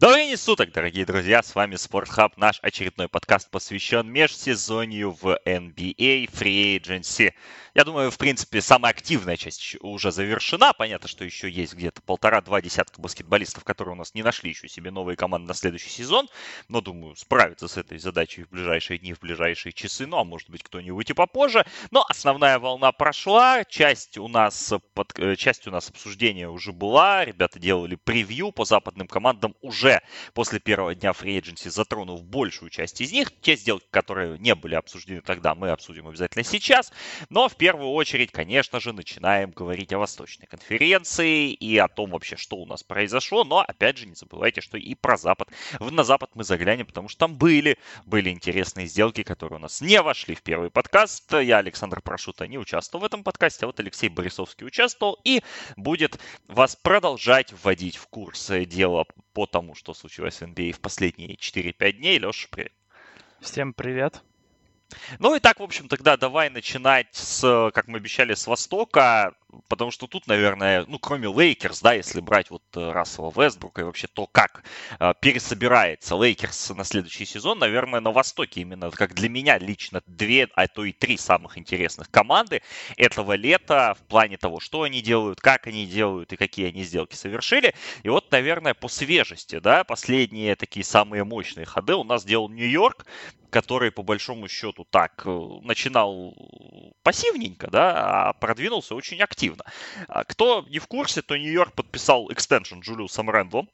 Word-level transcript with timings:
Добрый 0.00 0.28
день 0.28 0.36
суток, 0.36 0.70
дорогие 0.70 1.04
друзья, 1.04 1.42
с 1.42 1.56
вами 1.56 1.74
Спортхаб, 1.74 2.36
наш 2.36 2.60
очередной 2.62 3.08
подкаст 3.08 3.50
посвящен 3.50 4.08
межсезонью 4.08 5.10
в 5.10 5.40
NBA 5.44 6.30
Free 6.30 6.78
Agency. 6.78 7.32
Я 7.74 7.84
думаю, 7.84 8.12
в 8.12 8.16
принципе, 8.16 8.60
самая 8.60 8.92
активная 8.92 9.36
часть 9.36 9.76
уже 9.80 10.12
завершена. 10.12 10.72
Понятно, 10.72 11.08
что 11.08 11.24
еще 11.24 11.50
есть 11.50 11.74
где-то 11.74 12.00
полтора-два 12.02 12.60
десятка 12.60 13.00
баскетболистов, 13.00 13.64
которые 13.64 13.94
у 13.94 13.96
нас 13.96 14.14
не 14.14 14.22
нашли 14.22 14.50
еще 14.50 14.68
себе 14.68 14.92
новые 14.92 15.16
команды 15.16 15.48
на 15.48 15.54
следующий 15.54 15.90
сезон. 15.90 16.28
Но, 16.68 16.80
думаю, 16.80 17.16
справятся 17.16 17.66
с 17.66 17.76
этой 17.76 17.98
задачей 17.98 18.44
в 18.44 18.50
ближайшие 18.50 18.98
дни, 18.98 19.14
в 19.14 19.20
ближайшие 19.20 19.72
часы. 19.72 20.06
Ну, 20.06 20.18
а 20.18 20.24
может 20.24 20.48
быть, 20.48 20.62
кто-нибудь 20.62 21.10
и 21.10 21.12
попозже. 21.12 21.66
Но 21.90 22.04
основная 22.08 22.60
волна 22.60 22.92
прошла. 22.92 23.64
Часть 23.64 24.16
у 24.16 24.28
нас, 24.28 24.72
под, 24.94 25.18
э, 25.18 25.34
часть 25.34 25.66
у 25.66 25.72
нас 25.72 25.88
обсуждения 25.90 26.48
уже 26.48 26.72
была. 26.72 27.24
Ребята 27.24 27.58
делали 27.58 27.96
превью 27.96 28.52
по 28.52 28.64
западным 28.64 29.08
командам 29.08 29.56
уже 29.60 29.87
после 30.34 30.60
первого 30.60 30.94
дня 30.94 31.10
free 31.10 31.40
agency, 31.40 31.70
затронув 31.70 32.24
большую 32.24 32.70
часть 32.70 33.00
из 33.00 33.12
них. 33.12 33.32
Те 33.40 33.56
сделки, 33.56 33.86
которые 33.90 34.38
не 34.38 34.54
были 34.54 34.74
обсуждены 34.74 35.20
тогда, 35.20 35.54
мы 35.54 35.70
обсудим 35.70 36.08
обязательно 36.08 36.44
сейчас. 36.44 36.92
Но 37.30 37.48
в 37.48 37.56
первую 37.56 37.90
очередь, 37.90 38.32
конечно 38.32 38.80
же, 38.80 38.92
начинаем 38.92 39.50
говорить 39.50 39.92
о 39.92 39.98
Восточной 39.98 40.46
конференции 40.46 41.52
и 41.52 41.76
о 41.78 41.88
том 41.88 42.10
вообще, 42.10 42.36
что 42.36 42.56
у 42.56 42.66
нас 42.66 42.82
произошло. 42.82 43.44
Но, 43.44 43.60
опять 43.60 43.98
же, 43.98 44.06
не 44.06 44.14
забывайте, 44.14 44.60
что 44.60 44.76
и 44.76 44.94
про 44.94 45.16
Запад. 45.16 45.48
На 45.80 46.04
Запад 46.04 46.30
мы 46.34 46.44
заглянем, 46.44 46.86
потому 46.86 47.08
что 47.08 47.20
там 47.20 47.36
были, 47.36 47.78
были 48.06 48.30
интересные 48.30 48.86
сделки, 48.86 49.22
которые 49.22 49.58
у 49.58 49.62
нас 49.62 49.80
не 49.80 50.00
вошли 50.02 50.34
в 50.34 50.42
первый 50.42 50.70
подкаст. 50.70 51.32
Я, 51.32 51.58
Александр 51.58 52.00
Прошута, 52.00 52.46
не 52.46 52.58
участвовал 52.58 53.02
в 53.02 53.06
этом 53.06 53.24
подкасте, 53.24 53.64
а 53.64 53.68
вот 53.68 53.80
Алексей 53.80 54.08
Борисовский 54.08 54.66
участвовал 54.66 55.18
и 55.24 55.42
будет 55.76 56.18
вас 56.46 56.76
продолжать 56.76 57.52
вводить 57.52 57.96
в 57.96 58.06
курс 58.08 58.50
дела 58.66 59.06
по 59.32 59.46
тому, 59.46 59.74
что 59.78 59.94
случилось 59.94 60.40
в 60.40 60.42
NBA 60.42 60.72
в 60.72 60.80
последние 60.80 61.36
4-5 61.36 61.92
дней. 61.92 62.18
Леша, 62.18 62.48
привет. 62.50 62.72
Всем 63.40 63.72
привет. 63.72 64.24
Ну 65.18 65.34
и 65.34 65.40
так, 65.40 65.60
в 65.60 65.62
общем, 65.62 65.88
тогда 65.88 66.16
давай 66.16 66.48
начинать 66.48 67.08
с, 67.12 67.70
как 67.74 67.88
мы 67.88 67.98
обещали, 67.98 68.34
с 68.34 68.46
Востока, 68.46 69.34
потому 69.68 69.90
что 69.90 70.06
тут, 70.06 70.26
наверное, 70.26 70.84
ну, 70.86 70.98
кроме 70.98 71.28
Лейкерс, 71.28 71.80
да, 71.80 71.92
если 71.92 72.20
брать 72.20 72.50
вот 72.50 72.62
э, 72.74 72.92
Рассела 72.92 73.32
Вестбрука 73.34 73.82
и 73.82 73.84
вообще 73.84 74.06
то, 74.06 74.26
как 74.26 74.64
э, 74.98 75.12
пересобирается 75.20 76.14
Лейкерс 76.16 76.70
на 76.70 76.84
следующий 76.84 77.26
сезон, 77.26 77.58
наверное, 77.58 78.00
на 78.00 78.12
Востоке 78.12 78.62
именно, 78.62 78.90
как 78.90 79.14
для 79.14 79.28
меня 79.28 79.58
лично, 79.58 80.02
две, 80.06 80.48
а 80.54 80.68
то 80.68 80.84
и 80.84 80.92
три 80.92 81.18
самых 81.18 81.58
интересных 81.58 82.10
команды 82.10 82.62
этого 82.96 83.32
лета 83.34 83.94
в 83.98 84.06
плане 84.06 84.38
того, 84.38 84.60
что 84.60 84.82
они 84.82 85.02
делают, 85.02 85.40
как 85.40 85.66
они 85.66 85.86
делают 85.86 86.32
и 86.32 86.36
какие 86.36 86.68
они 86.68 86.82
сделки 86.82 87.14
совершили. 87.14 87.74
И 88.02 88.08
вот, 88.08 88.30
наверное, 88.30 88.74
по 88.74 88.88
свежести, 88.88 89.58
да, 89.58 89.84
последние 89.84 90.56
такие 90.56 90.84
самые 90.84 91.24
мощные 91.24 91.66
ходы 91.66 91.94
у 91.94 92.04
нас 92.04 92.24
делал 92.24 92.48
Нью-Йорк, 92.48 93.04
который, 93.50 93.90
по 93.90 94.02
большому 94.02 94.48
счету, 94.48 94.86
так 94.90 95.22
э, 95.24 95.30
начинал 95.62 96.34
пассивненько, 97.02 97.68
да, 97.70 98.28
а 98.28 98.32
продвинулся 98.32 98.94
очень 98.94 99.20
активно. 99.20 99.64
А 100.08 100.24
кто 100.24 100.64
не 100.68 100.78
в 100.78 100.86
курсе, 100.86 101.22
то 101.22 101.36
Нью-Йорк 101.36 101.74
подписал 101.74 102.30
экстеншн 102.32 102.80
Джулиусом 102.80 103.30
Рэндлом, 103.30 103.68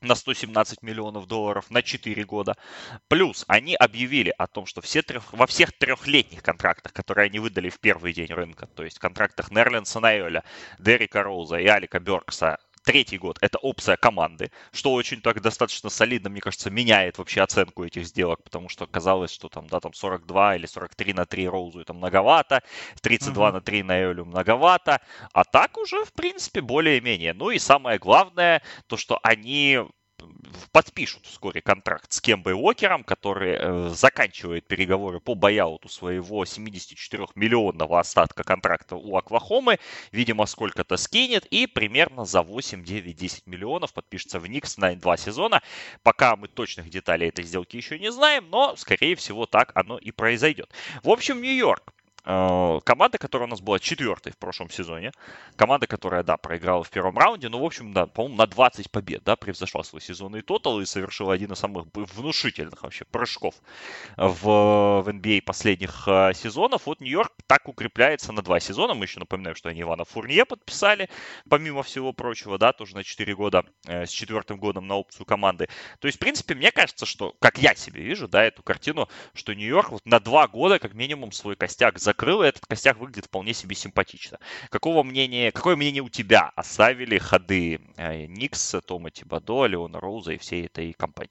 на 0.00 0.14
117 0.14 0.82
миллионов 0.82 1.26
долларов 1.26 1.70
на 1.70 1.82
4 1.82 2.24
года. 2.24 2.56
Плюс 3.08 3.44
они 3.48 3.74
объявили 3.74 4.32
о 4.36 4.46
том, 4.46 4.66
что 4.66 4.80
все 4.80 5.02
трех, 5.02 5.32
во 5.32 5.46
всех 5.46 5.72
трехлетних 5.72 6.42
контрактах, 6.42 6.92
которые 6.92 7.26
они 7.26 7.38
выдали 7.38 7.68
в 7.68 7.80
первый 7.80 8.12
день 8.12 8.32
рынка, 8.32 8.66
то 8.66 8.84
есть 8.84 8.98
контрактах 8.98 9.50
Нерленса 9.50 10.00
Найоля, 10.00 10.44
Дерека 10.78 11.22
Роуза 11.22 11.56
и 11.56 11.66
Алика 11.66 11.98
Беркса, 11.98 12.58
третий 12.88 13.18
год 13.18 13.36
это 13.42 13.58
опция 13.58 13.98
команды, 13.98 14.50
что 14.72 14.94
очень 14.94 15.20
так 15.20 15.42
достаточно 15.42 15.90
солидно, 15.90 16.30
мне 16.30 16.40
кажется, 16.40 16.70
меняет 16.70 17.18
вообще 17.18 17.42
оценку 17.42 17.84
этих 17.84 18.06
сделок, 18.06 18.42
потому 18.42 18.70
что 18.70 18.86
казалось, 18.86 19.30
что 19.30 19.50
там, 19.50 19.66
да, 19.66 19.78
там 19.78 19.92
42 19.92 20.56
или 20.56 20.64
43 20.64 21.12
на 21.12 21.26
3 21.26 21.48
Роузу 21.48 21.80
это 21.80 21.92
многовато, 21.92 22.62
32 23.02 23.48
uh-huh. 23.48 23.52
на 23.52 23.60
3 23.60 23.82
на 23.82 24.00
Элю 24.00 24.24
многовато, 24.24 25.02
а 25.34 25.44
так 25.44 25.76
уже, 25.76 26.02
в 26.06 26.14
принципе, 26.14 26.62
более-менее. 26.62 27.34
Ну 27.34 27.50
и 27.50 27.58
самое 27.58 27.98
главное, 27.98 28.62
то, 28.86 28.96
что 28.96 29.20
они 29.22 29.80
подпишут 30.72 31.26
вскоре 31.26 31.60
контракт 31.60 32.12
с 32.12 32.20
Кембой 32.20 32.54
Уокером, 32.54 33.04
который 33.04 33.56
э, 33.58 33.88
заканчивает 33.90 34.66
переговоры 34.66 35.20
по 35.20 35.34
бояуту 35.34 35.88
своего 35.88 36.44
74-миллионного 36.44 37.98
остатка 37.98 38.44
контракта 38.44 38.96
у 38.96 39.16
Оклахомы. 39.16 39.78
Видимо, 40.12 40.46
сколько-то 40.46 40.96
скинет 40.96 41.46
и 41.46 41.66
примерно 41.66 42.24
за 42.24 42.42
8, 42.42 42.84
9, 42.84 43.16
10 43.16 43.46
миллионов 43.46 43.92
подпишется 43.92 44.38
в 44.38 44.46
Никс 44.46 44.76
на 44.76 44.94
два 44.96 45.16
сезона. 45.16 45.62
Пока 46.02 46.36
мы 46.36 46.48
точных 46.48 46.90
деталей 46.90 47.28
этой 47.28 47.44
сделки 47.44 47.76
еще 47.76 47.98
не 47.98 48.12
знаем, 48.12 48.48
но, 48.50 48.76
скорее 48.76 49.16
всего, 49.16 49.46
так 49.46 49.72
оно 49.74 49.98
и 49.98 50.10
произойдет. 50.10 50.72
В 51.02 51.10
общем, 51.10 51.42
Нью-Йорк 51.42 51.92
команда, 52.28 53.16
которая 53.16 53.46
у 53.46 53.50
нас 53.50 53.60
была 53.62 53.78
четвертой 53.78 54.32
в 54.32 54.36
прошлом 54.36 54.68
сезоне. 54.68 55.12
Команда, 55.56 55.86
которая, 55.86 56.22
да, 56.22 56.36
проиграла 56.36 56.84
в 56.84 56.90
первом 56.90 57.16
раунде, 57.16 57.48
но, 57.48 57.58
в 57.58 57.64
общем, 57.64 57.94
да, 57.94 58.06
по-моему, 58.06 58.36
на 58.36 58.46
20 58.46 58.90
побед, 58.90 59.22
да, 59.24 59.34
превзошла 59.34 59.82
свой 59.82 60.02
сезонный 60.02 60.42
тотал 60.42 60.80
и 60.80 60.84
совершила 60.84 61.32
один 61.32 61.52
из 61.52 61.58
самых 61.58 61.86
внушительных 61.94 62.82
вообще 62.82 63.06
прыжков 63.06 63.54
в, 64.16 64.42
в 64.44 65.08
NBA 65.08 65.40
последних 65.42 66.06
э, 66.06 66.32
сезонов. 66.34 66.84
Вот 66.84 67.00
Нью-Йорк 67.00 67.32
так 67.46 67.66
укрепляется 67.66 68.32
на 68.32 68.42
два 68.42 68.60
сезона. 68.60 68.92
Мы 68.92 69.06
еще 69.06 69.20
напоминаем, 69.20 69.56
что 69.56 69.70
они 69.70 69.80
Ивана 69.80 70.04
Фурнье 70.04 70.44
подписали, 70.44 71.08
помимо 71.48 71.82
всего 71.82 72.12
прочего, 72.12 72.58
да, 72.58 72.74
тоже 72.74 72.94
на 72.94 73.04
4 73.04 73.34
года, 73.34 73.64
э, 73.86 74.04
с 74.04 74.10
четвертым 74.10 74.58
годом 74.58 74.86
на 74.86 74.96
опцию 74.96 75.24
команды. 75.24 75.68
То 75.98 76.08
есть, 76.08 76.18
в 76.18 76.20
принципе, 76.20 76.54
мне 76.54 76.72
кажется, 76.72 77.06
что, 77.06 77.34
как 77.38 77.56
я 77.56 77.74
себе 77.74 78.02
вижу, 78.02 78.28
да, 78.28 78.44
эту 78.44 78.62
картину, 78.62 79.08
что 79.32 79.54
Нью-Йорк 79.54 79.90
вот 79.92 80.04
на 80.04 80.20
два 80.20 80.46
года, 80.46 80.78
как 80.78 80.92
минимум, 80.92 81.32
свой 81.32 81.56
костяк 81.56 81.98
за 81.98 82.12
закрыл, 82.18 82.42
и 82.42 82.48
этот 82.48 82.66
костяк 82.66 82.98
выглядит 82.98 83.26
вполне 83.26 83.54
себе 83.54 83.76
симпатично. 83.76 84.38
Какого 84.70 85.04
мнения, 85.04 85.52
какое 85.52 85.76
мнение 85.76 86.02
у 86.02 86.08
тебя 86.08 86.50
оставили 86.56 87.18
ходы 87.18 87.80
э, 87.96 88.26
Никс, 88.26 88.74
Тома 88.84 89.10
Тибадо, 89.10 89.66
Леона 89.66 90.00
Роуза 90.00 90.32
и 90.32 90.38
всей 90.38 90.66
этой 90.66 90.92
компании? 90.94 91.30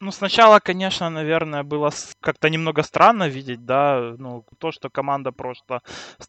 Ну, 0.00 0.10
сначала, 0.10 0.58
конечно, 0.58 1.08
наверное, 1.08 1.62
было 1.62 1.90
как-то 2.20 2.50
немного 2.50 2.82
странно 2.82 3.28
видеть, 3.28 3.64
да, 3.64 4.14
ну, 4.18 4.44
то, 4.58 4.72
что 4.72 4.90
команда 4.90 5.32
просто 5.32 5.80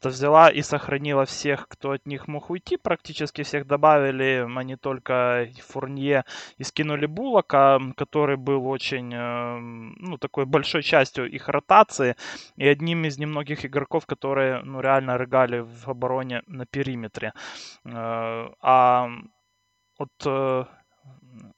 взяла 0.10 0.50
и 0.50 0.62
сохранила 0.62 1.26
всех, 1.26 1.68
кто 1.68 1.92
от 1.92 2.06
них 2.06 2.28
мог 2.28 2.50
уйти, 2.52 2.78
практически 2.78 3.44
всех 3.44 3.66
добавили, 3.68 4.46
не 4.64 4.78
только 4.78 5.50
Фурнье, 5.68 6.24
и 6.58 6.64
скинули 6.64 7.08
Булака, 7.08 7.82
который 7.98 8.38
был 8.38 8.68
очень, 8.68 9.14
э, 9.14 9.58
ну, 9.60 10.18
такой 10.20 10.46
большой 10.46 10.84
частью 10.84 11.30
их 11.30 11.50
ротации, 11.50 12.16
и 12.56 12.68
одним 12.68 13.04
из 13.06 13.18
немногих 13.18 13.66
игроков, 13.66 14.06
которые, 14.06 14.62
ну, 14.64 14.80
реально 14.80 15.18
рыгали 15.18 15.60
в 15.60 15.90
обороне 15.90 16.44
на 16.48 16.66
периметре. 16.66 17.34
Э, 17.84 18.50
а 18.62 19.10
от 19.98 20.26
э, 20.26 20.66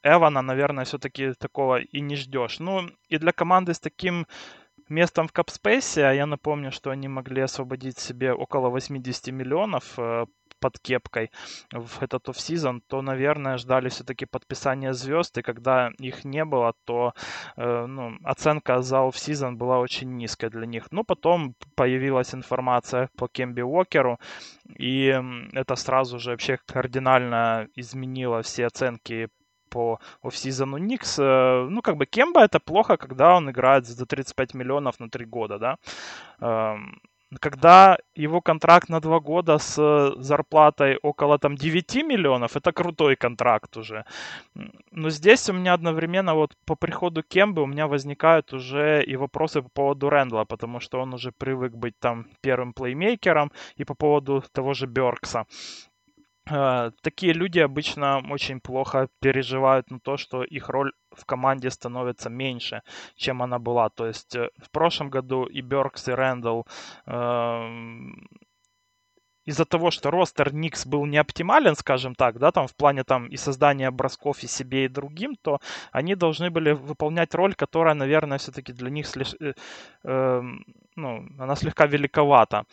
Эвана, 0.03 0.41
наверное, 0.41 0.85
все-таки 0.85 1.33
такого 1.33 1.79
и 1.79 2.01
не 2.01 2.15
ждешь. 2.15 2.59
Ну, 2.59 2.89
и 3.09 3.17
для 3.17 3.31
команды 3.31 3.73
с 3.73 3.79
таким 3.79 4.25
местом 4.89 5.27
в 5.27 5.31
капспейсе, 5.31 6.05
а 6.05 6.13
я 6.13 6.25
напомню, 6.25 6.71
что 6.71 6.91
они 6.91 7.07
могли 7.07 7.41
освободить 7.41 7.99
себе 7.99 8.33
около 8.33 8.69
80 8.69 9.27
миллионов 9.33 9.93
э, 9.97 10.25
под 10.59 10.79
кепкой 10.79 11.31
в 11.71 12.01
этот 12.01 12.29
офсезон, 12.29 12.81
то, 12.87 13.01
наверное, 13.01 13.57
ждали 13.57 13.89
все-таки 13.89 14.25
подписания 14.25 14.93
звезд, 14.93 15.37
и 15.37 15.41
когда 15.41 15.91
их 15.99 16.25
не 16.25 16.45
было, 16.45 16.73
то 16.85 17.13
э, 17.57 17.85
ну, 17.85 18.17
оценка 18.23 18.81
за 18.81 19.07
офсезон 19.07 19.57
была 19.57 19.79
очень 19.79 20.15
низкая 20.15 20.49
для 20.49 20.65
них. 20.65 20.91
Но 20.91 21.03
потом 21.03 21.55
появилась 21.75 22.33
информация 22.33 23.09
по 23.17 23.27
Кемби 23.27 23.61
Уокеру, 23.61 24.19
и 24.79 25.21
это 25.53 25.75
сразу 25.75 26.19
же 26.19 26.31
вообще 26.31 26.57
кардинально 26.65 27.67
изменило 27.75 28.41
все 28.41 28.67
оценки 28.67 29.29
по 29.69 29.99
офсизону 30.21 30.77
Никс. 30.77 31.19
Э, 31.19 31.67
ну, 31.69 31.81
как 31.81 31.97
бы 31.97 32.05
Кемба 32.05 32.41
это 32.41 32.59
плохо, 32.59 32.97
когда 32.97 33.35
он 33.35 33.49
играет 33.49 33.85
за 33.85 34.05
35 34.05 34.53
миллионов 34.53 34.99
на 34.99 35.09
3 35.09 35.25
года, 35.25 35.59
да. 35.59 35.77
Эм, 36.41 36.99
когда 37.41 37.97
его 38.15 38.41
контракт 38.41 38.89
на 38.89 38.99
2 38.99 39.19
года 39.19 39.57
с 39.57 40.13
зарплатой 40.17 40.97
около 41.03 41.37
там 41.37 41.55
9 41.55 41.95
миллионов, 42.03 42.55
это 42.55 42.71
крутой 42.71 43.15
контракт 43.15 43.77
уже. 43.77 44.05
Но 44.91 45.09
здесь 45.09 45.49
у 45.49 45.53
меня 45.53 45.73
одновременно 45.73 46.35
вот 46.35 46.55
по 46.65 46.75
приходу 46.75 47.23
Кембы 47.23 47.61
у 47.63 47.65
меня 47.65 47.87
возникают 47.87 48.53
уже 48.53 49.03
и 49.03 49.17
вопросы 49.17 49.61
по 49.61 49.69
поводу 49.69 50.09
Рэндла, 50.09 50.45
потому 50.45 50.79
что 50.79 51.01
он 51.01 51.13
уже 51.13 51.31
привык 51.31 51.73
быть 51.73 51.99
там 51.99 52.27
первым 52.41 52.73
плеймейкером, 52.73 53.51
и 53.75 53.83
по 53.83 53.93
поводу 53.93 54.43
того 54.53 54.73
же 54.73 54.87
Беркса. 54.87 55.45
Э, 56.49 56.91
такие 57.01 57.33
люди 57.33 57.59
обычно 57.59 58.21
очень 58.29 58.59
плохо 58.59 59.09
переживают 59.19 59.91
на 59.91 59.99
то, 59.99 60.17
что 60.17 60.43
их 60.43 60.69
роль 60.69 60.91
в 61.11 61.25
команде 61.25 61.69
становится 61.69 62.29
меньше, 62.29 62.81
чем 63.15 63.41
она 63.41 63.59
была. 63.59 63.89
То 63.89 64.07
есть 64.07 64.35
э, 64.35 64.49
в 64.57 64.69
прошлом 64.71 65.09
году 65.09 65.45
и 65.45 65.61
Беркс, 65.61 66.07
и 66.07 66.11
Рэндалл 66.11 66.65
эм, 67.05 68.27
из-за 69.47 69.65
того, 69.65 69.91
что 69.91 70.11
ростер 70.11 70.53
Никс 70.53 70.85
был 70.85 71.05
не 71.05 71.17
оптимален, 71.17 71.75
скажем 71.75 72.15
так, 72.15 72.37
да, 72.37 72.51
там 72.51 72.67
в 72.67 72.75
плане 72.75 73.03
там 73.03 73.27
и 73.27 73.37
создания 73.37 73.89
бросков 73.91 74.43
и 74.43 74.47
себе, 74.47 74.85
и 74.85 74.89
другим, 74.89 75.35
то 75.35 75.59
они 75.91 76.15
должны 76.15 76.49
были 76.49 76.71
выполнять 76.73 77.33
роль, 77.33 77.55
которая, 77.55 77.95
наверное, 77.95 78.37
все-таки 78.37 78.73
для 78.73 78.89
них 78.89 79.07
слеж... 79.07 79.35
э, 79.39 79.53
э, 80.03 80.41
ну, 80.95 81.25
она 81.39 81.55
слегка 81.55 81.85
великовата. 81.87 82.65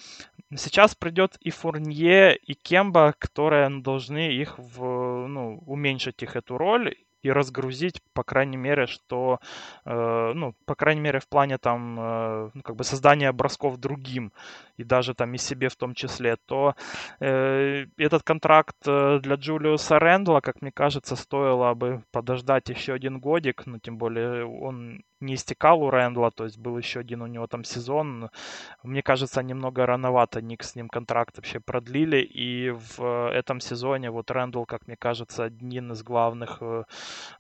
Сейчас 0.57 0.95
придет 0.97 1.37
и 1.41 1.51
Фурнье, 1.51 2.37
и 2.37 2.55
Кемба, 2.55 3.15
которые 3.19 3.71
должны 3.81 4.33
их 4.33 4.59
в, 4.59 5.29
ну, 5.29 5.63
уменьшить 5.67 6.23
их 6.23 6.35
эту 6.37 6.59
роль 6.59 6.97
и 7.25 7.33
разгрузить, 7.33 8.01
по 8.13 8.23
крайней 8.23 8.59
мере, 8.59 8.87
что, 8.87 9.41
э, 9.87 10.33
ну, 10.35 10.55
по 10.67 10.75
крайней 10.75 11.01
мере, 11.01 11.19
в 11.21 11.27
плане 11.29 11.59
там, 11.59 11.99
э, 11.99 12.51
ну, 12.55 12.63
как 12.63 12.77
бы 12.77 12.85
создания 12.85 13.33
бросков 13.33 13.79
другим, 13.79 14.33
и 14.77 14.85
даже 14.85 15.15
там 15.15 15.35
и 15.35 15.39
себе 15.39 15.69
в 15.69 15.77
том 15.77 15.95
числе, 15.95 16.37
то 16.47 16.75
э, 17.21 17.87
этот 17.97 18.23
контракт 18.23 18.77
э, 18.87 19.21
для 19.23 19.37
Джулиуса 19.37 19.99
Рэндла, 19.99 20.41
как 20.41 20.63
мне 20.63 20.71
кажется, 20.73 21.17
стоило 21.17 21.75
бы 21.75 22.03
подождать 22.13 22.69
еще 22.69 22.93
один 22.93 23.21
годик, 23.21 23.67
ну, 23.67 23.79
тем 23.79 23.97
более 23.99 24.45
он 24.45 25.03
не 25.25 25.35
истекал 25.35 25.83
у 25.83 25.91
Рэндла, 25.91 26.31
то 26.31 26.45
есть 26.45 26.59
был 26.59 26.79
еще 26.79 27.01
один 27.01 27.23
у 27.23 27.27
него 27.27 27.47
там 27.47 27.65
сезон. 27.65 28.31
Мне 28.83 29.03
кажется, 29.03 29.43
немного 29.43 29.87
рановато 29.87 30.41
Ник 30.43 30.63
с 30.63 30.75
ним 30.77 30.89
контракт 30.89 31.37
вообще 31.37 31.61
продлили, 31.61 32.19
и 32.19 32.71
в 32.71 33.31
этом 33.33 33.61
сезоне 33.61 34.11
вот 34.11 34.31
Рэндл, 34.31 34.65
как 34.65 34.87
мне 34.87 34.97
кажется, 34.97 35.45
один 35.45 35.93
из 35.93 36.03
главных 36.03 36.59
э, 36.61 36.85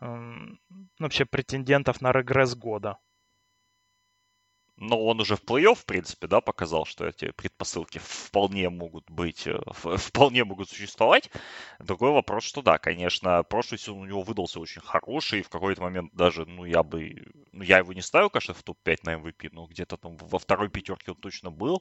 э, 0.01 0.37
вообще 0.99 1.25
претендентов 1.25 2.01
на 2.01 2.13
регресс 2.13 2.55
года. 2.55 2.99
Но 4.77 5.01
он 5.05 5.21
уже 5.21 5.37
в 5.37 5.45
плей-офф, 5.45 5.77
в 5.77 5.85
принципе, 5.85 6.27
да, 6.27 6.41
показал, 6.41 6.85
что 6.85 7.07
эти 7.07 7.31
предпосылки 7.31 7.99
вполне 7.99 8.71
могут 8.71 9.09
быть, 9.09 9.47
э, 9.47 9.61
вполне 9.97 10.45
могут 10.45 10.69
существовать. 10.69 11.31
Другой 11.79 12.11
вопрос, 12.11 12.43
что 12.43 12.61
да, 12.61 12.79
конечно, 12.79 13.45
прошлый 13.45 13.79
сезон 13.79 13.99
у 13.99 14.05
него 14.05 14.23
выдался 14.23 14.59
очень 14.59 14.81
хороший, 14.81 15.41
и 15.41 15.43
в 15.43 15.49
какой-то 15.49 15.81
момент 15.81 16.13
даже, 16.13 16.45
ну, 16.45 16.65
я 16.65 16.83
бы, 16.83 17.25
ну, 17.53 17.63
я 17.63 17.79
его 17.79 17.93
не 17.93 18.03
ставил, 18.03 18.31
конечно, 18.31 18.55
в 18.55 18.63
топ-5 18.65 18.99
на 19.05 19.15
MVP, 19.15 19.51
но 19.53 19.67
где-то 19.67 19.97
там 19.97 20.17
во 20.17 20.39
второй 20.41 20.69
пятерке 20.69 21.13
он 21.13 21.19
точно 21.19 21.53
был. 21.53 21.81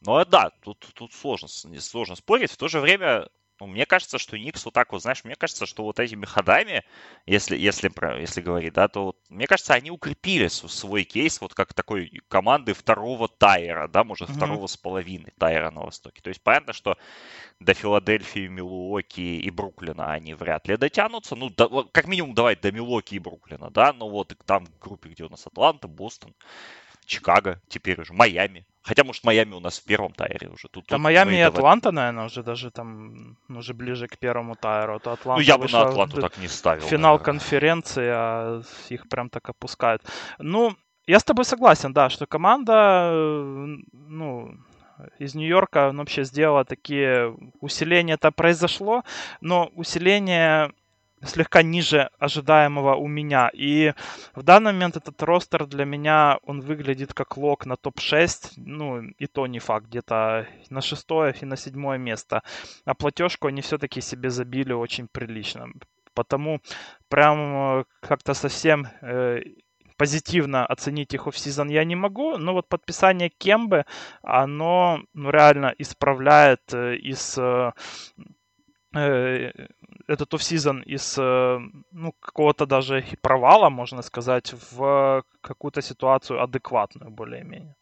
Но 0.00 0.24
да, 0.24 0.50
тут, 0.62 0.86
тут 0.94 1.12
сложно, 1.12 1.48
сложно 1.48 2.16
спорить. 2.16 2.50
В 2.50 2.56
то 2.56 2.68
же 2.68 2.80
время 2.80 3.28
ну, 3.58 3.66
мне 3.66 3.86
кажется, 3.86 4.18
что 4.18 4.36
Никс 4.36 4.64
вот 4.64 4.74
так 4.74 4.92
вот, 4.92 5.02
знаешь, 5.02 5.24
мне 5.24 5.34
кажется, 5.34 5.66
что 5.66 5.84
вот 5.84 5.98
этими 5.98 6.26
ходами, 6.26 6.84
если, 7.24 7.56
если, 7.56 7.90
если 8.20 8.40
говорить, 8.40 8.74
да, 8.74 8.88
то 8.88 9.06
вот, 9.06 9.16
мне 9.30 9.46
кажется, 9.46 9.74
они 9.74 9.90
укрепили 9.90 10.48
свой 10.48 11.04
кейс 11.04 11.40
вот 11.40 11.54
как 11.54 11.72
такой 11.72 12.20
команды 12.28 12.74
второго 12.74 13.28
тайера, 13.28 13.88
да, 13.88 14.04
может, 14.04 14.28
mm-hmm. 14.28 14.36
второго 14.36 14.66
с 14.66 14.76
половиной 14.76 15.32
тайера 15.38 15.70
на 15.70 15.82
Востоке. 15.82 16.20
То 16.20 16.28
есть 16.28 16.42
понятно, 16.42 16.72
что 16.72 16.98
до 17.60 17.72
Филадельфии, 17.72 18.46
Милуоки 18.46 19.20
и 19.20 19.50
Бруклина 19.50 20.12
они 20.12 20.34
вряд 20.34 20.68
ли 20.68 20.76
дотянутся. 20.76 21.34
Ну, 21.34 21.48
до, 21.48 21.84
как 21.84 22.06
минимум, 22.06 22.34
давай 22.34 22.56
до 22.56 22.70
Милуоки 22.70 23.14
и 23.14 23.18
Бруклина, 23.18 23.70
да, 23.70 23.92
но 23.92 24.08
вот 24.08 24.34
там 24.44 24.66
в 24.66 24.78
группе, 24.78 25.08
где 25.08 25.24
у 25.24 25.28
нас 25.30 25.46
Атланта, 25.46 25.88
Бостон, 25.88 26.34
Чикаго, 27.06 27.60
теперь 27.68 28.00
уже 28.00 28.12
Майами. 28.12 28.66
Хотя, 28.86 29.02
может, 29.02 29.24
Майами 29.24 29.54
у 29.54 29.60
нас 29.60 29.78
в 29.80 29.84
первом 29.84 30.12
тайре 30.12 30.48
уже. 30.48 30.68
Тут, 30.68 30.86
да, 30.88 30.98
Майами 30.98 31.34
и 31.34 31.40
Атланта, 31.40 31.90
наверное, 31.90 32.26
уже 32.26 32.42
даже 32.42 32.70
там, 32.70 33.36
ну, 33.48 33.58
уже 33.58 33.74
ближе 33.74 34.06
к 34.06 34.16
первому 34.16 34.54
тайру. 34.54 34.94
А 34.94 34.98
то 34.98 35.12
Атланта 35.12 35.42
ну, 35.42 35.46
я 35.46 35.58
бы 35.58 35.68
на 35.72 35.82
Атланту 35.82 36.20
так 36.20 36.38
не 36.38 36.48
ставил. 36.48 36.86
Финал 36.86 37.14
наверное. 37.14 37.24
конференции, 37.24 38.08
а 38.08 38.62
их 38.88 39.08
прям 39.08 39.28
так 39.28 39.48
опускают. 39.48 40.02
Ну, 40.38 40.76
я 41.06 41.18
с 41.18 41.24
тобой 41.24 41.44
согласен, 41.44 41.92
да, 41.92 42.10
что 42.10 42.26
команда, 42.26 43.10
ну, 43.92 44.54
из 45.18 45.34
Нью-Йорка 45.34 45.90
ну, 45.92 45.98
вообще 45.98 46.24
сделала 46.24 46.64
такие 46.64 47.36
усиления, 47.60 48.14
это 48.14 48.30
произошло, 48.30 49.02
но 49.40 49.70
усиление 49.74 50.70
слегка 51.22 51.62
ниже 51.62 52.10
ожидаемого 52.18 52.94
у 52.94 53.06
меня. 53.06 53.50
И 53.52 53.94
в 54.34 54.42
данный 54.42 54.72
момент 54.72 54.96
этот 54.96 55.22
ростер 55.22 55.66
для 55.66 55.84
меня, 55.84 56.38
он 56.42 56.60
выглядит 56.60 57.14
как 57.14 57.36
лог 57.36 57.66
на 57.66 57.76
топ-6, 57.76 58.52
ну 58.56 59.02
и 59.02 59.26
то 59.26 59.46
не 59.46 59.58
факт, 59.58 59.86
где-то 59.86 60.46
на 60.70 60.80
шестое 60.80 61.34
и 61.40 61.44
на 61.44 61.56
седьмое 61.56 61.98
место. 61.98 62.42
А 62.84 62.94
платежку 62.94 63.48
они 63.48 63.60
все-таки 63.62 64.00
себе 64.00 64.30
забили 64.30 64.72
очень 64.72 65.08
прилично. 65.08 65.68
Потому 66.14 66.60
прям 67.08 67.80
э, 67.80 67.84
как-то 68.00 68.32
совсем 68.34 68.86
э, 69.02 69.40
позитивно 69.96 70.66
оценить 70.66 71.14
их 71.14 71.26
офсезон 71.26 71.68
я 71.68 71.84
не 71.84 71.96
могу, 71.96 72.38
но 72.38 72.52
вот 72.52 72.68
подписание 72.68 73.28
Кембы, 73.28 73.84
оно 74.22 75.00
ну, 75.14 75.30
реально 75.30 75.74
исправляет 75.78 76.72
э, 76.72 76.96
из 76.96 77.38
э, 77.38 77.72
этот 80.06 80.34
офсезон 80.34 80.82
из 80.82 81.16
э, 81.18 81.58
ну, 81.90 82.12
какого-то 82.12 82.66
даже 82.66 83.04
провала, 83.22 83.70
можно 83.70 84.02
сказать, 84.02 84.54
в 84.70 85.24
какую-то 85.40 85.82
ситуацию 85.82 86.42
адекватную 86.42 87.10
более-менее. 87.10 87.76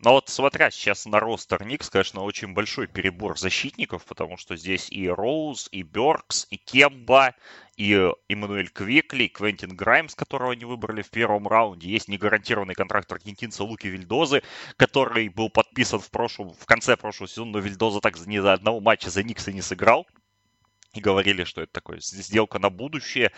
Но 0.00 0.12
вот 0.12 0.28
смотря 0.28 0.70
сейчас 0.70 1.06
на 1.06 1.18
ростер 1.18 1.64
Никс, 1.64 1.88
конечно, 1.88 2.22
очень 2.22 2.52
большой 2.52 2.86
перебор 2.88 3.38
защитников, 3.38 4.04
потому 4.04 4.36
что 4.36 4.54
здесь 4.54 4.90
и 4.90 5.08
Роуз, 5.08 5.68
и 5.72 5.82
Беркс, 5.82 6.46
и 6.50 6.58
Кемба, 6.58 7.34
и 7.76 8.10
Эммануэль 8.28 8.68
Квикли, 8.68 9.24
и 9.24 9.28
Квентин 9.28 9.74
Граймс, 9.74 10.14
которого 10.14 10.52
они 10.52 10.66
выбрали 10.66 11.00
в 11.00 11.08
первом 11.08 11.48
раунде. 11.48 11.88
Есть 11.88 12.08
негарантированный 12.08 12.74
контракт 12.74 13.10
аргентинца 13.12 13.64
Луки 13.64 13.86
Вильдозы, 13.86 14.42
который 14.76 15.30
был 15.30 15.48
подписан 15.48 16.00
в, 16.00 16.10
прошлом, 16.10 16.52
в 16.52 16.66
конце 16.66 16.98
прошлого 16.98 17.28
сезона, 17.28 17.52
но 17.52 17.58
Вильдоза 17.60 18.00
так 18.00 18.18
ни 18.26 18.38
за 18.38 18.52
одного 18.52 18.80
матча 18.80 19.08
за 19.08 19.22
Никса 19.22 19.52
не 19.52 19.62
сыграл 19.62 20.06
и 20.94 21.00
говорили, 21.00 21.44
что 21.44 21.62
это 21.62 21.72
такое 21.72 22.00
сделка 22.00 22.58
на 22.58 22.70
будущее. 22.70 23.32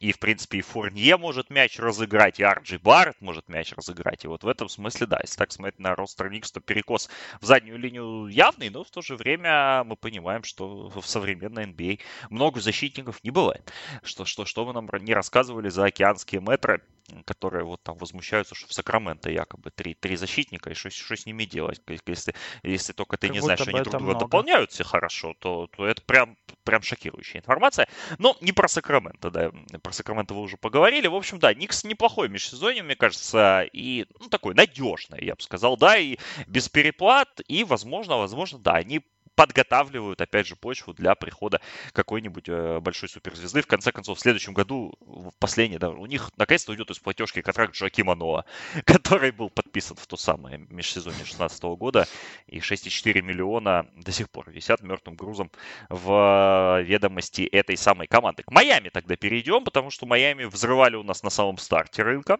И, 0.00 0.12
в 0.12 0.18
принципе, 0.18 0.58
и 0.58 0.62
Фурнье 0.62 1.16
может 1.16 1.50
мяч 1.50 1.78
разыграть, 1.78 2.38
и 2.38 2.44
Арджи 2.44 2.78
Барретт 2.78 3.20
может 3.20 3.48
мяч 3.48 3.72
разыграть. 3.72 4.24
И 4.24 4.28
вот 4.28 4.44
в 4.44 4.48
этом 4.48 4.68
смысле, 4.68 5.06
да, 5.06 5.18
если 5.22 5.36
так 5.36 5.50
смотреть 5.50 5.80
на 5.80 5.94
ростер 5.96 6.30
Никс, 6.30 6.52
то 6.52 6.60
перекос 6.60 7.08
в 7.40 7.44
заднюю 7.44 7.78
линию 7.78 8.28
явный, 8.28 8.70
но 8.70 8.84
в 8.84 8.90
то 8.90 9.02
же 9.02 9.16
время 9.16 9.82
мы 9.84 9.96
понимаем, 9.96 10.44
что 10.44 10.88
в 10.88 11.06
современной 11.06 11.64
NBA 11.64 12.00
а 12.22 12.26
много 12.30 12.60
защитников 12.60 13.22
не 13.24 13.30
бывает. 13.30 13.72
Что, 14.02 14.24
что, 14.24 14.44
что 14.44 14.64
вы 14.64 14.72
нам 14.72 14.88
не 15.00 15.14
рассказывали 15.14 15.68
за 15.68 15.86
океанские 15.86 16.40
метры, 16.40 16.82
которые 17.24 17.64
вот 17.64 17.82
там 17.82 17.96
возмущаются, 17.96 18.54
что 18.54 18.68
в 18.68 18.72
Сакраменто 18.72 19.30
якобы 19.30 19.70
три, 19.70 19.94
три 19.94 20.16
защитника, 20.16 20.70
и 20.70 20.74
что, 20.74 20.90
что 20.90 21.16
с 21.16 21.26
ними 21.26 21.44
делать? 21.44 21.80
Если, 22.06 22.34
если 22.62 22.92
только 22.92 23.16
ты 23.16 23.28
как 23.28 23.34
не 23.34 23.40
знаешь, 23.40 23.60
что 23.60 23.70
они 23.70 23.80
друг 23.80 23.92
друга 23.92 24.04
много. 24.04 24.20
дополняют 24.20 24.72
все 24.72 24.84
хорошо, 24.84 25.34
то, 25.38 25.68
то 25.68 25.86
это 25.86 26.02
прям, 26.02 26.36
прям 26.64 26.82
шокирующая 26.82 27.40
информация. 27.40 27.88
Но 28.18 28.36
не 28.40 28.52
про 28.52 28.68
Сакраменто, 28.68 29.30
да, 29.30 29.50
про 29.82 29.92
Сакраменто 29.92 30.34
вы 30.34 30.40
уже 30.40 30.56
поговорили. 30.56 31.06
В 31.06 31.14
общем, 31.14 31.38
да, 31.38 31.54
Никс 31.54 31.84
неплохой 31.84 32.28
межсезонье, 32.28 32.82
мне 32.82 32.96
кажется, 32.96 33.62
и 33.72 34.06
ну, 34.20 34.28
такой 34.28 34.54
надежный, 34.54 35.24
я 35.24 35.34
бы 35.34 35.42
сказал, 35.42 35.76
да, 35.76 35.96
и 35.96 36.18
без 36.46 36.68
переплат, 36.68 37.40
и, 37.48 37.64
возможно, 37.64 38.18
возможно, 38.18 38.58
да, 38.58 38.72
они 38.74 39.02
подготавливают, 39.38 40.20
опять 40.20 40.48
же, 40.48 40.56
почву 40.56 40.92
для 40.92 41.14
прихода 41.14 41.60
какой-нибудь 41.92 42.48
э, 42.48 42.80
большой 42.80 43.08
суперзвезды. 43.08 43.62
В 43.62 43.68
конце 43.68 43.92
концов, 43.92 44.18
в 44.18 44.20
следующем 44.20 44.52
году, 44.52 44.94
в 44.98 45.30
последний, 45.38 45.78
да, 45.78 45.90
у 45.90 46.06
них 46.06 46.32
наконец-то 46.36 46.72
уйдет 46.72 46.90
из 46.90 46.98
платежки 46.98 47.40
контракт 47.40 47.72
Джоакима 47.72 48.16
Ноа, 48.16 48.44
который 48.84 49.30
был 49.30 49.48
подписан 49.48 49.96
в 49.96 50.08
то 50.08 50.16
самое 50.16 50.58
межсезонье 50.70 51.18
2016 51.18 51.62
года, 51.78 52.08
и 52.48 52.58
6,4 52.58 53.22
миллиона 53.22 53.88
до 53.94 54.10
сих 54.10 54.28
пор 54.28 54.50
висят 54.50 54.82
мертвым 54.82 55.14
грузом 55.14 55.52
в 55.88 56.82
ведомости 56.82 57.42
этой 57.42 57.76
самой 57.76 58.08
команды. 58.08 58.42
К 58.42 58.50
Майами 58.50 58.88
тогда 58.88 59.14
перейдем, 59.14 59.62
потому 59.62 59.90
что 59.90 60.04
Майами 60.04 60.46
взрывали 60.46 60.96
у 60.96 61.04
нас 61.04 61.22
на 61.22 61.30
самом 61.30 61.58
старте 61.58 62.02
рынка 62.02 62.38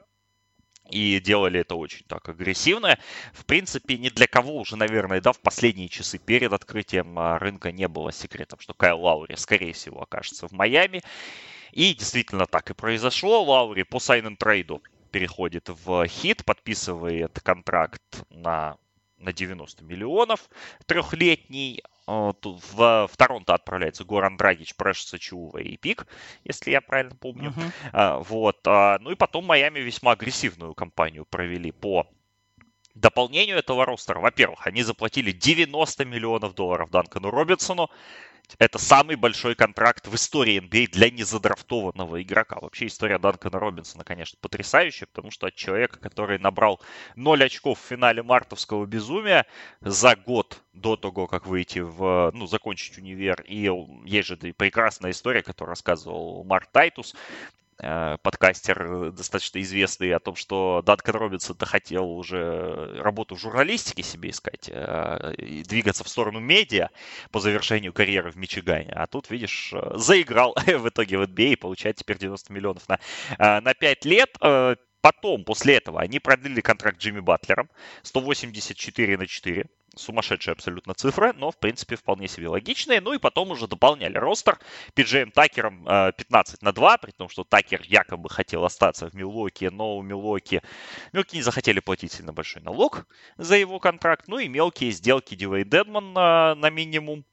и 0.91 1.21
делали 1.21 1.61
это 1.61 1.75
очень 1.75 2.05
так 2.07 2.29
агрессивно. 2.29 2.99
В 3.33 3.45
принципе, 3.45 3.99
ни 3.99 4.09
для 4.09 4.27
кого 4.27 4.57
уже, 4.57 4.77
наверное, 4.77 5.21
да, 5.21 5.33
в 5.33 5.41
последние 5.41 5.89
часы 5.89 6.19
перед 6.19 6.53
открытием 6.53 7.19
а, 7.19 7.39
рынка 7.39 7.73
не 7.73 7.89
было 7.89 8.13
секретом, 8.13 8.61
что 8.61 8.75
Кайл 8.75 9.01
Лаури, 9.01 9.35
скорее 9.37 9.73
всего, 9.73 10.03
окажется 10.03 10.49
в 10.49 10.53
Майами. 10.53 11.03
И 11.73 11.95
действительно 11.95 12.47
так 12.47 12.71
и 12.71 12.75
произошло. 12.75 13.43
Лаури 13.43 13.83
по 13.83 14.01
sign-and-trade'у 14.01 14.83
переходит 15.11 15.69
в 15.69 16.07
Heat, 16.07 16.45
подписывает 16.45 17.39
контракт 17.41 18.25
на, 18.31 18.77
на 19.19 19.33
90 19.33 19.85
миллионов 19.85 20.49
трехлетний. 20.87 21.83
В, 22.09 23.07
в 23.07 23.17
Торонто 23.17 23.55
отправляется 23.55 24.05
Горан 24.05 24.39
Драгич, 24.39 24.75
Прешес 24.77 25.03
Ачиува 25.03 25.59
и 25.59 25.77
пик, 25.77 26.07
если 26.43 26.71
я 26.71 26.81
правильно 26.81 27.15
помню. 27.15 27.53
Uh-huh. 27.93 28.25
Вот. 28.25 28.59
А, 28.67 28.99
ну 29.01 29.11
и 29.11 29.15
потом 29.15 29.45
Майами 29.45 29.81
весьма 29.81 30.13
агрессивную 30.13 30.73
кампанию 30.75 31.27
провели 31.27 31.71
по 31.71 32.07
дополнению 33.01 33.59
этого 33.59 33.85
ростера, 33.85 34.21
во-первых, 34.21 34.67
они 34.67 34.83
заплатили 34.83 35.33
90 35.33 36.05
миллионов 36.05 36.55
долларов 36.55 36.91
Данкану 36.91 37.31
Робинсону. 37.31 37.91
Это 38.59 38.79
самый 38.79 39.17
большой 39.17 39.55
контракт 39.55 40.07
в 40.07 40.15
истории 40.15 40.59
NBA 40.59 40.87
а 40.89 40.93
для 40.93 41.11
незадрафтованного 41.11 42.23
игрока. 42.23 42.59
Вообще 42.59 42.87
история 42.87 43.19
Данкана 43.19 43.59
Робинсона, 43.59 44.05
конечно, 44.05 44.39
потрясающая, 44.41 45.07
потому 45.07 45.31
что 45.31 45.49
от 45.49 45.55
человека, 45.55 45.99
который 45.99 46.39
набрал 46.39 46.81
0 47.15 47.45
очков 47.45 47.79
в 47.79 47.87
финале 47.87 48.23
мартовского 48.23 48.87
безумия 48.87 49.45
за 49.83 50.17
год 50.17 50.63
до 50.73 50.97
того, 50.97 51.27
как 51.27 51.47
выйти 51.47 51.81
в, 51.81 52.31
ну, 52.33 52.47
закончить 52.47 52.97
универ. 52.97 53.43
И 53.43 53.71
есть 54.07 54.29
же 54.29 54.37
прекрасная 54.37 55.11
история, 55.11 55.43
которую 55.43 55.73
рассказывал 55.73 56.43
Марк 56.45 56.71
Тайтус, 56.73 57.15
подкастер 57.79 58.83
э, 58.83 59.11
достаточно 59.13 59.61
известный 59.61 60.13
о 60.13 60.19
том, 60.19 60.35
что 60.35 60.83
Данкан 60.85 61.15
Робинсон-то 61.15 61.67
хотел 61.67 62.11
уже 62.11 63.01
работу 63.01 63.37
в 63.37 63.41
журналистике 63.41 64.03
себе 64.03 64.31
искать, 64.31 64.69
э, 64.73 65.35
и 65.39 65.63
двигаться 65.63 66.05
в 66.05 66.09
сторону 66.09 66.41
медиа 66.41 66.89
по 67.31 67.41
завершению 67.41 67.93
карьеры 67.93 68.31
в 68.31 68.37
Мичигане. 68.37 68.93
А 68.93 69.07
тут, 69.07 69.31
видишь, 69.31 69.73
заиграл 69.95 70.55
в 70.67 70.89
итоге 70.89 71.19
в 71.19 71.23
NBA 71.23 71.53
и 71.53 71.57
получает 71.57 71.97
теперь 71.97 72.19
90 72.19 72.53
миллионов 72.53 72.89
на, 72.89 73.61
на 73.61 73.75
5 73.75 74.05
лет. 74.05 74.37
Потом, 75.01 75.45
после 75.45 75.77
этого, 75.77 76.01
они 76.01 76.19
продлили 76.19 76.61
контракт 76.61 76.99
Джимми 76.99 77.21
Батлером 77.21 77.71
184 78.03 79.17
на 79.17 79.27
4 79.27 79.67
сумасшедшие 79.97 80.53
абсолютно 80.53 80.95
цифры, 80.95 81.33
но, 81.35 81.51
в 81.51 81.59
принципе, 81.59 81.97
вполне 81.97 82.29
себе 82.29 82.49
логичные. 82.49 83.01
Ну 83.01 83.13
и 83.13 83.19
потом 83.19 83.51
уже 83.51 83.67
дополняли 83.67 84.17
ростер 84.17 84.59
Пиджеем 84.95 85.31
Такером 85.31 85.85
15 85.85 86.63
на 86.63 86.73
2, 86.73 86.99
при 86.99 87.11
том, 87.11 87.29
что 87.29 87.45
Такер 87.45 87.83
якобы 87.85 88.29
хотел 88.29 88.65
остаться 88.65 89.09
в 89.09 89.15
Милуоке, 89.15 89.71
но 89.71 89.97
у 89.97 90.03
Милуоки... 90.03 90.63
Милуоки 91.13 91.37
не 91.37 91.43
захотели 91.43 91.81
платить 91.81 92.13
сильно 92.13 92.33
большой 92.33 92.63
налог 92.63 93.07
за 93.37 93.57
его 93.57 93.79
контракт. 93.79 94.29
Ну 94.29 94.39
и 94.39 94.49
мелкие 94.49 94.91
сделки 94.91 95.35
Дивей 95.35 95.65
Дедман 95.65 96.13
на, 96.13 96.55
на 96.55 96.71
минимум. 96.71 97.25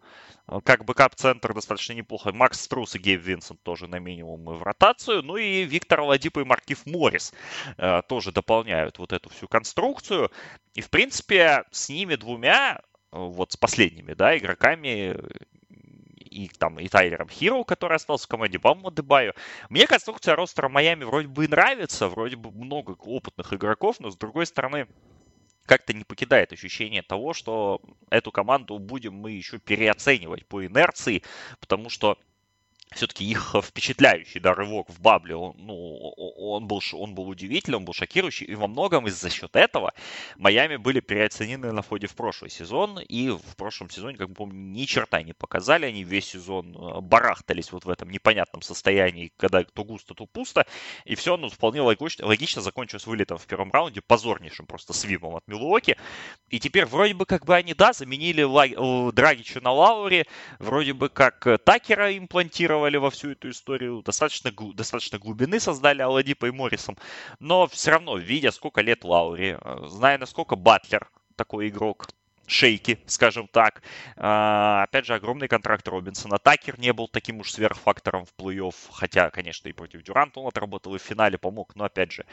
Э, 0.48 0.60
как 0.64 0.86
бэкап-центр 0.86 1.54
достаточно 1.54 1.94
неплохо. 1.94 2.32
Макс 2.34 2.62
Струс 2.62 2.96
и 2.96 3.00
Гейб 3.00 3.22
Винсент 3.22 3.62
тоже 3.64 3.88
на 3.88 4.00
минимум 4.00 4.50
и 4.52 4.58
в 4.58 4.64
ротацию. 4.64 5.22
Ну 5.24 5.38
и 5.38 5.64
Виктор 5.64 6.02
Ладип 6.02 6.38
и 6.38 6.44
Маркив 6.44 6.86
Моррис 6.86 7.34
э, 7.78 8.02
тоже 8.08 8.32
дополняют 8.32 9.00
вот 9.00 9.14
эту 9.14 9.30
всю 9.30 9.48
конструкцию. 9.48 10.32
И, 10.74 10.82
в 10.82 10.90
принципе, 10.90 11.64
с 11.72 11.90
ними 11.90 12.16
двумя, 12.16 12.75
э, 12.75 12.80
вот 13.12 13.54
с 13.54 13.58
последними, 13.58 14.14
да, 14.14 14.38
игроками, 14.38 15.16
и 16.36 16.50
там 16.50 16.80
и 16.80 16.88
Тайлером 16.90 17.30
Хиро, 17.30 17.64
который 17.64 17.96
остался 17.96 18.25
в 18.25 18.28
команде 18.28 18.58
Бамма 18.58 18.92
Дебаю. 18.92 19.34
Мне 19.70 19.88
конструкция 19.88 20.36
ростера 20.36 20.68
Майами 20.68 21.06
вроде 21.06 21.28
бы 21.28 21.46
и 21.46 21.48
нравится, 21.48 22.10
вроде 22.10 22.36
бы 22.36 22.52
много 22.52 22.92
опытных 22.92 23.54
игроков, 23.54 24.00
но 24.00 24.10
с 24.10 24.18
другой 24.18 24.46
стороны, 24.46 24.88
как-то 25.65 25.93
не 25.93 26.03
покидает 26.03 26.53
ощущение 26.53 27.01
того, 27.01 27.34
что 27.34 27.81
эту 28.10 28.31
команду 28.31 28.77
будем 28.79 29.13
мы 29.15 29.31
еще 29.31 29.60
переоценивать 29.60 30.45
по 30.45 30.65
инерции, 30.65 31.24
потому 31.60 31.89
что 31.89 32.17
все-таки 32.96 33.25
их 33.25 33.56
впечатляющий 33.62 34.40
да, 34.40 34.54
рывок 34.54 34.90
в 34.90 35.02
бабле, 35.02 35.36
он, 35.36 35.54
ну, 35.58 35.75
он, 35.75 36.66
был, 36.66 36.82
он 36.94 37.14
был 37.14 37.28
удивительный, 37.28 37.78
он 37.78 37.86
был 37.86 37.94
шокирующий, 37.94 38.46
и 38.48 38.56
во 38.56 38.68
многом 38.68 39.08
из-за 39.08 39.30
счет 39.30 39.56
этого 39.56 39.94
Майами 40.38 40.78
были 40.78 41.02
переоценены 41.02 41.74
на 41.74 41.82
входе 41.82 42.08
в 42.08 42.16
прошлый 42.16 42.50
сезон, 42.50 43.00
и 43.00 43.30
в 43.30 43.56
прошлом 43.58 43.90
сезоне, 43.90 44.18
как 44.18 44.30
мы 44.30 44.36
помним, 44.36 44.72
ни 44.72 44.86
черта 44.86 45.22
не 45.22 45.34
показали, 45.34 45.86
они 45.86 46.04
весь 46.04 46.25
сезон 46.25 46.74
э, 46.74 47.02
барахтались 47.02 47.72
вот 47.74 47.84
в 47.84 47.90
этом 47.90 48.10
непонятном 48.10 48.62
состоянии, 48.62 49.34
когда 49.36 49.64
то 49.64 49.84
густо, 49.84 50.14
то 50.14 50.25
пусто, 50.25 50.66
и 51.04 51.16
все, 51.16 51.36
ну, 51.36 51.50
вполне 51.50 51.82
логично, 51.82 52.25
логично 52.25 52.62
закончилось 52.62 53.06
вылетом 53.06 53.38
в 53.38 53.46
первом 53.46 53.72
раунде, 53.72 54.02
позорнейшим 54.02 54.68
просто 54.68 54.94
свимом 54.94 55.36
от 55.36 55.48
Милуоки, 55.48 55.98
и 56.50 56.60
теперь 56.62 56.86
вроде 56.86 57.14
бы 57.14 57.25
как 57.25 57.46
бы 57.46 57.56
они, 57.56 57.74
да, 57.74 57.92
заменили 57.92 58.44
Ла... 58.44 58.66
Драгича 59.12 59.60
на 59.60 59.72
Лаури, 59.72 60.25
вроде 60.60 60.94
бы 60.94 61.10
как 61.10 61.46
Такера 61.66 62.18
имплантировали, 62.18 62.85
инвестировали 62.86 62.98
во 62.98 63.10
всю 63.10 63.32
эту 63.32 63.50
историю, 63.50 64.01
достаточно, 64.04 64.51
достаточно 64.74 65.20
глубины 65.20 65.60
создали 65.60 66.01
Аладипа 66.01 66.48
и 66.48 66.51
Моррисом, 66.51 66.98
но 67.39 67.68
все 67.68 67.92
равно, 67.92 68.18
видя 68.18 68.51
сколько 68.51 68.82
лет 68.82 69.04
Лаури, 69.04 69.58
э, 69.60 69.88
зная 69.88 70.18
насколько 70.18 70.56
Батлер 70.56 71.10
такой 71.36 71.70
игрок, 71.70 72.08
шейки, 72.48 73.00
скажем 73.08 73.48
так. 73.48 73.82
А, 74.18 74.84
опять 74.84 75.06
же, 75.06 75.15
огромный 75.15 75.48
контракт 75.48 75.88
Робинсона. 75.88 76.38
Такер 76.38 76.80
не 76.80 76.94
был 76.94 77.08
таким 77.08 77.39
уж 77.39 77.51
сверхфактором 77.51 78.25
в 78.25 78.34
плей-офф, 78.38 78.75
хотя, 78.92 79.32
конечно, 79.32 79.68
и 79.68 79.74
против 79.74 80.04
Дюранта 80.04 80.39
он 80.39 80.48
отработал, 80.48 80.94
и 80.96 81.00
в 81.00 81.01
финале 81.01 81.38
помог, 81.38 81.75
но, 81.75 81.86
опять 81.86 82.12
же, 82.12 82.25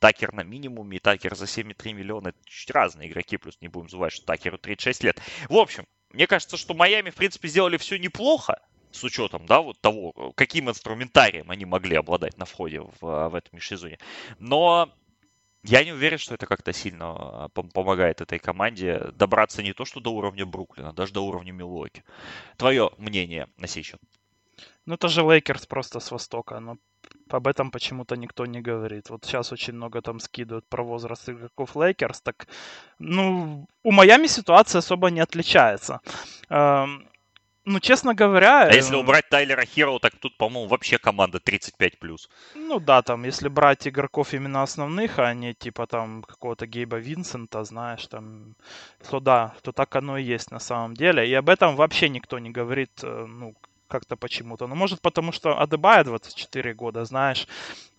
Такер 0.00 0.32
на 0.32 0.42
минимуме, 0.42 0.96
и 0.96 1.00
Такер 1.00 1.36
за 1.36 1.46
7,3 1.46 1.92
миллиона, 1.94 2.28
это 2.28 2.38
чуть 2.44 2.70
разные 2.72 3.08
игроки, 3.08 3.36
плюс 3.36 3.58
не 3.60 3.68
будем 3.68 3.88
забывать, 3.88 4.12
что 4.12 4.26
Такеру 4.26 4.58
36 4.58 5.04
лет. 5.04 5.20
В 5.48 5.56
общем, 5.56 5.84
мне 6.12 6.26
кажется, 6.26 6.56
что 6.56 6.74
Майами, 6.74 7.10
в 7.10 7.14
принципе, 7.14 7.48
сделали 7.48 7.76
все 7.76 7.96
неплохо, 7.96 8.58
с 8.92 9.04
учетом, 9.04 9.46
да, 9.46 9.60
вот 9.60 9.80
того, 9.80 10.32
каким 10.34 10.68
инструментарием 10.68 11.50
они 11.50 11.64
могли 11.64 11.96
обладать 11.96 12.38
на 12.38 12.44
входе 12.44 12.80
в, 12.80 13.28
в 13.28 13.34
этом 13.34 13.50
межсезонье. 13.52 13.98
Но 14.38 14.92
я 15.62 15.84
не 15.84 15.92
уверен, 15.92 16.18
что 16.18 16.34
это 16.34 16.46
как-то 16.46 16.72
сильно 16.72 17.44
а, 17.44 17.48
помогает 17.48 18.20
этой 18.20 18.38
команде 18.38 19.10
добраться 19.14 19.62
не 19.62 19.72
то 19.72 19.84
что 19.84 20.00
до 20.00 20.10
уровня 20.10 20.46
Бруклина, 20.46 20.92
даже 20.92 21.12
до 21.12 21.20
уровня 21.20 21.52
Милуоки. 21.52 22.02
Твое 22.56 22.90
мнение 22.98 23.46
на 23.58 23.66
сей 23.66 23.82
счет? 23.82 24.00
Ну, 24.86 24.94
это 24.94 25.08
же 25.08 25.22
Лейкерс 25.22 25.66
просто 25.66 26.00
с 26.00 26.10
Востока, 26.10 26.60
но 26.60 26.76
об 27.28 27.46
этом 27.46 27.70
почему-то 27.70 28.16
никто 28.16 28.46
не 28.46 28.60
говорит. 28.60 29.10
Вот 29.10 29.24
сейчас 29.24 29.52
очень 29.52 29.74
много 29.74 30.00
там 30.00 30.18
скидывают 30.18 30.66
про 30.68 30.82
возраст 30.82 31.28
игроков 31.28 31.76
Лейкерс, 31.76 32.22
так, 32.22 32.48
ну, 32.98 33.66
у 33.82 33.92
Майами 33.92 34.26
ситуация 34.26 34.78
особо 34.78 35.10
не 35.10 35.20
отличается. 35.20 36.00
Эм, 36.48 37.09
ну, 37.70 37.80
честно 37.80 38.14
говоря... 38.14 38.68
А 38.68 38.72
если 38.72 38.96
э, 38.96 38.98
убрать 38.98 39.28
Тайлера 39.28 39.64
Хиро, 39.64 39.98
так 39.98 40.14
тут, 40.16 40.36
по-моему, 40.36 40.68
вообще 40.68 40.98
команда 40.98 41.38
35+. 41.38 42.28
Ну 42.54 42.80
да, 42.80 43.02
там, 43.02 43.24
если 43.24 43.48
брать 43.48 43.86
игроков 43.88 44.34
именно 44.34 44.62
основных, 44.62 45.18
а 45.18 45.34
не 45.34 45.54
типа 45.54 45.86
там 45.86 46.22
какого-то 46.22 46.66
Гейба 46.66 46.98
Винсента, 46.98 47.64
знаешь, 47.64 48.06
там, 48.06 48.54
то 49.08 49.20
да, 49.20 49.54
то 49.62 49.72
так 49.72 49.96
оно 49.96 50.18
и 50.18 50.22
есть 50.22 50.50
на 50.50 50.60
самом 50.60 50.94
деле. 50.94 51.28
И 51.28 51.34
об 51.34 51.48
этом 51.48 51.76
вообще 51.76 52.08
никто 52.08 52.38
не 52.38 52.50
говорит, 52.50 52.90
э, 53.02 53.26
ну, 53.28 53.54
как-то 53.90 54.16
почему-то. 54.16 54.66
Ну, 54.66 54.74
может, 54.74 55.00
потому 55.00 55.32
что 55.32 55.60
Адебая 55.60 56.04
24 56.04 56.74
года, 56.74 57.04
знаешь, 57.04 57.46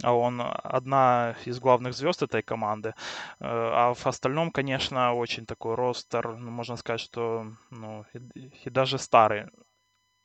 а 0.04 0.14
он 0.14 0.42
одна 0.42 1.36
из 1.46 1.60
главных 1.60 1.94
звезд 1.94 2.24
этой 2.24 2.42
команды. 2.42 2.90
Э, 2.90 3.46
а 3.50 3.94
в 3.94 4.08
остальном, 4.08 4.52
конечно, 4.52 5.14
очень 5.14 5.46
такой 5.46 5.76
ростер, 5.76 6.38
ну, 6.38 6.52
можно 6.52 6.78
сказать, 6.78 7.02
что, 7.02 7.46
ну, 7.72 8.06
и, 8.14 8.52
и 8.66 8.70
даже 8.70 8.98
старый. 8.98 9.46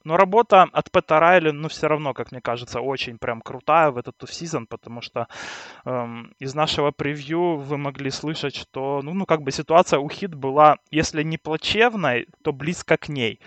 Но 0.07 0.17
работа 0.17 0.69
от 0.73 0.93
Пэта 0.93 1.19
Райли, 1.19 1.51
ну, 1.51 1.69
все 1.69 1.89
равно, 1.89 2.15
как 2.15 2.31
мне 2.31 2.41
кажется, 2.41 2.81
очень 2.81 3.19
прям 3.19 3.41
крутая 3.41 3.91
в 3.91 3.99
этот 3.99 4.15
сезон, 4.31 4.69
потому 4.69 5.01
что 5.01 5.27
эм, 5.85 6.33
из 6.39 6.55
нашего 6.55 6.93
превью 6.93 7.57
вы 7.57 7.77
могли 7.77 8.11
слышать, 8.13 8.55
что, 8.55 9.01
ну, 9.03 9.15
ну, 9.15 9.27
как 9.27 9.43
бы 9.43 9.51
ситуация 9.51 9.99
у 9.99 10.09
Хит 10.09 10.33
была, 10.33 10.77
если 10.93 11.25
не 11.25 11.39
плачевной, 11.39 12.29
то 12.45 12.53
близко 12.53 12.97
к 12.97 13.09
ней. 13.09 13.41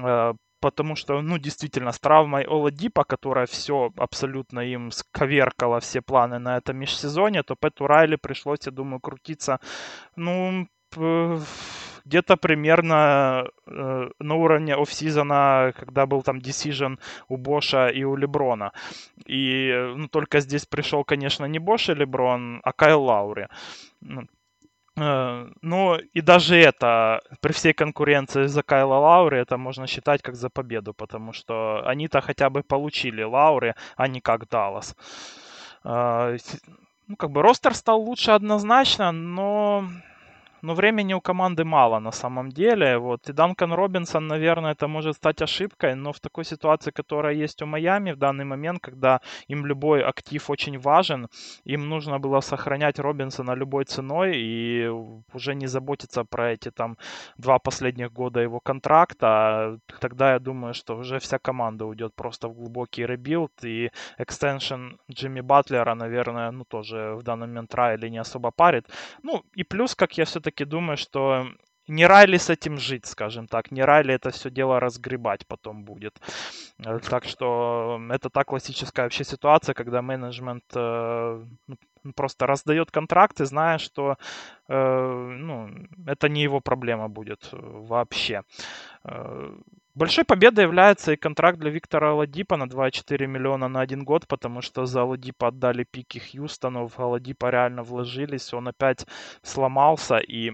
Э, 0.00 0.34
потому 0.60 0.96
что, 0.96 1.22
ну, 1.22 1.38
действительно, 1.38 1.92
с 1.92 1.98
травмой 1.98 2.44
Оладипа, 2.44 3.04
которая 3.04 3.46
все 3.46 3.90
абсолютно 3.96 4.60
им 4.60 4.90
сковеркала 4.90 5.80
все 5.80 6.00
планы 6.00 6.38
на 6.38 6.56
этом 6.58 6.76
межсезонье, 6.76 7.42
то 7.42 7.56
Пэту 7.56 7.86
Райли 7.86 8.16
пришлось, 8.16 8.66
я 8.66 8.72
думаю, 8.72 9.00
крутиться, 9.00 9.60
ну, 10.16 10.68
где-то 12.06 12.36
примерно 12.36 13.48
э, 13.66 14.08
на 14.20 14.34
уровне 14.34 14.74
офсизона, 14.74 15.72
когда 15.76 16.06
был 16.06 16.22
там 16.22 16.38
decision 16.38 16.98
у 17.28 17.36
Боша 17.36 17.88
и 17.88 18.04
у 18.04 18.16
Леброна. 18.16 18.72
И 19.26 19.72
ну, 19.96 20.08
только 20.08 20.40
здесь 20.40 20.66
пришел, 20.66 21.04
конечно, 21.04 21.46
не 21.46 21.58
Бош 21.58 21.88
и 21.88 21.94
Леброн, 21.94 22.60
а 22.62 22.72
Кайл 22.72 23.02
Лаури. 23.02 23.48
Ну, 24.96 25.96
и 26.14 26.22
даже 26.22 26.56
это, 26.56 27.20
при 27.40 27.52
всей 27.52 27.74
конкуренции 27.74 28.46
за 28.46 28.62
Кайла 28.62 28.94
Лаури, 28.94 29.38
это 29.38 29.58
можно 29.58 29.86
считать 29.86 30.22
как 30.22 30.36
за 30.36 30.48
победу, 30.48 30.94
потому 30.94 31.34
что 31.34 31.82
они-то 31.86 32.22
хотя 32.22 32.48
бы 32.48 32.62
получили 32.62 33.22
Лаури, 33.22 33.74
а 33.96 34.08
не 34.08 34.20
как 34.22 34.48
Даллас. 34.48 34.96
Э, 35.84 36.38
ну, 37.08 37.16
как 37.16 37.30
бы 37.30 37.42
roster 37.42 37.74
стал 37.74 38.00
лучше 38.00 38.30
однозначно, 38.30 39.12
но 39.12 39.84
но 40.62 40.74
времени 40.74 41.14
у 41.14 41.20
команды 41.20 41.64
мало 41.64 42.00
на 42.00 42.12
самом 42.12 42.50
деле. 42.50 42.98
Вот. 42.98 43.28
И 43.28 43.32
Данкан 43.32 43.72
Робинсон, 43.72 44.26
наверное, 44.26 44.72
это 44.72 44.88
может 44.88 45.16
стать 45.16 45.42
ошибкой, 45.42 45.94
но 45.94 46.12
в 46.12 46.20
такой 46.20 46.44
ситуации, 46.44 46.90
которая 46.90 47.34
есть 47.34 47.62
у 47.62 47.66
Майами 47.66 48.12
в 48.12 48.16
данный 48.16 48.44
момент, 48.44 48.80
когда 48.80 49.20
им 49.48 49.66
любой 49.66 50.02
актив 50.02 50.50
очень 50.50 50.78
важен, 50.78 51.28
им 51.64 51.88
нужно 51.88 52.18
было 52.18 52.40
сохранять 52.40 52.98
Робинсона 52.98 53.54
любой 53.54 53.84
ценой 53.84 54.36
и 54.36 54.88
уже 55.32 55.54
не 55.54 55.66
заботиться 55.66 56.24
про 56.24 56.52
эти 56.52 56.70
там 56.70 56.96
два 57.38 57.58
последних 57.58 58.12
года 58.12 58.40
его 58.40 58.60
контракта. 58.60 59.78
Тогда 60.00 60.32
я 60.32 60.38
думаю, 60.38 60.74
что 60.74 60.96
уже 60.96 61.18
вся 61.18 61.38
команда 61.38 61.84
уйдет 61.84 62.14
просто 62.14 62.48
в 62.48 62.54
глубокий 62.54 63.06
rebuild 63.06 63.52
и 63.64 63.90
экстеншн 64.18 64.96
Джимми 65.10 65.40
Батлера, 65.40 65.94
наверное, 65.94 66.50
ну 66.50 66.64
тоже 66.64 67.14
в 67.16 67.22
данный 67.22 67.46
момент 67.46 67.74
Райли 67.74 68.08
не 68.08 68.18
особо 68.18 68.50
парит. 68.50 68.88
Ну 69.22 69.42
и 69.54 69.64
плюс, 69.64 69.94
как 69.94 70.18
я 70.18 70.24
все 70.24 70.40
все-таки 70.46 70.64
думаю, 70.64 70.96
что 70.96 71.46
не 71.88 72.06
Райли 72.06 72.36
с 72.36 72.50
этим 72.50 72.78
жить, 72.78 73.06
скажем 73.06 73.46
так. 73.48 73.72
Не 73.72 73.84
Райли 73.84 74.14
это 74.14 74.30
все 74.30 74.50
дело 74.50 74.80
разгребать 74.80 75.46
потом 75.46 75.84
будет. 75.84 76.20
Э, 76.86 76.98
так 77.10 77.24
что 77.24 78.00
это 78.10 78.30
та 78.30 78.44
классическая 78.44 79.02
вообще 79.02 79.24
ситуация, 79.24 79.74
когда 79.74 80.02
менеджмент 80.02 80.64
э, 80.76 81.44
ну, 81.66 81.76
просто 82.14 82.46
раздает 82.46 82.90
контракты, 82.90 83.44
зная, 83.44 83.78
что 83.78 84.16
э, 84.68 85.36
ну, 85.38 85.68
это 86.06 86.28
не 86.28 86.42
его 86.42 86.60
проблема 86.60 87.08
будет 87.08 87.48
вообще. 87.52 88.42
Большой 89.96 90.26
победой 90.26 90.64
является 90.64 91.12
и 91.12 91.16
контракт 91.16 91.58
для 91.58 91.70
Виктора 91.70 92.12
Ладипа 92.12 92.58
на 92.58 92.64
2,4 92.64 93.26
миллиона 93.26 93.66
на 93.66 93.80
один 93.80 94.04
год, 94.04 94.28
потому 94.28 94.60
что 94.60 94.84
за 94.84 95.02
Ладипа 95.04 95.48
отдали 95.48 95.84
пики 95.84 96.18
Хьюстону, 96.18 96.86
в 96.86 96.98
Ладипа 96.98 97.48
реально 97.48 97.82
вложились, 97.82 98.52
он 98.52 98.68
опять 98.68 99.06
сломался, 99.42 100.18
и 100.18 100.52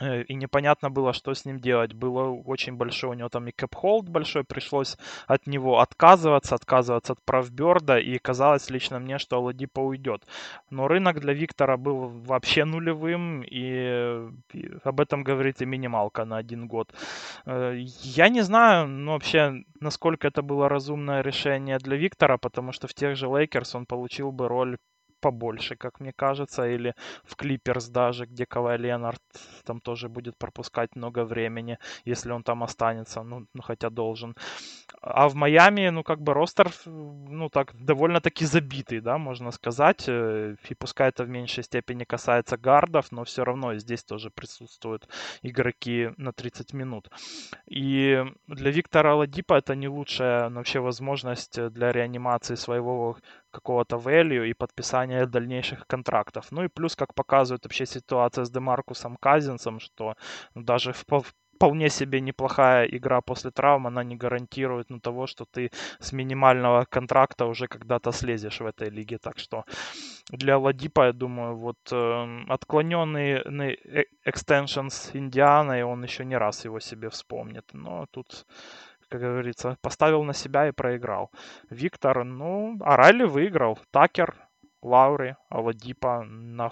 и 0.00 0.34
непонятно 0.34 0.90
было, 0.90 1.12
что 1.12 1.34
с 1.34 1.44
ним 1.44 1.60
делать. 1.60 1.92
Было 1.92 2.30
очень 2.30 2.76
большое, 2.76 3.12
у 3.12 3.14
него 3.14 3.28
там 3.28 3.46
и 3.48 3.52
кэп-холд 3.52 4.08
большой, 4.08 4.44
пришлось 4.44 4.96
от 5.26 5.46
него 5.46 5.80
отказываться, 5.80 6.54
отказываться 6.54 7.12
от 7.12 7.22
правберда, 7.24 7.98
и 7.98 8.18
казалось 8.18 8.70
лично 8.70 8.98
мне, 8.98 9.18
что 9.18 9.42
Ладипа 9.42 9.80
уйдет. 9.80 10.26
Но 10.70 10.88
рынок 10.88 11.20
для 11.20 11.32
Виктора 11.32 11.76
был 11.76 12.08
вообще 12.08 12.64
нулевым, 12.64 13.42
и, 13.42 14.28
и 14.52 14.70
об 14.84 15.00
этом 15.00 15.22
говорит 15.22 15.62
и 15.62 15.66
минималка 15.66 16.24
на 16.24 16.38
один 16.38 16.66
год. 16.66 16.92
Э, 17.46 17.76
я 18.02 18.28
не 18.28 18.42
знаю, 18.42 18.88
ну, 18.88 19.12
вообще, 19.12 19.64
насколько 19.80 20.28
это 20.28 20.42
было 20.42 20.68
разумное 20.68 21.22
решение 21.22 21.78
для 21.78 21.96
Виктора, 21.96 22.38
потому 22.38 22.72
что 22.72 22.88
в 22.88 22.94
тех 22.94 23.16
же 23.16 23.28
Лейкерс 23.28 23.74
он 23.74 23.86
получил 23.86 24.32
бы 24.32 24.48
роль 24.48 24.76
побольше, 25.20 25.76
как 25.76 26.00
мне 26.00 26.12
кажется, 26.12 26.68
или 26.68 26.94
в 27.24 27.36
Клиперс 27.36 27.88
даже, 27.88 28.26
где 28.26 28.46
Кавай 28.46 28.78
Ленард 28.78 29.22
там 29.64 29.80
тоже 29.80 30.08
будет 30.08 30.36
пропускать 30.38 30.96
много 30.96 31.24
времени, 31.24 31.78
если 32.04 32.32
он 32.32 32.42
там 32.42 32.62
останется, 32.62 33.22
ну, 33.22 33.46
ну 33.54 33.62
хотя 33.62 33.90
должен. 33.90 34.34
А 35.02 35.28
в 35.28 35.34
Майами, 35.34 35.88
ну, 35.90 36.02
как 36.02 36.20
бы 36.20 36.34
ростер, 36.34 36.70
ну, 36.86 37.48
так, 37.48 37.74
довольно-таки 37.74 38.44
забитый, 38.44 39.00
да, 39.00 39.18
можно 39.18 39.50
сказать, 39.50 40.04
э, 40.08 40.56
и 40.68 40.74
пускай 40.74 41.08
это 41.08 41.24
в 41.24 41.28
меньшей 41.28 41.64
степени 41.64 42.04
касается 42.04 42.56
гардов, 42.56 43.12
но 43.12 43.24
все 43.24 43.44
равно 43.44 43.74
здесь 43.76 44.04
тоже 44.04 44.30
присутствуют 44.30 45.08
игроки 45.42 46.10
на 46.16 46.32
30 46.32 46.72
минут. 46.74 47.10
И 47.66 48.24
для 48.46 48.70
Виктора 48.70 49.14
Ладипа 49.14 49.54
это 49.54 49.74
не 49.74 49.88
лучшая 49.88 50.50
вообще 50.50 50.80
возможность 50.80 51.70
для 51.70 51.92
реанимации 51.92 52.54
своего 52.56 53.16
какого-то 53.50 53.96
value 53.96 54.48
и 54.48 54.54
подписания 54.54 55.26
дальнейших 55.26 55.86
контрактов. 55.86 56.52
Ну 56.52 56.64
и 56.64 56.68
плюс, 56.68 56.96
как 56.96 57.14
показывает 57.14 57.64
вообще 57.64 57.86
ситуация 57.86 58.44
с 58.44 58.50
Демаркусом 58.50 59.16
Казинсом, 59.16 59.80
что 59.80 60.14
даже 60.54 60.92
в 60.92 61.04
вполне 61.60 61.90
себе 61.90 62.22
неплохая 62.22 62.86
игра 62.86 63.20
после 63.20 63.50
травмы, 63.50 63.88
она 63.88 64.02
не 64.04 64.16
гарантирует 64.16 64.90
ну, 64.90 64.98
того, 64.98 65.26
что 65.26 65.44
ты 65.44 65.70
с 65.98 66.12
минимального 66.12 66.86
контракта 66.86 67.44
уже 67.44 67.66
когда-то 67.66 68.12
слезешь 68.12 68.60
в 68.60 68.66
этой 68.66 68.88
лиге. 68.88 69.18
Так 69.18 69.38
что 69.38 69.64
для 70.30 70.56
Ладипа, 70.56 71.06
я 71.06 71.12
думаю, 71.12 71.56
вот 71.56 71.76
э, 71.92 72.44
отклоненный 72.48 73.76
экстеншн 74.24 74.88
с 74.88 75.10
Индианой, 75.14 75.82
он 75.82 76.02
еще 76.02 76.24
не 76.24 76.38
раз 76.38 76.64
его 76.64 76.80
себе 76.80 77.08
вспомнит. 77.10 77.64
Но 77.74 78.06
тут 78.10 78.46
как 79.10 79.20
говорится, 79.20 79.76
поставил 79.82 80.24
на 80.24 80.34
себя 80.34 80.68
и 80.68 80.72
проиграл. 80.72 81.30
Виктор, 81.70 82.24
ну, 82.24 82.78
а 82.80 83.12
выиграл. 83.26 83.78
Такер, 83.90 84.34
Лаури, 84.82 85.36
Аладипа 85.48 86.22
на 86.22 86.70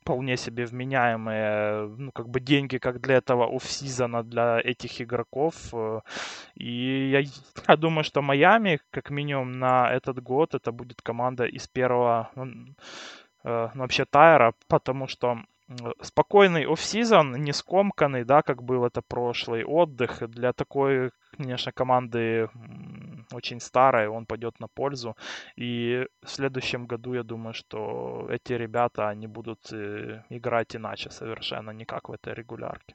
вполне 0.00 0.36
себе 0.36 0.64
вменяемые, 0.64 1.88
ну, 1.98 2.12
как 2.12 2.28
бы 2.28 2.40
деньги, 2.40 2.78
как 2.78 3.00
для 3.00 3.16
этого 3.16 3.56
офсизона 3.56 4.22
для 4.22 4.60
этих 4.60 5.00
игроков. 5.00 5.54
И 6.54 7.10
я, 7.10 7.20
я 7.68 7.76
думаю, 7.76 8.04
что 8.04 8.22
Майами, 8.22 8.80
как 8.90 9.10
минимум 9.10 9.58
на 9.58 9.92
этот 9.92 10.22
год, 10.22 10.54
это 10.54 10.72
будет 10.72 11.02
команда 11.02 11.44
из 11.44 11.68
первого, 11.68 12.30
э, 13.44 13.68
ну 13.74 13.80
вообще 13.80 14.04
Тайра, 14.04 14.54
потому 14.68 15.08
что 15.08 15.38
спокойный 16.02 16.66
офсизон, 16.66 17.32
не 17.32 17.52
скомканный, 17.52 18.24
да, 18.24 18.42
как 18.42 18.62
был 18.62 18.84
это 18.84 19.02
прошлый 19.02 19.64
отдых 19.64 20.28
для 20.30 20.52
такой 20.52 21.10
конечно, 21.36 21.72
команды 21.72 22.48
очень 23.32 23.60
старой, 23.60 24.08
он 24.08 24.26
пойдет 24.26 24.60
на 24.60 24.68
пользу. 24.68 25.16
И 25.56 26.06
в 26.22 26.28
следующем 26.28 26.86
году, 26.86 27.14
я 27.14 27.22
думаю, 27.22 27.54
что 27.54 28.26
эти 28.30 28.52
ребята, 28.52 29.08
они 29.08 29.26
будут 29.26 29.72
э, 29.72 30.22
играть 30.30 30.76
иначе 30.76 31.10
совершенно, 31.10 31.70
не 31.70 31.84
как 31.84 32.08
в 32.08 32.12
этой 32.12 32.34
регулярке. 32.34 32.94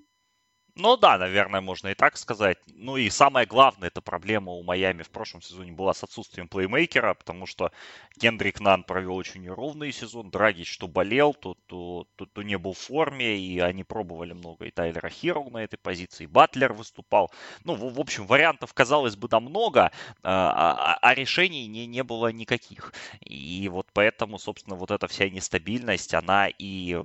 Ну 0.77 0.97
да, 0.97 1.17
наверное, 1.17 1.61
можно 1.61 1.87
и 1.87 1.93
так 1.93 2.17
сказать. 2.17 2.57
Ну 2.67 2.97
и 2.97 3.09
самое 3.09 3.47
главное, 3.47 3.87
эта 3.87 4.01
проблема 4.01 4.51
у 4.51 4.61
Майами 4.61 5.03
в 5.03 5.09
прошлом 5.09 5.41
сезоне 5.41 5.71
была 5.71 5.93
с 5.93 6.03
отсутствием 6.03 6.49
плеймейкера, 6.49 7.13
потому 7.13 7.45
что 7.45 7.71
Кендрик 8.19 8.59
Нан 8.59 8.83
провел 8.83 9.15
очень 9.15 9.43
неровный 9.43 9.93
сезон, 9.93 10.29
Драгич 10.29 10.69
что 10.69 10.89
болел, 10.89 11.33
то, 11.33 11.55
то, 11.67 12.07
то, 12.17 12.25
то 12.25 12.43
не 12.43 12.57
был 12.57 12.73
в 12.73 12.77
форме, 12.77 13.37
и 13.37 13.59
они 13.59 13.85
пробовали 13.85 14.33
много. 14.33 14.65
И 14.65 14.71
Тайлера 14.71 15.07
Хирл 15.07 15.49
на 15.49 15.63
этой 15.63 15.77
позиции, 15.77 16.25
и 16.25 16.27
Батлер 16.27 16.73
выступал. 16.73 17.31
Ну, 17.63 17.75
в, 17.75 17.93
в 17.93 17.99
общем, 18.01 18.27
вариантов, 18.27 18.73
казалось 18.73 19.15
бы, 19.15 19.29
там 19.29 19.45
много, 19.45 19.93
а, 20.23 20.93
а, 20.93 20.97
а 21.01 21.15
решений 21.15 21.67
не, 21.67 21.85
не 21.87 22.03
было 22.03 22.33
никаких. 22.33 22.91
И 23.21 23.69
вот 23.69 23.87
поэтому, 23.93 24.39
собственно, 24.39 24.75
вот 24.75 24.91
эта 24.91 25.07
вся 25.07 25.29
нестабильность, 25.29 26.13
она 26.13 26.49
и, 26.49 26.99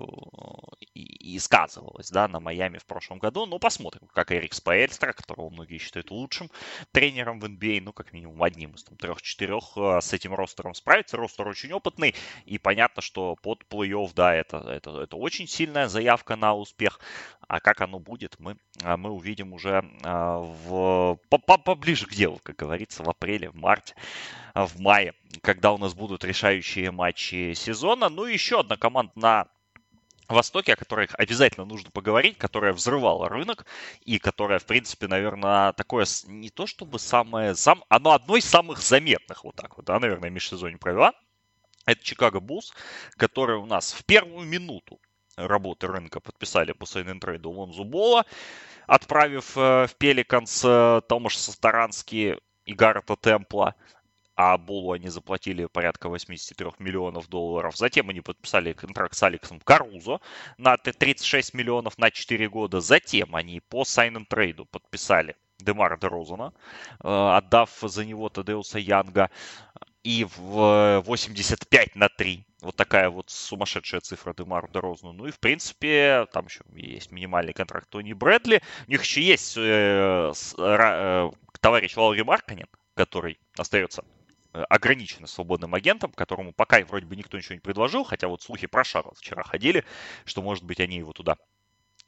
и, 0.95 1.35
и 1.35 1.39
сказывалась, 1.39 2.11
да, 2.11 2.27
на 2.27 2.41
Майами 2.41 2.79
в 2.79 2.87
прошлом 2.87 3.21
году. 3.21 3.47
Ну, 3.47 3.60
посмотрим, 3.61 4.09
как 4.13 4.33
Эрик 4.33 4.55
Спаэльстра, 4.55 5.13
которого 5.13 5.51
многие 5.51 5.79
считают 5.79 6.11
лучшим 6.11 6.51
тренером 6.93 7.39
в 7.39 7.45
NBA, 7.45 7.81
ну, 7.83 7.93
как 7.93 8.13
минимум 8.13 8.43
одним 8.43 8.73
из 8.73 8.85
там, 8.85 8.97
трех-четырех 8.97 9.77
э, 9.77 10.01
с 10.01 10.13
этим 10.13 10.35
ростером 10.35 10.75
справится. 10.75 11.17
Ростер 11.17 11.47
очень 11.47 11.73
опытный, 11.73 12.15
и 12.45 12.59
понятно, 12.59 13.03
что 13.03 13.37
под 13.37 13.65
плей-офф, 13.71 14.11
да, 14.15 14.35
это, 14.35 14.59
это, 14.59 15.03
это 15.03 15.17
очень 15.17 15.47
сильная 15.47 15.89
заявка 15.89 16.37
на 16.37 16.55
успех. 16.55 16.99
А 17.47 17.61
как 17.61 17.81
оно 17.81 17.99
будет, 17.99 18.39
мы, 18.39 18.57
а, 18.83 18.97
мы 18.97 19.11
увидим 19.11 19.53
уже 19.53 19.85
а, 20.03 20.39
в, 20.39 21.19
поближе 21.29 22.07
к 22.07 22.13
делу, 22.13 22.41
как 22.43 22.57
говорится, 22.57 23.03
в 23.03 23.11
апреле, 23.11 23.51
в 23.51 23.57
марте, 23.57 23.95
в 24.55 24.81
мае, 24.81 25.15
когда 25.43 25.73
у 25.73 25.79
нас 25.79 25.95
будут 25.95 26.25
решающие 26.25 26.91
матчи 26.91 27.55
сезона. 27.55 28.09
Ну 28.09 28.27
и 28.27 28.33
еще 28.33 28.61
одна 28.61 28.77
команда 28.77 29.13
на 29.15 29.47
Востоке, 30.31 30.75
о 30.75 30.77
которой 30.77 31.09
обязательно 31.15 31.65
нужно 31.65 31.91
поговорить, 31.91 32.39
которая 32.39 32.73
взрывала 32.73 33.29
рынок 33.29 33.67
и 34.05 34.19
которая, 34.19 34.59
в 34.59 34.65
принципе, 34.65 35.07
наверное, 35.07 35.73
такое 35.73 36.07
не 36.27 36.51
то 36.51 36.67
чтобы 36.67 36.99
самое, 36.99 37.55
сам, 37.55 37.85
оно 37.89 38.13
одно 38.13 38.37
из 38.37 38.45
самых 38.45 38.79
заметных 38.79 39.45
вот 39.45 39.57
так 39.57 39.77
вот, 39.77 39.87
да, 39.87 39.99
наверное, 39.99 40.31
межсезонье 40.31 40.79
провела. 40.79 41.13
Это 41.87 42.05
Чикаго 42.05 42.41
Буллс, 42.41 42.73
которые 43.17 43.59
у 43.59 43.67
нас 43.67 43.93
в 43.93 44.05
первую 44.05 44.47
минуту 44.47 45.01
работы 45.37 45.87
рынка 45.87 46.21
подписали 46.21 46.73
по 46.73 46.85
сейн-трейду 46.85 47.51
Лонзу 47.51 47.85
Бола, 47.85 48.25
отправив 48.87 49.57
э, 49.57 49.87
в 49.87 49.95
Пеликанс 49.97 50.63
э, 50.65 51.01
Томаша 51.09 51.39
Састарански 51.39 52.39
и 52.65 52.75
Гаррета 52.75 53.17
Темпла 53.17 53.75
а 54.43 54.57
Булу 54.57 54.93
они 54.93 55.11
заплатили 55.11 55.67
порядка 55.67 56.09
83 56.09 56.71
миллионов 56.79 57.29
долларов. 57.29 57.77
Затем 57.77 58.09
они 58.09 58.23
подписали 58.23 58.73
контракт 58.73 59.15
с 59.15 59.23
Алексом 59.23 59.61
Карузо 59.61 60.21
на 60.57 60.79
36 60.79 61.53
миллионов 61.53 61.99
на 61.99 62.11
4 62.11 62.49
года. 62.49 62.81
Затем 62.81 63.37
они 63.37 63.61
по 63.61 63.85
сайн 63.85 64.25
трейду 64.25 64.65
подписали 64.65 65.37
Демара 65.59 65.99
Дерозана, 65.99 66.55
э, 67.05 67.07
отдав 67.07 67.71
за 67.83 68.07
него 68.07 68.31
Тадеуса 68.31 68.79
Янга 68.79 69.31
и 70.05 70.27
в 70.39 71.03
85 71.05 71.95
на 71.97 72.09
3. 72.09 72.43
Вот 72.63 72.77
такая 72.77 73.11
вот 73.11 73.29
сумасшедшая 73.29 74.01
цифра 74.01 74.33
Демару 74.33 74.69
Дерозну. 74.73 75.13
Ну 75.13 75.27
и, 75.27 75.33
в 75.33 75.39
принципе, 75.39 76.27
там 76.33 76.47
еще 76.47 76.63
есть 76.77 77.13
минимальный 77.13 77.53
контракт 77.53 77.91
Тони 77.91 78.15
Брэдли. 78.15 78.63
У 78.89 78.91
них 78.91 79.03
еще 79.03 79.21
есть 79.21 79.59
э, 79.59 80.33
э, 80.57 81.31
товарищ 81.61 81.95
Лаури 81.95 82.23
Марканин, 82.23 82.69
который 82.95 83.39
остается 83.59 84.03
Э, 84.53 84.65
ограниченно 84.69 85.27
свободным 85.27 85.75
агентом, 85.75 86.11
которому 86.13 86.53
пока 86.53 86.81
вроде 86.85 87.07
бы 87.07 87.15
никто 87.15 87.37
ничего 87.37 87.55
не 87.55 87.61
предложил, 87.61 88.03
хотя 88.05 88.27
вот 88.29 88.43
слухи 88.43 88.67
про 88.67 88.83
Шарлот 88.83 89.19
вчера 89.19 89.45
ходили, 89.45 89.85
что, 90.25 90.43
может 90.43 90.65
быть, 90.65 90.81
они 90.81 90.97
его 90.97 91.13
туда 91.13 91.37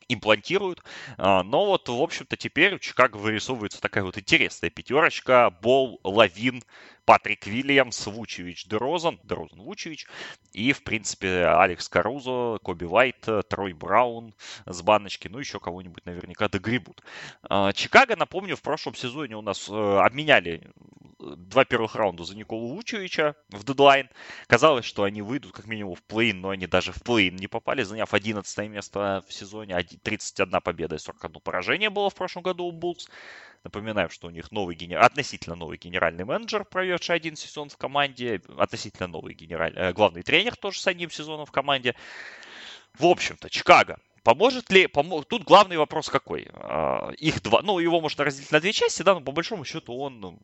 имплантируют. 0.08 0.82
А, 1.18 1.44
но 1.44 1.66
вот, 1.66 1.88
в 1.88 2.02
общем-то, 2.02 2.36
теперь 2.36 2.74
у 2.74 2.78
Чикаго 2.80 3.16
вырисовывается 3.16 3.80
такая 3.80 4.02
вот 4.02 4.18
интересная 4.18 4.70
пятерочка. 4.70 5.50
Бол, 5.62 6.00
Лавин, 6.02 6.62
Патрик 7.04 7.46
Вильямс, 7.46 8.06
Вучевич, 8.06 8.66
Дерозан, 8.66 9.18
Дерозан, 9.24 9.60
Вучевич, 9.60 10.06
и, 10.52 10.72
в 10.72 10.82
принципе, 10.84 11.46
Алекс 11.46 11.88
Карузо, 11.88 12.58
Коби 12.62 12.84
Уайт, 12.84 13.26
Трой 13.48 13.72
Браун 13.72 14.34
с 14.66 14.82
баночки, 14.82 15.28
ну, 15.28 15.38
еще 15.38 15.58
кого-нибудь 15.58 16.06
наверняка 16.06 16.48
догребут. 16.48 17.02
А, 17.42 17.72
Чикаго, 17.72 18.16
напомню, 18.16 18.56
в 18.56 18.62
прошлом 18.62 18.94
сезоне 18.94 19.36
у 19.36 19.42
нас 19.42 19.68
э, 19.68 19.72
обменяли 19.72 20.70
два 21.22 21.64
первых 21.64 21.94
раунда 21.94 22.24
за 22.24 22.36
Николу 22.36 22.68
Вучевича 22.68 23.36
в 23.50 23.64
дедлайн. 23.64 24.08
Казалось, 24.46 24.84
что 24.84 25.04
они 25.04 25.22
выйдут 25.22 25.52
как 25.52 25.66
минимум 25.66 25.94
в 25.94 26.02
плей 26.02 26.32
но 26.32 26.50
они 26.50 26.66
даже 26.66 26.92
в 26.92 27.02
плей 27.02 27.30
не 27.30 27.46
попали, 27.46 27.82
заняв 27.82 28.12
11 28.12 28.68
место 28.68 29.24
в 29.28 29.32
сезоне. 29.32 29.82
31 30.02 30.60
победа 30.60 30.96
и 30.96 30.98
41 30.98 31.40
поражение 31.40 31.90
было 31.90 32.10
в 32.10 32.14
прошлом 32.14 32.42
году 32.42 32.64
у 32.64 32.72
Буллс. 32.72 33.08
Напоминаем, 33.64 34.10
что 34.10 34.26
у 34.26 34.30
них 34.30 34.50
новый 34.50 34.74
генер... 34.74 35.00
относительно 35.00 35.54
новый 35.54 35.78
генеральный 35.78 36.24
менеджер, 36.24 36.64
проведший 36.64 37.16
один 37.16 37.36
сезон 37.36 37.68
в 37.68 37.76
команде, 37.76 38.42
относительно 38.58 39.06
новый 39.06 39.34
генеральный, 39.34 39.80
э, 39.80 39.92
главный 39.92 40.22
тренер 40.22 40.56
тоже 40.56 40.80
с 40.80 40.86
одним 40.86 41.10
сезоном 41.10 41.46
в 41.46 41.52
команде. 41.52 41.94
В 42.98 43.06
общем-то, 43.06 43.48
Чикаго 43.50 43.98
Поможет 44.22 44.70
ли... 44.70 44.86
Пом... 44.86 45.24
Тут 45.24 45.42
главный 45.42 45.76
вопрос 45.76 46.08
какой? 46.08 46.48
А, 46.52 47.10
их 47.18 47.42
два... 47.42 47.62
Ну, 47.62 47.78
его 47.78 48.00
можно 48.00 48.24
разделить 48.24 48.52
на 48.52 48.60
две 48.60 48.72
части, 48.72 49.02
да, 49.02 49.14
но 49.14 49.20
по 49.20 49.32
большому 49.32 49.64
счету 49.64 49.96
он 49.96 50.38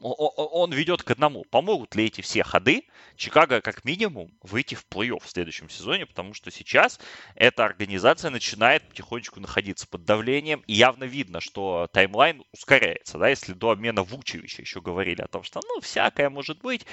он 0.00 0.72
ведет 0.72 1.02
к 1.02 1.10
одному. 1.10 1.44
Помогут 1.44 1.94
ли 1.94 2.06
эти 2.06 2.20
все 2.20 2.42
ходы 2.42 2.84
Чикаго 3.16 3.60
как 3.60 3.84
минимум 3.84 4.30
выйти 4.42 4.74
в 4.74 4.86
плей-офф 4.90 5.24
в 5.24 5.28
следующем 5.28 5.70
сезоне, 5.70 6.06
потому 6.06 6.34
что 6.34 6.50
сейчас 6.50 7.00
эта 7.34 7.64
организация 7.64 8.30
начинает 8.30 8.88
потихонечку 8.88 9.40
находиться 9.40 9.86
под 9.86 10.04
давлением, 10.04 10.62
и 10.66 10.74
явно 10.74 11.04
видно, 11.04 11.40
что 11.40 11.88
таймлайн 11.92 12.44
ускоряется, 12.52 13.18
да, 13.18 13.28
если 13.28 13.52
до 13.52 13.70
обмена 13.70 14.02
Вучевича 14.02 14.62
еще 14.62 14.80
говорили 14.80 15.22
о 15.22 15.28
том, 15.28 15.42
что, 15.42 15.60
ну, 15.66 15.80
всякое 15.80 16.28
может 16.28 16.60
быть, 16.60 16.82
э, 16.82 16.86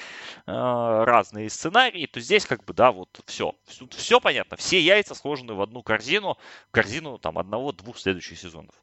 разные 0.45 1.49
сценарии, 1.49 2.05
то 2.05 2.19
здесь 2.19 2.45
как 2.45 2.63
бы, 2.63 2.73
да, 2.73 2.91
вот 2.91 3.21
все, 3.25 3.53
все 3.91 4.19
понятно, 4.19 4.57
все 4.57 4.79
яйца 4.79 5.15
сложены 5.15 5.53
в 5.53 5.61
одну 5.61 5.83
корзину, 5.83 6.37
корзину 6.71 7.17
там 7.17 7.37
одного-двух 7.37 7.97
следующих 7.97 8.39
сезонов. 8.39 8.75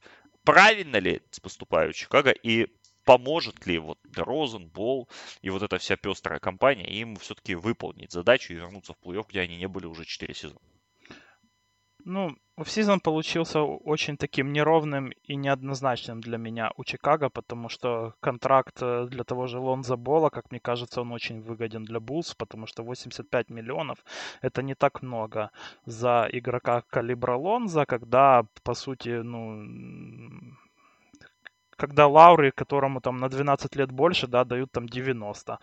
Правильно 0.44 0.96
ли 0.96 1.22
поступают 1.42 1.96
Чикаго 1.96 2.30
и 2.30 2.68
поможет 3.10 3.66
ли 3.66 3.78
вот 3.78 3.98
Розен, 4.16 4.68
Бол 4.68 5.08
и 5.42 5.50
вот 5.50 5.62
эта 5.62 5.78
вся 5.78 5.96
пестрая 5.96 6.38
компания 6.38 6.86
им 7.02 7.16
все-таки 7.16 7.56
выполнить 7.56 8.12
задачу 8.12 8.52
и 8.52 8.56
вернуться 8.56 8.92
в 8.92 9.04
плей-офф, 9.04 9.26
где 9.28 9.40
они 9.40 9.56
не 9.56 9.66
были 9.66 9.86
уже 9.86 10.04
4 10.04 10.32
сезона? 10.34 10.60
Ну, 12.04 12.36
сезон 12.66 13.00
получился 13.00 13.62
очень 13.62 14.16
таким 14.16 14.52
неровным 14.52 15.10
и 15.28 15.34
неоднозначным 15.34 16.20
для 16.20 16.38
меня 16.38 16.70
у 16.76 16.84
Чикаго, 16.84 17.30
потому 17.30 17.68
что 17.68 18.14
контракт 18.20 18.78
э, 18.80 19.06
для 19.10 19.24
того 19.24 19.48
же 19.48 19.58
Лонза 19.58 19.96
Бола, 19.96 20.30
как 20.30 20.52
мне 20.52 20.60
кажется, 20.60 21.00
он 21.00 21.12
очень 21.12 21.40
выгоден 21.42 21.84
для 21.84 21.98
Булс, 21.98 22.34
потому 22.34 22.66
что 22.66 22.84
85 22.84 23.50
миллионов 23.50 23.98
это 24.40 24.62
не 24.62 24.74
так 24.74 25.02
много 25.02 25.50
за 25.84 26.28
игрока 26.32 26.82
калибра 26.82 27.36
Лонза, 27.36 27.86
когда, 27.86 28.44
по 28.62 28.74
сути, 28.74 29.22
ну, 29.22 29.66
когда 31.80 32.06
Лаури, 32.06 32.50
которому 32.50 33.00
там 33.00 33.16
на 33.16 33.28
12 33.28 33.76
лет 33.76 33.90
больше, 33.90 34.26
да, 34.26 34.44
дают 34.44 34.70
там 34.72 34.86
90. 34.86 35.58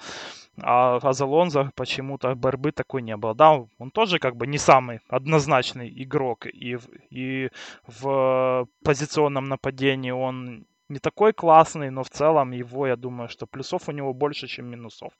А, 0.62 1.00
а 1.04 1.14
за 1.14 1.26
Лонзо 1.26 1.72
почему-то 1.76 2.36
борьбы 2.36 2.72
такой 2.72 3.02
не 3.04 3.16
было. 3.18 3.36
Да, 3.36 3.66
он 3.80 3.92
тоже 3.92 4.20
как 4.20 4.36
бы 4.36 4.48
не 4.48 4.58
самый 4.58 5.00
однозначный 5.10 6.04
игрок. 6.04 6.48
И, 6.48 6.78
и 7.12 7.50
в 7.88 8.68
позиционном 8.84 9.46
нападении 9.46 10.12
он 10.12 10.66
не 10.90 11.00
такой 11.00 11.34
классный, 11.34 11.92
но 11.92 12.04
в 12.04 12.10
целом 12.10 12.52
его, 12.52 12.88
я 12.88 12.96
думаю, 12.96 13.30
что 13.30 13.46
плюсов 13.46 13.90
у 13.90 13.92
него 13.92 14.14
больше, 14.14 14.48
чем 14.48 14.66
минусов. 14.66 15.14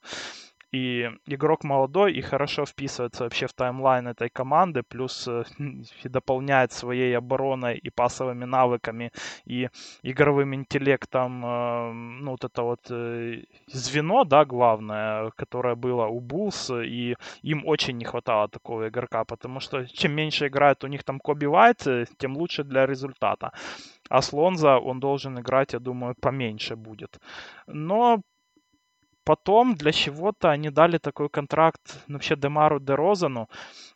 И 0.70 1.10
игрок 1.26 1.64
молодой 1.64 2.12
и 2.12 2.20
хорошо 2.20 2.66
вписывается 2.66 3.24
вообще 3.24 3.46
в 3.46 3.54
таймлайн 3.54 4.08
этой 4.08 4.28
команды, 4.28 4.82
плюс 4.82 5.26
э, 5.26 5.44
дополняет 6.04 6.72
своей 6.72 7.16
обороной 7.16 7.78
и 7.78 7.90
пасовыми 7.90 8.44
навыками 8.44 9.10
и 9.46 9.68
игровым 10.02 10.54
интеллектом, 10.54 11.44
э, 11.44 11.92
ну, 11.92 12.30
вот 12.32 12.44
это 12.44 12.62
вот 12.62 12.80
э, 12.90 13.44
звено, 13.66 14.24
да, 14.24 14.44
главное, 14.44 15.30
которое 15.36 15.74
было 15.74 16.06
у 16.06 16.20
Булс, 16.20 16.70
и 16.70 17.16
им 17.42 17.62
очень 17.66 17.96
не 17.96 18.04
хватало 18.04 18.48
такого 18.48 18.88
игрока, 18.88 19.24
потому 19.24 19.60
что 19.60 19.86
чем 19.86 20.12
меньше 20.12 20.48
играет 20.48 20.84
у 20.84 20.86
них 20.88 21.02
там 21.02 21.18
Коби 21.18 21.46
Вайт, 21.46 21.86
тем 22.18 22.36
лучше 22.36 22.64
для 22.64 22.86
результата. 22.86 23.52
А 24.10 24.20
с 24.20 24.32
Лонза 24.32 24.78
он 24.78 25.00
должен 25.00 25.38
играть, 25.38 25.72
я 25.72 25.78
думаю, 25.78 26.14
поменьше 26.20 26.76
будет. 26.76 27.18
Но 27.66 28.20
потом 29.28 29.74
для 29.74 29.92
чего-то 29.92 30.48
они 30.48 30.70
дали 30.70 30.98
такой 30.98 31.28
контракт 31.28 31.80
ну, 32.08 32.14
вообще 32.14 32.34
Демару 32.36 32.80
Дерозану. 32.80 33.48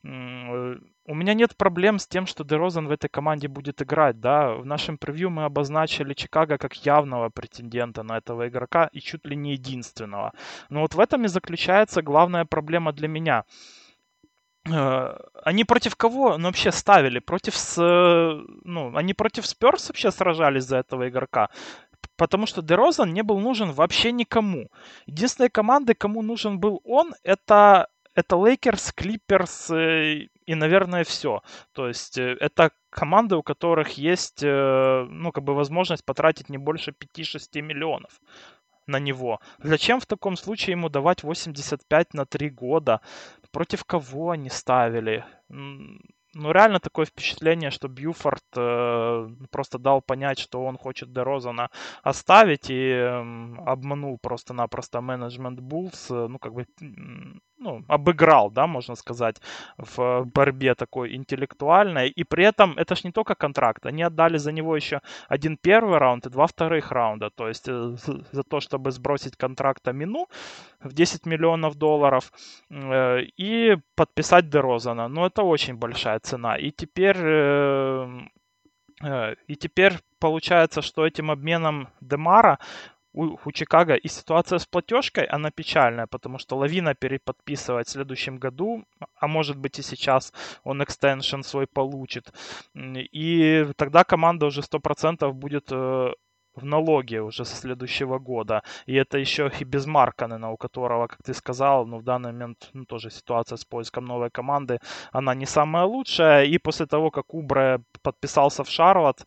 Э, 0.05 0.77
у 1.07 1.15
меня 1.15 1.35
нет 1.35 1.57
проблем 1.57 1.99
с 1.99 2.07
тем, 2.07 2.27
что 2.27 2.45
Дерозан 2.45 2.87
в 2.87 2.91
этой 2.91 3.09
команде 3.09 3.49
будет 3.49 3.81
играть, 3.81 4.21
да. 4.21 4.53
В 4.55 4.67
нашем 4.67 4.99
превью 4.99 5.31
мы 5.31 5.45
обозначили 5.45 6.15
Чикаго 6.15 6.59
как 6.59 6.87
явного 6.87 7.31
претендента 7.31 8.03
на 8.03 8.19
этого 8.19 8.47
игрока 8.49 8.91
и 8.93 9.01
чуть 9.01 9.27
ли 9.27 9.37
не 9.37 9.53
единственного. 9.53 10.33
Но 10.71 10.81
вот 10.81 10.95
в 10.95 11.01
этом 11.01 11.25
и 11.25 11.29
заключается 11.29 12.03
главная 12.03 12.45
проблема 12.45 12.93
для 12.93 13.09
меня. 13.09 13.45
Э, 14.71 15.17
они 15.45 15.65
против 15.65 15.97
кого 15.97 16.37
ну, 16.39 16.45
вообще 16.45 16.73
ставили? 16.73 17.21
Против... 17.21 17.55
Ну, 17.77 18.97
они 18.97 19.15
против 19.15 19.47
Спёрс 19.47 19.89
вообще 19.89 20.11
сражались 20.11 20.65
за 20.65 20.77
этого 20.77 21.09
игрока? 21.09 21.49
Потому 22.23 22.47
что 22.47 22.63
Дерозан 22.63 23.13
не 23.13 23.25
был 23.25 23.41
нужен 23.41 23.73
вообще 23.73 24.13
никому. 24.13 24.71
Единственная 25.07 25.51
команда, 25.51 25.93
кому 25.93 26.23
нужен 26.23 26.61
был 26.61 26.81
он, 26.85 27.15
это 27.25 27.89
это 28.15 28.37
Лейкерс, 28.37 28.93
Клиперс 28.93 29.71
э, 29.73 30.29
и, 30.47 30.55
наверное, 30.55 31.03
все. 31.03 31.43
То 31.73 31.89
есть 31.89 32.19
э, 32.19 32.37
это 32.39 32.71
команды, 32.91 33.35
у 33.35 33.43
которых 33.43 33.99
есть, 33.99 34.41
э, 34.45 35.07
ну, 35.11 35.33
как 35.33 35.43
бы 35.43 35.55
возможность 35.57 36.05
потратить 36.05 36.49
не 36.49 36.59
больше 36.59 36.93
5-6 36.93 37.61
миллионов 37.61 38.21
на 38.87 39.01
него. 39.01 39.41
Зачем 39.59 39.99
в 39.99 40.07
таком 40.07 40.37
случае 40.37 40.73
ему 40.73 40.89
давать 40.89 41.25
85 41.25 42.15
на 42.15 42.25
3 42.25 42.51
года? 42.51 43.01
Против 43.51 43.85
кого 43.85 44.31
они 44.31 44.49
ставили? 44.49 45.25
Ну, 46.35 46.53
реально 46.53 46.81
такое 46.81 47.05
впечатление, 47.07 47.71
что 47.71 47.89
Бьюфорд 47.89 48.45
э, 48.57 49.29
просто 49.51 49.79
дал 49.79 50.01
понять, 50.01 50.39
что 50.39 50.65
он 50.65 50.79
хочет 50.79 51.13
Дерозана 51.13 51.71
оставить 52.03 52.71
и 52.71 52.89
э, 52.89 53.55
обманул 53.67 54.19
просто-напросто 54.19 55.01
менеджмент 55.01 55.61
Буллс, 55.61 56.11
э, 56.11 56.27
ну, 56.29 56.39
как 56.39 56.55
бы, 56.55 56.67
ну, 57.63 57.85
обыграл, 57.89 58.51
да, 58.51 58.67
можно 58.67 58.97
сказать, 58.97 59.41
в 59.79 60.25
борьбе 60.25 60.75
такой 60.75 61.15
интеллектуальной. 61.15 62.09
И 62.09 62.25
при 62.25 62.45
этом 62.45 62.77
это 62.77 62.95
ж 62.97 63.05
не 63.05 63.13
только 63.13 63.35
контракт, 63.35 63.87
они 63.87 64.03
отдали 64.03 64.39
за 64.39 64.53
него 64.53 64.77
еще 64.77 65.01
один 65.29 65.57
первый 65.57 65.99
раунд 65.99 66.27
и 66.27 66.31
два 66.31 66.47
вторых 66.47 66.93
раунда. 66.93 67.31
То 67.31 67.49
есть 67.49 67.69
э, 67.69 67.97
за 68.33 68.43
то, 68.43 68.61
чтобы 68.61 68.91
сбросить 68.91 69.37
контракт 69.37 69.89
Амину 69.89 70.27
в 70.81 70.93
10 70.93 71.27
миллионов 71.27 71.75
долларов 71.75 72.33
э, 72.71 73.23
и 73.41 73.77
подписать 73.95 74.51
Дерозана. 74.51 75.09
Ну, 75.09 75.25
это 75.27 75.43
очень 75.43 75.77
большая 75.77 76.19
цена. 76.19 76.57
И 76.57 76.71
теперь 76.71 77.19
э, 77.19 78.09
и 79.49 79.57
теперь 79.57 79.95
получается, 80.21 80.81
что 80.83 81.05
этим 81.05 81.31
обменом 81.31 81.89
Демара 82.01 82.59
у, 83.13 83.37
у 83.45 83.53
Чикаго 83.53 83.95
и 83.95 84.09
ситуация 84.09 84.59
с 84.59 84.67
платежкой, 84.67 85.25
она 85.25 85.51
печальная, 85.51 86.07
потому 86.07 86.39
что 86.39 86.57
Лавина 86.57 86.95
переподписывает 86.95 87.87
в 87.87 87.91
следующем 87.91 88.39
году, 88.39 88.85
а 89.21 89.27
может 89.27 89.57
быть 89.57 89.79
и 89.79 89.83
сейчас 89.83 90.33
он 90.65 90.83
экстеншн 90.83 91.43
свой 91.43 91.67
получит. 91.67 92.33
И 93.15 93.67
тогда 93.77 94.05
команда 94.05 94.47
уже 94.47 94.61
100% 94.61 95.33
будет 95.33 95.73
э, 95.73 96.13
в 96.55 96.65
налоге 96.65 97.21
уже 97.23 97.45
со 97.45 97.57
следующего 97.57 98.19
года. 98.19 98.63
И 98.87 98.95
это 98.95 99.19
еще 99.19 99.51
и 99.61 99.65
без 99.65 99.87
Марканена, 99.87 100.51
у 100.51 100.57
которого, 100.57 101.07
как 101.07 101.23
ты 101.23 101.35
сказал, 101.35 101.87
ну, 101.87 101.99
в 101.99 102.03
данный 102.03 102.33
момент 102.33 102.71
ну, 102.75 102.85
тоже 102.85 103.11
ситуация 103.11 103.57
с 103.57 103.65
поиском 103.65 104.05
новой 104.05 104.31
команды, 104.31 104.79
она 105.13 105.35
не 105.35 105.47
самая 105.47 105.85
лучшая. 105.85 106.45
И 106.45 106.59
после 106.59 106.87
того, 106.87 107.11
как 107.11 107.35
Убре 107.35 107.81
подписался 108.03 108.65
в 108.65 108.69
Шарлот, 108.69 109.27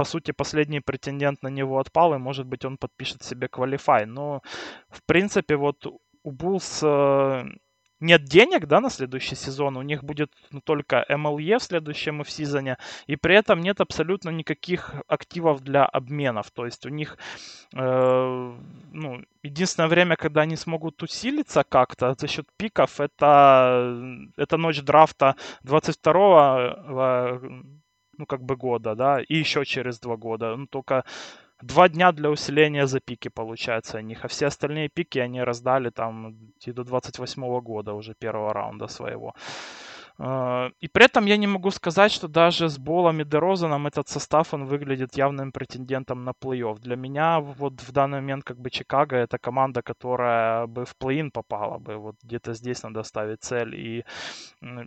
по 0.00 0.04
сути, 0.04 0.32
последний 0.32 0.80
претендент 0.80 1.42
на 1.42 1.48
него 1.48 1.78
отпал, 1.78 2.14
и, 2.14 2.18
может 2.18 2.46
быть, 2.46 2.64
он 2.64 2.78
подпишет 2.78 3.22
себе 3.22 3.48
квалифай. 3.48 4.06
Но, 4.06 4.40
в 4.88 5.02
принципе, 5.04 5.56
вот 5.56 5.86
у 6.22 6.30
Булс 6.30 6.80
э, 6.82 7.44
нет 8.00 8.24
денег, 8.24 8.66
да, 8.66 8.80
на 8.80 8.88
следующий 8.88 9.36
сезон, 9.36 9.76
у 9.76 9.82
них 9.82 10.02
будет 10.02 10.32
ну, 10.52 10.62
только 10.62 11.04
MLE 11.10 11.58
в 11.58 11.62
следующем 11.62 12.22
в 12.22 12.30
сезоне, 12.30 12.78
и 13.08 13.16
при 13.16 13.36
этом 13.36 13.60
нет 13.60 13.82
абсолютно 13.82 14.30
никаких 14.30 14.94
активов 15.06 15.60
для 15.60 15.84
обменов, 15.84 16.50
то 16.50 16.64
есть 16.64 16.86
у 16.86 16.88
них, 16.88 17.18
э, 17.76 18.54
ну, 18.92 19.22
единственное 19.42 19.88
время, 19.88 20.16
когда 20.16 20.40
они 20.40 20.56
смогут 20.56 21.02
усилиться 21.02 21.62
как-то 21.62 22.14
за 22.18 22.26
счет 22.26 22.46
пиков, 22.56 23.00
это, 23.00 23.94
это 24.38 24.56
ночь 24.56 24.80
драфта 24.80 25.36
22 25.62 27.50
ну, 28.20 28.26
как 28.26 28.42
бы 28.42 28.56
года, 28.56 28.94
да, 28.94 29.20
и 29.20 29.34
еще 29.40 29.64
через 29.64 29.98
два 30.00 30.16
года. 30.16 30.56
Ну, 30.56 30.66
только 30.66 31.04
два 31.62 31.88
дня 31.88 32.12
для 32.12 32.30
усиления 32.30 32.86
за 32.86 33.00
пики, 33.00 33.28
получается, 33.28 33.98
у 33.98 34.00
них. 34.00 34.24
А 34.24 34.28
все 34.28 34.46
остальные 34.46 34.88
пики 34.88 35.18
они 35.18 35.42
раздали 35.44 35.90
там 35.90 36.36
и 36.68 36.72
до 36.72 36.84
28 36.84 37.60
года 37.60 37.94
уже 37.94 38.14
первого 38.14 38.52
раунда 38.52 38.88
своего. 38.88 39.34
А, 40.22 40.70
и 40.80 40.88
при 40.88 41.06
этом 41.06 41.24
я 41.24 41.38
не 41.38 41.46
могу 41.46 41.70
сказать, 41.70 42.12
что 42.12 42.28
даже 42.28 42.68
с 42.68 42.78
Болом 42.78 43.20
и 43.20 43.24
Дерозаном 43.24 43.86
этот 43.86 44.08
состав, 44.08 44.52
он 44.52 44.66
выглядит 44.66 45.16
явным 45.16 45.50
претендентом 45.50 46.24
на 46.24 46.32
плей-офф. 46.32 46.78
Для 46.78 46.96
меня 46.96 47.40
вот 47.40 47.80
в 47.80 47.92
данный 47.92 48.20
момент 48.20 48.44
как 48.44 48.58
бы 48.58 48.68
Чикаго 48.70 49.16
это 49.16 49.38
команда, 49.38 49.80
которая 49.80 50.66
бы 50.66 50.84
в 50.84 50.94
плей-ин 50.98 51.30
попала 51.30 51.78
бы. 51.78 51.96
Вот 51.96 52.16
где-то 52.22 52.52
здесь 52.52 52.82
надо 52.82 53.02
ставить 53.02 53.40
цель. 53.40 53.74
И, 53.74 54.04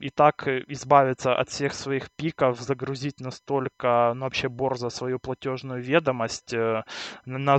и 0.01 0.09
так 0.11 0.47
избавиться 0.47 1.35
от 1.35 1.49
всех 1.49 1.73
своих 1.73 2.11
пиков, 2.11 2.59
загрузить 2.59 3.19
настолько, 3.19 4.13
ну 4.15 4.25
вообще 4.25 4.49
бор 4.49 4.77
за 4.77 4.89
свою 4.89 5.17
платежную 5.17 5.81
ведомость 5.81 6.53
э, 6.53 6.83
на, 7.25 7.57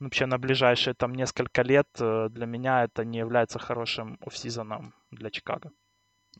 вообще 0.00 0.26
на 0.26 0.38
ближайшие 0.38 0.92
там 0.92 1.14
несколько 1.14 1.62
лет 1.62 1.88
э, 1.98 2.28
для 2.30 2.44
меня 2.44 2.84
это 2.84 3.06
не 3.06 3.18
является 3.18 3.58
хорошим 3.58 4.18
офсизоном 4.20 4.92
для 5.10 5.30
Чикаго. 5.30 5.70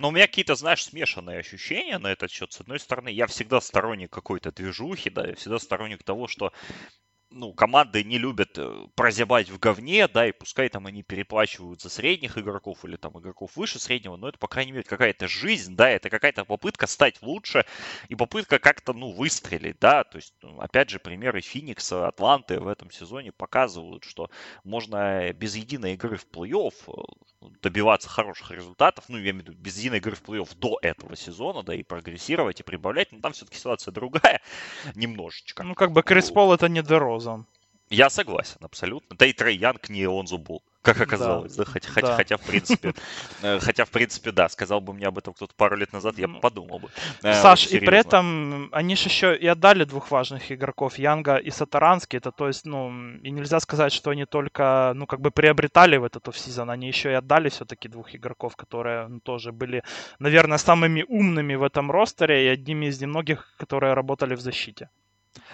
Но 0.00 0.08
у 0.08 0.12
меня 0.12 0.26
какие-то, 0.26 0.54
знаешь, 0.54 0.82
смешанные 0.82 1.40
ощущения 1.40 1.98
на 1.98 2.06
этот 2.06 2.30
счет. 2.30 2.54
С 2.54 2.60
одной 2.62 2.80
стороны, 2.80 3.10
я 3.10 3.26
всегда 3.26 3.60
сторонник 3.60 4.10
какой-то 4.10 4.50
движухи, 4.50 5.10
да, 5.10 5.26
я 5.26 5.34
всегда 5.34 5.58
сторонник 5.58 6.02
того, 6.02 6.26
что 6.26 6.54
ну, 7.30 7.52
команды 7.52 8.02
не 8.02 8.18
любят 8.18 8.58
э, 8.58 8.86
прозябать 8.94 9.48
в 9.50 9.58
говне, 9.58 10.08
да, 10.08 10.26
и 10.26 10.32
пускай 10.32 10.68
там 10.68 10.86
они 10.86 11.02
переплачивают 11.02 11.80
за 11.80 11.88
средних 11.88 12.36
игроков 12.36 12.84
или 12.84 12.96
там 12.96 13.18
игроков 13.18 13.52
выше 13.56 13.78
среднего, 13.78 14.16
но 14.16 14.28
это, 14.28 14.38
по 14.38 14.48
крайней 14.48 14.72
мере, 14.72 14.84
какая-то 14.84 15.28
жизнь, 15.28 15.76
да, 15.76 15.88
это 15.88 16.10
какая-то 16.10 16.44
попытка 16.44 16.86
стать 16.86 17.22
лучше 17.22 17.64
и 18.08 18.14
попытка 18.14 18.58
как-то, 18.58 18.92
ну, 18.92 19.12
выстрелить, 19.12 19.78
да, 19.80 20.04
то 20.04 20.16
есть, 20.16 20.34
ну, 20.42 20.58
опять 20.60 20.90
же, 20.90 20.98
примеры 20.98 21.40
Феникса, 21.40 22.08
Атланты 22.08 22.58
в 22.58 22.66
этом 22.66 22.90
сезоне 22.90 23.32
показывают, 23.32 24.04
что 24.04 24.30
можно 24.64 25.32
без 25.32 25.54
единой 25.54 25.94
игры 25.94 26.16
в 26.16 26.26
плей-офф 26.26 26.74
э, 26.88 27.46
добиваться 27.62 28.08
хороших 28.08 28.50
результатов, 28.50 29.04
ну, 29.08 29.18
я 29.18 29.30
имею 29.30 29.44
в 29.44 29.48
виду, 29.48 29.52
без 29.58 29.78
единой 29.78 29.98
игры 29.98 30.16
в 30.16 30.22
плей-офф 30.22 30.56
до 30.56 30.78
этого 30.82 31.16
сезона, 31.16 31.62
да, 31.62 31.74
и 31.74 31.84
прогрессировать, 31.84 32.60
и 32.60 32.64
прибавлять, 32.64 33.12
но 33.12 33.20
там 33.20 33.32
все-таки 33.32 33.58
ситуация 33.58 33.92
другая 33.92 34.40
немножечко. 34.96 35.62
Ну, 35.62 35.74
как 35.74 35.92
бы 35.92 36.02
Крис 36.02 36.30
Пол 36.30 36.52
это 36.52 36.68
не 36.68 36.82
Дерозан 36.82 37.19
Розан. 37.20 37.44
Я 37.90 38.08
согласен, 38.08 38.58
абсолютно. 38.60 39.16
Да 39.16 39.26
и 39.26 39.32
Трей 39.32 39.58
Янг 39.58 39.88
не 39.88 40.06
Онзу 40.06 40.38
был, 40.38 40.62
как 40.80 41.00
оказалось, 41.00 41.56
да, 41.56 41.64
да? 41.64 41.70
Хотя, 41.72 41.88
хотя, 41.90 42.06
да. 42.06 42.16
хотя, 42.16 42.36
в 42.36 42.40
принципе, 42.40 42.94
э, 43.42 43.58
хотя, 43.58 43.84
в 43.84 43.90
принципе, 43.90 44.30
да, 44.30 44.48
сказал 44.48 44.80
бы 44.80 44.92
мне 44.94 45.08
об 45.08 45.18
этом 45.18 45.34
кто-то 45.34 45.52
пару 45.56 45.76
лет 45.76 45.92
назад, 45.92 46.16
я 46.16 46.28
бы 46.28 46.38
подумал 46.38 46.78
бы. 46.78 46.88
Э, 47.24 47.42
Саш, 47.42 47.66
и 47.66 47.80
при 47.80 47.98
этом 47.98 48.68
они 48.72 48.94
же 48.94 49.08
еще 49.08 49.36
и 49.36 49.44
отдали 49.48 49.84
двух 49.84 50.12
важных 50.12 50.52
игроков, 50.52 50.98
Янга 50.98 51.36
и 51.36 51.50
Сатаранский, 51.50 52.18
это 52.18 52.30
то 52.30 52.46
есть, 52.46 52.64
ну, 52.64 52.92
и 53.24 53.30
нельзя 53.30 53.58
сказать, 53.58 53.92
что 53.92 54.10
они 54.10 54.24
только, 54.24 54.92
ну, 54.94 55.06
как 55.06 55.20
бы 55.20 55.32
приобретали 55.32 55.96
в 55.96 56.04
этот 56.04 56.28
офсезон, 56.28 56.70
они 56.70 56.86
еще 56.86 57.10
и 57.10 57.14
отдали 57.14 57.48
все-таки 57.48 57.88
двух 57.88 58.14
игроков, 58.14 58.54
которые 58.54 59.08
ну, 59.08 59.20
тоже 59.20 59.50
были, 59.50 59.82
наверное, 60.20 60.58
самыми 60.58 61.04
умными 61.08 61.56
в 61.56 61.64
этом 61.64 61.90
ростере 61.90 62.44
и 62.44 62.48
одними 62.48 62.86
из 62.86 63.00
немногих, 63.00 63.52
которые 63.58 63.94
работали 63.94 64.36
в 64.36 64.40
защите. 64.40 64.88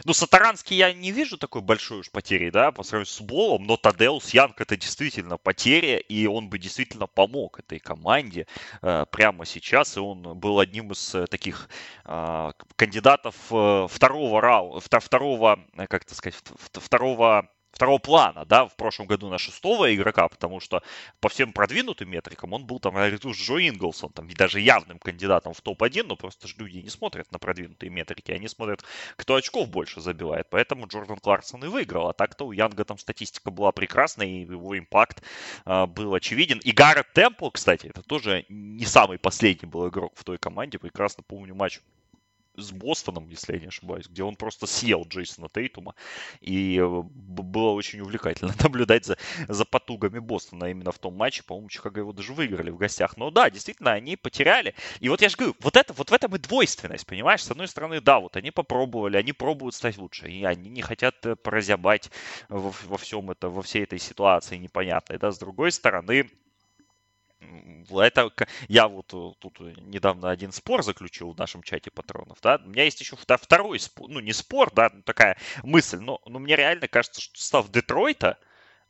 Ну, 0.04 0.14
Сатаранский 0.14 0.76
я 0.76 0.92
не 0.92 1.12
вижу 1.12 1.36
такой 1.36 1.62
большой 1.62 2.00
уж 2.00 2.10
потери, 2.10 2.50
да, 2.50 2.72
по 2.72 2.82
сравнению 2.82 3.12
с 3.12 3.20
Болом, 3.20 3.64
но 3.66 3.76
Тадеус 3.76 4.30
Янг 4.30 4.60
это 4.60 4.76
действительно 4.76 5.36
потеря, 5.36 5.98
и 5.98 6.26
он 6.26 6.48
бы 6.48 6.58
действительно 6.58 7.06
помог 7.06 7.58
этой 7.58 7.78
команде 7.78 8.46
э, 8.82 9.04
прямо 9.10 9.44
сейчас, 9.44 9.96
и 9.96 10.00
он 10.00 10.38
был 10.38 10.60
одним 10.60 10.92
из 10.92 11.14
э, 11.14 11.26
таких 11.26 11.68
э, 12.04 12.52
кандидатов 12.76 13.34
э, 13.50 13.86
второго 13.90 14.40
раунда, 14.40 15.00
второго, 15.00 15.60
э, 15.76 15.86
как 15.86 16.04
это 16.04 16.14
сказать, 16.14 16.36
второго 16.72 17.50
второго 17.76 17.98
плана, 17.98 18.46
да, 18.46 18.66
в 18.66 18.74
прошлом 18.74 19.06
году 19.06 19.28
на 19.28 19.36
шестого 19.38 19.94
игрока, 19.94 20.28
потому 20.28 20.60
что 20.60 20.82
по 21.20 21.28
всем 21.28 21.52
продвинутым 21.52 22.10
метрикам 22.10 22.54
он 22.54 22.64
был 22.64 22.80
там 22.80 22.94
наряду 22.94 23.34
с 23.34 23.36
Джо 23.36 23.58
Инглсон, 23.58 24.10
там, 24.12 24.28
и 24.28 24.34
даже 24.34 24.60
явным 24.60 24.98
кандидатом 24.98 25.52
в 25.52 25.60
топ-1, 25.60 26.04
но 26.06 26.16
просто 26.16 26.48
же 26.48 26.54
люди 26.56 26.78
не 26.78 26.88
смотрят 26.88 27.30
на 27.32 27.38
продвинутые 27.38 27.90
метрики, 27.90 28.32
они 28.32 28.48
смотрят, 28.48 28.82
кто 29.16 29.34
очков 29.34 29.68
больше 29.68 30.00
забивает, 30.00 30.46
поэтому 30.50 30.86
Джордан 30.86 31.18
Кларксон 31.18 31.64
и 31.64 31.68
выиграл, 31.68 32.08
а 32.08 32.14
так-то 32.14 32.46
у 32.46 32.52
Янга 32.52 32.84
там 32.86 32.98
статистика 32.98 33.50
была 33.50 33.72
прекрасная, 33.72 34.26
и 34.26 34.40
его 34.40 34.78
импакт 34.78 35.22
э, 35.66 35.86
был 35.86 36.14
очевиден. 36.14 36.58
И 36.60 36.72
Гаррет 36.72 37.12
Темпл, 37.12 37.50
кстати, 37.50 37.88
это 37.88 38.02
тоже 38.02 38.46
не 38.48 38.86
самый 38.86 39.18
последний 39.18 39.68
был 39.68 39.88
игрок 39.88 40.14
в 40.16 40.24
той 40.24 40.38
команде, 40.38 40.78
прекрасно 40.78 41.22
помню 41.22 41.54
матч 41.54 41.80
с 42.56 42.72
Бостоном, 42.72 43.28
если 43.28 43.54
я 43.54 43.60
не 43.60 43.66
ошибаюсь, 43.66 44.06
где 44.08 44.22
он 44.22 44.36
просто 44.36 44.66
съел 44.66 45.04
Джейсона 45.04 45.48
Тейтума. 45.48 45.94
И 46.40 46.78
э, 46.78 47.02
было 47.02 47.70
очень 47.70 48.00
увлекательно 48.00 48.54
наблюдать 48.62 49.04
за, 49.04 49.16
за 49.48 49.64
потугами 49.64 50.18
Бостона 50.18 50.66
именно 50.66 50.92
в 50.92 50.98
том 50.98 51.14
матче. 51.14 51.42
По-моему, 51.42 51.68
Чикаго 51.68 52.00
его 52.00 52.12
даже 52.12 52.32
выиграли 52.32 52.70
в 52.70 52.76
гостях. 52.76 53.16
Но 53.16 53.30
да, 53.30 53.50
действительно, 53.50 53.92
они 53.92 54.16
потеряли. 54.16 54.74
И 55.00 55.08
вот 55.08 55.22
я 55.22 55.28
же 55.28 55.36
говорю, 55.36 55.54
вот, 55.60 55.76
это, 55.76 55.92
вот 55.92 56.10
в 56.10 56.12
этом 56.12 56.34
и 56.34 56.38
двойственность, 56.38 57.06
понимаешь? 57.06 57.42
С 57.44 57.50
одной 57.50 57.68
стороны, 57.68 58.00
да, 58.00 58.20
вот 58.20 58.36
они 58.36 58.50
попробовали, 58.50 59.16
они 59.16 59.32
пробуют 59.32 59.74
стать 59.74 59.98
лучше. 59.98 60.28
И 60.28 60.44
они 60.44 60.70
не 60.70 60.82
хотят 60.82 61.24
э, 61.26 61.36
прозябать 61.36 62.10
во, 62.48 62.72
во 62.86 62.98
всем 62.98 63.30
это, 63.30 63.48
во 63.48 63.62
всей 63.62 63.84
этой 63.84 63.98
ситуации 63.98 64.56
непонятной. 64.56 65.18
Да? 65.18 65.30
С 65.30 65.38
другой 65.38 65.72
стороны, 65.72 66.30
это 67.90 68.30
я 68.68 68.88
вот 68.88 69.12
э, 69.12 69.32
тут 69.38 69.60
недавно 69.60 70.30
один 70.30 70.52
спор 70.52 70.82
заключил 70.82 71.32
в 71.32 71.38
нашем 71.38 71.62
чате 71.62 71.90
патронов, 71.90 72.38
да. 72.42 72.60
У 72.64 72.68
меня 72.68 72.84
есть 72.84 73.00
еще 73.00 73.16
второй 73.16 73.78
спор, 73.78 74.08
ну 74.08 74.20
не 74.20 74.32
спор, 74.32 74.70
да, 74.72 74.90
такая 75.04 75.36
мысль, 75.62 75.98
но, 75.98 76.20
но 76.26 76.38
мне 76.38 76.56
реально 76.56 76.88
кажется, 76.88 77.20
что 77.20 77.38
состав 77.38 77.70
Детройта, 77.70 78.38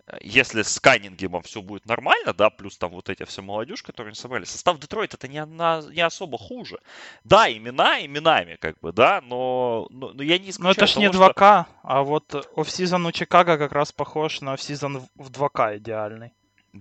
э, 0.06 0.16
если 0.20 0.62
с 0.62 0.78
Каннингемом 0.80 1.42
все 1.42 1.60
будет 1.60 1.86
нормально, 1.86 2.32
да, 2.32 2.50
плюс 2.50 2.78
там 2.78 2.92
вот 2.92 3.08
эти 3.08 3.24
все 3.24 3.42
молодежь, 3.42 3.82
которые 3.82 4.10
они 4.10 4.16
собрали, 4.16 4.44
состав 4.44 4.78
Детройта 4.78 5.16
это 5.16 5.28
не, 5.28 5.44
не 5.92 6.00
особо 6.00 6.38
хуже. 6.38 6.78
Да, 7.24 7.50
имена 7.50 8.04
именами, 8.04 8.56
как 8.56 8.78
бы, 8.80 8.92
да, 8.92 9.20
но, 9.22 9.88
но, 9.90 10.12
но 10.12 10.22
я 10.22 10.38
не 10.38 10.50
исключаю 10.50 10.64
Но 10.64 10.70
это 10.70 10.86
ж 10.86 10.96
не 10.96 11.08
2К, 11.08 11.32
что... 11.32 11.66
а 11.82 12.02
вот 12.02 12.48
офсезон 12.56 13.06
у 13.06 13.12
Чикаго 13.12 13.58
как 13.58 13.72
раз 13.72 13.92
похож 13.92 14.40
на 14.40 14.52
офсезон 14.52 15.06
в 15.16 15.30
2К 15.30 15.78
идеальный. 15.78 16.32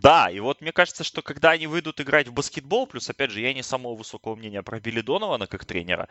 Да, 0.02 0.30
и 0.30 0.40
вот 0.40 0.62
мне 0.62 0.72
кажется, 0.72 1.04
что 1.04 1.22
когда 1.22 1.52
они 1.52 1.68
выйдут 1.68 2.02
играть 2.02 2.28
в 2.28 2.34
баскетбол, 2.34 2.88
плюс, 2.88 3.10
опять 3.10 3.32
же, 3.32 3.40
я 3.42 3.54
не 3.54 3.64
самого 3.64 3.96
высокого 3.96 4.36
мнения 4.36 4.62
про 4.64 4.80
Билли 4.80 5.02
Донована 5.02 5.48
как 5.48 5.66
тренера, 5.66 6.08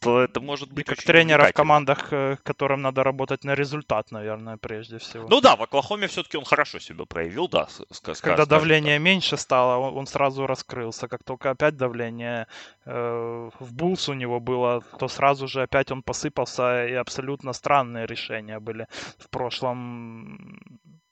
то 0.00 0.20
это 0.20 0.40
может 0.40 0.72
быть 0.72 0.86
и 0.86 0.94
как 0.94 1.02
тренера 1.02 1.48
в 1.48 1.52
командах, 1.52 2.12
э, 2.12 2.36
которым 2.42 2.82
надо 2.82 3.02
работать 3.02 3.44
на 3.44 3.54
результат, 3.54 4.10
наверное, 4.10 4.56
прежде 4.56 4.98
всего. 4.98 5.28
Ну 5.28 5.40
да, 5.40 5.56
в 5.56 5.62
Оклахоме 5.62 6.06
все-таки 6.06 6.36
он 6.36 6.44
хорошо 6.44 6.78
себя 6.78 7.04
проявил, 7.04 7.48
да. 7.48 7.68
Скажем, 7.90 8.22
когда 8.22 8.46
давление 8.46 8.96
так. 8.96 9.04
меньше 9.04 9.36
стало, 9.36 9.90
он 9.90 10.06
сразу 10.06 10.46
раскрылся. 10.46 11.08
Как 11.08 11.22
только 11.24 11.50
опять 11.50 11.76
давление 11.76 12.46
э, 12.84 13.50
в 13.60 13.74
Булс 13.74 14.08
у 14.08 14.14
него 14.14 14.40
было, 14.40 14.82
то 14.98 15.08
сразу 15.08 15.48
же 15.48 15.62
опять 15.62 15.90
он 15.90 16.02
посыпался, 16.02 16.86
и 16.86 16.92
абсолютно 16.94 17.52
странные 17.52 18.06
решения 18.06 18.60
были 18.60 18.86
в 19.18 19.28
прошлом. 19.30 20.60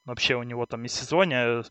Вообще 0.04 0.34
у 0.34 0.42
него 0.42 0.66
там 0.66 0.84
и 0.84 0.88
сезоне 0.88 1.62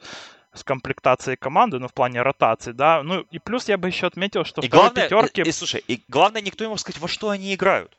с 0.53 0.63
комплектацией 0.63 1.37
команды, 1.37 1.79
ну, 1.79 1.87
в 1.87 1.93
плане 1.93 2.21
ротации, 2.21 2.71
да. 2.71 3.03
Ну, 3.03 3.25
и 3.31 3.39
плюс 3.39 3.69
я 3.69 3.77
бы 3.77 3.87
еще 3.87 4.07
отметил, 4.07 4.45
что 4.45 4.61
и 4.61 4.67
главное, 4.67 5.09
пятерки... 5.09 5.41
И, 5.41 5.49
и, 5.49 5.51
слушай, 5.51 5.83
и 5.87 6.01
главное, 6.07 6.41
никто 6.41 6.63
не 6.63 6.69
мог 6.69 6.79
сказать, 6.79 7.01
во 7.01 7.07
что 7.07 7.29
они 7.29 7.53
играют. 7.53 7.97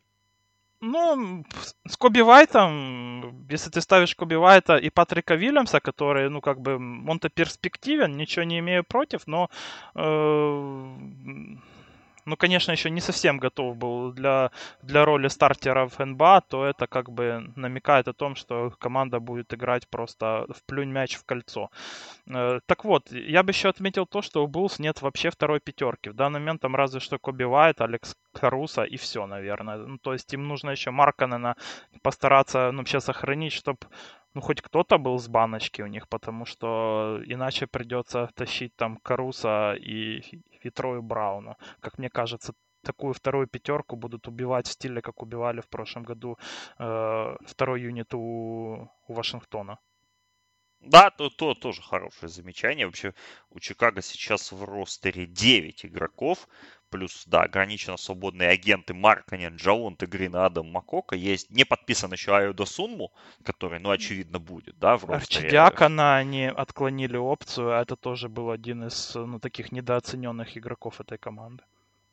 Ну, 0.81 1.45
с 1.87 1.97
Коби 1.97 2.21
Вайтом, 2.21 3.47
если 3.49 3.71
ты 3.71 3.81
ставишь 3.81 4.14
Коби 4.14 4.35
Вайта 4.35 4.77
и 4.77 4.90
Патрика 4.90 5.35
Вильямса, 5.35 5.81
который, 5.81 6.29
ну, 6.29 6.40
как 6.40 6.61
бы, 6.61 6.75
он-то 7.09 7.31
перспективен, 7.31 8.17
ничего 8.17 8.45
не 8.45 8.59
имею 8.59 8.85
против, 8.85 9.27
но 9.27 9.49
э, 9.95 10.95
ну, 12.26 12.37
конечно, 12.37 12.72
еще 12.72 12.90
не 12.90 13.00
совсем 13.00 13.38
готов 13.38 13.76
был 13.76 14.12
для, 14.12 14.50
для 14.82 15.04
роли 15.04 15.28
стартера 15.28 15.88
в 15.88 15.98
НБА, 15.98 16.42
то 16.48 16.64
это 16.64 16.87
как 16.87 17.10
бы 17.10 17.52
намекает 17.56 18.08
о 18.08 18.12
том, 18.12 18.34
что 18.37 18.72
команда 18.78 19.20
будет 19.20 19.52
играть 19.54 19.88
просто 19.88 20.46
в 20.48 20.62
плюнь 20.64 20.90
мяч 20.90 21.16
в 21.16 21.24
кольцо. 21.24 21.70
Э, 22.26 22.60
так 22.66 22.84
вот, 22.84 23.10
я 23.12 23.42
бы 23.42 23.50
еще 23.50 23.68
отметил 23.68 24.06
то, 24.06 24.22
что 24.22 24.44
у 24.44 24.46
Буллс 24.46 24.78
нет 24.78 25.02
вообще 25.02 25.30
второй 25.30 25.60
пятерки. 25.60 26.10
В 26.10 26.14
данный 26.14 26.40
момент 26.40 26.62
там 26.62 26.76
разве 26.76 27.00
что 27.00 27.18
Коби 27.18 27.44
Вайт, 27.44 27.80
Алекс 27.80 28.16
Каруса 28.35 28.83
и 28.85 28.97
все, 28.97 29.27
наверное. 29.27 29.77
Ну, 29.77 29.99
то 29.99 30.12
есть 30.12 30.33
им 30.35 30.49
нужно 30.49 30.70
еще 30.70 30.90
Марканена 30.90 31.57
постараться 32.03 32.70
ну, 32.73 32.79
вообще 32.79 33.01
сохранить, 33.01 33.53
чтобы 33.53 33.79
ну, 34.35 34.40
хоть 34.40 34.61
кто-то 34.61 34.99
был 34.99 35.18
с 35.18 35.29
баночки 35.29 35.83
у 35.83 35.87
них, 35.87 36.09
потому 36.09 36.44
что 36.44 37.20
иначе 37.27 37.66
придется 37.66 38.29
тащить 38.35 38.75
там 38.77 38.97
Каруса 38.97 39.75
и, 39.75 40.18
и 40.64 41.01
Брауну. 41.01 41.57
Как 41.81 41.99
мне 41.99 42.11
кажется, 42.11 42.53
такую 42.83 43.14
вторую 43.14 43.47
пятерку 43.47 43.97
будут 43.97 44.29
убивать 44.29 44.66
в 44.66 44.73
стиле, 44.73 45.01
как 45.01 45.23
убивали 45.23 45.61
в 45.61 45.68
прошлом 45.68 46.03
году 46.05 46.37
э, 46.79 47.37
второй 47.47 47.83
юнит 47.83 48.14
у, 48.14 48.90
у 49.09 49.12
Вашингтона. 49.12 49.79
Да, 50.81 51.11
то, 51.11 51.31
то 51.31 51.55
тоже 51.55 51.81
хорошее 51.83 52.29
замечание. 52.29 52.87
Вообще 52.87 53.14
у 53.51 53.59
Чикаго 53.59 54.03
сейчас 54.03 54.53
в 54.53 54.64
ростере 54.64 55.27
9 55.27 55.87
игроков, 55.87 56.47
плюс, 56.94 57.24
да, 57.26 57.42
ограниченно 57.42 57.96
свободные 57.96 58.50
агенты 58.50 58.94
Марканен, 58.94 59.57
Джаунт 59.57 60.04
и 60.04 60.07
Грин 60.07 60.37
Адам 60.37 60.70
Макока. 60.70 61.16
Есть 61.16 61.50
не 61.50 61.64
подписан 61.64 62.12
еще 62.12 62.37
Айодо 62.37 62.66
Сунму, 62.66 63.12
который, 63.42 63.80
ну, 63.80 63.90
очевидно, 63.90 64.38
будет, 64.38 64.78
да, 64.78 64.96
в 64.96 65.11
Арчидиакона 65.11 66.16
они 66.16 66.44
отклонили 66.46 67.16
опцию, 67.16 67.76
а 67.76 67.83
это 67.83 67.96
тоже 67.96 68.28
был 68.28 68.50
один 68.52 68.85
из, 68.85 69.12
ну, 69.16 69.40
таких 69.40 69.72
недооцененных 69.72 70.57
игроков 70.57 71.00
этой 71.00 71.18
команды. 71.18 71.64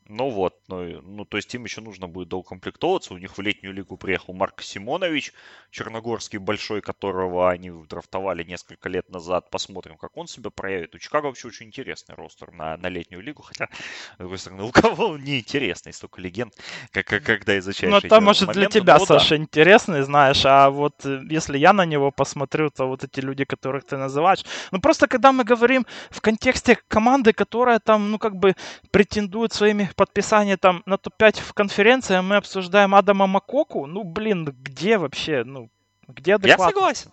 Ну 0.08 0.30
вот, 0.30 0.56
ну, 0.68 1.00
ну 1.02 1.24
то 1.24 1.36
есть 1.36 1.54
им 1.54 1.64
еще 1.64 1.80
нужно 1.80 2.08
будет 2.08 2.28
доукомплектоваться. 2.28 3.14
У 3.14 3.18
них 3.18 3.38
в 3.38 3.40
летнюю 3.40 3.72
лигу 3.72 3.96
приехал 3.96 4.34
Марк 4.34 4.60
Симонович, 4.62 5.32
черногорский 5.70 6.38
большой, 6.38 6.80
которого 6.80 7.50
они 7.50 7.70
драфтовали 7.88 8.42
несколько 8.42 8.88
лет 8.88 9.08
назад. 9.08 9.50
Посмотрим, 9.50 9.96
как 9.96 10.16
он 10.16 10.26
себя 10.26 10.50
проявит. 10.50 10.94
У 10.94 10.98
Чикаго 10.98 11.26
вообще 11.26 11.48
очень 11.48 11.66
интересный 11.66 12.16
ростер 12.16 12.50
на, 12.52 12.76
на 12.76 12.88
летнюю 12.88 13.22
лигу, 13.22 13.42
хотя, 13.42 13.68
с 14.14 14.18
другой 14.18 14.38
стороны, 14.38 14.62
у 14.64 14.72
кого 14.72 15.08
он 15.10 15.22
не 15.22 15.38
интересный, 15.38 15.92
столько 15.92 16.20
легенд, 16.20 16.52
как, 16.90 17.06
как, 17.06 17.22
когда 17.22 17.58
изучаешь 17.58 17.92
Ну, 17.92 17.98
это, 17.98 18.20
может, 18.20 18.48
моменты. 18.48 18.60
для 18.60 18.80
тебя, 18.80 18.98
ну, 18.98 19.06
Саша, 19.06 19.30
да. 19.30 19.36
интересный, 19.36 20.02
знаешь, 20.02 20.42
а 20.44 20.70
вот 20.70 21.06
э, 21.06 21.20
если 21.30 21.58
я 21.58 21.72
на 21.72 21.86
него 21.86 22.10
посмотрю, 22.10 22.70
то 22.70 22.86
вот 22.86 23.04
эти 23.04 23.20
люди, 23.20 23.44
которых 23.44 23.84
ты 23.84 23.96
называешь, 23.96 24.44
ну, 24.72 24.80
просто 24.80 25.06
когда 25.06 25.32
мы 25.32 25.44
говорим 25.44 25.86
в 26.10 26.20
контексте 26.20 26.78
команды, 26.88 27.32
которая 27.32 27.78
там, 27.78 28.10
ну, 28.10 28.18
как 28.18 28.36
бы 28.36 28.56
претендует 28.90 29.52
своими 29.52 29.84
подписание 29.94 30.56
там 30.56 30.82
на 30.86 30.96
топ-5 30.96 31.40
в 31.40 31.52
конференции, 31.52 32.20
мы 32.20 32.36
обсуждаем 32.36 32.94
Адама 32.94 33.26
Макоку, 33.26 33.86
ну, 33.86 34.04
блин, 34.04 34.44
где 34.44 34.98
вообще, 34.98 35.44
ну, 35.44 35.70
где 36.08 36.34
адекватно? 36.34 36.62
Я 36.62 36.68
согласен. 36.68 37.10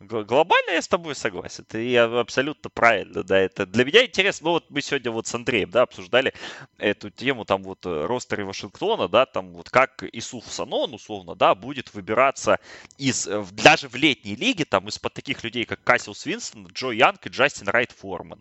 Глобально 0.00 0.70
я 0.70 0.80
с 0.80 0.88
тобой 0.88 1.14
согласен. 1.14 1.66
Ты 1.68 1.98
абсолютно 1.98 2.70
правильно, 2.70 3.22
да. 3.22 3.38
Это 3.38 3.66
для 3.66 3.84
меня 3.84 4.06
интересно. 4.06 4.46
Ну, 4.46 4.50
вот 4.52 4.70
мы 4.70 4.80
сегодня 4.80 5.10
вот 5.10 5.26
с 5.26 5.34
Андреем, 5.34 5.70
да, 5.70 5.82
обсуждали 5.82 6.32
эту 6.78 7.10
тему, 7.10 7.44
там 7.44 7.62
вот 7.62 7.84
э, 7.84 8.06
ростеры 8.06 8.46
Вашингтона, 8.46 9.08
да, 9.08 9.26
там 9.26 9.52
вот 9.52 9.68
как 9.68 10.02
Исуф 10.10 10.46
Санон, 10.46 10.94
условно, 10.94 11.34
да, 11.34 11.54
будет 11.54 11.92
выбираться 11.92 12.58
из, 12.96 13.26
э, 13.26 13.44
даже 13.52 13.88
в 13.88 13.94
летней 13.94 14.36
лиге, 14.36 14.64
там, 14.64 14.88
из-под 14.88 15.12
таких 15.12 15.44
людей, 15.44 15.66
как 15.66 15.84
Кассил 15.84 16.14
Свинстон, 16.14 16.68
Джо 16.68 16.92
Янг 16.92 17.26
и 17.26 17.28
Джастин 17.28 17.68
Райт 17.68 17.92
Форман. 17.92 18.40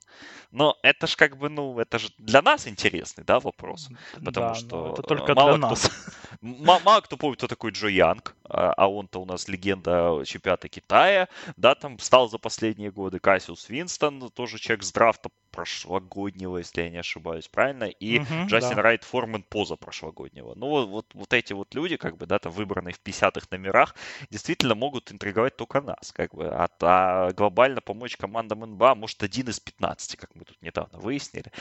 Но 0.51 0.77
это 0.81 1.07
ж 1.07 1.17
как 1.17 1.37
бы, 1.37 1.49
ну, 1.49 1.77
это 1.77 1.99
же 1.99 2.09
для 2.17 2.41
нас 2.41 2.69
интересный, 2.69 3.25
да, 3.25 3.41
вопрос. 3.41 3.89
Потому 4.13 4.47
да, 4.47 4.55
что 4.55 4.93
это 4.93 5.01
только 5.01 5.35
мало 5.35 5.57
для 5.57 5.67
кто, 5.67 5.69
нас. 5.69 5.91
Мало 6.41 7.01
кто 7.01 7.17
помнит, 7.17 7.37
кто 7.37 7.47
такой 7.47 7.71
Джо 7.71 7.87
Янг, 7.87 8.33
а, 8.49 8.73
а 8.75 8.89
он-то 8.89 9.21
у 9.21 9.25
нас 9.25 9.47
легенда 9.47 10.23
чемпионата 10.25 10.67
Китая, 10.69 11.27
да, 11.57 11.75
там 11.75 11.99
стал 11.99 12.29
за 12.29 12.37
последние 12.37 12.91
годы. 12.91 13.19
Кассиус 13.19 13.69
Винстон, 13.69 14.29
тоже 14.31 14.59
человек 14.59 14.83
с 14.83 14.91
драфта 14.91 15.29
прошлогоднего, 15.51 16.57
если 16.57 16.81
я 16.83 16.89
не 16.89 16.97
ошибаюсь, 16.97 17.47
правильно? 17.47 17.85
И 17.85 18.19
угу, 18.19 18.47
Джастин 18.47 18.75
да. 18.75 18.81
Райт 18.81 19.03
Форман 19.03 19.43
поза 19.43 19.75
прошлогоднего. 19.75 20.53
Ну, 20.55 20.67
вот, 20.67 20.89
вот, 20.89 21.05
вот 21.13 21.33
эти 21.33 21.53
вот 21.53 21.73
люди, 21.75 21.97
как 21.97 22.17
бы, 22.17 22.25
да, 22.25 22.39
там 22.39 22.51
выбранные 22.51 22.93
в 22.93 23.01
50-х 23.03 23.47
номерах, 23.51 23.95
действительно 24.29 24.75
могут 24.75 25.11
интриговать 25.11 25.57
только 25.57 25.81
нас, 25.81 26.11
как 26.11 26.33
бы. 26.33 26.47
А, 26.47 26.69
а 26.81 27.31
глобально 27.31 27.81
помочь 27.81 28.17
командам 28.17 28.59
НБА 28.61 28.95
может 28.95 29.23
один 29.23 29.49
из 29.49 29.59
15, 29.59 30.15
как 30.17 30.35
мы 30.35 30.45
тут 30.45 30.61
недавно 30.61 30.99
выяснили. 30.99 31.51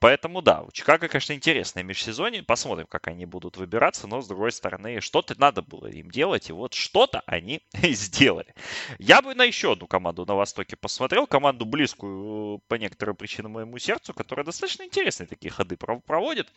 Поэтому, 0.00 0.42
да, 0.42 0.62
у 0.62 0.70
Чикаго, 0.72 1.08
конечно, 1.08 1.32
интересное 1.32 1.82
межсезонье. 1.82 2.42
Посмотрим, 2.42 2.86
как 2.86 3.08
они 3.08 3.26
будут 3.26 3.56
выбираться, 3.56 4.06
но, 4.06 4.20
с 4.20 4.28
другой 4.28 4.52
стороны, 4.52 5.00
что-то 5.00 5.38
надо 5.38 5.62
было 5.62 5.86
им 5.86 6.10
делать, 6.10 6.50
и 6.50 6.52
вот 6.52 6.74
что-то 6.74 7.22
они 7.26 7.62
сделали. 7.82 8.54
Я 8.98 9.22
бы 9.22 9.34
на 9.34 9.44
еще 9.44 9.72
одну 9.72 9.86
команду 9.86 10.24
на 10.26 10.34
Востоке 10.34 10.76
посмотрел, 10.76 11.26
команду 11.26 11.64
близкую 11.64 12.58
по 12.68 12.74
некоторым 12.74 13.16
причинам 13.16 13.35
на 13.42 13.48
моему 13.48 13.78
сердцу, 13.78 14.14
которая 14.14 14.44
достаточно 14.44 14.84
интересные 14.84 15.26
такие 15.26 15.50
ходы 15.50 15.76
проводит. 15.76 16.52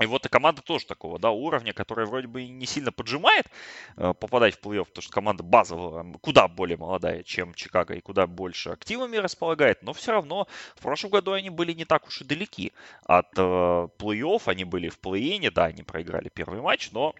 И 0.00 0.06
вот 0.06 0.24
и 0.24 0.28
команда 0.30 0.62
тоже 0.62 0.86
такого, 0.86 1.18
да, 1.18 1.30
уровня, 1.30 1.74
которая 1.74 2.06
вроде 2.06 2.26
бы 2.26 2.46
не 2.46 2.64
сильно 2.64 2.90
поджимает 2.90 3.46
э, 3.98 4.14
попадать 4.14 4.54
в 4.54 4.60
плей-офф, 4.60 4.86
потому 4.86 5.02
что 5.02 5.12
команда 5.12 5.42
базовая, 5.42 6.10
куда 6.22 6.48
более 6.48 6.78
молодая, 6.78 7.22
чем 7.22 7.52
Чикаго, 7.52 7.94
и 7.94 8.00
куда 8.00 8.26
больше 8.26 8.70
активами 8.70 9.18
располагает, 9.18 9.82
но 9.82 9.92
все 9.92 10.12
равно 10.12 10.48
в 10.76 10.80
прошлом 10.80 11.10
году 11.10 11.32
они 11.32 11.50
были 11.50 11.72
не 11.74 11.84
так 11.84 12.06
уж 12.06 12.22
и 12.22 12.24
далеки 12.24 12.72
от 13.04 13.28
э, 13.36 13.42
плей-офф, 13.42 14.42
они 14.46 14.64
были 14.64 14.88
в 14.88 14.98
плей-ине, 14.98 15.50
да, 15.50 15.66
они 15.66 15.82
проиграли 15.82 16.30
первый 16.30 16.62
матч, 16.62 16.90
но 16.92 17.14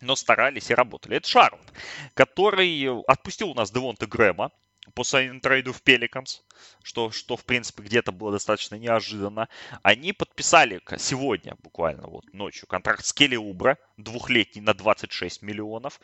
но 0.00 0.16
старались 0.16 0.68
и 0.70 0.74
работали. 0.74 1.16
Это 1.16 1.28
Шарлот, 1.28 1.72
который 2.14 3.02
отпустил 3.06 3.50
у 3.50 3.54
нас 3.54 3.70
Девонта 3.70 4.08
Грэма, 4.08 4.50
по 4.94 5.04
трейду 5.04 5.72
в 5.72 5.82
Пеликанс, 5.82 6.42
что, 6.82 7.10
что 7.10 7.36
в 7.36 7.44
принципе 7.44 7.82
где-то 7.82 8.12
было 8.12 8.32
достаточно 8.32 8.74
неожиданно. 8.74 9.48
Они 9.82 10.12
подписали 10.12 10.80
сегодня, 10.98 11.56
буквально 11.62 12.08
вот 12.08 12.24
ночью, 12.32 12.66
контракт 12.66 13.04
с 13.04 13.12
Келли 13.12 13.36
Убра, 13.36 13.78
двухлетний 13.96 14.60
на 14.60 14.74
26 14.74 15.42
миллионов. 15.42 16.00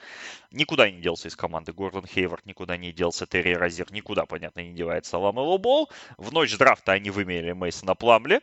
Никуда 0.51 0.91
не 0.91 1.01
делся 1.01 1.29
из 1.29 1.37
команды 1.37 1.73
Гордон 1.73 2.07
Хейвард, 2.07 2.47
никуда 2.47 2.77
не 2.77 2.93
делся 2.93 3.27
Терри 3.27 3.55
Розер, 3.55 3.93
никуда, 3.93 4.27
понятно, 4.27 4.61
не 4.61 4.75
девается 4.75 5.19
Ламело 5.19 5.59
Бол. 5.59 5.91
В 6.17 6.33
ночь 6.33 6.57
драфта 6.57 6.93
они 6.93 7.11
вымерили 7.11 7.53
Мейсона 7.53 7.95
Пламли 7.95 8.41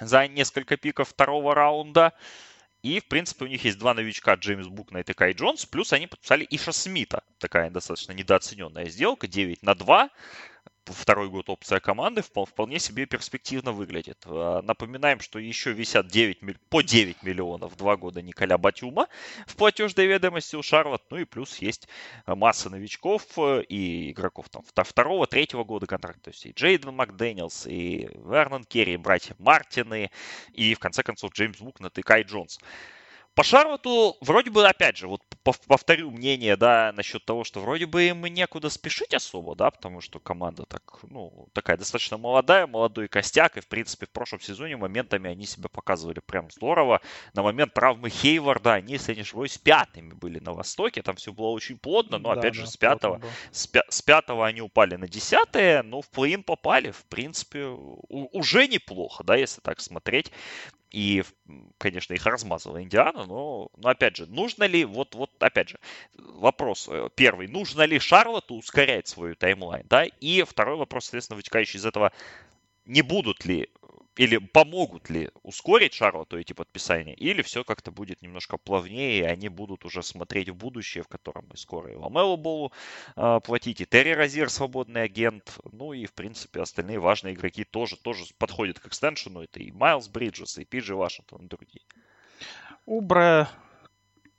за 0.00 0.26
несколько 0.26 0.76
пиков 0.76 1.10
второго 1.10 1.54
раунда. 1.54 2.12
И, 2.84 3.00
в 3.00 3.06
принципе, 3.06 3.46
у 3.46 3.48
них 3.48 3.64
есть 3.64 3.78
два 3.78 3.94
новичка, 3.94 4.34
Джеймс 4.34 4.66
Букнайт 4.66 5.08
и 5.08 5.14
Кай 5.14 5.32
Джонс, 5.32 5.64
плюс 5.64 5.94
они 5.94 6.06
подписали 6.06 6.46
Иша 6.50 6.70
Смита. 6.70 7.24
Такая 7.38 7.70
достаточно 7.70 8.12
недооцененная 8.12 8.90
сделка, 8.90 9.26
9 9.26 9.62
на 9.62 9.74
2 9.74 10.10
второй 10.92 11.28
год 11.28 11.48
опция 11.48 11.80
команды 11.80 12.22
вполне 12.22 12.78
себе 12.78 13.06
перспективно 13.06 13.72
выглядит. 13.72 14.18
А, 14.26 14.62
напоминаем, 14.62 15.20
что 15.20 15.38
еще 15.38 15.72
висят 15.72 16.08
9, 16.08 16.40
по 16.68 16.82
9 16.82 17.22
миллионов 17.22 17.76
два 17.76 17.96
года 17.96 18.22
Николя 18.22 18.58
Батюма 18.58 19.08
в 19.46 19.56
платежной 19.56 20.06
ведомости 20.06 20.56
у 20.56 20.62
Шарлот. 20.62 21.02
Ну 21.10 21.18
и 21.18 21.24
плюс 21.24 21.58
есть 21.58 21.88
масса 22.26 22.70
новичков 22.70 23.24
э, 23.36 23.62
и 23.68 24.10
игроков 24.10 24.46
там 24.48 24.62
второго, 24.84 25.26
третьего 25.26 25.64
года 25.64 25.86
контракта. 25.86 26.24
То 26.24 26.30
есть 26.30 26.46
и 26.46 26.52
Джейден 26.52 26.94
Макдэниелс, 26.94 27.66
и 27.66 28.08
Вернон 28.14 28.64
Керри, 28.64 28.96
братья 28.96 29.34
Мартины, 29.38 30.10
и 30.52 30.74
в 30.74 30.78
конце 30.78 31.02
концов 31.02 31.32
Джеймс 31.32 31.58
Букнет 31.58 31.98
и 31.98 32.02
Кай 32.02 32.22
Джонс. 32.22 32.58
По 33.34 33.42
Шарлоту, 33.42 34.16
вроде 34.20 34.50
бы, 34.50 34.66
опять 34.66 34.96
же, 34.96 35.08
вот 35.08 35.20
повторю 35.44 36.10
мнение, 36.10 36.56
да, 36.56 36.92
насчет 36.96 37.24
того, 37.24 37.44
что 37.44 37.60
вроде 37.60 37.86
бы 37.86 38.04
им 38.04 38.24
некуда 38.24 38.70
спешить 38.70 39.14
особо, 39.14 39.54
да, 39.54 39.70
потому 39.70 40.00
что 40.00 40.18
команда 40.18 40.64
так, 40.64 41.00
ну, 41.02 41.48
такая 41.52 41.76
достаточно 41.76 42.18
молодая, 42.18 42.66
молодой 42.66 43.08
костяк, 43.08 43.56
и, 43.56 43.60
в 43.60 43.68
принципе, 43.68 44.06
в 44.06 44.10
прошлом 44.10 44.40
сезоне 44.40 44.76
моментами 44.76 45.30
они 45.30 45.46
себя 45.46 45.68
показывали 45.68 46.20
прям 46.20 46.50
здорово. 46.50 47.00
На 47.34 47.42
момент 47.42 47.74
травмы 47.74 48.10
Хейварда 48.10 48.74
они, 48.74 48.94
если 48.94 49.14
не 49.14 49.20
ошибаюсь, 49.22 49.58
пятыми 49.58 50.12
были 50.14 50.38
на 50.38 50.52
Востоке, 50.52 51.02
там 51.02 51.16
все 51.16 51.32
было 51.32 51.48
очень 51.48 51.78
плотно, 51.78 52.18
но, 52.18 52.30
да, 52.30 52.40
опять 52.40 52.54
да, 52.54 52.60
же, 52.60 52.66
с 52.66 52.76
пятого, 52.76 53.20
с, 53.52 53.68
пя- 53.68 53.84
с 53.88 54.02
пятого 54.02 54.46
они 54.46 54.60
упали 54.60 54.96
на 54.96 55.08
десятое, 55.08 55.82
но 55.82 56.00
в 56.00 56.08
плей 56.10 56.38
попали, 56.38 56.90
в 56.90 57.04
принципе, 57.06 57.64
у- 57.66 58.28
уже 58.32 58.66
неплохо, 58.66 59.22
да, 59.24 59.36
если 59.36 59.60
так 59.60 59.80
смотреть. 59.80 60.32
И, 60.94 61.24
конечно, 61.78 62.14
их 62.14 62.24
размазала 62.24 62.80
Индиана, 62.80 63.26
но, 63.26 63.68
но 63.76 63.88
опять 63.88 64.14
же, 64.14 64.26
нужно 64.26 64.62
ли, 64.62 64.84
вот, 64.84 65.16
вот 65.16 65.28
опять 65.40 65.70
же, 65.70 65.80
вопрос 66.16 66.88
э, 66.88 67.08
первый, 67.16 67.48
нужно 67.48 67.82
ли 67.82 67.98
Шарлоту 67.98 68.54
ускорять 68.54 69.08
свою 69.08 69.34
таймлайн, 69.34 69.84
да, 69.88 70.04
и 70.04 70.44
второй 70.44 70.76
вопрос, 70.76 71.06
соответственно, 71.06 71.38
вытекающий 71.38 71.78
из 71.78 71.84
этого, 71.84 72.12
не 72.84 73.02
будут 73.02 73.44
ли 73.44 73.70
или 74.16 74.38
помогут 74.38 75.10
ли 75.10 75.30
ускорить 75.42 75.94
Шарлоту 75.94 76.38
эти 76.38 76.52
подписания, 76.52 77.14
или 77.14 77.42
все 77.42 77.64
как-то 77.64 77.90
будет 77.90 78.22
немножко 78.22 78.56
плавнее, 78.56 79.18
и 79.20 79.22
они 79.22 79.48
будут 79.48 79.84
уже 79.84 80.02
смотреть 80.02 80.48
в 80.50 80.54
будущее, 80.54 81.02
в 81.02 81.08
котором 81.08 81.46
мы 81.48 81.56
скоро 81.56 81.92
и 81.92 81.96
Ламелу 81.96 82.36
Болу 82.36 82.72
э, 83.16 83.40
платить, 83.44 83.80
и 83.80 83.86
Терри 83.86 84.12
Розир 84.12 84.50
свободный 84.50 85.02
агент, 85.02 85.58
ну 85.72 85.92
и, 85.92 86.06
в 86.06 86.12
принципе, 86.12 86.60
остальные 86.60 87.00
важные 87.00 87.34
игроки 87.34 87.64
тоже, 87.64 87.96
тоже 87.96 88.24
подходят 88.38 88.78
к 88.78 88.86
экстеншену, 88.86 89.42
это 89.42 89.60
и 89.60 89.72
Майлз 89.72 90.08
Бриджес, 90.08 90.58
и 90.58 90.64
Пиджи 90.64 90.94
Вашингтон, 90.94 91.46
и 91.46 91.48
другие. 91.48 91.82
Убра 92.86 93.48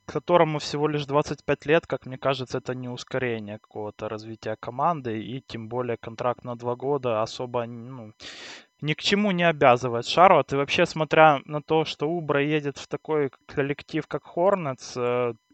которому 0.06 0.60
всего 0.60 0.88
лишь 0.88 1.04
25 1.04 1.66
лет, 1.66 1.86
как 1.86 2.06
мне 2.06 2.16
кажется, 2.16 2.58
это 2.58 2.74
не 2.74 2.88
ускорение 2.88 3.58
какого-то 3.58 4.08
развития 4.08 4.56
команды, 4.56 5.20
и 5.20 5.40
тем 5.40 5.68
более 5.68 5.96
контракт 5.96 6.44
на 6.44 6.56
два 6.56 6.76
года 6.76 7.22
особо 7.22 7.66
ну, 7.66 8.12
ни 8.80 8.94
к 8.94 9.00
чему 9.00 9.30
не 9.30 9.44
обязывает 9.44 10.06
Шарлотт. 10.06 10.52
И 10.52 10.56
вообще, 10.56 10.86
смотря 10.86 11.40
на 11.44 11.62
то, 11.62 11.84
что 11.84 12.08
Убра 12.08 12.40
едет 12.40 12.78
в 12.78 12.88
такой 12.88 13.30
коллектив, 13.46 14.06
как 14.06 14.24
Хорнетс, 14.24 14.96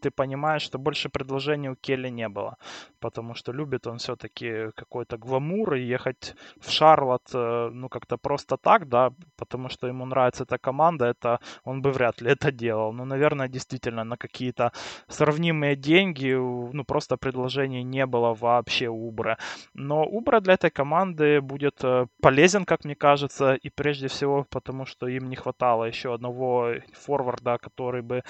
ты 0.03 0.11
понимаешь, 0.11 0.63
что 0.63 0.79
больше 0.79 1.09
предложений 1.09 1.69
у 1.69 1.75
Келли 1.75 2.09
не 2.09 2.29
было. 2.29 2.57
Потому 2.99 3.35
что 3.35 3.53
любит 3.53 3.87
он 3.87 3.97
все-таки 3.97 4.71
какой-то 4.75 5.17
гламур 5.17 5.75
и 5.75 5.93
ехать 5.93 6.35
в 6.59 6.69
Шарлот, 6.69 7.21
э, 7.33 7.69
ну, 7.73 7.89
как-то 7.89 8.17
просто 8.17 8.57
так, 8.57 8.89
да, 8.89 9.11
потому 9.37 9.69
что 9.69 9.87
ему 9.87 10.05
нравится 10.05 10.43
эта 10.43 10.57
команда, 10.57 11.05
это 11.05 11.39
он 11.65 11.81
бы 11.81 11.91
вряд 11.91 12.21
ли 12.21 12.31
это 12.31 12.51
делал. 12.51 12.93
Ну, 12.93 13.05
наверное, 13.05 13.47
действительно, 13.47 14.03
на 14.03 14.17
какие-то 14.17 14.71
сравнимые 15.07 15.75
деньги, 15.75 16.33
ну, 16.73 16.83
просто 16.83 17.17
предложений 17.17 17.83
не 17.83 18.05
было 18.05 18.33
вообще 18.33 18.87
у 18.87 19.07
Убра. 19.07 19.37
Но 19.73 20.05
Убра 20.05 20.39
для 20.39 20.53
этой 20.53 20.69
команды 20.69 21.41
будет 21.41 21.83
э, 21.83 22.07
полезен, 22.21 22.65
как 22.65 22.85
мне 22.85 22.95
кажется, 22.95 23.53
и 23.53 23.69
прежде 23.69 24.07
всего 24.07 24.45
потому, 24.49 24.85
что 24.85 25.07
им 25.07 25.29
не 25.29 25.35
хватало 25.35 25.85
еще 25.85 26.13
одного 26.13 26.73
форварда, 26.93 27.57
который 27.57 28.01
бы 28.01 28.23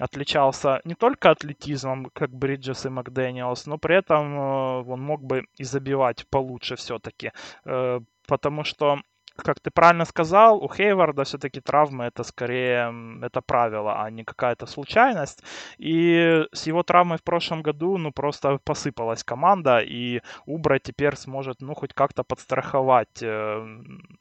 отличался 0.00 0.80
не 0.84 0.94
только 0.94 1.13
атлетизмом, 1.30 2.10
как 2.12 2.30
Бриджес 2.30 2.86
и 2.86 2.88
Макдэниелс, 2.88 3.66
но 3.66 3.78
при 3.78 3.96
этом 3.96 4.34
э, 4.34 4.82
он 4.86 5.00
мог 5.00 5.22
бы 5.22 5.46
и 5.56 5.64
забивать 5.64 6.26
получше 6.28 6.76
все-таки. 6.76 7.32
Э, 7.64 8.00
потому 8.26 8.64
что 8.64 9.00
как 9.36 9.60
ты 9.60 9.70
правильно 9.70 10.04
сказал, 10.04 10.62
у 10.62 10.68
Хейварда 10.68 11.24
все-таки 11.24 11.60
травмы 11.60 12.04
это 12.04 12.22
скорее 12.22 12.94
это 13.22 13.40
правило, 13.40 14.02
а 14.02 14.10
не 14.10 14.24
какая-то 14.24 14.66
случайность. 14.66 15.42
И 15.78 16.46
с 16.52 16.66
его 16.66 16.82
травмой 16.82 17.18
в 17.18 17.22
прошлом 17.22 17.62
году, 17.62 17.98
ну, 17.98 18.12
просто 18.12 18.58
посыпалась 18.64 19.24
команда, 19.24 19.80
и 19.80 20.20
Убра 20.46 20.78
теперь 20.78 21.16
сможет, 21.16 21.60
ну, 21.60 21.74
хоть 21.74 21.92
как-то 21.94 22.22
подстраховать 22.22 23.22
э, 23.22 23.58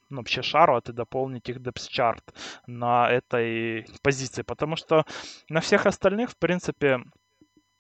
ну, 0.10 0.18
вообще 0.18 0.42
Шарлот 0.42 0.90
и 0.90 0.94
дополнить 0.94 1.50
их 1.50 1.62
депс-чарт 1.62 2.34
на 2.68 3.10
этой 3.10 3.86
позиции. 4.02 4.42
Потому 4.42 4.76
что 4.76 5.06
на 5.50 5.62
всех 5.62 5.86
остальных, 5.86 6.32
в 6.32 6.38
принципе, 6.38 7.02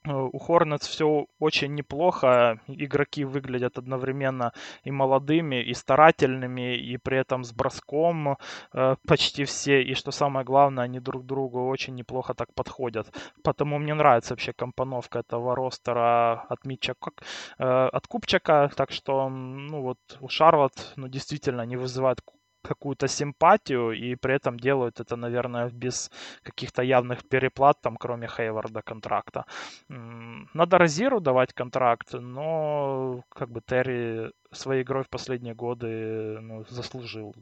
у 0.06 0.38
Hornets 0.38 0.88
все 0.88 1.28
очень 1.39 1.76
неплохо. 1.76 2.60
Игроки 2.68 3.24
выглядят 3.24 3.78
одновременно 3.78 4.54
и 4.84 4.91
молодыми, 4.91 5.64
и 5.64 5.74
старательными, 5.74 6.76
и 6.76 6.97
при 6.97 7.18
этом 7.18 7.43
с 7.43 7.54
броском 7.54 8.38
э, 8.74 8.95
почти 9.08 9.45
все. 9.45 9.82
И 9.82 9.93
что 9.93 10.12
самое 10.12 10.45
главное, 10.45 10.84
они 10.84 10.99
друг 10.99 11.26
другу 11.26 11.68
очень 11.68 11.95
неплохо 11.95 12.34
так 12.34 12.54
подходят. 12.54 13.14
Потому 13.43 13.80
мне 13.80 13.93
нравится 13.93 14.34
вообще 14.34 14.54
компоновка 14.54 15.20
этого 15.20 15.56
ростера 15.56 16.45
от 16.49 16.66
Митча, 16.66 16.95
э, 17.58 17.64
от 17.64 18.08
Купчака. 18.08 18.70
Так 18.76 18.91
что, 18.91 19.30
ну 19.30 19.82
вот, 19.82 19.99
у 20.20 20.28
Шарлот, 20.28 20.93
ну, 20.95 21.08
действительно 21.08 21.62
не 21.66 21.78
вызывает 21.78 22.22
какую-то 22.64 23.07
симпатию 23.07 23.91
и 23.91 24.16
при 24.16 24.36
этом 24.36 24.59
делают 24.59 24.99
это, 24.99 25.16
наверное, 25.16 25.70
без 25.70 26.11
каких-то 26.43 26.82
явных 26.82 27.28
переплат, 27.28 27.82
там, 27.82 27.97
кроме 27.97 28.28
Хейварда 28.28 28.82
контракта. 28.82 29.45
Надо 29.89 30.78
Розиру 30.78 31.20
давать 31.20 31.53
контракт, 31.53 32.14
но 32.14 33.24
как 33.30 33.49
бы 33.49 33.61
Терри 33.61 34.32
своей 34.51 34.84
игрой 34.84 35.03
в 35.03 35.09
последние 35.09 35.55
годы 35.55 36.39
ну, 36.41 36.66
заслужил. 36.70 37.36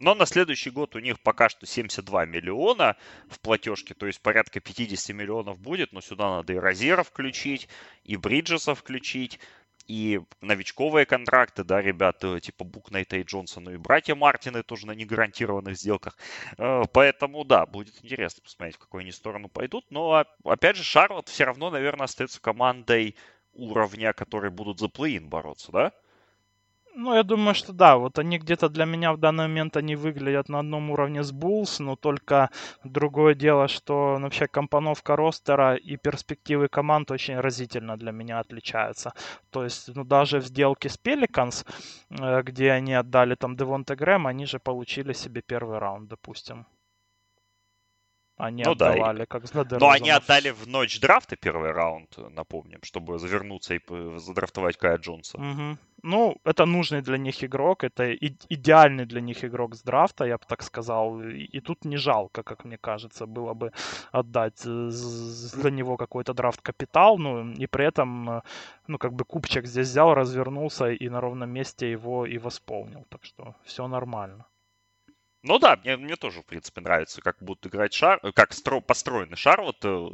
Но 0.00 0.14
на 0.14 0.24
следующий 0.24 0.70
год 0.70 0.96
у 0.96 0.98
них 0.98 1.20
пока 1.20 1.50
что 1.50 1.66
72 1.66 2.24
миллиона 2.24 2.96
в 3.28 3.38
платежке, 3.38 3.92
то 3.92 4.06
есть 4.06 4.22
порядка 4.22 4.58
50 4.58 5.14
миллионов 5.14 5.60
будет, 5.60 5.92
но 5.92 6.00
сюда 6.00 6.30
надо 6.36 6.54
и 6.54 6.56
Розера 6.56 7.02
включить, 7.02 7.68
и 8.02 8.16
Бриджеса 8.16 8.74
включить 8.74 9.38
и 9.86 10.20
новичковые 10.40 11.06
контракты, 11.06 11.64
да, 11.64 11.80
ребята 11.80 12.40
типа 12.40 12.64
Букнейта 12.64 13.16
и 13.16 13.22
Джонсона, 13.22 13.70
и 13.70 13.76
братья 13.76 14.14
Мартины 14.14 14.62
тоже 14.62 14.86
на 14.86 14.92
негарантированных 14.92 15.76
сделках. 15.76 16.16
Э, 16.58 16.82
поэтому, 16.92 17.44
да, 17.44 17.66
будет 17.66 17.94
интересно 18.02 18.42
посмотреть, 18.42 18.76
в 18.76 18.80
какую 18.80 19.02
они 19.02 19.12
сторону 19.12 19.48
пойдут. 19.48 19.84
Но, 19.90 20.24
опять 20.44 20.76
же, 20.76 20.84
Шарлот 20.84 21.28
все 21.28 21.44
равно, 21.44 21.70
наверное, 21.70 22.04
остается 22.04 22.40
командой 22.40 23.16
уровня, 23.52 24.12
которые 24.12 24.50
будут 24.50 24.78
за 24.78 24.88
плей 24.88 25.18
бороться, 25.18 25.72
да? 25.72 25.92
Ну, 26.94 27.14
я 27.14 27.22
думаю, 27.22 27.54
что 27.54 27.72
да. 27.72 27.96
Вот 27.96 28.18
они 28.18 28.38
где-то 28.38 28.68
для 28.68 28.84
меня 28.84 29.12
в 29.12 29.18
данный 29.18 29.44
момент 29.48 29.76
они 29.76 29.96
выглядят 29.96 30.48
на 30.48 30.58
одном 30.60 30.90
уровне 30.90 31.22
с 31.22 31.32
Буллс, 31.32 31.78
но 31.80 31.96
только 31.96 32.50
другое 32.84 33.34
дело, 33.34 33.68
что 33.68 34.16
вообще 34.20 34.46
компоновка 34.48 35.16
ростера 35.16 35.76
и 35.76 35.96
перспективы 35.96 36.68
команд 36.68 37.10
очень 37.10 37.38
разительно 37.40 37.96
для 37.96 38.12
меня 38.12 38.40
отличаются. 38.40 39.12
То 39.50 39.64
есть, 39.64 39.94
ну, 39.94 40.04
даже 40.04 40.38
в 40.40 40.46
сделке 40.46 40.88
с 40.88 40.96
Пеликанс, 40.98 41.64
э, 42.10 42.42
где 42.42 42.72
они 42.72 42.94
отдали 42.94 43.34
там 43.34 43.56
Девонте 43.56 43.94
Грэм, 43.94 44.26
они 44.26 44.46
же 44.46 44.58
получили 44.58 45.12
себе 45.12 45.42
первый 45.42 45.78
раунд, 45.78 46.08
допустим. 46.08 46.66
Они 48.40 48.64
ну, 48.64 48.72
отдавали, 48.72 49.18
да, 49.18 49.26
как 49.26 49.42
Но 49.54 49.90
они 49.90 50.10
отдали 50.10 50.50
в 50.50 50.66
ночь 50.66 51.00
драфта 51.00 51.36
первый 51.36 51.72
раунд, 51.72 52.16
напомним, 52.30 52.78
чтобы 52.82 53.18
завернуться 53.18 53.74
и 53.74 53.80
задрафтовать 54.18 54.76
Кая 54.76 54.96
Джонса. 54.96 55.38
Угу. 55.38 55.78
Ну, 56.02 56.36
это 56.44 56.64
нужный 56.64 57.02
для 57.02 57.18
них 57.18 57.44
игрок, 57.44 57.84
это 57.84 58.04
и- 58.04 58.34
идеальный 58.48 59.04
для 59.04 59.20
них 59.20 59.44
игрок 59.44 59.74
с 59.74 59.82
драфта, 59.82 60.24
я 60.24 60.38
бы 60.38 60.44
так 60.48 60.62
сказал. 60.62 61.20
И, 61.20 61.44
и 61.44 61.60
тут 61.60 61.84
не 61.84 61.98
жалко, 61.98 62.42
как 62.42 62.64
мне 62.64 62.78
кажется, 62.78 63.26
было 63.26 63.54
бы 63.54 63.72
отдать 64.12 64.58
за 64.60 65.70
него 65.70 65.96
какой-то 65.96 66.32
драфт-капитал, 66.32 67.18
ну, 67.18 67.52
и 67.52 67.66
при 67.66 67.84
этом, 67.84 68.42
ну, 68.86 68.98
как 68.98 69.12
бы 69.12 69.24
купчик 69.24 69.66
здесь 69.66 69.88
взял, 69.88 70.14
развернулся 70.14 70.90
и 70.90 71.08
на 71.08 71.20
ровном 71.20 71.50
месте 71.50 71.90
его 71.90 72.26
и 72.26 72.38
восполнил. 72.38 73.04
Так 73.08 73.24
что 73.24 73.54
все 73.64 73.86
нормально. 73.86 74.46
Ну 75.42 75.58
да, 75.58 75.76
мне, 75.82 75.96
мне 75.96 76.16
тоже, 76.16 76.42
в 76.42 76.44
принципе, 76.44 76.82
нравится, 76.82 77.22
как 77.22 77.38
будут 77.40 77.66
играть 77.66 77.94
Шар, 77.94 78.20
как 78.34 78.52
стро, 78.52 78.82
построенный 78.82 79.38
Шарлот. 79.38 79.78
Э, 79.84 80.08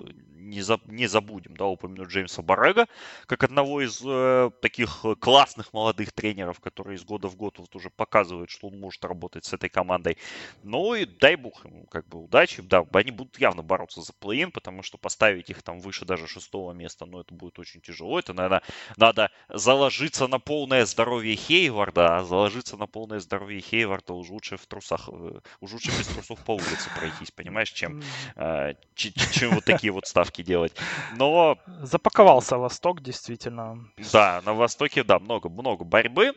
не, 0.47 0.63
за, 0.63 0.79
не 0.87 1.09
забудем, 1.09 1.57
да, 1.57 1.67
упомянуть 1.67 2.09
Джеймса 2.09 2.43
Баррега, 2.43 2.87
как 3.27 3.43
одного 3.43 3.83
из 3.83 4.01
э, 4.07 4.51
таких 4.63 5.05
классных 5.19 5.73
молодых 5.73 6.13
тренеров, 6.13 6.61
который 6.61 6.95
из 6.95 7.05
года 7.05 7.27
в 7.27 7.35
год 7.35 7.59
вот 7.59 7.75
уже 7.75 7.91
показывает, 7.91 8.51
что 8.51 8.69
он 8.69 8.79
может 8.79 9.05
работать 9.05 9.45
с 9.45 9.53
этой 9.53 9.69
командой. 9.69 10.17
Ну 10.63 10.95
и 10.95 11.05
дай 11.05 11.35
бог 11.35 11.65
ему 11.65 11.87
как 11.87 12.07
бы 12.07 12.23
удачи. 12.23 12.63
Да, 12.63 12.85
они 12.93 13.11
будут 13.11 13.39
явно 13.41 13.63
бороться 13.63 14.03
за 14.03 14.13
плей 14.13 14.47
потому 14.53 14.83
что 14.83 14.99
поставить 14.99 15.49
их 15.51 15.63
там 15.63 15.81
выше 15.81 16.05
даже 16.05 16.27
шестого 16.27 16.73
места, 16.73 17.07
ну 17.07 17.21
это 17.21 17.35
будет 17.35 17.59
очень 17.59 17.81
тяжело. 17.81 18.19
Это, 18.19 18.33
наверное, 18.33 18.63
надо 18.97 19.31
заложиться 19.49 20.29
на 20.29 20.39
полное 20.39 20.85
здоровье 20.85 21.35
Хейварда, 21.35 22.19
а 22.19 22.25
заложиться 22.25 22.77
на 22.77 22.87
полное 22.87 23.19
здоровье 23.19 23.61
Хейварда 23.61 24.13
уже 24.13 24.33
лучше 24.33 24.57
в 24.57 24.67
трусах 24.67 25.09
Э, 25.19 25.41
уж 25.61 25.73
лучше 25.73 25.89
без 25.89 26.07
трусов 26.07 26.39
по 26.45 26.53
улице 26.53 26.91
пройтись, 26.95 27.31
понимаешь, 27.31 27.71
чем, 27.71 28.03
э, 28.37 28.75
чем 28.95 29.55
вот 29.55 29.65
такие 29.65 29.93
вот 29.93 30.07
ставки 30.07 30.43
делать. 30.43 30.73
Но... 31.17 31.59
Запаковался 31.83 32.59
Восток, 32.59 33.03
действительно. 33.03 33.89
Да, 34.13 34.43
на 34.45 34.55
Востоке, 34.55 35.05
да, 35.05 35.19
много-много 35.19 35.85
борьбы. 35.85 36.33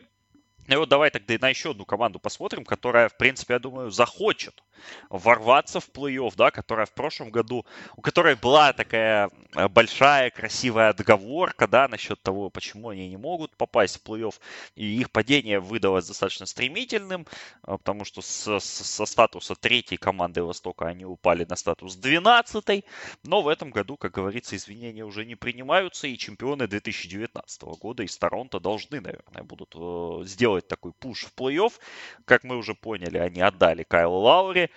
И 0.68 0.76
вот 0.76 0.88
давай 0.88 1.10
тогда 1.10 1.36
на 1.40 1.48
еще 1.48 1.70
одну 1.70 1.84
команду 1.84 2.18
посмотрим, 2.18 2.64
которая, 2.64 3.08
в 3.08 3.16
принципе, 3.16 3.54
я 3.54 3.58
думаю, 3.58 3.90
захочет 3.90 4.62
ворваться 5.08 5.80
в 5.80 5.88
плей-офф, 5.90 6.32
да, 6.36 6.50
которая 6.50 6.86
в 6.86 6.92
прошлом 6.92 7.30
году, 7.30 7.66
у 7.96 8.00
которой 8.00 8.34
была 8.34 8.72
такая 8.72 9.30
э, 9.54 9.68
большая, 9.68 10.30
красивая 10.30 10.90
отговорка, 10.90 11.66
да, 11.66 11.88
насчет 11.88 12.22
того, 12.22 12.50
почему 12.50 12.88
они 12.88 13.08
не 13.08 13.16
могут 13.16 13.56
попасть 13.56 14.00
в 14.00 14.08
плей-офф, 14.08 14.34
и 14.76 15.00
их 15.00 15.10
падение 15.10 15.60
выдалось 15.60 16.06
достаточно 16.06 16.46
стремительным, 16.46 17.26
э, 17.66 17.72
потому 17.72 18.04
что 18.04 18.22
со, 18.22 18.58
со 18.58 19.06
статуса 19.06 19.54
третьей 19.54 19.98
команды 19.98 20.42
Востока 20.42 20.86
они 20.86 21.04
упали 21.04 21.44
на 21.44 21.56
статус 21.56 21.96
12 21.96 22.84
но 23.24 23.42
в 23.42 23.48
этом 23.48 23.70
году, 23.70 23.96
как 23.96 24.12
говорится, 24.12 24.56
извинения 24.56 25.04
уже 25.04 25.24
не 25.24 25.34
принимаются, 25.34 26.06
и 26.06 26.16
чемпионы 26.16 26.66
2019 26.66 27.62
года 27.62 28.02
из 28.02 28.16
Торонто 28.16 28.60
должны, 28.60 29.00
наверное, 29.00 29.42
будут 29.42 29.74
э, 29.76 30.22
сделать 30.24 30.49
сделать 30.50 30.68
такой 30.68 30.92
пуш 30.92 31.24
в 31.24 31.34
плей-офф. 31.36 31.72
Как 32.24 32.44
мы 32.44 32.56
уже 32.56 32.74
поняли, 32.74 33.18
они 33.18 33.40
отдали 33.40 33.84
Кайлу 33.84 34.18
Лаури, 34.18 34.70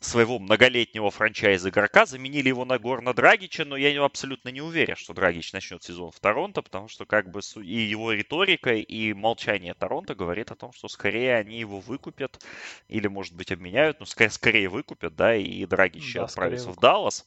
своего 0.00 0.38
многолетнего 0.38 1.10
франчайз-игрока, 1.10 2.04
заменили 2.04 2.48
его 2.48 2.66
на 2.66 2.78
Горна 2.78 3.14
Драгича, 3.14 3.64
но 3.64 3.76
я 3.76 4.04
абсолютно 4.04 4.50
не 4.50 4.60
уверен, 4.60 4.96
что 4.96 5.14
Драгич 5.14 5.52
начнет 5.54 5.82
сезон 5.82 6.10
в 6.10 6.20
Торонто, 6.20 6.60
потому 6.60 6.88
что 6.88 7.06
как 7.06 7.30
бы 7.30 7.40
и 7.62 7.76
его 7.76 8.12
риторика, 8.12 8.74
и 8.74 9.14
молчание 9.14 9.72
Торонто 9.72 10.14
говорит 10.14 10.50
о 10.50 10.56
том, 10.56 10.72
что 10.72 10.88
скорее 10.88 11.36
они 11.36 11.58
его 11.58 11.80
выкупят 11.80 12.44
или, 12.88 13.06
может 13.06 13.34
быть, 13.34 13.50
обменяют, 13.50 14.00
но 14.00 14.06
скорее, 14.06 14.30
скорее 14.30 14.68
выкупят, 14.68 15.16
да, 15.16 15.34
и 15.34 15.64
Драгич 15.64 16.14
да, 16.14 16.24
отправится 16.24 16.70
в 16.70 16.78
Даллас 16.78 17.26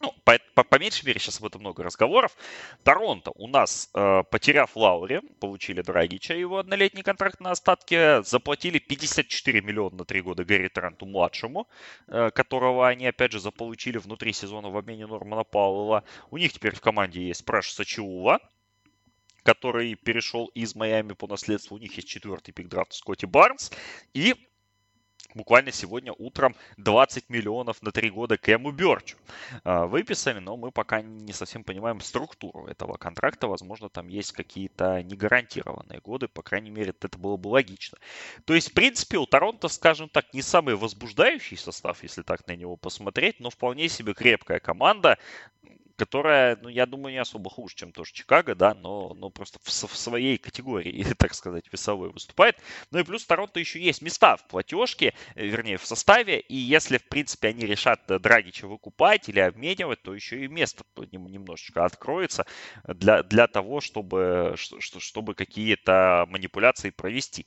ну, 0.00 0.12
по, 0.24 0.38
по, 0.54 0.64
по 0.64 0.78
меньшей 0.78 1.06
мере, 1.06 1.20
сейчас 1.20 1.40
об 1.40 1.46
этом 1.46 1.60
много 1.60 1.82
разговоров. 1.82 2.36
Торонто 2.82 3.30
у 3.34 3.46
нас, 3.46 3.90
э, 3.94 4.22
потеряв 4.30 4.76
Лаури, 4.76 5.20
получили 5.40 5.82
Драгича, 5.82 6.34
его 6.34 6.58
однолетний 6.58 7.02
контракт 7.02 7.40
на 7.40 7.52
остатке, 7.52 8.22
заплатили 8.22 8.78
54 8.78 9.60
миллиона 9.60 9.96
на 9.96 10.04
три 10.04 10.20
года 10.20 10.44
Гарри 10.44 10.68
Тренту 10.68 11.06
младшему, 11.06 11.68
э, 12.08 12.30
которого 12.30 12.86
они, 12.88 13.06
опять 13.06 13.32
же, 13.32 13.40
заполучили 13.40 13.98
внутри 13.98 14.32
сезона 14.32 14.68
в 14.68 14.76
обмене 14.76 15.06
Нормана 15.06 15.44
Пауэлла. 15.44 16.04
У 16.30 16.38
них 16.38 16.52
теперь 16.52 16.74
в 16.74 16.80
команде 16.80 17.26
есть 17.26 17.44
Прэш 17.44 17.72
Сачиува, 17.72 18.40
который 19.42 19.94
перешел 19.94 20.46
из 20.54 20.74
Майами 20.74 21.12
по 21.12 21.26
наследству. 21.26 21.76
У 21.76 21.78
них 21.78 21.94
есть 21.96 22.08
четвертый 22.08 22.52
пик 22.52 22.68
драфта 22.68 22.96
Скотти 22.96 23.26
Барнс. 23.26 23.70
И 24.14 24.34
буквально 25.34 25.72
сегодня 25.72 26.12
утром 26.12 26.54
20 26.78 27.28
миллионов 27.28 27.82
на 27.82 27.92
три 27.92 28.10
года 28.10 28.36
Кэму 28.38 28.70
Берчу 28.70 29.16
а, 29.64 29.86
выписали, 29.86 30.38
но 30.38 30.56
мы 30.56 30.70
пока 30.70 31.02
не 31.02 31.32
совсем 31.32 31.64
понимаем 31.64 32.00
структуру 32.00 32.66
этого 32.66 32.96
контракта. 32.96 33.48
Возможно, 33.48 33.88
там 33.88 34.08
есть 34.08 34.32
какие-то 34.32 35.02
негарантированные 35.02 36.00
годы, 36.00 36.28
по 36.28 36.42
крайней 36.42 36.70
мере, 36.70 36.90
это 36.90 37.18
было 37.18 37.36
бы 37.36 37.48
логично. 37.48 37.98
То 38.44 38.54
есть, 38.54 38.70
в 38.70 38.74
принципе, 38.74 39.18
у 39.18 39.26
Торонто, 39.26 39.68
скажем 39.68 40.08
так, 40.08 40.32
не 40.32 40.42
самый 40.42 40.76
возбуждающий 40.76 41.56
состав, 41.56 42.02
если 42.02 42.22
так 42.22 42.46
на 42.46 42.56
него 42.56 42.76
посмотреть, 42.76 43.40
но 43.40 43.50
вполне 43.50 43.88
себе 43.88 44.14
крепкая 44.14 44.60
команда, 44.60 45.18
которая, 45.96 46.58
ну, 46.60 46.68
я 46.68 46.86
думаю, 46.86 47.12
не 47.12 47.20
особо 47.20 47.50
хуже, 47.50 47.74
чем 47.76 47.92
тоже 47.92 48.12
Чикаго, 48.12 48.54
да, 48.54 48.74
но, 48.74 49.14
но 49.14 49.30
просто 49.30 49.58
в, 49.62 49.68
в 49.68 49.96
своей 49.96 50.38
категории, 50.38 51.06
так 51.18 51.34
сказать, 51.34 51.64
весовой 51.72 52.10
выступает. 52.10 52.56
Ну 52.90 52.98
и 52.98 53.04
плюс 53.04 53.24
Торонто 53.24 53.60
еще 53.60 53.80
есть 53.80 54.02
места 54.02 54.36
в 54.36 54.46
платежке, 54.48 55.14
э, 55.34 55.46
вернее, 55.46 55.78
в 55.78 55.86
составе, 55.86 56.40
и 56.40 56.56
если, 56.56 56.98
в 56.98 57.04
принципе, 57.08 57.48
они 57.48 57.66
решат 57.66 58.10
э, 58.10 58.18
Драгича 58.18 58.66
выкупать 58.66 59.28
или 59.28 59.40
обменивать, 59.40 60.02
то 60.02 60.14
еще 60.14 60.44
и 60.44 60.48
место 60.48 60.84
немножечко 61.12 61.84
откроется 61.84 62.46
для, 62.86 63.22
для 63.22 63.46
того, 63.46 63.80
чтобы, 63.80 64.54
чтобы 64.56 65.34
какие-то 65.34 66.26
манипуляции 66.28 66.90
провести. 66.90 67.46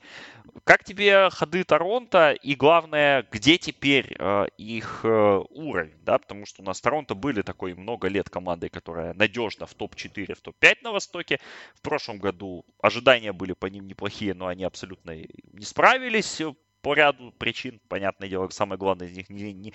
Как 0.64 0.84
тебе 0.84 1.30
ходы 1.30 1.64
Торонто 1.64 2.32
и, 2.32 2.56
главное, 2.56 3.28
где 3.32 3.58
теперь 3.58 4.16
э, 4.18 4.48
их 4.58 5.04
уровень, 5.04 5.98
да, 6.04 6.18
потому 6.18 6.46
что 6.46 6.62
у 6.62 6.66
нас 6.66 6.80
Торонто 6.80 7.16
были 7.16 7.42
такой 7.42 7.74
много 7.74 8.08
лет 8.08 8.30
командой, 8.38 8.70
которая 8.70 9.14
надежно 9.16 9.66
в 9.66 9.74
топ-4, 9.74 10.36
в 10.36 10.42
топ-5 10.42 10.76
на 10.84 10.92
Востоке. 10.92 11.40
В 11.76 11.82
прошлом 11.82 12.20
году 12.20 12.66
ожидания 12.80 13.34
были 13.34 13.54
по 13.54 13.66
ним 13.66 13.88
неплохие, 13.88 14.36
но 14.36 14.46
они 14.46 14.64
абсолютно 14.64 15.16
не 15.16 15.66
справились 15.66 16.42
по 16.82 16.94
ряду 16.94 17.34
причин. 17.40 17.82
Понятное 17.88 18.30
дело, 18.30 18.48
самое 18.50 18.78
главное 18.78 19.08
из 19.08 19.18
них 19.18 19.30
не, 19.30 19.54
не, 19.54 19.74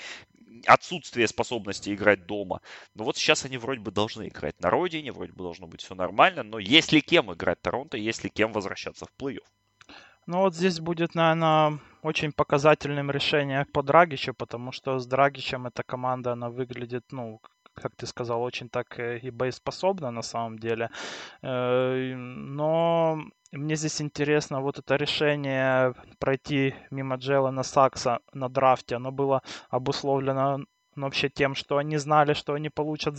отсутствие 0.67 1.27
способности 1.27 1.93
играть 1.93 2.27
дома. 2.27 2.61
Но 2.95 3.05
вот 3.05 3.17
сейчас 3.17 3.45
они 3.45 3.59
вроде 3.59 3.81
бы 3.81 3.91
должны 3.91 4.29
играть 4.29 4.61
на 4.61 4.71
родине, 4.71 5.11
вроде 5.11 5.33
бы 5.33 5.43
должно 5.43 5.67
быть 5.67 5.83
все 5.83 5.97
нормально, 5.97 6.45
но 6.45 6.61
есть 6.61 6.93
ли 6.93 7.01
кем 7.01 7.33
играть 7.33 7.61
Торонто, 7.63 7.97
есть 7.97 8.23
ли 8.23 8.31
кем 8.31 8.53
возвращаться 8.53 9.07
в 9.07 9.23
плей-офф? 9.23 9.43
Ну 10.27 10.39
вот 10.39 10.55
здесь 10.55 10.79
будет, 10.79 11.17
наверное, 11.17 11.81
очень 12.03 12.33
показательным 12.33 13.11
решение 13.11 13.67
по 13.73 13.83
Драгичу, 13.83 14.35
потому 14.35 14.71
что 14.71 15.01
с 15.01 15.07
Драгичем 15.07 15.67
эта 15.67 15.83
команда, 15.83 16.33
она 16.33 16.49
выглядит, 16.49 17.11
ну, 17.11 17.41
как 17.75 17.95
ты 17.97 18.07
сказал, 18.07 18.43
очень 18.43 18.68
так 18.68 18.99
э, 18.99 19.18
и 19.18 19.31
боеспособна 19.31 20.11
на 20.11 20.23
самом 20.23 20.59
деле. 20.59 20.91
Э, 21.43 22.14
но 22.16 23.18
мне 23.53 23.77
здесь 23.77 24.01
интересно, 24.01 24.61
вот 24.61 24.79
это 24.79 24.97
решение 24.97 25.95
пройти 26.18 26.75
мимо 26.91 27.16
Джелана 27.16 27.62
Сакса 27.62 28.20
на 28.33 28.49
драфте, 28.49 28.97
оно 28.97 29.12
было 29.12 29.43
обусловлено 29.70 30.64
вообще 30.97 31.29
тем, 31.29 31.55
что 31.55 31.79
они 31.79 31.97
знали, 31.97 32.35
что 32.35 32.55
они 32.55 32.68
получат 32.68 33.16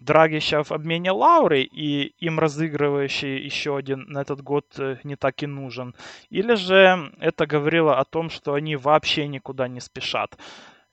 Драгища 0.00 0.62
в 0.62 0.72
обмене 0.72 1.12
Лауры, 1.12 1.62
и 1.62 2.14
им 2.18 2.38
разыгрывающий 2.38 3.38
еще 3.38 3.76
один 3.76 4.04
на 4.08 4.22
этот 4.22 4.42
год 4.42 4.66
э, 4.78 4.98
не 5.04 5.16
так 5.16 5.42
и 5.42 5.46
нужен. 5.46 5.94
Или 6.30 6.54
же 6.54 7.12
это 7.18 7.46
говорило 7.46 7.98
о 7.98 8.04
том, 8.04 8.30
что 8.30 8.54
они 8.54 8.76
вообще 8.76 9.28
никуда 9.28 9.68
не 9.68 9.80
спешат. 9.80 10.36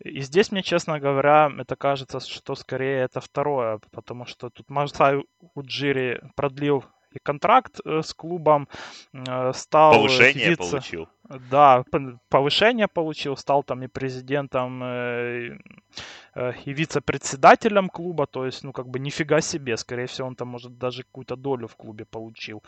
И 0.04 0.22
здесь 0.22 0.52
мне, 0.52 0.64
честно 0.64 1.00
говоря, 1.00 1.52
это 1.60 1.76
кажется, 1.76 2.20
что 2.20 2.56
скорее 2.56 3.02
это 3.02 3.22
второе, 3.22 3.80
потому 3.92 4.26
что 4.26 4.50
тут 4.50 4.68
Марсай 4.70 5.24
Уджири 5.54 6.22
продлил 6.36 6.84
и 7.14 7.20
контракт 7.20 7.80
э, 7.86 8.02
с 8.02 8.14
клубом, 8.14 8.68
э, 9.14 9.54
стал... 9.54 9.94
Повышение 9.94 10.50
вице... 10.50 10.72
получил. 10.72 11.08
Да, 11.50 11.84
повышение 12.30 12.88
получил, 12.88 13.38
стал 13.38 13.64
там 13.64 13.84
и 13.84 13.88
президентом, 13.88 14.84
э, 14.84 15.58
и 16.66 16.74
вице-председателем 16.74 17.90
клуба, 17.90 18.26
то 18.26 18.46
есть, 18.46 18.64
ну, 18.64 18.74
как 18.74 18.88
бы 18.88 19.00
нифига 19.00 19.42
себе, 19.42 19.78
скорее 19.78 20.08
всего, 20.08 20.28
он 20.28 20.36
там, 20.36 20.48
может, 20.50 20.78
даже 20.78 21.04
какую-то 21.04 21.36
долю 21.36 21.68
в 21.68 21.76
клубе 21.76 22.06
получил. 22.06 22.64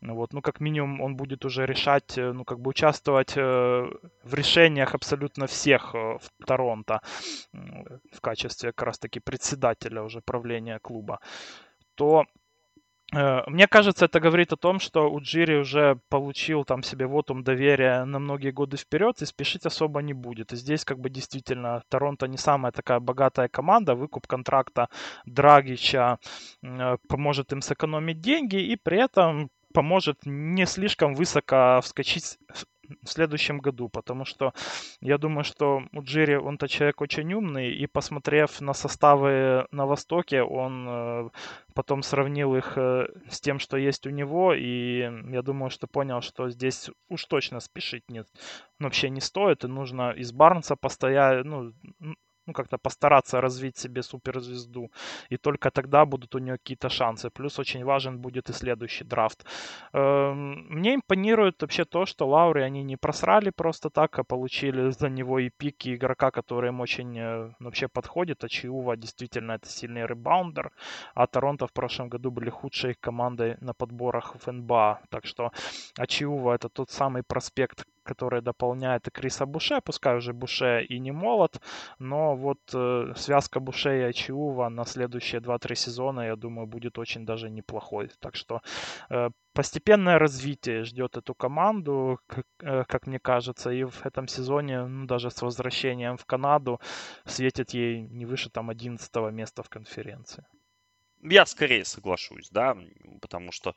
Вот, 0.00 0.32
ну, 0.32 0.40
как 0.40 0.60
минимум, 0.60 1.00
он 1.00 1.16
будет 1.16 1.44
уже 1.44 1.66
решать, 1.66 2.14
ну, 2.16 2.44
как 2.44 2.58
бы 2.60 2.70
участвовать 2.70 3.36
в 3.36 4.34
решениях 4.34 4.94
абсолютно 4.94 5.46
всех 5.46 5.94
в 5.94 6.20
Торонто 6.46 7.00
в 8.12 8.20
качестве 8.20 8.72
как 8.72 8.86
раз-таки 8.86 9.20
председателя 9.20 10.02
уже 10.02 10.20
правления 10.20 10.78
клуба 10.78 11.20
то 11.94 12.24
Э, 12.24 12.45
мне 13.12 13.68
кажется, 13.68 14.06
это 14.06 14.18
говорит 14.18 14.52
о 14.52 14.56
том, 14.56 14.80
что 14.80 15.08
у 15.08 15.20
Джири 15.20 15.56
уже 15.56 16.00
получил 16.08 16.64
там 16.64 16.82
себе 16.82 17.06
вотум 17.06 17.44
доверия 17.44 18.04
на 18.04 18.18
многие 18.18 18.50
годы 18.50 18.76
вперед 18.76 19.22
и 19.22 19.26
спешить 19.26 19.64
особо 19.64 20.02
не 20.02 20.12
будет. 20.12 20.52
И 20.52 20.56
здесь 20.56 20.84
как 20.84 20.98
бы 20.98 21.08
действительно 21.08 21.82
Торонто 21.88 22.26
не 22.26 22.36
самая 22.36 22.72
такая 22.72 22.98
богатая 22.98 23.48
команда. 23.48 23.94
Выкуп 23.94 24.26
контракта 24.26 24.88
Драгича 25.24 26.18
э, 26.62 26.96
поможет 27.08 27.52
им 27.52 27.62
сэкономить 27.62 28.20
деньги 28.20 28.56
и 28.56 28.76
при 28.76 28.98
этом 28.98 29.50
поможет 29.72 30.18
не 30.24 30.66
слишком 30.66 31.14
высоко 31.14 31.80
вскочить 31.82 32.38
в 33.02 33.08
следующем 33.08 33.58
году, 33.58 33.88
потому 33.88 34.24
что 34.24 34.52
я 35.00 35.18
думаю, 35.18 35.44
что 35.44 35.82
у 35.92 36.02
Джири 36.02 36.36
он-то 36.36 36.68
человек 36.68 37.00
очень 37.00 37.32
умный, 37.32 37.72
и 37.72 37.86
посмотрев 37.86 38.60
на 38.60 38.72
составы 38.72 39.66
на 39.70 39.86
Востоке, 39.86 40.42
он 40.42 40.86
э, 40.88 41.28
потом 41.74 42.02
сравнил 42.02 42.56
их 42.56 42.72
э, 42.76 43.06
с 43.28 43.40
тем, 43.40 43.58
что 43.58 43.76
есть 43.76 44.06
у 44.06 44.10
него, 44.10 44.54
и 44.54 44.98
я 45.30 45.42
думаю, 45.42 45.70
что 45.70 45.86
понял, 45.86 46.20
что 46.20 46.50
здесь 46.50 46.90
уж 47.08 47.24
точно 47.24 47.60
спешить 47.60 48.04
нет, 48.08 48.28
вообще 48.78 49.10
не 49.10 49.20
стоит, 49.20 49.64
и 49.64 49.68
нужно 49.68 50.12
из 50.12 50.32
Барнса 50.32 50.76
постоять, 50.76 51.44
ну, 51.44 51.72
ну, 52.46 52.52
как-то 52.52 52.78
постараться 52.78 53.40
развить 53.40 53.76
себе 53.76 54.02
суперзвезду. 54.02 54.90
И 55.30 55.36
только 55.36 55.70
тогда 55.70 56.04
будут 56.04 56.34
у 56.34 56.38
нее 56.38 56.56
какие-то 56.58 56.88
шансы. 56.88 57.30
Плюс 57.30 57.58
очень 57.58 57.84
важен 57.84 58.18
будет 58.18 58.50
и 58.50 58.52
следующий 58.52 59.04
драфт. 59.04 59.44
Эм, 59.92 60.66
мне 60.68 60.94
импонирует 60.94 61.62
вообще 61.62 61.84
то, 61.84 62.06
что 62.06 62.28
Лаури 62.28 62.62
они 62.62 62.82
не 62.84 62.96
просрали 62.96 63.50
просто 63.50 63.90
так, 63.90 64.18
а 64.18 64.24
получили 64.24 64.90
за 64.90 65.08
него 65.08 65.38
и 65.38 65.50
пики 65.50 65.94
игрока, 65.94 66.30
который 66.30 66.68
им 66.68 66.80
очень 66.80 67.18
э, 67.18 67.52
вообще 67.60 67.88
подходит. 67.88 68.44
А 68.44 68.48
Чиува 68.48 68.96
действительно 68.96 69.52
это 69.52 69.68
сильный 69.68 70.06
ребаундер. 70.06 70.70
А 71.14 71.26
Торонто 71.26 71.66
в 71.66 71.72
прошлом 71.72 72.08
году 72.08 72.30
были 72.30 72.50
худшей 72.50 72.94
командой 72.94 73.56
на 73.60 73.74
подборах 73.74 74.36
в 74.36 74.52
НБА. 74.52 75.00
Так 75.10 75.26
что 75.26 75.52
Ачиува 75.98 76.54
это 76.54 76.68
тот 76.68 76.90
самый 76.90 77.22
проспект, 77.22 77.84
который 78.06 78.42
дополняет 78.42 79.08
и 79.08 79.10
Криса 79.10 79.46
Буше, 79.46 79.80
пускай 79.80 80.16
уже 80.16 80.32
Буше 80.32 80.84
и 80.88 80.98
не 81.00 81.12
молод, 81.12 81.60
но 81.98 82.36
вот 82.36 82.60
э, 82.74 83.12
связка 83.16 83.60
Буше 83.60 83.98
и 83.98 84.02
Ачиува 84.02 84.68
на 84.68 84.84
следующие 84.84 85.40
2-3 85.40 85.74
сезона, 85.74 86.26
я 86.26 86.36
думаю, 86.36 86.66
будет 86.66 86.98
очень 86.98 87.26
даже 87.26 87.50
неплохой. 87.50 88.10
Так 88.20 88.36
что 88.36 88.60
э, 89.10 89.30
постепенное 89.52 90.18
развитие 90.18 90.84
ждет 90.84 91.16
эту 91.16 91.34
команду, 91.34 92.18
как, 92.26 92.46
э, 92.62 92.84
как 92.88 93.06
мне 93.06 93.18
кажется, 93.18 93.70
и 93.70 93.84
в 93.84 94.06
этом 94.06 94.28
сезоне, 94.28 94.86
ну, 94.86 95.06
даже 95.06 95.30
с 95.30 95.42
возвращением 95.42 96.16
в 96.16 96.24
Канаду, 96.24 96.80
светит 97.24 97.74
ей 97.74 98.02
не 98.02 98.26
выше 98.26 98.50
там 98.50 98.70
11 98.70 99.32
места 99.32 99.62
в 99.62 99.68
конференции. 99.68 100.44
Я 101.22 101.46
скорее 101.46 101.84
соглашусь, 101.84 102.50
да, 102.50 102.76
потому 103.20 103.52
что 103.52 103.74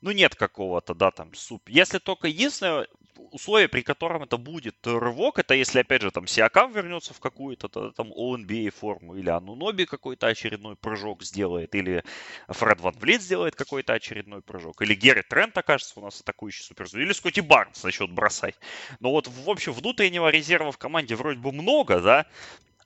ну, 0.00 0.12
нет 0.12 0.34
какого-то, 0.34 0.94
да, 0.94 1.10
там, 1.10 1.34
суп. 1.34 1.68
Если 1.68 1.98
только 1.98 2.28
единственное 2.28 2.86
условие, 3.16 3.68
при 3.68 3.82
котором 3.82 4.22
это 4.22 4.36
будет 4.36 4.76
рывок, 4.86 5.38
это 5.38 5.54
если, 5.54 5.80
опять 5.80 6.02
же, 6.02 6.10
там, 6.10 6.26
Сиакам 6.26 6.72
вернется 6.72 7.14
в 7.14 7.20
какую-то 7.20 7.68
там 7.68 8.12
All-NBA 8.12 8.70
форму, 8.70 9.16
или 9.16 9.30
Ануноби 9.30 9.84
какой-то 9.84 10.26
очередной 10.26 10.76
прыжок 10.76 11.22
сделает, 11.22 11.74
или 11.74 12.04
Фред 12.48 12.80
Ван 12.80 12.94
Влит 12.98 13.22
сделает 13.22 13.56
какой-то 13.56 13.92
очередной 13.92 14.42
прыжок, 14.42 14.82
или 14.82 14.94
Герри 14.94 15.22
Трент 15.22 15.56
окажется 15.56 15.98
у 16.00 16.02
нас 16.02 16.20
атакующий 16.20 16.64
суперзвезд, 16.64 17.04
или 17.04 17.12
Скотти 17.12 17.40
Барнс 17.40 17.82
начнет 17.82 18.10
бросать. 18.10 18.56
Но 19.00 19.10
вот, 19.10 19.28
в 19.28 19.50
общем, 19.50 19.72
внутреннего 19.72 20.28
резерва 20.28 20.72
в 20.72 20.78
команде 20.78 21.14
вроде 21.14 21.38
бы 21.38 21.52
много, 21.52 22.00
да, 22.00 22.26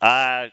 а 0.00 0.48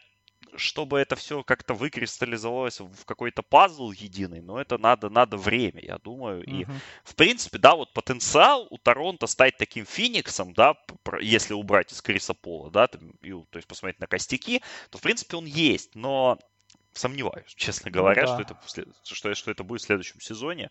чтобы 0.56 0.98
это 0.98 1.16
все 1.16 1.42
как-то 1.42 1.74
выкристаллизовалось 1.74 2.80
в 2.80 3.04
какой-то 3.04 3.42
пазл 3.42 3.90
единый, 3.90 4.40
но 4.40 4.60
это 4.60 4.78
надо, 4.78 5.08
надо 5.08 5.36
время, 5.36 5.80
я 5.82 5.98
думаю. 5.98 6.44
И, 6.44 6.64
uh-huh. 6.64 6.72
в 7.04 7.14
принципе, 7.14 7.58
да, 7.58 7.74
вот 7.74 7.92
потенциал 7.92 8.66
у 8.70 8.78
Торонто 8.78 9.26
стать 9.26 9.56
таким 9.56 9.86
фениксом, 9.86 10.52
да, 10.52 10.76
если 11.20 11.54
убрать 11.54 11.92
из 11.92 12.02
Криса 12.02 12.34
Пола, 12.34 12.70
да, 12.70 12.88
и, 13.22 13.30
то 13.30 13.56
есть 13.56 13.68
посмотреть 13.68 14.00
на 14.00 14.06
костяки, 14.06 14.62
то, 14.90 14.98
в 14.98 15.02
принципе, 15.02 15.36
он 15.36 15.44
есть. 15.44 15.94
Но 15.94 16.38
сомневаюсь, 16.94 17.54
честно 17.54 17.90
говоря, 17.90 18.22
ну, 18.22 18.28
да. 18.28 18.34
что, 18.34 18.82
это, 18.82 18.92
что, 19.04 19.34
что 19.34 19.50
это 19.50 19.64
будет 19.64 19.80
в 19.80 19.84
следующем 19.84 20.20
сезоне. 20.20 20.70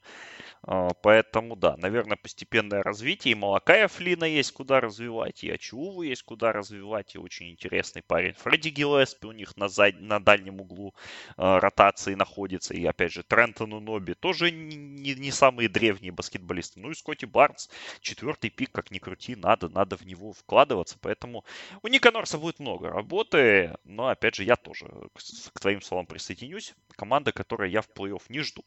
А, 0.63 0.89
поэтому, 1.01 1.55
да, 1.55 1.75
наверное, 1.77 2.17
постепенное 2.17 2.83
развитие. 2.83 3.31
И 3.31 3.35
Малакая 3.35 3.87
Флина 3.87 4.25
есть 4.25 4.51
куда 4.51 4.79
развивать, 4.79 5.43
и 5.43 5.49
Ачуву 5.49 6.03
есть 6.03 6.23
куда 6.23 6.51
развивать, 6.51 7.15
и 7.15 7.17
очень 7.17 7.51
интересный 7.51 8.01
парень. 8.01 8.33
Фредди 8.33 8.69
Гиллеспи 8.69 9.27
у 9.27 9.31
них 9.31 9.57
на, 9.57 9.67
зад... 9.67 9.99
на 9.99 10.19
дальнем 10.19 10.61
углу 10.61 10.93
э, 11.37 11.57
ротации 11.57 12.13
находится. 12.13 12.73
И, 12.73 12.85
опять 12.85 13.11
же, 13.11 13.23
Трентон 13.23 13.71
Ноби 13.71 14.13
тоже 14.13 14.51
не, 14.51 15.15
не 15.15 15.31
самые 15.31 15.69
древние 15.69 16.11
баскетболисты. 16.11 16.79
Ну 16.79 16.91
и 16.91 16.93
Скотти 16.93 17.25
Барнс, 17.25 17.69
четвертый 18.01 18.49
пик, 18.49 18.71
как 18.71 18.91
ни 18.91 18.99
крути, 18.99 19.35
надо, 19.35 19.69
надо 19.69 19.97
в 19.97 20.05
него 20.05 20.33
вкладываться. 20.33 20.97
Поэтому 21.01 21.43
у 21.81 21.87
Ника 21.87 22.11
Норса 22.11 22.37
будет 22.37 22.59
много 22.59 22.89
работы, 22.89 23.75
но, 23.83 24.07
опять 24.07 24.35
же, 24.35 24.43
я 24.43 24.55
тоже 24.55 24.85
к, 25.13 25.19
к 25.53 25.59
твоим 25.59 25.81
словам 25.81 26.05
присоединюсь. 26.11 26.75
Команда, 26.97 27.31
которая 27.31 27.69
я 27.69 27.81
в 27.81 27.87
плей-офф 27.87 28.21
не 28.29 28.41
жду. 28.41 28.63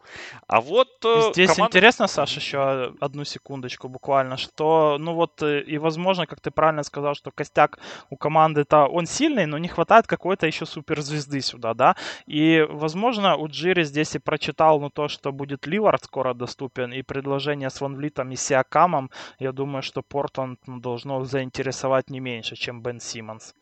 А 0.47 0.61
вот... 0.61 0.89
Э, 1.05 1.33
Здесь 1.33 1.55
команда... 1.55 1.77
интересно, 1.77 2.07
Саша, 2.07 2.41
еще 2.41 2.95
одну 3.01 3.25
секундочку 3.25 3.89
буквально, 3.89 4.37
что, 4.37 4.97
ну 4.99 5.15
вот, 5.15 5.43
э, 5.43 5.61
и 5.61 5.79
возможно, 5.79 6.27
как 6.27 6.41
ты 6.41 6.51
правильно 6.51 6.83
сказал, 6.83 7.15
что 7.15 7.31
костяк 7.31 7.79
у 8.11 8.17
команды-то 8.17 8.87
он 8.87 9.07
сильный, 9.07 9.47
но 9.47 9.59
не 9.59 9.69
хватает 9.69 10.07
какой-то 10.07 10.47
еще 10.47 10.67
суперзвезды 10.67 11.41
сюда, 11.43 11.75
да, 11.75 11.97
и, 12.27 12.67
возможно, 12.71 13.37
у 13.37 13.47
Джири 13.47 13.85
здесь 13.85 14.17
и 14.17 14.19
прочитал, 14.19 14.81
ну, 14.81 14.91
то, 14.91 15.09
что 15.09 15.33
будет 15.33 15.67
Ливард 15.67 16.05
скоро 16.05 16.35
доступен, 16.35 16.93
и 16.93 17.03
предложение 17.03 17.69
с 17.69 17.81
Ван 17.81 17.97
Влитом 17.97 18.31
и 18.33 18.37
Сиакамом, 18.37 19.11
я 19.39 19.53
думаю, 19.53 19.83
что 19.83 20.03
Портленд 20.03 20.67
ну, 20.67 20.81
должно 20.81 21.25
заинтересовать 21.25 22.11
не 22.11 22.21
меньше, 22.21 22.57
чем 22.57 22.83
Бен 22.83 23.01
Симмонс. 23.01 23.55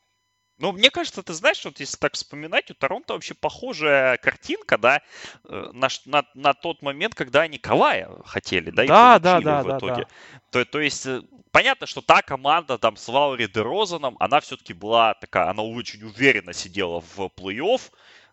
Ну, 0.62 0.70
мне 0.70 0.90
кажется, 0.90 1.24
ты 1.24 1.32
знаешь, 1.32 1.64
вот 1.64 1.80
если 1.80 1.96
так 1.96 2.14
вспоминать, 2.14 2.70
у 2.70 2.74
Торонто 2.74 3.14
вообще 3.14 3.34
похожая 3.34 4.16
картинка, 4.18 4.78
да, 4.78 5.02
э, 5.42 5.70
на, 5.72 5.88
на, 6.04 6.24
на 6.34 6.54
тот 6.54 6.82
момент, 6.82 7.16
когда 7.16 7.40
они 7.40 7.58
Кавая 7.58 8.08
хотели, 8.24 8.70
да, 8.70 8.86
да, 8.86 9.18
да, 9.18 9.40
да, 9.40 9.62
в 9.64 9.78
итоге. 9.78 10.02
Да, 10.02 10.08
да. 10.32 10.40
То, 10.52 10.64
то 10.64 10.78
есть, 10.78 11.04
э, 11.04 11.20
понятно, 11.50 11.88
что 11.88 12.00
та 12.00 12.22
команда 12.22 12.78
там 12.78 12.96
с 12.96 13.08
Лаури 13.08 13.48
де 13.48 13.60
Розаном, 13.60 14.16
она 14.20 14.38
все-таки 14.38 14.72
была 14.72 15.14
такая, 15.14 15.50
она 15.50 15.64
очень 15.64 16.04
уверенно 16.04 16.52
сидела 16.52 17.00
в 17.00 17.18
плей-офф, 17.36 17.80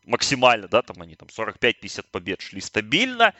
максимально, 0.03 0.67
да, 0.67 0.83
там 0.83 1.01
они 1.01 1.15
там 1.15 1.29
45-50 1.29 2.05
побед 2.11 2.41
шли 2.41 2.61
стабильно. 2.61 3.33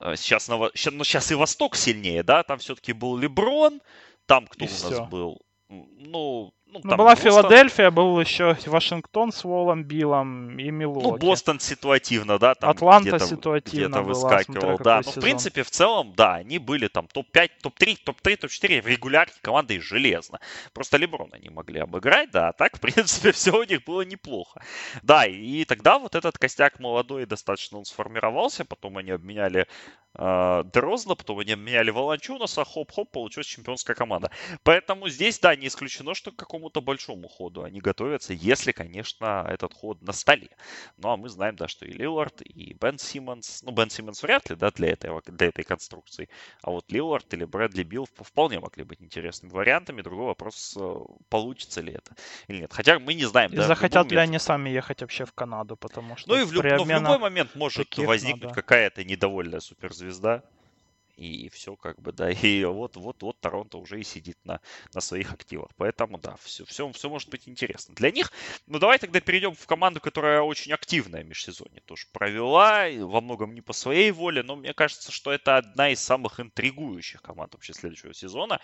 Э, 0.00 0.16
сейчас, 0.16 0.48
на, 0.48 0.70
сейчас, 0.74 0.94
ну, 0.94 1.04
сейчас 1.04 1.30
и 1.30 1.34
Восток 1.34 1.76
сильнее, 1.76 2.22
да, 2.22 2.42
там 2.42 2.58
все-таки 2.58 2.94
был 2.94 3.18
Леброн, 3.18 3.82
там 4.24 4.46
кто 4.46 4.64
и 4.64 4.68
у 4.68 4.70
все. 4.70 4.88
нас 4.88 5.10
был? 5.10 5.42
Ну, 5.68 6.54
ну, 6.72 6.80
ну 6.84 6.96
была 6.96 7.14
Бостон... 7.14 7.32
Филадельфия, 7.32 7.90
был 7.90 8.20
еще 8.20 8.56
Вашингтон 8.66 9.32
с 9.32 9.44
Волом 9.44 9.84
Биллом 9.84 10.58
и 10.58 10.70
Милуоки. 10.70 11.04
Ну, 11.04 11.16
Бостон 11.16 11.60
ситуативно, 11.60 12.38
да, 12.38 12.54
там 12.54 12.70
Атланта 12.70 13.10
где-то, 13.10 13.26
ситуативно 13.26 13.86
где-то 13.86 14.02
была, 14.02 14.06
выскакивал, 14.06 14.60
смотря, 14.60 14.84
да. 14.84 14.96
Но, 14.96 15.02
сезон. 15.02 15.14
в 15.14 15.24
принципе, 15.24 15.62
в 15.62 15.70
целом, 15.70 16.12
да, 16.16 16.34
они 16.34 16.58
были 16.58 16.88
там 16.88 17.08
топ-5, 17.08 17.50
топ-3, 17.62 17.98
топ-3, 18.04 18.36
топ-4 18.36 18.82
в 18.82 18.86
регулярке 18.86 19.38
команды 19.42 19.80
железно. 19.80 20.40
Просто 20.72 20.96
Леброна 20.96 21.36
не 21.36 21.50
могли 21.50 21.80
обыграть, 21.80 22.30
да, 22.30 22.48
а 22.48 22.52
так, 22.52 22.76
в 22.78 22.80
принципе, 22.80 23.32
все 23.32 23.52
у 23.52 23.64
них 23.64 23.84
было 23.84 24.02
неплохо. 24.02 24.62
Да, 25.02 25.26
и 25.26 25.64
тогда 25.64 25.98
вот 25.98 26.14
этот 26.14 26.38
костяк 26.38 26.78
молодой 26.78 27.26
достаточно 27.26 27.78
он 27.78 27.84
сформировался, 27.84 28.64
потом 28.64 28.98
они 28.98 29.10
обменяли 29.10 29.66
Дрозна, 30.14 31.14
потом 31.14 31.38
они 31.38 31.52
обменяли 31.52 31.90
Волончунаса, 31.90 32.64
хоп-хоп, 32.64 33.10
получилась 33.10 33.46
чемпионская 33.46 33.96
команда. 33.96 34.30
Поэтому 34.62 35.08
здесь, 35.08 35.38
да, 35.38 35.56
не 35.56 35.66
исключено, 35.66 36.14
что 36.14 36.30
какому 36.30 36.60
какому-то 36.60 36.80
большому 36.80 37.28
ходу 37.28 37.62
они 37.62 37.80
готовятся, 37.80 38.34
если, 38.34 38.72
конечно, 38.72 39.46
этот 39.48 39.72
ход 39.74 40.02
на 40.02 40.12
столе. 40.12 40.48
Ну, 40.98 41.08
а 41.08 41.16
мы 41.16 41.28
знаем, 41.28 41.56
да, 41.56 41.68
что 41.68 41.86
и 41.86 41.92
Лилард, 41.92 42.42
и 42.42 42.74
Бен 42.74 42.98
Симмонс, 42.98 43.62
ну, 43.62 43.72
Бен 43.72 43.90
Симмонс 43.90 44.22
вряд 44.22 44.50
ли, 44.50 44.56
да, 44.56 44.70
для, 44.70 44.88
этого, 44.88 45.22
для 45.26 45.46
этой 45.48 45.64
конструкции, 45.64 46.28
а 46.62 46.70
вот 46.70 46.92
Лилард 46.92 47.32
или 47.34 47.44
Брэдли 47.44 47.82
Билл 47.82 48.06
вполне 48.14 48.60
могли 48.60 48.84
быть 48.84 49.00
интересными 49.00 49.52
вариантами. 49.52 50.02
Другой 50.02 50.26
вопрос, 50.26 50.76
э, 50.78 50.94
получится 51.28 51.80
ли 51.80 51.92
это 51.92 52.14
или 52.48 52.60
нет. 52.60 52.72
Хотя 52.72 52.98
мы 52.98 53.14
не 53.14 53.24
знаем, 53.24 53.52
и 53.52 53.56
да. 53.56 53.66
захотят 53.66 54.10
ли 54.12 54.18
они 54.18 54.38
сами 54.38 54.70
ехать 54.70 55.00
вообще 55.00 55.24
в 55.24 55.32
Канаду, 55.32 55.76
потому 55.76 56.16
что... 56.16 56.28
Ну, 56.30 56.42
и 56.42 56.44
в, 56.44 56.52
люб... 56.52 56.64
но 56.64 56.84
в 56.84 56.88
любой 56.88 57.18
момент 57.18 57.54
может 57.54 57.96
возникнуть 57.96 58.42
надо. 58.42 58.54
какая-то 58.54 59.04
недовольная 59.04 59.60
суперзвезда 59.60 59.99
звезда 60.00 60.42
и 61.16 61.48
все 61.50 61.76
как 61.76 62.00
бы, 62.00 62.12
да, 62.12 62.30
и 62.30 62.64
вот, 62.64 62.96
вот, 62.96 63.22
вот 63.22 63.40
Торонто 63.40 63.78
уже 63.78 64.00
и 64.00 64.04
сидит 64.04 64.38
на, 64.44 64.60
на 64.94 65.00
своих 65.00 65.32
активах. 65.32 65.70
Поэтому, 65.76 66.18
да, 66.18 66.36
все, 66.42 66.64
все, 66.64 66.90
все 66.92 67.08
может 67.08 67.28
быть 67.28 67.48
интересно 67.48 67.94
для 67.94 68.10
них. 68.10 68.32
Ну, 68.66 68.78
давай 68.78 68.98
тогда 68.98 69.20
перейдем 69.20 69.54
в 69.54 69.66
команду, 69.66 70.00
которая 70.00 70.42
очень 70.42 70.72
активная 70.72 71.22
в 71.22 71.26
межсезонье 71.26 71.80
тоже 71.84 72.06
провела, 72.12 72.86
во 72.90 73.20
многом 73.20 73.54
не 73.54 73.60
по 73.60 73.72
своей 73.72 74.10
воле, 74.10 74.42
но 74.42 74.56
мне 74.56 74.72
кажется, 74.74 75.12
что 75.12 75.32
это 75.32 75.56
одна 75.56 75.90
из 75.90 76.00
самых 76.00 76.40
интригующих 76.40 77.22
команд 77.22 77.54
вообще 77.54 77.72
следующего 77.72 78.14
сезона, 78.14 78.60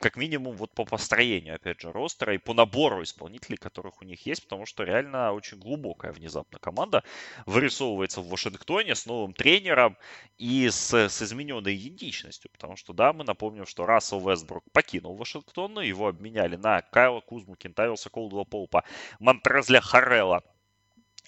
как 0.00 0.16
минимум 0.16 0.56
вот 0.56 0.72
по 0.72 0.84
построению, 0.84 1.56
опять 1.56 1.80
же, 1.80 1.92
ростера 1.92 2.34
и 2.34 2.38
по 2.38 2.54
набору 2.54 3.02
исполнителей, 3.02 3.56
которых 3.56 4.02
у 4.02 4.04
них 4.04 4.26
есть, 4.26 4.42
потому 4.44 4.66
что 4.66 4.84
реально 4.84 5.32
очень 5.32 5.58
глубокая 5.58 6.12
внезапно 6.12 6.58
команда 6.58 7.02
вырисовывается 7.46 8.20
в 8.20 8.28
Вашингтоне 8.28 8.94
с 8.94 9.06
новым 9.06 9.32
тренером 9.32 9.96
и 10.38 10.68
с, 10.68 10.92
с 10.92 11.22
измененной 11.22 11.74
идентичностью, 11.84 12.50
потому 12.50 12.76
что, 12.76 12.92
да, 12.92 13.12
мы 13.12 13.24
напомним, 13.24 13.66
что 13.66 13.86
Рассел 13.86 14.20
Вестбрук 14.20 14.64
покинул 14.72 15.16
Вашингтон, 15.16 15.80
его 15.80 16.08
обменяли 16.08 16.56
на 16.56 16.82
Кайла 16.82 17.20
Кузму, 17.20 17.56
Кентавилса 17.56 18.10
Колдуэлла 18.10 18.44
Поупа, 18.44 18.84
Монтрезля 19.18 19.80
Харрелла 19.80 20.42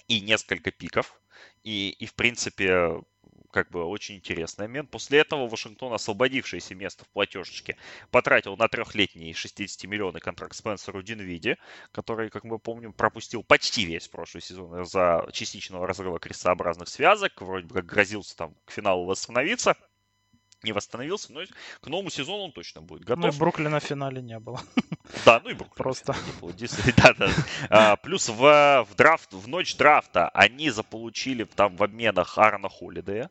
и 0.07 0.21
несколько 0.21 0.71
пиков. 0.71 1.19
И, 1.63 1.89
и 1.89 2.05
в 2.05 2.15
принципе, 2.15 3.01
как 3.51 3.69
бы 3.71 3.83
очень 3.83 4.15
интересный 4.15 4.67
момент. 4.67 4.91
После 4.91 5.19
этого 5.19 5.47
Вашингтон, 5.47 5.93
освободившееся 5.93 6.75
место 6.75 7.05
в 7.05 7.09
платежечке, 7.09 7.77
потратил 8.11 8.55
на 8.57 8.67
трехлетний 8.67 9.31
60-миллионный 9.31 10.19
контракт 10.19 10.55
Спенсеру 10.55 11.01
Динвиди, 11.01 11.57
который, 11.91 12.29
как 12.29 12.43
мы 12.43 12.59
помним, 12.59 12.93
пропустил 12.93 13.43
почти 13.43 13.85
весь 13.85 14.07
прошлый 14.07 14.41
сезон 14.41 14.81
из-за 14.81 15.27
частичного 15.31 15.87
разрыва 15.87 16.19
крестообразных 16.19 16.87
связок, 16.87 17.41
вроде 17.41 17.67
бы 17.67 17.75
как 17.75 17.85
грозился 17.85 18.35
там 18.35 18.55
к 18.65 18.71
финалу 18.71 19.05
восстановиться 19.05 19.75
не 20.67 20.73
восстановился, 20.73 21.31
но 21.31 21.41
к 21.81 21.87
новому 21.87 22.09
сезону 22.09 22.43
он 22.43 22.51
точно 22.51 22.81
будет 22.81 23.05
готов. 23.05 23.33
Ну, 23.33 23.39
Бруклина 23.39 23.79
в 23.79 23.83
финале 23.83 24.21
не 24.21 24.37
было. 24.37 24.61
Да, 25.25 25.39
ну 25.41 25.49
и 25.49 25.53
Бруклина 25.53 25.75
Просто. 25.75 26.13
не 26.13 26.41
было. 26.41 26.53
Да, 26.97 27.13
да. 27.13 27.29
А, 27.69 27.95
плюс 27.95 28.27
в, 28.27 28.85
в 28.89 28.95
драфт, 28.95 29.33
в 29.33 29.47
ночь 29.47 29.75
драфта 29.77 30.29
они 30.29 30.69
заполучили 30.69 31.45
там 31.45 31.77
в 31.77 31.83
обменах 31.83 32.37
Аарона 32.37 32.67
Холидея, 32.67 33.29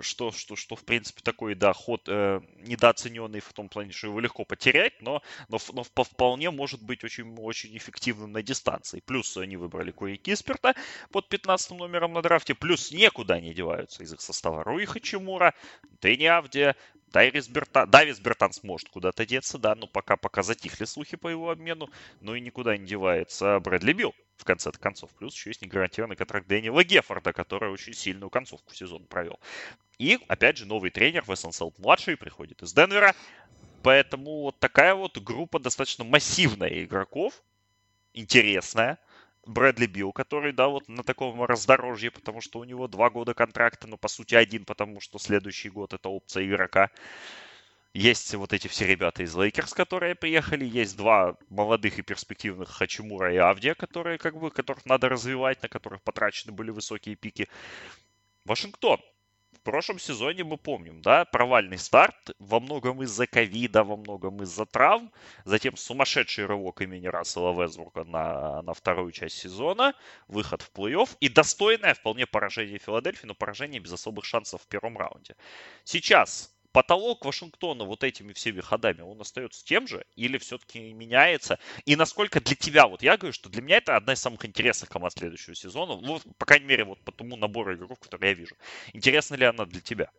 что, 0.00 0.30
что, 0.30 0.54
что 0.54 0.76
в 0.76 0.84
принципе 0.84 1.22
такой, 1.22 1.56
да, 1.56 1.72
ход 1.72 2.02
э, 2.06 2.40
недооцененный 2.58 3.40
в 3.40 3.52
том 3.52 3.68
плане, 3.68 3.90
что 3.90 4.06
его 4.06 4.20
легко 4.20 4.44
потерять, 4.44 5.00
но, 5.00 5.22
но, 5.48 5.58
но 5.72 6.04
вполне 6.04 6.50
может 6.50 6.82
быть 6.82 7.02
очень, 7.02 7.34
очень 7.38 7.76
эффективным 7.76 8.30
на 8.30 8.42
дистанции. 8.42 9.02
Плюс 9.04 9.36
они 9.36 9.56
выбрали 9.56 9.90
Кори 9.90 10.16
Кисперта 10.16 10.74
под 11.10 11.28
15 11.28 11.72
номером 11.72 12.12
на 12.12 12.22
драфте, 12.22 12.54
плюс 12.54 12.92
никуда 12.92 13.40
не 13.40 13.52
деваются 13.52 14.04
из 14.04 14.12
их 14.12 14.20
состава 14.20 14.62
Руи 14.62 14.84
Хачимура, 14.84 15.54
Дэнни 16.00 16.26
Авди, 16.26 16.74
Дайрис 17.08 17.48
Берта... 17.48 17.86
Давис 17.86 18.18
Бертан 18.20 18.52
сможет 18.52 18.88
куда-то 18.88 19.24
деться, 19.24 19.58
да, 19.58 19.74
но 19.74 19.86
пока, 19.86 20.16
пока 20.16 20.42
затихли 20.42 20.84
слухи 20.84 21.16
по 21.16 21.28
его 21.28 21.50
обмену, 21.50 21.88
ну 22.20 22.34
и 22.34 22.40
никуда 22.40 22.76
не 22.76 22.86
девается 22.86 23.58
Брэдли 23.60 23.92
Билл 23.92 24.14
в 24.36 24.44
конце 24.44 24.70
концов. 24.72 25.10
Плюс 25.14 25.34
еще 25.34 25.50
есть 25.50 25.62
негарантированный 25.62 26.16
контракт 26.16 26.46
Дэниела 26.46 26.84
Геффорда, 26.84 27.32
который 27.32 27.70
очень 27.70 27.94
сильную 27.94 28.28
концовку 28.28 28.74
сезона 28.74 29.06
провел. 29.06 29.40
И, 29.98 30.18
опять 30.28 30.58
же, 30.58 30.66
новый 30.66 30.90
тренер 30.90 31.24
Вес 31.26 31.52
Анселд 31.52 31.78
младший 31.78 32.16
приходит 32.16 32.62
из 32.62 32.72
Денвера. 32.72 33.14
Поэтому 33.82 34.42
вот 34.42 34.58
такая 34.58 34.94
вот 34.94 35.16
группа 35.18 35.58
достаточно 35.58 36.04
массивная 36.04 36.84
игроков, 36.84 37.42
интересная, 38.12 38.98
Брэдли 39.46 39.86
Билл, 39.86 40.12
который, 40.12 40.52
да, 40.52 40.68
вот 40.68 40.88
на 40.88 41.04
таком 41.04 41.42
раздорожье, 41.44 42.10
потому 42.10 42.40
что 42.40 42.58
у 42.58 42.64
него 42.64 42.88
два 42.88 43.10
года 43.10 43.32
контракта, 43.32 43.86
но 43.86 43.96
по 43.96 44.08
сути 44.08 44.34
один, 44.34 44.64
потому 44.64 45.00
что 45.00 45.18
следующий 45.18 45.70
год 45.70 45.94
это 45.94 46.08
опция 46.08 46.44
игрока. 46.44 46.90
Есть 47.94 48.34
вот 48.34 48.52
эти 48.52 48.68
все 48.68 48.86
ребята 48.86 49.22
из 49.22 49.34
Лейкерс, 49.34 49.72
которые 49.72 50.14
приехали. 50.14 50.64
Есть 50.64 50.96
два 50.98 51.36
молодых 51.48 51.98
и 51.98 52.02
перспективных 52.02 52.68
Хачимура 52.68 53.32
и 53.32 53.38
Авдия, 53.38 53.74
которые, 53.74 54.18
как 54.18 54.36
бы, 54.38 54.50
которых 54.50 54.84
надо 54.84 55.08
развивать, 55.08 55.62
на 55.62 55.68
которых 55.68 56.02
потрачены 56.02 56.52
были 56.52 56.70
высокие 56.70 57.14
пики. 57.16 57.48
Вашингтон 58.44 59.00
прошлом 59.60 59.98
сезоне 59.98 60.44
мы 60.44 60.56
помним, 60.56 61.02
да, 61.02 61.24
провальный 61.24 61.78
старт, 61.78 62.30
во 62.38 62.60
многом 62.60 63.02
из-за 63.02 63.26
ковида, 63.26 63.84
во 63.84 63.96
многом 63.96 64.42
из-за 64.42 64.66
травм, 64.66 65.12
затем 65.44 65.76
сумасшедший 65.76 66.46
рывок 66.46 66.80
имени 66.80 67.06
Рассела 67.06 67.52
Весбурга 67.52 68.04
на, 68.04 68.62
на 68.62 68.74
вторую 68.74 69.12
часть 69.12 69.38
сезона, 69.38 69.94
выход 70.28 70.62
в 70.62 70.72
плей-офф 70.72 71.16
и 71.20 71.28
достойное 71.28 71.94
вполне 71.94 72.26
поражение 72.26 72.78
Филадельфии, 72.78 73.26
но 73.26 73.34
поражение 73.34 73.80
без 73.80 73.92
особых 73.92 74.24
шансов 74.24 74.62
в 74.62 74.66
первом 74.66 74.96
раунде. 74.98 75.36
Сейчас 75.84 76.55
потолок 76.76 77.24
Вашингтона 77.24 77.84
вот 77.84 78.04
этими 78.04 78.34
всеми 78.34 78.60
ходами, 78.60 79.00
он 79.00 79.18
остается 79.18 79.64
тем 79.64 79.86
же 79.86 80.04
или 80.14 80.36
все-таки 80.36 80.92
меняется? 80.92 81.58
И 81.86 81.96
насколько 81.96 82.38
для 82.38 82.54
тебя, 82.54 82.86
вот 82.86 83.00
я 83.00 83.16
говорю, 83.16 83.32
что 83.32 83.48
для 83.48 83.62
меня 83.62 83.78
это 83.78 83.96
одна 83.96 84.12
из 84.12 84.20
самых 84.20 84.44
интересных 84.44 84.90
команд 84.90 85.14
следующего 85.14 85.54
сезона, 85.54 85.98
ну, 85.98 86.20
по 86.36 86.44
крайней 86.44 86.66
мере, 86.66 86.84
вот 86.84 87.00
по 87.00 87.12
тому 87.12 87.38
набору 87.38 87.74
игроков, 87.74 87.98
которые 87.98 88.32
я 88.32 88.36
вижу. 88.36 88.56
Интересна 88.92 89.36
ли 89.36 89.46
она 89.46 89.64
для 89.64 89.80
тебя? 89.80 90.10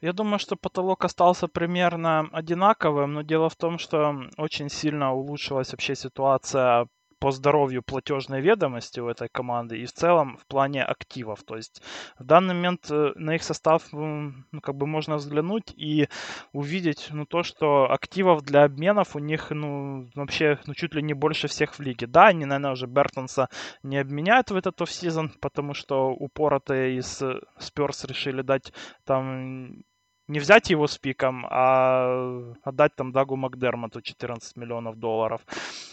Я 0.00 0.12
думаю, 0.12 0.38
что 0.38 0.54
потолок 0.54 1.04
остался 1.04 1.48
примерно 1.48 2.28
одинаковым, 2.30 3.14
но 3.14 3.22
дело 3.22 3.48
в 3.48 3.56
том, 3.56 3.78
что 3.80 4.14
очень 4.36 4.68
сильно 4.68 5.12
улучшилась 5.12 5.72
вообще 5.72 5.96
ситуация 5.96 6.86
по 7.24 7.30
здоровью 7.30 7.82
платежной 7.82 8.42
ведомости 8.42 9.00
у 9.00 9.08
этой 9.08 9.28
команды 9.30 9.78
и 9.78 9.86
в 9.86 9.92
целом 9.92 10.36
в 10.36 10.44
плане 10.44 10.84
активов. 10.84 11.42
То 11.42 11.56
есть 11.56 11.80
в 12.18 12.24
данный 12.24 12.52
момент 12.52 12.90
э, 12.90 13.12
на 13.14 13.36
их 13.36 13.42
состав 13.42 13.82
ну, 13.92 14.60
как 14.62 14.74
бы 14.74 14.86
можно 14.86 15.16
взглянуть 15.16 15.72
и 15.74 16.10
увидеть 16.52 17.08
ну, 17.12 17.24
то, 17.24 17.42
что 17.42 17.90
активов 17.90 18.42
для 18.42 18.64
обменов 18.64 19.16
у 19.16 19.20
них 19.20 19.46
ну, 19.48 20.10
вообще 20.14 20.58
ну, 20.66 20.74
чуть 20.74 20.94
ли 20.94 21.02
не 21.02 21.14
больше 21.14 21.48
всех 21.48 21.78
в 21.78 21.80
лиге. 21.80 22.06
Да, 22.06 22.26
они, 22.26 22.44
наверное, 22.44 22.72
уже 22.72 22.86
Бертонса 22.86 23.48
не 23.82 23.96
обменяют 23.96 24.50
в 24.50 24.56
этот 24.56 24.82
офсезон, 24.82 25.32
потому 25.40 25.72
что 25.72 26.10
упоротые 26.10 26.98
из 26.98 27.22
Спёрс 27.58 28.04
решили 28.04 28.42
дать 28.42 28.74
там 29.06 29.82
не 30.28 30.38
взять 30.38 30.70
его 30.70 30.86
с 30.86 30.98
пиком, 30.98 31.46
а 31.48 32.54
отдать 32.62 32.94
там 32.94 33.12
Дагу 33.12 33.36
Макдермоту 33.36 34.00
14 34.00 34.56
миллионов 34.56 34.98
долларов. 34.98 35.42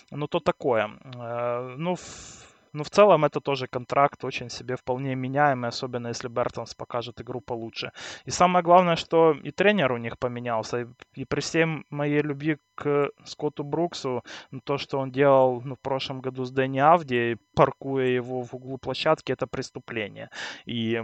Ну, 0.10 0.28
то 0.28 0.40
такое. 0.40 0.90
Э, 1.16 1.76
ну, 1.78 1.96
ну, 2.74 2.84
в 2.84 2.90
целом 2.90 3.26
это 3.26 3.42
тоже 3.42 3.68
контракт 3.68 4.24
очень 4.24 4.50
себе 4.50 4.76
вполне 4.76 5.16
меняемый, 5.16 5.70
особенно 5.70 6.08
если 6.08 6.30
Бертонс 6.30 6.74
покажет 6.74 7.22
игру 7.22 7.42
получше. 7.42 7.92
И 8.26 8.32
самое 8.32 8.64
главное, 8.64 8.96
что 8.96 9.36
и 9.44 9.52
тренер 9.52 9.92
у 9.92 9.98
них 9.98 10.18
поменялся. 10.18 10.88
И, 11.18 11.26
при 11.26 11.40
всей 11.42 11.66
моей 11.90 12.22
любви 12.22 12.58
к 12.76 13.10
Скотту 13.26 13.64
Бруксу, 13.64 14.24
ну, 14.52 14.62
то, 14.62 14.78
что 14.78 15.00
он 15.00 15.12
делал 15.12 15.62
ну, 15.62 15.76
в 15.76 15.80
прошлом 15.80 16.22
году 16.22 16.46
с 16.46 16.52
Дэнни 16.52 16.80
Авди, 16.80 17.38
паркуя 17.56 18.06
его 18.06 18.42
в 18.42 18.54
углу 18.54 18.78
площадки, 18.78 19.32
это 19.32 19.48
преступление. 19.48 20.30
И 20.66 21.02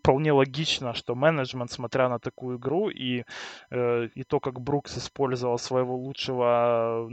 вполне 0.00 0.32
логично, 0.32 0.94
что 0.94 1.14
менеджмент, 1.14 1.70
смотря 1.70 2.08
на 2.08 2.18
такую 2.18 2.58
игру 2.58 2.88
и, 2.90 3.24
э, 3.70 4.08
и 4.14 4.24
то, 4.24 4.40
как 4.40 4.60
Брукс 4.60 4.98
использовал 4.98 5.58
своего 5.58 5.96
лучшего 5.96 7.08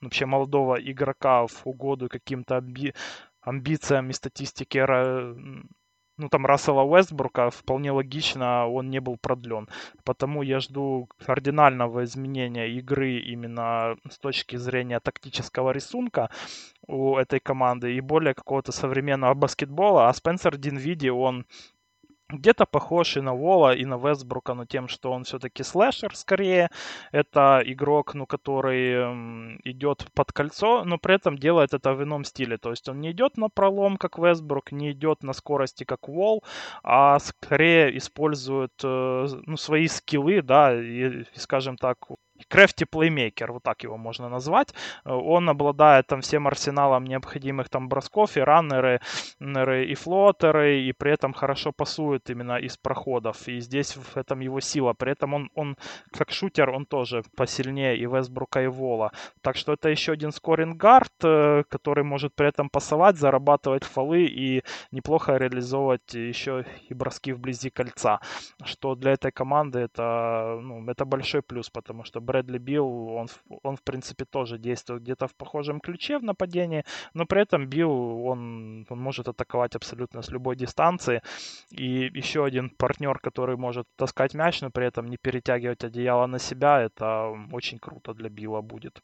вообще 0.00 0.26
молодого 0.26 0.76
игрока 0.76 1.46
в 1.46 1.62
угоду 1.64 2.08
каким-то 2.08 2.58
амби... 2.58 2.94
амбициям 3.42 4.10
и 4.10 4.12
статистике 4.12 4.86
ну, 6.20 6.28
там, 6.28 6.44
Рассела 6.44 6.82
Уэстбрука, 6.82 7.48
вполне 7.48 7.92
логично, 7.92 8.68
он 8.68 8.90
не 8.90 9.00
был 9.00 9.16
продлен. 9.16 9.68
Потому 10.04 10.42
я 10.42 10.60
жду 10.60 11.08
кардинального 11.24 12.04
изменения 12.04 12.68
игры 12.68 13.20
именно 13.20 13.96
с 14.08 14.18
точки 14.18 14.56
зрения 14.56 15.00
тактического 15.00 15.70
рисунка 15.70 16.28
у 16.86 17.16
этой 17.16 17.40
команды 17.40 17.94
и 17.94 18.00
более 18.02 18.34
какого-то 18.34 18.70
современного 18.70 19.32
баскетбола. 19.32 20.08
А 20.08 20.12
Спенсер 20.12 20.58
Динвиди, 20.58 21.08
он 21.08 21.46
где-то 22.32 22.66
похож 22.66 23.16
и 23.16 23.20
на 23.20 23.34
Вола, 23.34 23.74
и 23.74 23.84
на 23.84 23.96
Вестбрука, 23.96 24.54
но 24.54 24.64
тем, 24.64 24.88
что 24.88 25.12
он 25.12 25.24
все-таки 25.24 25.62
слэшер 25.62 26.16
скорее. 26.16 26.70
Это 27.12 27.62
игрок, 27.64 28.14
ну, 28.14 28.26
который 28.26 28.94
идет 29.64 30.06
под 30.14 30.32
кольцо, 30.32 30.84
но 30.84 30.98
при 30.98 31.14
этом 31.14 31.38
делает 31.38 31.74
это 31.74 31.94
в 31.94 32.02
ином 32.02 32.24
стиле. 32.24 32.58
То 32.58 32.70
есть 32.70 32.88
он 32.88 33.00
не 33.00 33.10
идет 33.12 33.36
на 33.36 33.48
пролом, 33.48 33.96
как 33.96 34.18
Вестбрук, 34.18 34.72
не 34.72 34.92
идет 34.92 35.22
на 35.22 35.32
скорости, 35.32 35.84
как 35.84 36.08
Вол, 36.08 36.44
а 36.82 37.18
скорее 37.18 37.96
использует 37.96 38.72
э, 38.82 39.28
ну, 39.46 39.56
свои 39.56 39.88
скиллы, 39.88 40.42
да, 40.42 40.74
и, 40.80 41.24
скажем 41.34 41.76
так, 41.76 41.98
Крефти 42.48 42.84
плеймейкер, 42.84 43.52
вот 43.52 43.62
так 43.62 43.82
его 43.82 43.96
можно 43.96 44.28
назвать. 44.28 44.74
Он 45.04 45.48
обладает 45.48 46.06
там 46.06 46.20
всем 46.20 46.46
арсеналом 46.46 47.04
необходимых 47.04 47.68
там 47.68 47.88
бросков 47.88 48.36
и 48.36 48.40
раннеры, 48.40 49.00
и 49.40 49.94
флотеры, 49.94 50.80
и 50.80 50.92
при 50.92 51.12
этом 51.12 51.32
хорошо 51.32 51.72
пасует 51.72 52.30
именно 52.30 52.56
из 52.58 52.76
проходов. 52.76 53.48
И 53.48 53.60
здесь 53.60 53.96
в 53.96 54.16
этом 54.16 54.40
его 54.40 54.60
сила. 54.60 54.92
При 54.92 55.12
этом 55.12 55.34
он, 55.34 55.50
он 55.54 55.76
как 56.12 56.30
шутер, 56.30 56.70
он 56.70 56.86
тоже 56.86 57.22
посильнее 57.36 57.96
и 57.96 58.06
Вестбрука, 58.06 58.62
и 58.62 58.66
Вола. 58.66 59.12
Так 59.42 59.56
что 59.56 59.72
это 59.72 59.88
еще 59.88 60.12
один 60.12 60.32
скоринг-гард, 60.32 61.12
э, 61.24 61.62
который 61.68 62.04
может 62.04 62.34
при 62.34 62.48
этом 62.48 62.70
пасовать, 62.70 63.16
зарабатывать 63.16 63.84
фолы 63.84 64.24
и 64.24 64.62
неплохо 64.90 65.36
реализовывать 65.36 66.14
еще 66.14 66.64
и 66.88 66.94
броски 66.94 67.32
вблизи 67.32 67.70
кольца. 67.70 68.20
Что 68.64 68.94
для 68.94 69.12
этой 69.12 69.32
команды 69.32 69.80
это, 69.80 70.58
ну, 70.62 70.88
это 70.88 71.04
большой 71.04 71.42
плюс, 71.42 71.70
потому 71.70 72.04
что 72.04 72.20
Брэдли 72.30 72.58
Билл, 72.58 73.08
он, 73.08 73.28
он 73.64 73.76
в 73.76 73.82
принципе 73.82 74.24
тоже 74.24 74.56
действует 74.56 75.02
где-то 75.02 75.26
в 75.26 75.34
похожем 75.34 75.80
ключе 75.80 76.18
в 76.18 76.22
нападении, 76.22 76.84
но 77.12 77.26
при 77.26 77.42
этом 77.42 77.66
Билл, 77.66 78.24
он, 78.24 78.86
он 78.88 79.00
может 79.00 79.26
атаковать 79.26 79.74
абсолютно 79.74 80.22
с 80.22 80.28
любой 80.28 80.54
дистанции. 80.54 81.22
И 81.70 82.08
еще 82.14 82.44
один 82.44 82.70
партнер, 82.70 83.18
который 83.18 83.56
может 83.56 83.86
таскать 83.96 84.34
мяч, 84.34 84.60
но 84.60 84.70
при 84.70 84.86
этом 84.86 85.08
не 85.08 85.16
перетягивать 85.16 85.82
одеяло 85.82 86.26
на 86.26 86.38
себя, 86.38 86.80
это 86.80 87.36
очень 87.52 87.80
круто 87.80 88.14
для 88.14 88.28
Билла 88.28 88.60
будет. 88.60 89.02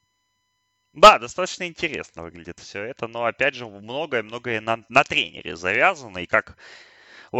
Да, 0.93 1.18
достаточно 1.18 1.64
интересно 1.66 2.22
выглядит 2.22 2.61
все 2.61 2.85
это, 2.85 3.09
но 3.09 3.24
опять 3.24 3.57
же 3.57 3.66
многое-многое 3.66 4.61
на, 4.61 4.85
на 4.89 5.03
тренере 5.03 5.57
завязано, 5.57 6.18
и 6.18 6.27
как 6.27 6.57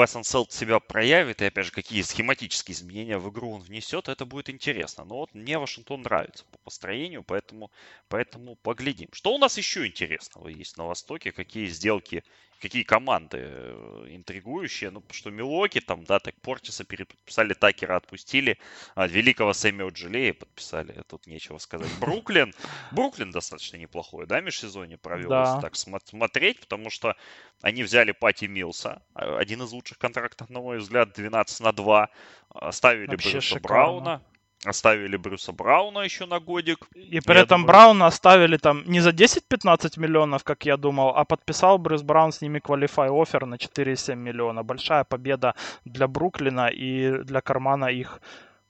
Лесон 0.01 0.24
Селт 0.24 0.53
себя 0.53 0.78
проявит, 0.78 1.42
и 1.42 1.47
опять 1.47 1.66
же, 1.66 1.72
какие 1.72 2.03
схематические 2.03 2.74
изменения 2.74 3.18
в 3.18 3.30
игру 3.30 3.53
он 3.53 3.62
внесет, 3.62 4.09
это 4.09 4.24
будет 4.24 4.51
интересно. 4.51 5.05
Но 5.05 5.16
вот 5.16 5.34
мне 5.34 5.59
Вашингтон 5.59 6.03
нравится 6.03 6.44
по 6.51 6.59
построению, 6.59 7.22
поэтому, 7.22 7.70
поэтому 8.09 8.57
поглядим. 8.57 9.09
Что 9.12 9.34
у 9.34 9.38
нас 9.38 9.57
еще 9.57 9.86
интересного 9.86 10.49
есть 10.49 10.76
на 10.76 10.86
Востоке? 10.86 11.32
Какие 11.32 11.66
сделки 11.66 12.24
какие 12.61 12.82
команды 12.82 13.38
э, 13.40 14.07
интригующие. 14.11 14.90
Ну, 14.90 15.02
что 15.11 15.30
Милоки 15.30 15.80
там, 15.80 16.04
да, 16.04 16.18
так 16.18 16.34
Портиса 16.40 16.84
переподписали, 16.84 17.54
Такера 17.54 17.96
отпустили, 17.96 18.59
а 18.94 19.07
великого 19.07 19.52
Сэмми 19.52 19.88
Джилея 19.90 20.34
подписали, 20.34 21.02
тут 21.09 21.26
нечего 21.26 21.59
сказать. 21.59 21.90
Бруклин, 22.00 22.54
Бруклин 22.92 23.30
достаточно 23.30 23.76
неплохой, 23.76 24.26
да, 24.26 24.40
межсезонье 24.40 24.98
провел, 24.98 25.28
да. 25.28 25.44
если 25.44 25.61
так 25.61 25.76
смотреть, 25.76 26.61
потому 26.61 26.90
что 26.90 27.16
они 27.62 27.82
взяли 27.82 28.12
Пати 28.12 28.46
Милса, 28.46 29.02
а, 29.14 29.38
один 29.38 29.62
из 29.62 29.72
лучших 29.72 29.98
контрактов, 29.98 30.50
на 30.50 30.61
мой 30.61 30.78
взгляд, 30.78 31.12
12 31.12 31.61
на 31.61 31.72
2, 31.72 32.09
оставили 32.50 33.16
Брюса. 33.16 33.61
Брауна, 33.61 34.22
Оставили 34.64 35.16
Брюса 35.16 35.52
Брауна 35.52 36.00
еще 36.00 36.26
на 36.26 36.40
годик. 36.40 36.88
И 36.94 37.20
при 37.20 37.34
я 37.34 37.42
этом 37.42 37.61
думаю... 37.61 37.66
Брауна 37.66 38.07
оставили 38.07 38.57
там 38.57 38.82
не 38.86 39.00
за 39.00 39.11
10-15 39.11 40.00
миллионов, 40.00 40.44
как 40.44 40.66
я 40.66 40.76
думал, 40.76 41.12
а 41.14 41.24
подписал 41.24 41.78
Брюс 41.78 42.02
Браун 42.02 42.32
с 42.32 42.40
ними 42.40 42.59
квалифай 42.59 43.11
офер 43.11 43.46
на 43.46 43.57
4,7 43.57 44.16
миллиона. 44.16 44.62
Большая 44.62 45.04
победа 45.04 45.54
для 45.84 46.09
Бруклина 46.09 46.68
и 46.68 47.22
для 47.24 47.40
кармана 47.40 47.86
их 47.86 48.20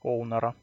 оунера. 0.03 0.53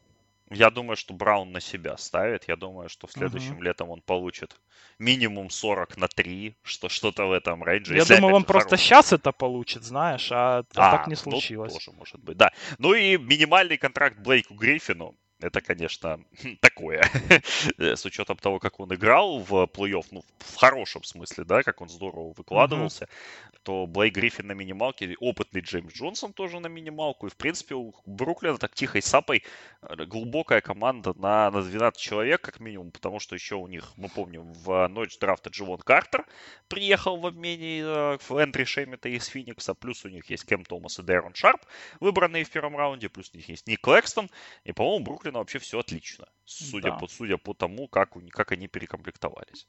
Я 0.51 0.69
думаю, 0.69 0.95
что 0.95 1.13
Браун 1.13 1.51
на 1.51 1.59
себя 1.59 1.97
ставит. 1.97 2.47
Я 2.47 2.55
думаю, 2.55 2.87
что 2.87 3.07
в 3.07 3.11
следующем 3.11 3.59
uh-huh. 3.59 3.63
летом 3.63 3.89
он 3.89 4.01
получит 4.01 4.55
минимум 4.99 5.49
40 5.49 5.97
на 5.97 6.07
3, 6.07 6.55
что 6.61 6.87
что-то 6.87 7.25
в 7.25 7.31
этом 7.31 7.63
рейнже. 7.63 7.95
Я 7.95 8.05
думал, 8.05 8.35
он 8.35 8.43
просто 8.43 8.77
сейчас 8.77 9.11
это 9.11 9.31
получит, 9.31 9.83
знаешь, 9.83 10.31
а, 10.31 10.59
а, 10.59 10.63
так 10.91 11.07
не 11.07 11.15
ну, 11.15 11.17
случилось. 11.31 11.73
Ну, 11.73 11.79
тоже 11.79 11.91
может 11.97 12.19
быть, 12.19 12.37
да. 12.37 12.51
Ну 12.77 12.93
и 12.93 13.17
минимальный 13.17 13.77
контракт 13.77 14.19
Блейку 14.19 14.53
Гриффину 14.53 15.15
это, 15.45 15.61
конечно, 15.61 16.19
такое. 16.61 17.03
С 17.77 18.05
учетом 18.05 18.37
того, 18.37 18.59
как 18.59 18.79
он 18.79 18.93
играл 18.93 19.39
в 19.39 19.63
плей-офф, 19.65 20.05
ну, 20.11 20.23
в 20.39 20.55
хорошем 20.55 21.03
смысле, 21.03 21.43
да, 21.43 21.63
как 21.63 21.81
он 21.81 21.89
здорово 21.89 22.33
выкладывался, 22.35 23.05
mm-hmm. 23.05 23.59
то 23.63 23.87
Блейк 23.87 24.15
Гриффин 24.15 24.47
на 24.47 24.53
минималке, 24.53 25.15
опытный 25.19 25.61
Джеймс 25.61 25.93
Джонсон 25.93 26.33
тоже 26.33 26.59
на 26.59 26.67
минималку. 26.67 27.27
И, 27.27 27.29
в 27.29 27.35
принципе, 27.35 27.75
у 27.75 27.93
Бруклина 28.05 28.57
так 28.57 28.73
тихой 28.73 29.01
сапой 29.01 29.43
э, 29.81 30.05
глубокая 30.05 30.61
команда 30.61 31.13
на, 31.15 31.51
на 31.51 31.61
12 31.61 31.99
человек, 31.99 32.41
как 32.41 32.59
минимум, 32.59 32.91
потому 32.91 33.19
что 33.19 33.35
еще 33.35 33.55
у 33.55 33.67
них, 33.67 33.93
мы 33.97 34.09
помним, 34.09 34.53
в 34.53 34.87
ночь 34.87 35.17
драфта 35.19 35.49
Дживон 35.49 35.79
Картер 35.79 36.25
приехал 36.67 37.17
в 37.17 37.25
обмене 37.25 37.81
э, 37.81 38.17
в 38.19 38.31
Эндрю 38.37 38.65
Шемита 38.65 39.09
из 39.09 39.25
Феникса, 39.27 39.73
плюс 39.75 40.05
у 40.05 40.09
них 40.09 40.29
есть 40.29 40.45
Кем 40.45 40.65
Томас 40.65 40.99
и 40.99 41.03
Дэрон 41.03 41.35
Шарп, 41.35 41.61
выбранные 41.99 42.43
в 42.43 42.49
первом 42.49 42.75
раунде, 42.77 43.09
плюс 43.09 43.29
у 43.33 43.37
них 43.37 43.47
есть 43.49 43.67
Ник 43.67 43.85
Лэкстон, 43.85 44.29
и, 44.63 44.71
по-моему, 44.71 45.05
Бруклин 45.05 45.34
Бруклина 45.35 45.39
вообще 45.39 45.59
все 45.59 45.79
отлично, 45.79 46.25
судя, 46.45 46.91
да. 46.91 46.97
по, 46.97 47.07
судя 47.07 47.37
по 47.37 47.53
тому, 47.53 47.87
как, 47.87 48.09
как 48.29 48.51
они 48.51 48.67
перекомплектовались. 48.67 49.67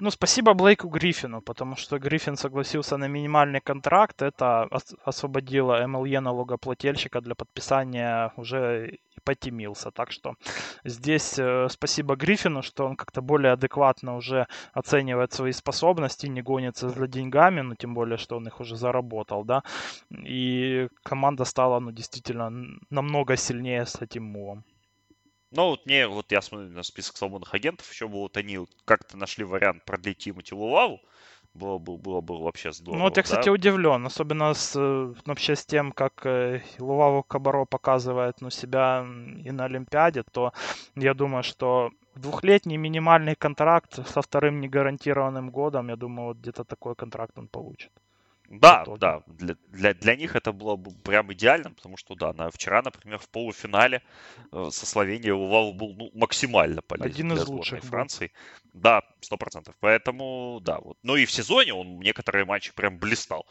Ну, 0.00 0.10
спасибо 0.10 0.54
Блейку 0.54 0.88
Гриффину, 0.88 1.42
потому 1.42 1.76
что 1.76 1.98
Гриффин 1.98 2.36
согласился 2.36 2.96
на 2.96 3.08
минимальный 3.08 3.60
контракт. 3.60 4.22
Это 4.22 4.68
освободило 5.04 5.86
МЛЕ 5.86 6.20
налогоплательщика 6.20 7.20
для 7.20 7.34
подписания 7.34 8.32
уже 8.36 8.98
Пэтти 9.24 9.50
Милса. 9.50 9.90
Так 9.90 10.12
что 10.12 10.34
здесь 10.84 11.38
э, 11.38 11.68
спасибо 11.68 12.14
Гриффину, 12.14 12.62
что 12.62 12.86
он 12.86 12.96
как-то 12.96 13.20
более 13.22 13.52
адекватно 13.52 14.16
уже 14.16 14.46
оценивает 14.72 15.32
свои 15.32 15.52
способности, 15.52 16.28
не 16.28 16.42
гонится 16.42 16.88
за 16.88 17.06
деньгами, 17.06 17.62
ну 17.62 17.74
тем 17.74 17.94
более, 17.94 18.16
что 18.16 18.36
он 18.36 18.46
их 18.46 18.60
уже 18.60 18.76
заработал, 18.76 19.44
да. 19.44 19.62
И 20.28 20.88
команда 21.02 21.44
стала, 21.44 21.80
ну, 21.80 21.90
действительно 21.90 22.50
намного 22.90 23.36
сильнее 23.36 23.84
с 23.84 24.02
этим 24.02 24.22
мувом. 24.22 24.64
Ну, 25.50 25.70
вот 25.70 25.86
мне, 25.86 26.06
вот 26.06 26.30
я 26.30 26.42
смотрю 26.42 26.68
на 26.68 26.82
список 26.82 27.16
свободных 27.16 27.54
агентов, 27.54 27.90
еще 27.90 28.06
бы 28.06 28.14
вот 28.14 28.36
они 28.36 28.66
как-то 28.84 29.16
нашли 29.16 29.44
вариант 29.44 29.84
продлить 29.84 30.18
Тимати 30.18 30.54
Луваву, 30.54 31.00
было 31.54 31.78
бы, 31.78 31.96
было 31.96 32.20
бы 32.20 32.38
вообще 32.38 32.72
здорово. 32.72 32.98
Ну 32.98 33.04
вот 33.04 33.16
я, 33.16 33.22
кстати, 33.22 33.46
да? 33.46 33.52
удивлен, 33.52 34.06
особенно 34.06 34.52
с, 34.52 34.76
э, 34.76 35.14
вообще 35.24 35.56
с 35.56 35.64
тем, 35.64 35.92
как 35.92 36.26
э, 36.26 36.62
Луваву 36.78 37.22
Кабаро 37.22 37.64
показывает 37.64 38.40
ну, 38.40 38.50
себя 38.50 39.06
и 39.44 39.50
на 39.50 39.64
Олимпиаде, 39.64 40.22
то 40.22 40.52
я 40.96 41.14
думаю, 41.14 41.42
что 41.42 41.90
двухлетний 42.14 42.76
минимальный 42.76 43.34
контракт 43.34 44.06
со 44.06 44.20
вторым 44.20 44.60
негарантированным 44.60 45.50
годом, 45.50 45.88
я 45.88 45.96
думаю, 45.96 46.28
вот 46.28 46.36
где-то 46.38 46.64
такой 46.64 46.94
контракт 46.94 47.38
он 47.38 47.48
получит. 47.48 47.90
Да, 48.48 48.84
да, 48.98 49.22
для, 49.26 49.56
для, 49.68 49.92
для 49.92 50.16
них 50.16 50.34
это 50.34 50.52
было 50.52 50.76
бы 50.76 50.90
прям 51.04 51.30
идеально, 51.32 51.70
потому 51.70 51.98
что, 51.98 52.14
да, 52.14 52.32
на, 52.32 52.50
вчера, 52.50 52.80
например, 52.82 53.18
в 53.18 53.28
полуфинале 53.28 54.02
э, 54.52 54.68
со 54.70 54.86
Словенией 54.86 55.32
Лувал 55.32 55.74
был 55.74 55.94
ну, 55.98 56.10
максимально 56.14 56.80
полезен 56.80 57.10
Один 57.10 57.32
из 57.32 57.44
для 57.44 57.54
лучших 57.54 57.84
Франции. 57.84 58.26
Был. 58.26 58.58
Да, 58.80 59.02
сто 59.20 59.36
процентов. 59.36 59.74
Поэтому, 59.80 60.60
да, 60.62 60.78
вот. 60.78 60.96
Ну 61.02 61.16
и 61.16 61.26
в 61.26 61.30
сезоне 61.30 61.74
он 61.74 61.98
некоторые 62.00 62.44
матчи 62.44 62.72
прям 62.72 62.98
блистал. 62.98 63.46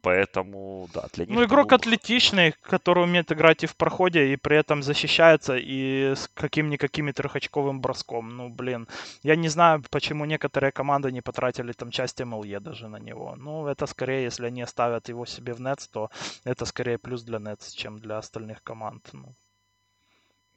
Поэтому, 0.00 0.88
да, 0.94 1.06
для 1.12 1.26
них... 1.26 1.34
Ну, 1.34 1.44
игрок 1.44 1.68
был... 1.68 1.76
атлетичный, 1.76 2.54
который 2.62 3.04
умеет 3.04 3.30
играть 3.30 3.64
и 3.64 3.66
в 3.66 3.76
проходе, 3.76 4.32
и 4.32 4.36
при 4.36 4.56
этом 4.56 4.82
защищается, 4.82 5.56
и 5.56 6.14
с 6.14 6.28
каким-никакими 6.34 7.12
трехочковым 7.12 7.80
броском. 7.80 8.36
Ну, 8.36 8.48
блин, 8.48 8.88
я 9.22 9.36
не 9.36 9.48
знаю, 9.48 9.84
почему 9.90 10.24
некоторые 10.24 10.72
команды 10.72 11.12
не 11.12 11.20
потратили 11.20 11.72
там 11.72 11.90
часть 11.90 12.20
МЛЕ 12.20 12.60
даже 12.60 12.88
на 12.88 12.98
него. 12.98 13.36
Ну, 13.36 13.66
это 13.66 13.86
скорее, 13.86 14.24
если 14.24 14.39
если 14.40 14.46
они 14.46 14.62
оставят 14.62 15.08
его 15.08 15.26
себе 15.26 15.52
в 15.52 15.60
Nets, 15.60 15.88
то 15.92 16.10
это 16.44 16.64
скорее 16.64 16.98
плюс 16.98 17.22
для 17.22 17.38
Nets, 17.38 17.74
чем 17.74 17.98
для 17.98 18.16
остальных 18.16 18.62
команд. 18.62 19.10
Ну, 19.12 19.34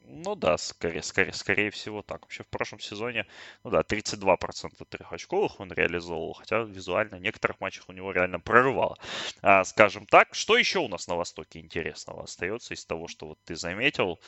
ну 0.06 0.34
да, 0.34 0.56
скорее, 0.56 1.02
скорее, 1.02 1.32
скорее 1.32 1.70
всего 1.70 2.02
так. 2.02 2.22
Вообще 2.22 2.42
в 2.42 2.48
прошлом 2.48 2.80
сезоне, 2.80 3.26
ну 3.62 3.70
да, 3.70 3.82
32% 3.82 4.86
трехочковых 4.88 5.60
он 5.60 5.72
реализовал, 5.72 6.32
хотя 6.34 6.60
визуально 6.62 7.16
в 7.18 7.20
некоторых 7.20 7.60
матчах 7.60 7.88
у 7.88 7.92
него 7.92 8.12
реально 8.12 8.40
прорывало. 8.40 8.96
А, 9.42 9.64
скажем 9.64 10.06
так, 10.06 10.34
что 10.34 10.56
еще 10.56 10.78
у 10.78 10.88
нас 10.88 11.08
на 11.08 11.16
Востоке 11.16 11.58
интересного 11.60 12.24
остается 12.24 12.72
из 12.74 12.84
того, 12.86 13.06
что 13.08 13.26
вот 13.28 13.38
ты 13.44 13.54
заметил? 13.54 14.18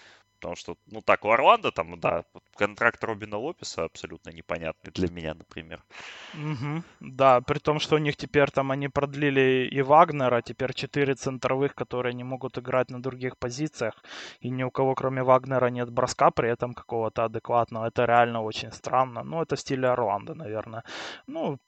Потому 0.40 0.56
что, 0.56 0.76
ну 0.86 1.00
так, 1.00 1.24
у 1.24 1.30
Орландо 1.30 1.70
там, 1.70 1.98
да, 2.00 2.24
контракт 2.56 3.02
Робина 3.04 3.38
Лопеса 3.38 3.84
абсолютно 3.84 4.30
непонятный 4.30 4.92
для 4.92 5.10
меня, 5.10 5.34
например. 5.34 5.82
Угу. 6.34 6.82
Да, 7.00 7.40
при 7.40 7.58
том, 7.58 7.80
что 7.80 7.96
у 7.96 7.98
них 7.98 8.16
теперь 8.16 8.50
там 8.50 8.70
они 8.70 8.88
продлили 8.88 9.68
и 9.70 9.82
Вагнера, 9.82 10.42
теперь 10.42 10.74
четыре 10.74 11.14
центровых, 11.14 11.74
которые 11.74 12.14
не 12.14 12.24
могут 12.24 12.58
играть 12.58 12.90
на 12.90 13.02
других 13.02 13.38
позициях, 13.38 13.94
и 14.40 14.50
ни 14.50 14.62
у 14.62 14.70
кого, 14.70 14.94
кроме 14.94 15.22
Вагнера, 15.22 15.70
нет 15.70 15.90
броска 15.90 16.30
при 16.30 16.50
этом 16.50 16.74
какого-то 16.74 17.24
адекватного. 17.24 17.86
Это 17.86 18.04
реально 18.04 18.42
очень 18.42 18.72
странно. 18.72 19.22
Ну, 19.24 19.42
это 19.42 19.56
в 19.56 19.60
стиле 19.60 19.88
Орландо, 19.88 20.34
наверное. 20.34 20.82
Ну, 21.26 21.58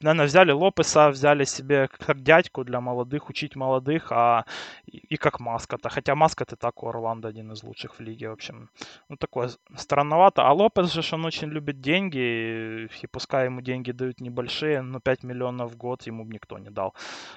наверное, 0.00 0.26
взяли 0.26 0.52
Лопеса, 0.52 1.08
взяли 1.08 1.44
себе 1.44 1.88
как 1.88 2.22
дядьку 2.22 2.64
для 2.64 2.80
молодых, 2.80 3.28
учить 3.30 3.56
молодых, 3.56 4.12
а 4.12 4.44
и 4.86 5.16
как 5.16 5.40
маскота. 5.40 5.88
Хотя 5.88 6.14
маскот 6.14 6.52
и 6.52 6.56
так 6.56 6.82
у 6.82 6.88
Орландо 6.88 7.28
один 7.28 7.52
из 7.52 7.62
лучших 7.62 7.98
в 7.98 8.00
лиге, 8.00 8.28
в 8.28 8.32
общем. 8.32 8.70
Ну, 9.08 9.16
такое 9.16 9.50
странновато. 9.76 10.46
А 10.46 10.52
Лопес 10.52 10.92
же, 10.92 11.02
он 11.14 11.24
очень 11.24 11.48
любит 11.48 11.80
деньги, 11.80 12.88
и 13.02 13.06
пускай 13.10 13.46
ему 13.46 13.60
деньги 13.60 13.92
дают 13.92 14.20
небольшие, 14.20 14.82
но 14.82 15.00
5 15.00 15.24
миллионов 15.24 15.72
в 15.72 15.76
год 15.76 16.02
ему 16.06 16.24
бы 16.24 16.34
никто 16.34 16.58
не 16.58 16.70
дал. 16.70 16.94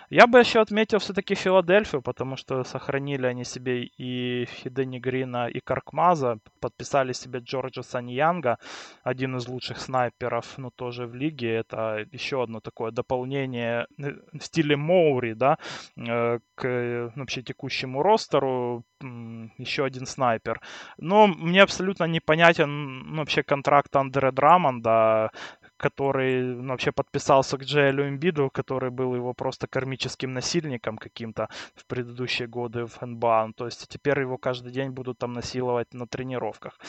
Я 0.09 0.27
бы 0.27 0.39
еще 0.39 0.59
отметил 0.59 0.99
все-таки 0.99 1.35
Филадельфию, 1.35 2.01
потому 2.01 2.35
что 2.35 2.63
сохранили 2.63 3.25
они 3.25 3.43
себе 3.43 3.83
и 3.83 4.45
Хидени 4.45 4.99
Грина, 4.99 5.47
и 5.47 5.59
Каркмаза, 5.59 6.39
подписали 6.59 7.13
себе 7.13 7.39
Джорджа 7.39 7.83
Саньянга, 7.83 8.57
один 9.03 9.37
из 9.37 9.47
лучших 9.47 9.79
снайперов, 9.79 10.57
ну, 10.57 10.71
тоже 10.71 11.07
в 11.07 11.15
лиге. 11.15 11.55
Это 11.55 12.05
еще 12.11 12.43
одно 12.49 12.59
такое 12.59 12.91
дополнение 12.91 13.85
э, 13.97 14.13
в 14.33 14.43
стиле 14.43 14.75
Моури, 14.75 15.33
да, 15.33 15.57
э, 15.97 16.39
к 16.55 17.11
ну, 17.15 17.21
вообще 17.21 17.41
текущему 17.41 18.03
ростеру, 18.03 18.83
еще 19.57 19.85
один 19.85 20.05
снайпер. 20.05 20.59
Но 20.97 21.27
мне 21.27 21.61
абсолютно 21.63 22.05
непонятен 22.05 22.99
ну, 22.99 23.17
вообще 23.17 23.43
контракт 23.43 23.95
Андре 23.95 24.31
Драмонда, 24.31 25.31
который 25.79 26.43
ну, 26.43 26.67
вообще 26.69 26.91
подписался 26.91 27.57
к 27.57 27.63
Джейлю 27.63 28.07
Эмбиду, 28.07 28.49
который 28.49 28.91
был 28.91 29.15
его 29.15 29.33
просто 29.33 29.67
кармическим 29.67 30.33
насильником 30.33 30.97
каким-то 30.97 31.47
в 31.75 31.85
предыдущие 31.85 32.47
годы 32.47 32.85
в 32.85 33.01
НБА. 33.01 33.53
То 33.55 33.65
есть 33.65 33.87
теперь 33.87 34.19
его 34.19 34.37
каждый 34.37 34.71
день 34.71 34.91
будут 34.91 35.17
там 35.17 35.33
насиловать 35.33 35.93
на 35.93 36.05
тренировках. 36.05 36.79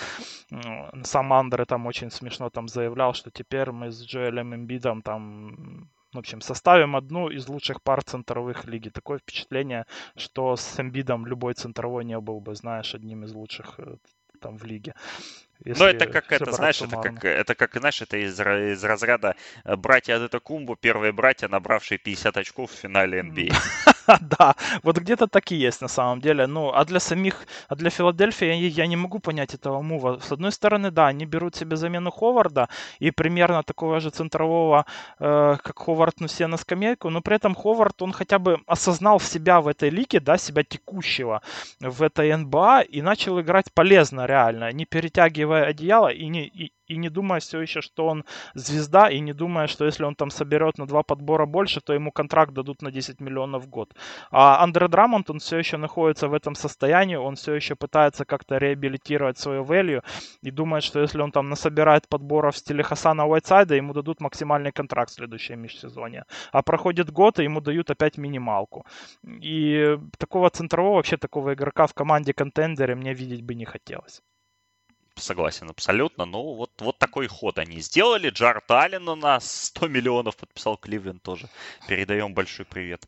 Сам 1.04 1.32
Андре 1.32 1.64
там 1.64 1.86
очень 1.86 2.10
смешно 2.10 2.50
там 2.50 2.68
заявлял, 2.68 3.14
что 3.14 3.30
теперь 3.30 3.70
мы 3.70 3.90
с 3.90 4.02
Джоэлем 4.02 4.54
Эмбидом 4.54 5.02
там 5.02 5.88
в 6.12 6.18
общем, 6.18 6.40
составим 6.40 6.96
одну 6.96 7.28
из 7.28 7.48
лучших 7.48 7.82
пар 7.82 8.02
центровых 8.02 8.64
лиги. 8.64 8.88
Такое 8.88 9.18
впечатление, 9.18 9.86
что 10.16 10.56
с 10.56 10.80
Эмбидом 10.80 11.24
любой 11.24 11.54
центровой 11.54 12.04
не 12.04 12.18
был 12.18 12.40
бы, 12.40 12.56
знаешь, 12.56 12.96
одним 12.96 13.22
из 13.22 13.32
лучших 13.32 13.78
э, 13.78 13.96
там 14.40 14.58
в 14.58 14.64
лиге. 14.64 14.94
Ну, 15.64 15.84
это 15.84 16.06
как 16.06 16.32
это, 16.32 16.52
знаешь, 16.52 16.80
это 16.80 16.96
как, 16.96 17.24
это 17.24 17.54
как, 17.54 17.74
знаешь, 17.74 18.00
это 18.00 18.16
из, 18.16 18.40
из 18.40 18.84
разряда 18.84 19.36
э, 19.64 19.76
братья 19.76 20.16
Адетакумбу, 20.16 20.76
первые 20.76 21.12
братья, 21.12 21.48
набравшие 21.48 21.98
50 21.98 22.36
очков 22.36 22.70
в 22.70 22.74
финале 22.74 23.20
NBA. 23.20 23.54
Да, 24.38 24.54
вот 24.82 24.98
где-то 24.98 25.26
так 25.26 25.52
и 25.52 25.56
есть 25.56 25.82
на 25.82 25.88
самом 25.88 26.20
деле. 26.20 26.46
Ну, 26.46 26.70
а 26.74 26.84
для 26.84 27.00
самих, 27.00 27.46
а 27.68 27.74
для 27.76 27.90
Филадельфии 27.90 28.46
я, 28.46 28.54
я 28.68 28.86
не 28.86 28.96
могу 28.96 29.18
понять 29.18 29.54
этого 29.54 29.82
мува. 29.82 30.18
С 30.20 30.32
одной 30.32 30.52
стороны, 30.52 30.90
да, 30.90 31.08
они 31.08 31.26
берут 31.26 31.56
себе 31.56 31.76
замену 31.76 32.10
Ховарда 32.10 32.68
и 32.98 33.10
примерно 33.10 33.62
такого 33.62 34.00
же 34.00 34.10
центрового, 34.10 34.86
э, 35.18 35.56
как 35.62 35.78
Ховард, 35.78 36.20
ну, 36.20 36.28
себе 36.28 36.46
на 36.46 36.56
скамейку, 36.56 37.10
но 37.10 37.20
при 37.20 37.36
этом 37.36 37.54
Ховард, 37.54 38.02
он 38.02 38.12
хотя 38.12 38.38
бы 38.38 38.60
осознал 38.66 39.20
себя 39.20 39.60
в 39.60 39.68
этой 39.68 39.90
лиге, 39.90 40.20
да, 40.20 40.36
себя 40.38 40.62
текущего 40.64 41.42
в 41.80 42.02
этой 42.02 42.34
НБА 42.36 42.82
и 42.82 43.02
начал 43.02 43.40
играть 43.40 43.72
полезно 43.74 44.26
реально, 44.26 44.72
не 44.72 44.84
перетягивая 44.86 45.64
одеяло 45.66 46.08
и 46.08 46.28
не, 46.28 46.46
и, 46.46 46.72
и 46.90 46.96
не 46.96 47.08
думая 47.08 47.40
все 47.40 47.60
еще, 47.60 47.80
что 47.80 48.06
он 48.06 48.24
звезда, 48.54 49.08
и 49.10 49.20
не 49.20 49.32
думая, 49.32 49.68
что 49.68 49.84
если 49.84 50.04
он 50.04 50.14
там 50.14 50.30
соберет 50.30 50.78
на 50.78 50.86
два 50.86 51.02
подбора 51.02 51.46
больше, 51.46 51.80
то 51.80 51.92
ему 51.92 52.10
контракт 52.10 52.52
дадут 52.52 52.82
на 52.82 52.90
10 52.90 53.20
миллионов 53.20 53.64
в 53.64 53.68
год. 53.68 53.94
А 54.30 54.62
Андре 54.64 54.88
Драмонт, 54.88 55.30
он 55.30 55.38
все 55.38 55.58
еще 55.58 55.76
находится 55.76 56.28
в 56.28 56.34
этом 56.34 56.54
состоянии, 56.54 57.16
он 57.16 57.34
все 57.34 57.54
еще 57.54 57.74
пытается 57.76 58.24
как-то 58.24 58.58
реабилитировать 58.58 59.38
свою 59.38 59.62
value 59.62 60.02
и 60.42 60.50
думает, 60.50 60.82
что 60.82 61.00
если 61.00 61.22
он 61.22 61.30
там 61.30 61.48
насобирает 61.48 62.08
подборов 62.08 62.54
в 62.54 62.58
стиле 62.58 62.82
Хасана 62.82 63.26
Уайтсайда, 63.26 63.76
ему 63.76 63.92
дадут 63.92 64.20
максимальный 64.20 64.72
контракт 64.72 65.10
в 65.10 65.14
следующем 65.14 65.60
межсезонье. 65.60 66.24
А 66.52 66.62
проходит 66.62 67.12
год, 67.12 67.38
и 67.38 67.44
ему 67.44 67.60
дают 67.60 67.90
опять 67.90 68.18
минималку. 68.18 68.84
И 69.42 69.96
такого 70.18 70.50
центрового, 70.50 70.96
вообще 70.96 71.16
такого 71.16 71.54
игрока 71.54 71.86
в 71.86 71.94
команде 71.94 72.32
контендере 72.32 72.94
мне 72.94 73.14
видеть 73.14 73.42
бы 73.42 73.54
не 73.54 73.64
хотелось 73.64 74.22
согласен 75.16 75.70
абсолютно. 75.70 76.24
Ну, 76.24 76.54
вот, 76.54 76.70
вот 76.78 76.98
такой 76.98 77.26
ход 77.26 77.58
они 77.58 77.80
сделали. 77.80 78.30
Джард 78.30 78.70
Аллен 78.70 79.08
у 79.08 79.16
нас 79.16 79.66
100 79.66 79.88
миллионов 79.88 80.36
подписал 80.36 80.76
Кливленд 80.76 81.22
тоже. 81.22 81.48
Передаем 81.86 82.34
большой 82.34 82.66
привет 82.66 83.06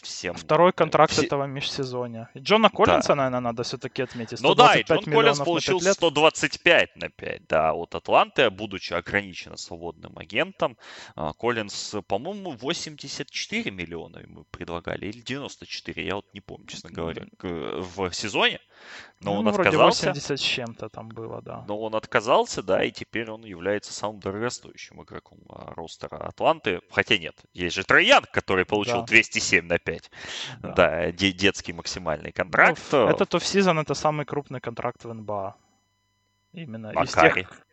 всем. 0.00 0.34
Второй 0.34 0.72
контракт 0.72 1.12
Все... 1.12 1.26
этого 1.26 1.44
межсезонья. 1.44 2.30
И 2.34 2.38
Джона 2.38 2.70
Коллинса, 2.70 3.08
да. 3.08 3.14
наверное, 3.16 3.40
надо 3.40 3.62
все-таки 3.62 4.02
отметить. 4.02 4.40
Ну 4.40 4.54
да, 4.54 4.74
и 4.74 4.82
Джон 4.82 5.04
Коллинс 5.04 5.38
получил 5.38 5.80
125 5.80 6.96
на 6.96 7.10
5, 7.10 7.46
да, 7.46 7.74
от 7.74 7.94
Атланты, 7.94 8.50
будучи 8.50 8.94
ограниченно 8.94 9.56
свободным 9.56 10.18
агентом. 10.18 10.78
А, 11.14 11.32
Коллинс, 11.34 11.94
по-моему, 12.06 12.52
84 12.52 13.70
миллиона 13.70 14.18
ему 14.18 14.44
предлагали, 14.50 15.06
или 15.06 15.20
94, 15.20 16.06
я 16.06 16.16
вот 16.16 16.26
не 16.32 16.40
помню, 16.40 16.66
честно 16.66 16.90
говоря, 16.90 17.26
в 17.42 18.12
сезоне. 18.12 18.60
Но 19.20 19.34
ну, 19.34 19.40
он 19.40 19.52
вроде 19.52 19.70
отказался. 19.70 20.08
80 20.08 20.38
с 20.38 20.42
чем-то 20.42 20.88
там 20.88 21.08
было, 21.08 21.40
да. 21.40 21.64
Но 21.66 21.78
он 21.78 21.94
отказался, 21.94 22.62
да, 22.62 22.84
и 22.84 22.90
теперь 22.90 23.30
он 23.30 23.44
является 23.44 23.92
самым 23.92 24.20
дорогостоящим 24.20 25.02
игроком 25.02 25.38
а, 25.48 25.72
ростера 25.74 26.16
Атланты. 26.16 26.80
Хотя 26.90 27.16
нет, 27.16 27.34
есть 27.52 27.76
же 27.76 27.84
Троян, 27.84 28.24
который 28.32 28.64
получил 28.66 29.00
да. 29.00 29.06
207 29.34 29.66
на 29.66 29.78
5. 29.78 30.10
Да, 30.60 30.72
да 30.72 31.12
детский 31.12 31.72
максимальный 31.72 32.32
контракт. 32.32 32.80
Ну, 32.92 33.08
этот 33.08 33.34
офсезон 33.34 33.78
это 33.78 33.94
самый 33.94 34.24
крупный 34.24 34.60
контракт 34.60 35.04
в 35.04 35.12
НБА. 35.12 35.56
Именно 36.52 36.92
Макари. 36.92 37.42
из 37.42 37.46
тех, 37.46 37.66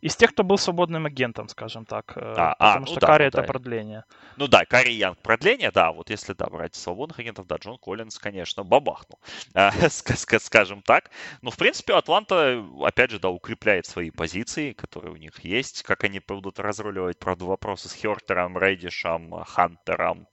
из 0.00 0.16
тех, 0.16 0.30
кто 0.30 0.44
был 0.44 0.58
свободным 0.58 1.06
агентом, 1.06 1.48
скажем 1.48 1.84
так. 1.84 2.12
А, 2.16 2.52
а, 2.52 2.74
потому 2.74 2.84
а, 2.84 2.86
что 2.86 3.00
да, 3.00 3.06
Карри 3.06 3.22
ну, 3.24 3.28
это 3.28 3.40
да. 3.40 3.42
продление. 3.42 4.04
Ну 4.36 4.48
да, 4.48 4.64
Карри 4.64 4.92
Янг 4.92 5.18
продление, 5.18 5.70
да, 5.70 5.92
вот 5.92 6.10
если 6.10 6.32
да, 6.34 6.46
брать 6.46 6.74
свободных 6.74 7.18
агентов, 7.18 7.46
да, 7.46 7.56
Джон 7.56 7.78
Коллинз, 7.78 8.18
конечно, 8.18 8.62
бабахнул, 8.62 9.18
скажем 9.88 10.82
так. 10.82 11.10
Но, 11.42 11.50
в 11.50 11.56
принципе, 11.56 11.94
Атланта, 11.94 12.64
опять 12.82 13.10
же, 13.10 13.18
да, 13.18 13.30
укрепляет 13.30 13.86
свои 13.86 14.10
позиции, 14.10 14.72
которые 14.72 15.12
у 15.12 15.16
них 15.16 15.40
есть. 15.44 15.82
Как 15.82 16.04
они 16.04 16.20
будут 16.20 16.60
разруливать, 16.60 17.18
правда, 17.18 17.46
вопросы 17.46 17.88
с 17.88 17.94
Хертером, 17.94 18.58
Рейдишем, 18.58 19.32
Хантером 19.44 20.28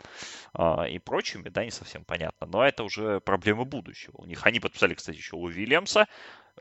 э, 0.57 0.89
и 0.89 0.99
прочими, 0.99 1.49
да, 1.49 1.63
не 1.63 1.71
совсем 1.71 2.03
понятно. 2.03 2.47
Но 2.47 2.63
это 2.63 2.83
уже 2.83 3.19
проблемы 3.21 3.65
будущего. 3.65 4.15
У 4.17 4.25
них 4.25 4.45
они 4.45 4.59
подписали, 4.59 4.93
кстати, 4.93 5.17
еще 5.17 5.35
у 5.35 5.43
Уильямса, 5.43 6.07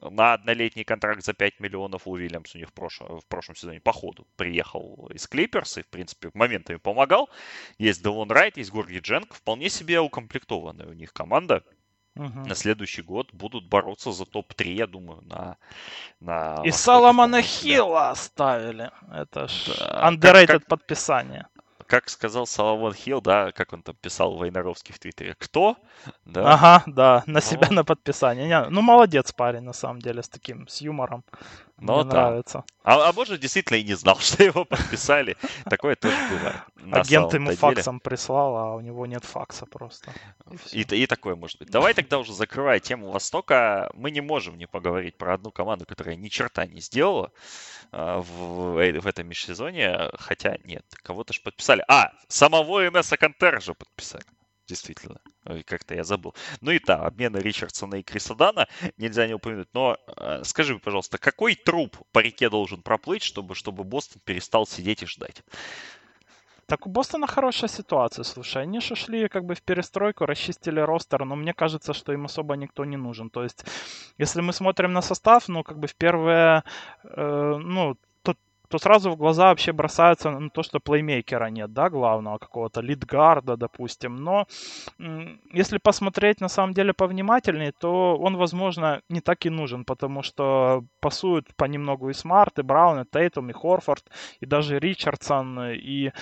на 0.01 0.35
однолетний 0.35 0.85
контракт 0.85 1.24
за 1.24 1.33
5 1.33 1.61
миллионов 1.61 2.07
у 2.07 2.12
Уильямс 2.12 2.55
у 2.55 2.59
них 2.59 2.72
в 2.73 2.75
прошлом, 2.75 3.20
в 3.20 3.27
прошлом 3.27 3.57
сезоне 3.57 3.81
по 3.81 3.93
ходу 3.93 4.27
приехал 4.37 5.11
из 5.14 5.27
Клиперс 5.27 5.79
и, 5.79 5.83
в 5.83 5.89
принципе, 5.89 6.31
моментами 6.35 6.79
помогал. 6.79 7.29
Есть 7.79 8.03
Делон 8.03 8.31
Райт, 8.31 8.57
есть 8.57 8.70
Горги 8.70 8.99
Дженк. 8.99 9.35
Вполне 9.35 9.68
себе 9.68 10.01
укомплектованная 10.01 10.87
у 10.87 10.93
них 10.93 11.12
команда. 11.12 11.62
Угу. 12.16 12.47
На 12.47 12.55
следующий 12.55 13.03
год 13.03 13.33
будут 13.33 13.68
бороться 13.68 14.12
за 14.12 14.27
топ-3, 14.27 14.73
я 14.73 14.87
думаю, 14.87 15.23
на... 15.23 15.57
на 16.20 16.62
И 16.64 16.70
Соломона 16.70 17.41
Хилла 17.41 18.11
оставили. 18.11 18.91
Это 19.11 19.49
ж 19.49 19.79
да. 19.79 20.11
underrated 20.11 20.47
как, 20.47 20.61
как, 20.61 20.66
подписание 20.66 21.47
как 21.93 22.09
сказал 22.09 22.47
Салавон 22.47 22.95
Хилл, 22.95 23.20
да, 23.20 23.53
как 23.53 23.75
он 23.75 23.83
там 23.83 23.95
писал 23.95 24.37
Войнаровский 24.39 24.95
в 24.95 24.99
Твиттере, 24.99 25.35
кто? 25.39 25.77
Да. 26.25 26.55
Ага, 26.55 26.83
да, 26.87 27.23
на 27.27 27.43
себя 27.43 27.68
на 27.70 27.85
подписание. 27.85 28.47
Не, 28.47 28.64
ну, 28.70 28.81
молодец 28.81 29.31
парень, 29.33 29.61
на 29.61 29.75
самом 29.75 30.01
деле, 30.01 30.23
с 30.23 30.29
таким, 30.31 30.66
с 30.68 30.81
юмором. 30.81 31.23
Но 31.79 31.97
Мне 31.97 32.05
да. 32.05 32.11
нравится. 32.11 32.64
А, 32.85 33.09
а 33.09 33.12
может, 33.12 33.41
действительно 33.41 33.79
и 33.79 33.83
не 33.83 33.95
знал, 33.95 34.16
что 34.20 34.43
его 34.43 34.64
подписали. 34.64 35.37
Такое 35.68 35.97
тоже 35.97 36.16
бывает. 36.31 36.57
Агент 36.93 37.35
ему 37.35 37.55
факсом 37.57 38.01
прислал, 38.01 38.57
а 38.57 38.75
у 38.75 38.81
него 38.81 39.07
нет 39.07 39.25
факса 39.25 39.66
просто. 39.66 40.12
И, 40.73 41.07
такое 41.07 41.35
может 41.35 41.59
быть. 41.59 41.70
Давай 41.70 41.95
тогда 41.95 42.18
уже 42.18 42.33
закрывая 42.33 42.81
тему 42.81 43.11
Востока, 43.11 43.91
мы 43.95 44.11
не 44.11 44.20
можем 44.20 44.59
не 44.59 44.66
поговорить 44.66 45.16
про 45.16 45.35
одну 45.35 45.51
команду, 45.51 45.87
которая 45.87 46.16
ни 46.16 46.29
черта 46.29 46.66
не 46.66 46.81
сделала 46.81 47.33
а, 47.91 48.20
в, 48.20 48.75
в 48.75 49.07
этом 49.07 49.27
межсезоне. 49.29 50.11
Хотя 50.14 50.59
нет, 50.64 50.85
кого-то 51.03 51.33
же 51.33 51.41
подписали. 51.41 51.85
А, 51.89 52.12
самого 52.29 52.87
Инесса 52.87 53.16
Кантера 53.16 53.61
же 53.61 53.75
подписали 53.75 54.25
действительно. 54.73 55.20
Как-то 55.66 55.95
я 55.95 56.05
забыл. 56.05 56.35
Ну 56.61 56.70
и 56.70 56.79
да, 56.79 57.07
обмены 57.07 57.39
Ричардсона 57.39 57.97
и 57.97 58.03
Криса 58.03 58.35
Дана 58.35 58.66
нельзя 58.97 59.27
не 59.27 59.35
упомянуть. 59.35 59.68
Но 59.75 59.97
э, 60.16 60.43
скажи, 60.45 60.79
пожалуйста, 60.79 61.18
какой 61.18 61.55
труп 61.55 61.97
по 62.12 62.20
реке 62.20 62.49
должен 62.49 62.83
проплыть, 62.83 63.23
чтобы, 63.23 63.55
чтобы 63.55 63.85
Бостон 63.85 64.20
перестал 64.25 64.66
сидеть 64.66 65.03
и 65.03 65.07
ждать? 65.07 65.43
Так 66.66 66.87
у 66.87 66.91
Бостона 66.91 67.27
хорошая 67.27 67.68
ситуация, 67.68 68.23
слушай. 68.23 68.62
Они 68.62 68.81
же 68.81 68.95
шли 68.95 69.29
как 69.29 69.45
бы 69.45 69.55
в 69.55 69.62
перестройку, 69.62 70.25
расчистили 70.27 70.81
ростер, 70.81 71.25
но 71.25 71.37
мне 71.37 71.53
кажется, 71.53 71.93
что 71.93 72.12
им 72.12 72.25
особо 72.25 72.57
никто 72.57 72.85
не 72.85 72.97
нужен. 72.97 73.29
То 73.29 73.43
есть, 73.43 73.66
если 74.18 74.41
мы 74.41 74.53
смотрим 74.53 74.93
на 74.93 75.03
состав, 75.03 75.49
ну, 75.49 75.62
как 75.64 75.79
бы 75.79 75.87
в 75.87 75.95
первые, 75.95 76.62
э, 77.05 77.57
ну, 77.61 77.97
то 78.73 78.79
сразу 78.79 79.11
в 79.11 79.16
глаза 79.16 79.49
вообще 79.49 79.73
бросается 79.73 80.31
на 80.31 80.49
то, 80.49 80.62
что 80.62 80.81
плеймейкера 80.81 81.51
нет, 81.51 81.75
да, 81.75 81.91
главного 81.91 82.39
какого-то, 82.39 82.81
lead 82.81 83.09
guard 83.09 83.44
а, 83.44 83.59
допустим. 83.59 84.16
Но 84.16 84.47
если 85.53 85.77
посмотреть 85.77 86.41
на 86.41 86.49
самом 86.49 86.73
деле 86.73 86.95
повнимательнее, 86.95 87.73
то 87.73 88.16
он, 88.16 88.39
возможно, 88.39 89.03
не 89.11 89.20
так 89.20 89.45
и 89.45 89.51
нужен, 89.51 89.85
потому 89.85 90.23
что 90.23 90.85
пасуют 91.01 91.55
понемногу 91.55 92.09
и 92.09 92.14
Смарт, 92.14 92.59
и 92.59 92.62
Браун, 92.62 93.01
и 93.01 93.05
Тейтум, 93.05 93.51
и 93.51 93.53
Хорфорд, 93.53 94.05
и 94.41 94.47
даже 94.47 94.79
Ричардсон, 94.79 95.73
и 95.73 96.12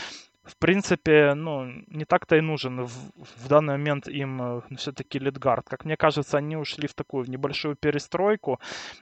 в 0.43 0.57
принципе, 0.57 1.35
ну, 1.35 1.67
не 1.89 2.05
так-то 2.05 2.37
и 2.37 2.41
нужен 2.41 2.85
в, 2.85 3.13
в 3.17 3.49
данный 3.49 3.75
момент 3.75 4.09
им 4.09 4.43
э, 4.43 4.63
ну, 4.71 4.77
все-таки 4.77 5.19
lead 5.19 5.39
guard. 5.39 5.69
Как 5.69 5.85
мне 5.85 5.97
кажется, 5.97 6.39
они 6.39 6.57
ушли 6.57 6.89
в 6.89 6.95
такую 6.95 7.25
в 7.25 7.31
небольшую 7.31 7.77
перестройку. 7.77 8.59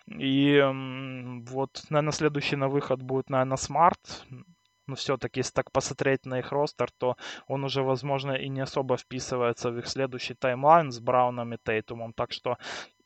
И 0.07 0.61
вот, 1.47 1.83
наверное, 1.91 2.13
следующий 2.13 2.57
на 2.57 2.69
выход 2.69 3.03
будет, 3.03 3.31
наверное, 3.31 3.57
Смарт 3.57 4.27
но 4.89 4.95
все-таки, 4.95 5.41
если 5.41 5.53
так 5.53 5.71
посмотреть 5.71 6.25
на 6.27 6.39
их 6.39 6.51
ростер, 6.51 6.91
то 6.91 7.17
он 7.47 7.63
уже, 7.65 7.83
возможно, 7.83 8.33
и 8.33 8.49
не 8.49 8.61
особо 8.63 8.97
вписывается 8.97 9.71
в 9.71 9.79
их 9.79 9.87
следующий 9.87 10.35
таймлайн 10.35 10.91
с 10.91 10.99
Брауном 10.99 11.53
и 11.53 11.59
Тейтумом. 11.63 12.13
Так 12.15 12.33
что 12.33 12.57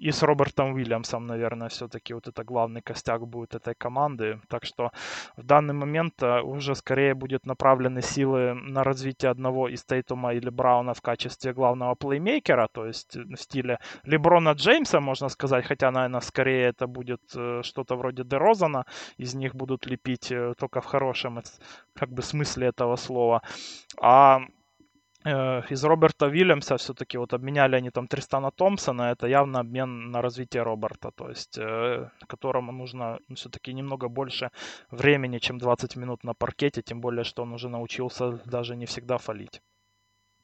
и 0.02 0.10
с 0.10 0.22
Робертом 0.22 0.74
Уильямсом, 0.74 1.26
наверное, 1.26 1.68
все-таки 1.68 2.14
вот 2.14 2.26
это 2.26 2.42
главный 2.42 2.82
костяк 2.82 3.26
будет 3.26 3.54
этой 3.54 3.74
команды. 3.74 4.40
Так 4.48 4.64
что 4.64 4.90
в 5.36 5.44
данный 5.44 5.74
момент 5.74 6.22
э, 6.22 6.40
уже 6.42 6.74
скорее 6.74 7.14
будет 7.14 7.46
направлены 7.46 8.02
силы 8.02 8.54
на 8.54 8.82
развитие 8.82 9.30
одного 9.30 9.68
из 9.68 9.84
Тейтума 9.84 10.34
или 10.34 10.50
Брауна 10.50 10.94
в 10.94 11.00
качестве 11.00 11.52
главного 11.52 11.94
плеймейкера, 11.94 12.68
то 12.72 12.86
есть 12.86 13.16
в 13.16 13.36
стиле 13.36 13.78
Леброна 14.02 14.52
Джеймса, 14.52 15.00
можно 15.00 15.28
сказать, 15.28 15.64
хотя, 15.64 15.90
наверное, 15.92 16.20
скорее 16.20 16.66
это 16.66 16.88
будет 16.88 17.22
э, 17.36 17.62
что-то 17.62 17.96
вроде 17.96 18.24
Дерозана, 18.24 18.84
из 19.18 19.34
них 19.34 19.54
будут 19.54 19.86
лепить 19.86 20.32
э, 20.32 20.54
только 20.58 20.80
в 20.80 20.86
хорошем 20.86 21.42
как 21.94 22.10
бы 22.10 22.22
смысле 22.22 22.66
этого 22.66 22.96
слова. 22.96 23.42
А 24.00 24.40
Э, 24.40 24.61
из 25.24 25.84
Роберта 25.84 26.26
Вильямса 26.26 26.76
все-таки 26.76 27.18
вот 27.18 27.32
обменяли 27.32 27.76
они 27.76 27.90
там 27.90 28.08
Тристана 28.08 28.50
Томпсона, 28.50 29.12
это 29.12 29.26
явно 29.26 29.60
обмен 29.60 30.10
на 30.10 30.22
развитие 30.22 30.62
Роберта, 30.62 31.10
то 31.10 31.28
есть 31.28 31.58
э, 31.58 32.10
которому 32.26 32.72
нужно 32.72 33.18
ну, 33.28 33.36
все-таки 33.36 33.72
немного 33.72 34.08
больше 34.08 34.50
времени, 34.90 35.38
чем 35.38 35.58
20 35.58 35.96
минут 35.96 36.24
на 36.24 36.34
паркете, 36.34 36.82
тем 36.82 37.00
более, 37.00 37.24
что 37.24 37.42
он 37.42 37.52
уже 37.52 37.68
научился 37.68 38.40
даже 38.44 38.76
не 38.76 38.86
всегда 38.86 39.18
фалить. 39.18 39.62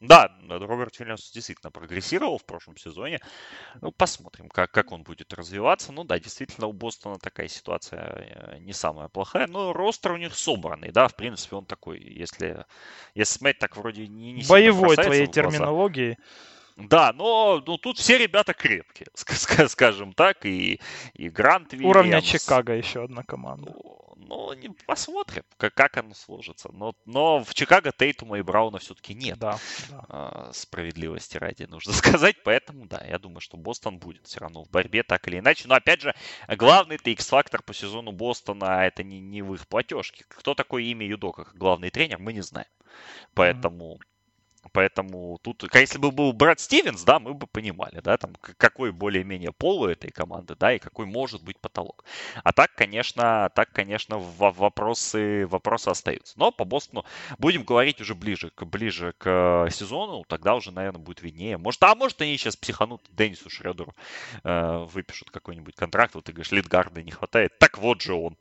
Да, 0.01 0.31
Роберт 0.49 0.99
Вильямс 1.01 1.33
действительно 1.33 1.73
прогрессировал 1.73 2.39
в 2.39 2.45
прошлом 2.45 2.77
сезоне. 2.77 3.19
Ну, 3.81 3.91
посмотрим, 3.91 4.49
как, 4.49 4.71
как 4.71 4.93
он 4.93 5.03
будет 5.03 5.33
развиваться. 5.35 5.91
Ну 5.91 6.05
да, 6.05 6.21
действительно, 6.21 6.69
у 6.69 6.73
Бостона 6.73 7.19
такая 7.19 7.49
ситуация 7.49 8.01
э, 8.01 8.59
не 8.61 8.73
самая 8.73 9.09
плохая. 9.09 9.49
Но 9.49 9.73
ростер 9.73 10.13
у 10.13 10.17
них 10.17 10.35
собранный, 10.35 10.93
да, 10.93 11.09
в 11.09 11.17
принципе, 11.17 11.57
он 11.57 11.67
такой, 11.67 11.99
если, 12.01 12.65
если 13.15 13.39
смотреть, 13.39 13.59
так 13.59 13.77
вроде 13.77 14.07
не, 14.07 14.33
не 14.33 14.45
Боевой 14.45 14.97
твоей 14.97 15.27
терминологии. 15.27 16.17
Да, 16.79 17.13
но 17.13 17.61
ну, 17.67 17.77
тут 17.77 17.99
все 17.99 18.19
ребята 18.19 18.55
крепкие, 18.55 19.09
скажем 19.69 20.13
так, 20.13 20.47
и, 20.47 20.81
и 21.13 21.29
Грант 21.29 21.73
Вильямс. 21.73 21.91
Уровня 21.91 22.23
Чикаго 22.23 22.73
еще 22.73 23.03
одна 23.03 23.25
команда. 23.25 23.75
Ну, 24.17 24.53
не, 24.53 24.69
посмотрим, 24.87 25.43
как, 25.57 25.75
как 25.75 25.97
оно 25.97 26.15
сложится. 26.15 26.71
Но, 26.73 26.95
но 27.05 27.43
в 27.43 27.53
Чикаго 27.55 27.91
Тейтума 27.91 28.39
и 28.39 28.43
Брауна 28.43 28.79
все-таки 28.79 29.15
нет. 29.15 29.39
Да, 29.39 29.59
да. 29.91 30.05
А, 30.09 30.51
справедливости 30.53 31.37
ради, 31.37 31.65
нужно 31.65 31.93
сказать. 31.95 32.37
Поэтому, 32.45 32.87
да, 32.87 33.03
я 33.09 33.19
думаю, 33.19 33.41
что 33.41 33.57
Бостон 33.57 33.99
будет 33.99 34.27
все 34.27 34.41
равно 34.41 34.63
в 34.63 34.71
борьбе, 34.71 35.03
так 35.03 35.27
или 35.27 35.39
иначе. 35.39 35.67
Но, 35.67 35.75
опять 35.75 36.03
же, 36.03 36.15
главный-то 36.47 37.11
X-фактор 37.11 37.63
по 37.63 37.75
сезону 37.75 38.13
Бостона, 38.13 38.87
это 38.87 39.03
не, 39.03 39.19
не 39.19 39.43
в 39.43 39.53
их 39.55 39.67
платежке. 39.67 40.25
Кто 40.29 40.55
такой 40.55 40.85
имя 40.85 41.07
Юдока, 41.07 41.45
как 41.45 41.57
главный 41.57 41.91
тренер, 41.91 42.19
мы 42.21 42.33
не 42.33 42.43
знаем. 42.43 42.69
Поэтому... 43.35 43.95
Mm-hmm 43.95 44.08
Поэтому 44.79 45.41
тут, 45.43 45.65
если 45.75 45.99
бы 45.99 46.13
был 46.13 46.33
Брэд 46.33 46.61
Стивенс, 46.61 47.03
да, 47.03 47.19
мы 47.19 47.35
бы 47.35 47.49
понимали, 47.49 47.99
да, 47.99 48.17
там, 48.17 48.37
какой 48.59 48.93
более-менее 48.93 49.51
пол 49.51 49.83
у 49.83 49.89
этой 49.89 50.13
команды, 50.13 50.55
да, 50.55 50.73
и 50.73 50.79
какой 50.79 51.05
может 51.05 51.43
быть 51.43 51.59
потолок. 51.59 52.05
А 52.45 52.53
так, 52.53 52.73
конечно, 52.77 53.51
так, 53.57 53.73
конечно, 53.73 54.19
вопросы, 54.19 55.49
вопросы 55.49 55.89
остаются. 55.89 56.39
Но 56.39 56.53
по 56.53 56.65
Бостону 56.65 57.05
будем 57.39 57.65
говорить 57.65 58.01
уже 58.01 58.15
ближе, 58.15 58.53
к, 58.55 58.65
ближе 58.67 59.15
к 59.19 59.69
сезону, 59.73 60.23
тогда 60.29 60.55
уже, 60.55 60.71
наверное, 60.71 61.01
будет 61.01 61.23
виднее. 61.23 61.59
Может, 61.59 61.83
а 61.83 61.97
может 61.97 62.21
они 62.23 62.39
сейчас 62.39 62.55
психанут 62.55 63.03
Деннису 63.11 63.51
Шредеру, 63.51 63.97
э, 64.45 64.87
выпишут 64.95 65.33
какой-нибудь 65.33 65.75
контракт, 65.75 66.15
вот 66.15 66.23
ты 66.23 66.33
говоришь, 66.33 66.53
Литгарда 66.53 67.03
не 67.03 67.11
хватает, 67.11 67.59
так 67.59 67.79
вот 67.79 68.01
же 68.01 68.15
он. 68.15 68.37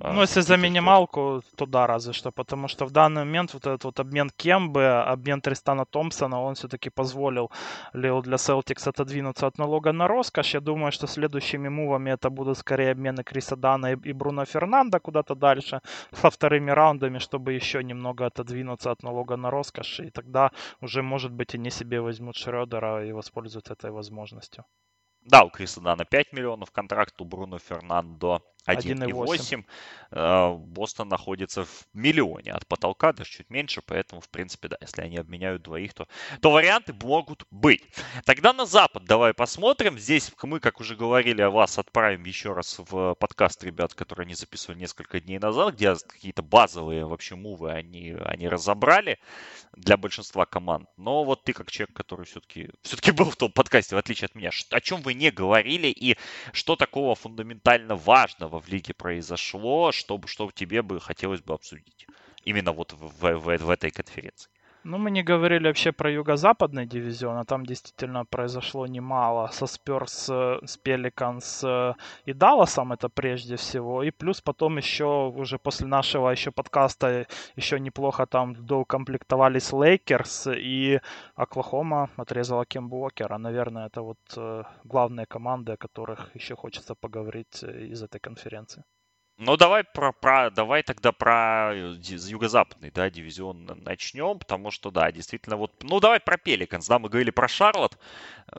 Э, 0.00 0.10
ну, 0.10 0.22
если 0.22 0.40
за 0.40 0.56
минималку, 0.56 1.42
то 1.54 1.66
да, 1.66 1.86
разве 1.86 2.14
что, 2.14 2.30
потому 2.30 2.66
что 2.66 2.86
в 2.86 2.92
данный 2.92 3.24
момент 3.26 3.52
вот 3.52 3.66
этот 3.66 3.84
вот 3.84 4.00
обмен 4.00 4.30
Кембы, 4.30 5.02
обмен 5.02 5.42
Тристана 5.66 5.84
Томпсона, 5.84 6.40
он 6.40 6.54
все-таки 6.54 6.90
позволил 6.90 7.50
Лео 7.92 8.22
для 8.22 8.36
Celtics 8.36 8.88
отодвинуться 8.88 9.46
от 9.46 9.58
налога 9.58 9.92
на 9.92 10.08
роскошь. 10.08 10.54
Я 10.54 10.60
думаю, 10.60 10.92
что 10.92 11.06
следующими 11.08 11.68
мувами 11.68 12.10
это 12.10 12.30
будут 12.30 12.58
скорее 12.58 12.92
обмены 12.92 13.24
Криса 13.24 13.56
Дана 13.56 13.92
и 13.92 14.12
Бруно 14.12 14.44
Фернанда 14.44 15.00
куда-то 15.00 15.34
дальше 15.34 15.80
со 16.12 16.30
вторыми 16.30 16.70
раундами, 16.70 17.18
чтобы 17.18 17.52
еще 17.52 17.82
немного 17.82 18.26
отодвинуться 18.26 18.90
от 18.90 19.02
налога 19.02 19.36
на 19.36 19.50
роскошь. 19.50 20.00
И 20.00 20.10
тогда 20.10 20.50
уже, 20.80 21.02
может 21.02 21.32
быть, 21.32 21.56
они 21.56 21.70
себе 21.70 22.00
возьмут 22.00 22.36
Шредера 22.36 23.04
и 23.04 23.12
воспользуются 23.12 23.72
этой 23.72 23.90
возможностью. 23.90 24.64
Да, 25.22 25.42
у 25.42 25.50
Криса 25.50 25.80
Дана 25.80 26.04
5 26.04 26.32
миллионов 26.32 26.70
контракт, 26.70 27.20
у 27.20 27.24
Бруно 27.24 27.58
Фернандо 27.58 28.40
1,8. 28.66 29.64
Э, 30.10 30.54
Бостон 30.54 31.08
находится 31.08 31.64
в 31.64 31.86
миллионе 31.92 32.52
от 32.52 32.66
потолка, 32.66 33.12
даже 33.12 33.30
чуть 33.30 33.50
меньше, 33.50 33.82
поэтому, 33.84 34.20
в 34.20 34.28
принципе, 34.28 34.68
да, 34.68 34.76
если 34.80 35.02
они 35.02 35.16
обменяют 35.16 35.62
двоих, 35.62 35.94
то, 35.94 36.06
то 36.40 36.50
варианты 36.50 36.94
могут 37.02 37.44
быть. 37.50 37.82
Тогда 38.24 38.52
на 38.52 38.66
Запад 38.66 39.04
давай 39.04 39.34
посмотрим. 39.34 39.98
Здесь 39.98 40.32
мы, 40.42 40.60
как 40.60 40.80
уже 40.80 40.96
говорили, 40.96 41.42
о 41.42 41.50
вас 41.50 41.78
отправим 41.78 42.24
еще 42.24 42.52
раз 42.52 42.78
в 42.78 43.14
подкаст 43.14 43.64
ребят, 43.64 43.94
которые 43.94 44.24
они 44.24 44.34
записывали 44.34 44.78
несколько 44.78 45.20
дней 45.20 45.38
назад, 45.38 45.74
где 45.74 45.94
какие-то 45.94 46.42
базовые 46.42 47.06
вообще 47.06 47.34
мувы 47.34 47.72
они, 47.72 48.16
они 48.24 48.48
разобрали 48.48 49.18
для 49.72 49.96
большинства 49.96 50.46
команд. 50.46 50.88
Но 50.96 51.24
вот 51.24 51.44
ты, 51.44 51.52
как 51.52 51.70
человек, 51.70 51.94
который 51.94 52.26
все-таки, 52.26 52.70
все-таки 52.82 53.10
был 53.10 53.30
в 53.30 53.36
том 53.36 53.52
подкасте, 53.52 53.96
в 53.96 53.98
отличие 53.98 54.26
от 54.26 54.34
меня, 54.34 54.50
о 54.70 54.80
чем 54.80 55.02
вы 55.02 55.14
не 55.14 55.30
говорили 55.30 55.88
и 55.88 56.16
что 56.52 56.76
такого 56.76 57.14
фундаментально 57.14 57.96
важного 57.96 58.55
в 58.60 58.68
лиге 58.68 58.94
произошло, 58.94 59.92
чтобы, 59.92 60.28
что 60.28 60.50
тебе 60.52 60.82
бы 60.82 61.00
хотелось 61.00 61.42
бы 61.42 61.54
обсудить 61.54 62.06
именно 62.44 62.72
вот 62.72 62.92
в, 62.92 63.08
в, 63.20 63.58
в 63.58 63.70
этой 63.70 63.90
конференции? 63.90 64.50
Ну, 64.88 64.98
мы 64.98 65.10
не 65.10 65.24
говорили 65.24 65.66
вообще 65.66 65.90
про 65.90 66.10
юго-западный 66.12 66.86
дивизион, 66.86 67.38
а 67.38 67.44
там 67.44 67.66
действительно 67.66 68.24
произошло 68.24 68.86
немало. 68.86 69.48
Со 69.52 69.66
Спёрс, 69.66 70.28
с 70.28 70.76
Пеликанс 70.76 71.64
и 72.28 72.32
Далласом 72.32 72.92
это 72.92 73.08
прежде 73.08 73.56
всего. 73.56 74.04
И 74.04 74.12
плюс 74.12 74.40
потом 74.40 74.76
еще, 74.78 75.32
уже 75.36 75.58
после 75.58 75.88
нашего 75.88 76.30
еще 76.30 76.52
подкаста, 76.52 77.26
еще 77.56 77.80
неплохо 77.80 78.26
там 78.26 78.54
доукомплектовались 78.54 79.72
Лейкерс 79.72 80.46
и 80.56 81.00
Оклахома 81.34 82.08
отрезала 82.16 82.64
Кембу 82.64 82.92
Уокера. 82.92 83.38
Наверное, 83.38 83.86
это 83.86 84.02
вот 84.02 84.18
э, 84.36 84.62
главные 84.84 85.26
команды, 85.26 85.72
о 85.72 85.76
которых 85.76 86.30
еще 86.36 86.54
хочется 86.54 86.94
поговорить 86.94 87.64
э, 87.64 87.86
из 87.86 88.04
этой 88.04 88.20
конференции. 88.20 88.84
Ну, 89.38 89.58
давай, 89.58 89.84
про, 89.84 90.12
про, 90.12 90.50
давай 90.50 90.82
тогда 90.82 91.12
про 91.12 91.70
э, 91.74 91.96
юго-западный 92.00 92.90
да, 92.90 93.10
дивизион 93.10 93.66
начнем, 93.84 94.38
потому 94.38 94.70
что, 94.70 94.90
да, 94.90 95.12
действительно, 95.12 95.58
вот, 95.58 95.72
ну, 95.82 96.00
давай 96.00 96.20
про 96.20 96.38
Пеликанс, 96.38 96.86
да, 96.88 96.98
мы 96.98 97.10
говорили 97.10 97.30
про 97.30 97.46
Шарлот. 97.46 97.98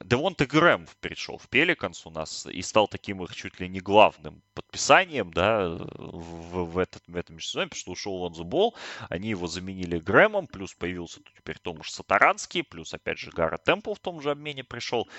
Девонте 0.04 0.46
Грэм 0.46 0.86
пришел 1.02 1.40
в 1.40 1.48
Пеликанс 1.48 2.06
у 2.06 2.12
нас 2.12 2.46
и 2.46 2.62
стал 2.62 2.88
таким 2.88 3.24
их 3.24 3.34
чуть 3.36 3.60
ли 3.60 3.68
не 3.68 3.80
главным 3.80 4.44
подписанием, 4.54 5.34
да, 5.34 5.68
в, 5.68 6.66
в, 6.66 6.78
этот, 6.78 7.02
в 7.08 7.16
этом 7.16 7.38
межсезонье, 7.38 7.70
потому 7.70 7.80
что 7.80 7.92
ушел 7.94 8.14
Лонзо 8.14 8.44
Бол, 8.44 8.76
они 9.10 9.30
его 9.30 9.48
заменили 9.48 9.98
Грэмом, 9.98 10.46
плюс 10.46 10.76
появился 10.76 11.22
тут 11.22 11.34
теперь 11.36 11.58
Томаш 11.58 11.90
Сатаранский, 11.90 12.64
плюс, 12.64 12.94
опять 12.94 13.18
же, 13.18 13.32
Гара 13.32 13.58
Темпл 13.58 13.96
в 13.96 14.00
том 14.00 14.22
же 14.22 14.30
обмене 14.30 14.64
пришел, 14.64 15.10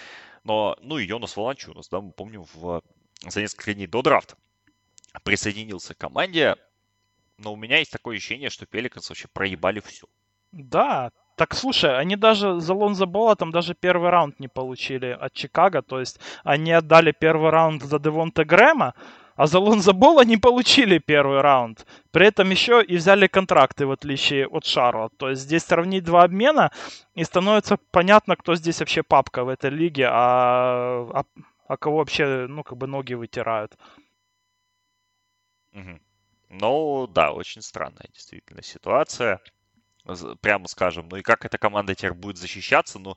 но, 0.44 0.78
ну, 0.82 0.98
и 0.98 1.06
Йонас 1.06 1.36
Волончунас, 1.36 1.88
да, 1.88 2.00
мы 2.00 2.12
помним, 2.12 2.44
в, 2.54 2.80
за 3.26 3.40
несколько 3.40 3.74
дней 3.74 3.88
до 3.88 4.02
драфта 4.02 4.36
присоединился 5.22 5.94
к 5.94 5.98
команде, 5.98 6.56
но 7.38 7.52
у 7.52 7.56
меня 7.56 7.78
есть 7.78 7.92
такое 7.92 8.16
ощущение, 8.16 8.50
что 8.50 8.66
Пеликанс 8.66 9.08
вообще 9.08 9.28
проебали 9.32 9.80
все. 9.80 10.06
Да, 10.52 11.10
так 11.36 11.54
слушай, 11.54 11.96
они 11.96 12.16
даже 12.16 12.60
за 12.60 12.74
Лонза 12.74 13.06
Бола 13.06 13.36
там 13.36 13.52
даже 13.52 13.74
первый 13.74 14.10
раунд 14.10 14.40
не 14.40 14.48
получили 14.48 15.06
от 15.06 15.32
Чикаго, 15.32 15.82
то 15.82 16.00
есть 16.00 16.18
они 16.42 16.72
отдали 16.72 17.12
первый 17.12 17.50
раунд 17.50 17.82
за 17.82 17.98
Девонта 17.98 18.44
Грэма, 18.44 18.94
а 19.36 19.46
за 19.46 19.60
Лонза 19.60 19.92
Бола 19.92 20.24
не 20.24 20.36
получили 20.36 20.98
первый 20.98 21.40
раунд. 21.40 21.86
При 22.10 22.26
этом 22.26 22.50
еще 22.50 22.82
и 22.82 22.96
взяли 22.96 23.28
контракты, 23.28 23.86
в 23.86 23.92
отличие 23.92 24.48
от 24.48 24.64
Шарлот. 24.64 25.16
То 25.16 25.30
есть 25.30 25.42
здесь 25.42 25.62
сравнить 25.62 26.02
два 26.02 26.24
обмена, 26.24 26.72
и 27.14 27.22
становится 27.22 27.78
понятно, 27.92 28.34
кто 28.34 28.56
здесь 28.56 28.80
вообще 28.80 29.04
папка 29.04 29.44
в 29.44 29.48
этой 29.48 29.70
лиге, 29.70 30.08
а, 30.10 31.06
а, 31.14 31.22
а 31.68 31.76
кого 31.76 31.98
вообще, 31.98 32.46
ну, 32.48 32.64
как 32.64 32.78
бы 32.78 32.88
ноги 32.88 33.14
вытирают. 33.14 33.78
Угу. 35.78 36.00
Ну, 36.50 37.06
да, 37.06 37.32
очень 37.32 37.62
странная 37.62 38.08
действительно 38.12 38.62
ситуация. 38.62 39.40
Прямо 40.40 40.68
скажем. 40.68 41.08
Ну 41.08 41.16
и 41.16 41.22
как 41.22 41.44
эта 41.44 41.58
команда 41.58 41.94
теперь 41.94 42.14
будет 42.14 42.38
защищаться? 42.38 42.98
Ну, 42.98 43.16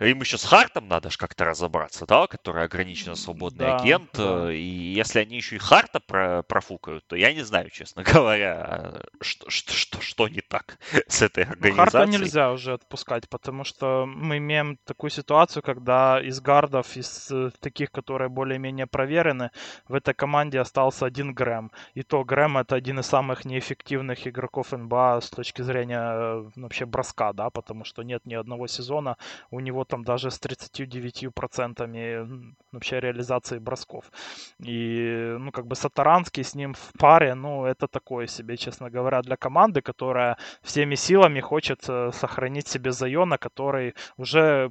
им 0.00 0.20
еще 0.20 0.38
с 0.38 0.44
Хартом 0.44 0.88
надо 0.88 1.10
же 1.10 1.18
как-то 1.18 1.44
разобраться, 1.44 2.06
да, 2.06 2.26
который 2.26 2.64
ограниченно 2.64 3.14
свободный 3.14 3.66
да, 3.66 3.76
агент. 3.76 4.10
Да. 4.14 4.50
Э, 4.50 4.54
и 4.54 4.94
если 4.94 5.20
они 5.20 5.36
еще 5.36 5.56
и 5.56 5.58
Харта 5.58 6.00
про 6.00 6.42
профукают, 6.42 7.06
то 7.06 7.16
я 7.16 7.32
не 7.32 7.42
знаю, 7.42 7.70
честно 7.70 8.02
говоря, 8.14 9.02
что, 9.20 9.48
что, 9.50 9.72
что, 9.72 10.00
что 10.00 10.28
не 10.28 10.40
так 10.40 10.78
с 11.08 11.22
этой 11.22 11.44
организацией. 11.44 11.76
Ну, 11.76 11.76
Харта 11.76 12.06
нельзя 12.06 12.52
уже 12.52 12.72
отпускать, 12.74 13.28
потому 13.28 13.64
что 13.64 14.06
мы 14.06 14.38
имеем 14.38 14.78
такую 14.84 15.10
ситуацию, 15.10 15.62
когда 15.62 16.20
из 16.20 16.40
гардов, 16.40 16.96
из 16.96 17.30
э, 17.30 17.50
таких, 17.60 17.90
которые 17.90 18.28
более-менее 18.28 18.86
проверены, 18.86 19.50
в 19.88 19.94
этой 19.94 20.14
команде 20.14 20.60
остался 20.60 21.06
один 21.06 21.34
Грэм. 21.34 21.70
И 21.94 22.02
то 22.02 22.24
Грэм 22.24 22.58
это 22.58 22.76
один 22.76 23.00
из 23.00 23.06
самых 23.06 23.44
неэффективных 23.44 24.26
игроков 24.26 24.72
НБА 24.72 25.20
с 25.20 25.30
точки 25.30 25.62
зрения 25.62 26.00
э, 26.00 26.50
вообще 26.56 26.86
броска, 26.86 27.32
да, 27.32 27.50
потому 27.50 27.84
что 27.84 28.02
нет 28.02 28.26
ни 28.26 28.34
одного 28.34 28.66
сезона 28.66 29.16
у 29.50 29.60
него 29.60 29.81
там 29.84 30.04
даже 30.04 30.30
с 30.30 30.40
39% 30.40 32.54
вообще 32.72 33.00
реализации 33.00 33.58
бросков. 33.58 34.10
И, 34.58 35.36
ну, 35.38 35.52
как 35.52 35.66
бы 35.66 35.74
Сатаранский 35.74 36.44
с 36.44 36.54
ним 36.54 36.74
в 36.74 36.92
паре, 36.98 37.34
ну, 37.34 37.64
это 37.64 37.88
такое 37.88 38.26
себе, 38.26 38.56
честно 38.56 38.90
говоря, 38.90 39.22
для 39.22 39.36
команды, 39.36 39.82
которая 39.82 40.36
всеми 40.62 40.96
силами 40.96 41.40
хочет 41.40 41.88
э, 41.88 42.10
сохранить 42.12 42.68
себе 42.68 42.92
Зайона, 42.92 43.38
который 43.38 43.94
уже 44.16 44.68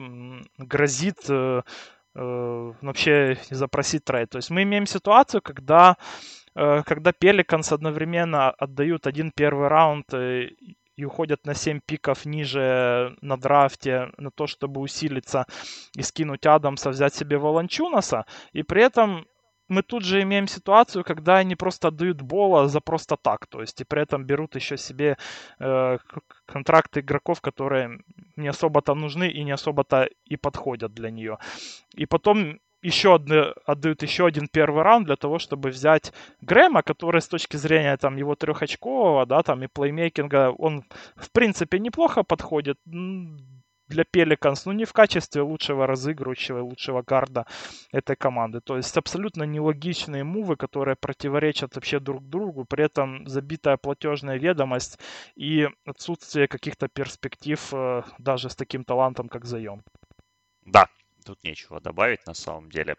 грозит 0.57 1.29
э, 1.29 1.61
э, 2.15 2.73
вообще 2.81 3.37
запросить 3.49 4.03
трейд. 4.03 4.29
То 4.29 4.37
есть 4.37 4.51
мы 4.51 4.63
имеем 4.63 4.85
ситуацию, 4.85 5.41
когда 5.41 5.95
когда 6.53 7.13
Пеликанс 7.13 7.71
одновременно 7.71 8.51
отдают 8.51 9.07
один 9.07 9.31
первый 9.33 9.69
раунд 9.69 10.13
и 11.01 11.05
уходят 11.05 11.45
на 11.45 11.55
7 11.55 11.79
пиков 11.85 12.25
ниже 12.25 13.15
на 13.21 13.37
драфте 13.37 14.11
на 14.17 14.29
то, 14.29 14.45
чтобы 14.45 14.81
усилиться 14.81 15.45
и 15.97 16.03
скинуть 16.03 16.45
Адамса, 16.45 16.89
взять 16.91 17.15
себе 17.15 17.37
Волончунаса. 17.37 18.25
И 18.53 18.63
при 18.63 18.83
этом 18.83 19.25
мы 19.67 19.81
тут 19.83 20.03
же 20.03 20.21
имеем 20.21 20.47
ситуацию, 20.47 21.03
когда 21.03 21.37
они 21.37 21.55
просто 21.55 21.87
отдают 21.87 22.21
Бола 22.21 22.67
за 22.67 22.81
просто 22.81 23.17
так. 23.17 23.47
То 23.47 23.61
есть 23.61 23.81
и 23.81 23.83
при 23.83 24.01
этом 24.01 24.25
берут 24.25 24.55
еще 24.55 24.77
себе 24.77 25.17
э, 25.59 25.97
контракты 26.45 26.99
игроков, 26.99 27.41
которые 27.41 27.99
не 28.35 28.49
особо-то 28.49 28.93
нужны 28.93 29.29
и 29.29 29.43
не 29.43 29.53
особо-то 29.53 30.07
и 30.29 30.37
подходят 30.37 30.93
для 30.93 31.09
нее. 31.09 31.37
И 31.95 32.05
потом 32.05 32.59
еще 32.81 33.15
одни, 33.15 33.37
отдают 33.65 34.01
еще 34.03 34.25
один 34.25 34.47
первый 34.47 34.83
раунд 34.83 35.05
для 35.05 35.15
того, 35.15 35.39
чтобы 35.39 35.69
взять 35.69 36.13
Грэма, 36.41 36.81
который 36.81 37.21
с 37.21 37.27
точки 37.27 37.57
зрения 37.57 37.95
там 37.97 38.17
его 38.17 38.35
трехочкового, 38.35 39.25
да, 39.25 39.43
там 39.43 39.63
и 39.63 39.67
плеймейкинга, 39.67 40.51
он 40.57 40.83
в 41.15 41.31
принципе 41.31 41.79
неплохо 41.79 42.23
подходит 42.23 42.77
для 42.85 44.05
Пеликанс, 44.05 44.65
но 44.65 44.73
не 44.73 44.85
в 44.85 44.93
качестве 44.93 45.41
лучшего 45.41 45.85
разыгрывающего, 45.85 46.61
лучшего 46.61 47.03
гарда 47.03 47.45
этой 47.91 48.15
команды. 48.15 48.61
То 48.61 48.77
есть 48.77 48.97
абсолютно 48.97 49.43
нелогичные 49.43 50.23
мувы, 50.23 50.55
которые 50.55 50.95
противоречат 50.95 51.75
вообще 51.75 51.99
друг 51.99 52.27
другу, 52.27 52.65
при 52.65 52.85
этом 52.85 53.27
забитая 53.27 53.77
платежная 53.77 54.37
ведомость 54.37 54.97
и 55.35 55.67
отсутствие 55.85 56.47
каких-то 56.47 56.87
перспектив 56.87 57.73
э, 57.73 58.03
даже 58.17 58.49
с 58.49 58.55
таким 58.55 58.83
талантом, 58.83 59.29
как 59.29 59.45
заем. 59.45 59.83
Да, 60.65 60.87
Тут 61.25 61.43
нечего 61.43 61.79
добавить 61.79 62.25
на 62.25 62.33
самом 62.33 62.71
деле. 62.71 62.95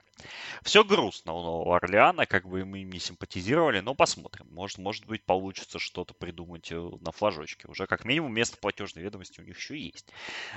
Все 0.62 0.84
грустно 0.84 1.32
у 1.32 1.42
Нового 1.42 1.76
Орлеана, 1.76 2.26
как 2.26 2.46
бы 2.46 2.64
мы 2.64 2.82
им 2.82 2.90
не 2.90 2.98
симпатизировали, 2.98 3.80
но 3.80 3.94
посмотрим. 3.94 4.46
Может, 4.50 4.78
может 4.78 5.06
быть, 5.06 5.24
получится 5.24 5.78
что-то 5.78 6.14
придумать 6.14 6.70
э, 6.70 6.90
на 7.00 7.12
флажочке. 7.12 7.68
Уже 7.68 7.86
как 7.86 8.04
минимум 8.04 8.32
место 8.32 8.56
платежной 8.56 9.04
ведомости 9.04 9.40
у 9.40 9.44
них 9.44 9.56
еще 9.56 9.78
есть. 9.78 10.12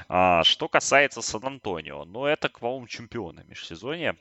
А, 0.07 0.43
что 0.43 0.67
касается 0.67 1.21
Сан-Антонио, 1.21 2.05
ну 2.05 2.25
это, 2.25 2.49
по-моему, 2.49 2.87
чемпионы 2.87 3.43
межсезонья. 3.47 4.15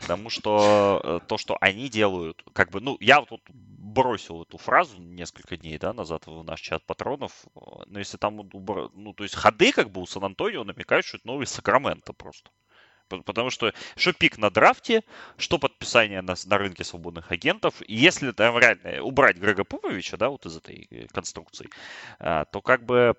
Потому 0.00 0.30
что 0.30 1.00
э, 1.04 1.20
то, 1.26 1.36
что 1.36 1.58
они 1.60 1.88
делают, 1.88 2.42
как 2.54 2.70
бы, 2.70 2.80
ну, 2.80 2.96
я 3.00 3.20
тут 3.22 3.42
бросил 3.48 4.42
эту 4.42 4.56
фразу 4.56 4.98
несколько 4.98 5.56
дней, 5.56 5.78
да, 5.78 5.92
назад 5.92 6.26
в 6.26 6.42
наш 6.42 6.60
чат 6.60 6.84
патронов, 6.86 7.32
но 7.86 7.98
если 7.98 8.16
там, 8.16 8.36
ну, 8.36 9.12
то 9.12 9.24
есть 9.24 9.34
ходы, 9.34 9.72
как 9.72 9.90
бы, 9.90 10.00
у 10.00 10.06
Сан-Антонио 10.06 10.64
намекают, 10.64 11.04
что 11.04 11.18
это 11.18 11.26
новый 11.26 11.46
Сакраменто 11.46 12.12
просто. 12.12 12.50
Потому 13.08 13.50
что 13.50 13.74
что 13.96 14.12
пик 14.12 14.38
на 14.38 14.50
драфте, 14.50 15.02
что 15.36 15.58
подписание 15.58 16.22
на, 16.22 16.34
на 16.46 16.58
рынке 16.58 16.84
свободных 16.84 17.32
агентов. 17.32 17.82
И 17.82 17.96
если 17.96 18.30
там 18.30 18.56
реально 18.56 19.02
убрать 19.02 19.36
Грега 19.36 19.64
Поповича, 19.64 20.16
да, 20.16 20.30
вот 20.30 20.46
из 20.46 20.56
этой 20.56 20.86
э, 20.90 21.06
конструкции, 21.08 21.68
то 22.18 22.62
как 22.64 22.84
бы 22.84 23.16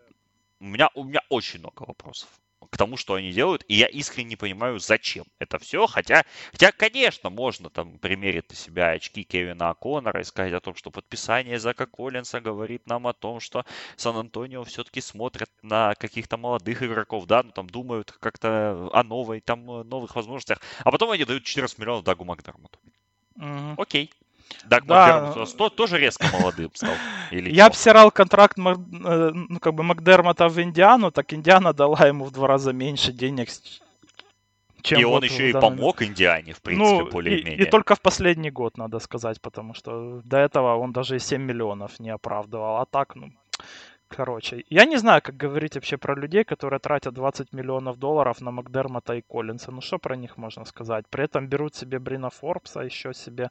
у 0.61 0.65
меня, 0.65 0.89
у 0.95 1.03
меня 1.03 1.21
очень 1.29 1.59
много 1.59 1.83
вопросов 1.83 2.29
к 2.69 2.77
тому, 2.77 2.97
что 2.97 3.15
они 3.15 3.31
делают, 3.31 3.63
и 3.67 3.75
я 3.75 3.87
искренне 3.87 4.29
не 4.29 4.35
понимаю, 4.35 4.79
зачем 4.79 5.25
это 5.39 5.57
все, 5.59 5.87
хотя, 5.87 6.23
хотя, 6.51 6.71
конечно, 6.71 7.29
можно 7.29 7.69
там 7.69 7.97
примерить 7.97 8.49
на 8.49 8.55
себя 8.55 8.89
очки 8.89 9.23
Кевина 9.23 9.71
О'Коннора 9.71 10.21
и 10.21 10.23
сказать 10.23 10.53
о 10.53 10.59
том, 10.59 10.75
что 10.75 10.91
подписание 10.91 11.59
Зака 11.59 11.85
Коллинса 11.85 12.39
говорит 12.39 12.87
нам 12.87 13.07
о 13.07 13.13
том, 13.13 13.39
что 13.39 13.65
Сан-Антонио 13.97 14.63
все-таки 14.63 15.01
смотрят 15.01 15.49
на 15.61 15.95
каких-то 15.95 16.37
молодых 16.37 16.83
игроков, 16.83 17.25
да, 17.25 17.43
ну 17.43 17.51
там 17.51 17.69
думают 17.69 18.11
как-то 18.11 18.89
о 18.93 19.03
новой, 19.03 19.41
там, 19.41 19.65
новых 19.65 20.15
возможностях, 20.15 20.59
а 20.79 20.91
потом 20.91 21.11
они 21.11 21.25
дают 21.25 21.43
14 21.43 21.77
миллионов 21.77 22.03
Дагу 22.03 22.25
Макдермоту. 22.25 22.79
Угу. 23.35 23.75
Окей. 23.77 24.11
Даг 24.65 24.85
да. 24.85 25.33
Макдермот 25.35 25.75
тоже 25.75 25.97
резко 25.97 26.25
молодым 26.33 26.71
стал. 26.73 26.93
Или 27.31 27.51
я 27.51 27.67
обсирал 27.67 28.11
контракт 28.11 28.57
э, 28.57 28.61
ну, 28.61 29.59
как 29.59 29.73
бы 29.73 29.83
Макдермота 29.83 30.47
в 30.47 30.61
Индиану, 30.61 31.11
так 31.11 31.33
Индиана 31.33 31.73
дала 31.73 32.07
ему 32.07 32.25
в 32.25 32.31
два 32.31 32.47
раза 32.47 32.73
меньше 32.73 33.11
денег, 33.11 33.49
чем 34.81 34.99
и 34.99 35.03
он 35.03 35.23
еще 35.23 35.49
и 35.49 35.53
помог 35.53 36.01
Индиане, 36.01 36.53
в 36.53 36.61
принципе, 36.61 37.03
ну, 37.03 37.09
более-менее. 37.09 37.57
И, 37.57 37.63
и 37.63 37.65
только 37.69 37.95
в 37.95 38.01
последний 38.01 38.51
год, 38.51 38.77
надо 38.77 38.99
сказать, 38.99 39.41
потому 39.41 39.73
что 39.73 40.21
до 40.23 40.37
этого 40.37 40.75
он 40.77 40.91
даже 40.91 41.15
и 41.15 41.19
7 41.19 41.41
миллионов 41.41 41.99
не 41.99 42.09
оправдывал. 42.09 42.77
А 42.77 42.85
так, 42.85 43.15
ну, 43.15 43.31
короче. 44.15 44.63
Я 44.69 44.85
не 44.85 44.97
знаю, 44.97 45.21
как 45.21 45.37
говорить 45.37 45.75
вообще 45.75 45.97
про 45.97 46.15
людей, 46.15 46.43
которые 46.43 46.79
тратят 46.79 47.13
20 47.13 47.53
миллионов 47.53 47.97
долларов 47.97 48.41
на 48.41 48.51
Макдермота 48.51 49.13
и 49.15 49.21
Коллинса. 49.21 49.71
Ну, 49.71 49.81
что 49.81 49.97
про 49.97 50.15
них 50.15 50.37
можно 50.37 50.65
сказать? 50.65 51.05
При 51.09 51.23
этом 51.23 51.47
берут 51.47 51.75
себе 51.75 51.99
Брина 51.99 52.29
Форбса, 52.29 52.81
еще 52.81 53.13
себе... 53.13 53.49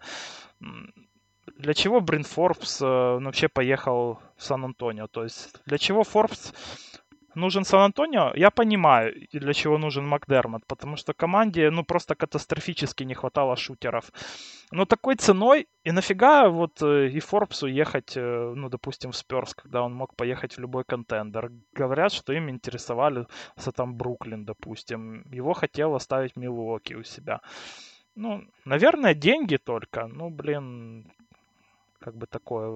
Для 1.57 1.75
чего 1.75 2.01
Брин 2.01 2.23
Форбс 2.23 2.81
э, 2.81 2.85
вообще 2.85 3.49
поехал 3.49 4.21
в 4.37 4.45
Сан-Антонио? 4.45 5.09
То 5.09 5.25
есть 5.25 5.61
для 5.67 5.79
чего 5.79 6.05
Форбс 6.05 6.53
нужен 7.35 7.65
Сан-Антонио, 7.65 8.33
я 8.35 8.51
понимаю, 8.51 9.15
для 9.33 9.53
чего 9.53 9.79
нужен 9.79 10.07
Макдермот, 10.07 10.67
потому 10.67 10.97
что 10.97 11.13
команде, 11.13 11.71
ну, 11.71 11.85
просто 11.85 12.15
катастрофически 12.15 13.05
не 13.05 13.15
хватало 13.15 13.57
шутеров. 13.57 14.13
Но 14.73 14.85
такой 14.85 15.17
ценой, 15.17 15.69
и 15.85 15.93
нафига 15.93 16.49
вот 16.49 16.83
э, 16.83 17.09
и 17.09 17.21
Форбсу 17.21 17.67
ехать, 17.67 18.17
э, 18.17 18.53
ну, 18.57 18.69
допустим, 18.69 19.11
в 19.11 19.17
Сперс, 19.17 19.55
когда 19.55 19.83
он 19.83 19.95
мог 19.95 20.15
поехать 20.15 20.57
в 20.57 20.61
любой 20.61 20.85
контендер. 20.85 21.51
Говорят, 21.73 22.13
что 22.13 22.33
им 22.33 22.49
интересовали 22.49 23.27
там 23.75 23.95
Бруклин, 23.95 24.45
допустим. 24.45 25.25
Его 25.33 25.55
хотел 25.55 25.95
оставить 25.95 26.37
Милуоки 26.37 26.95
у 26.95 27.03
себя. 27.03 27.41
Ну, 28.15 28.45
наверное, 28.65 29.15
деньги 29.15 29.57
только. 29.57 30.07
Ну, 30.07 30.31
блин, 30.31 31.11
как 32.01 32.17
бы 32.17 32.27
такое 32.27 32.69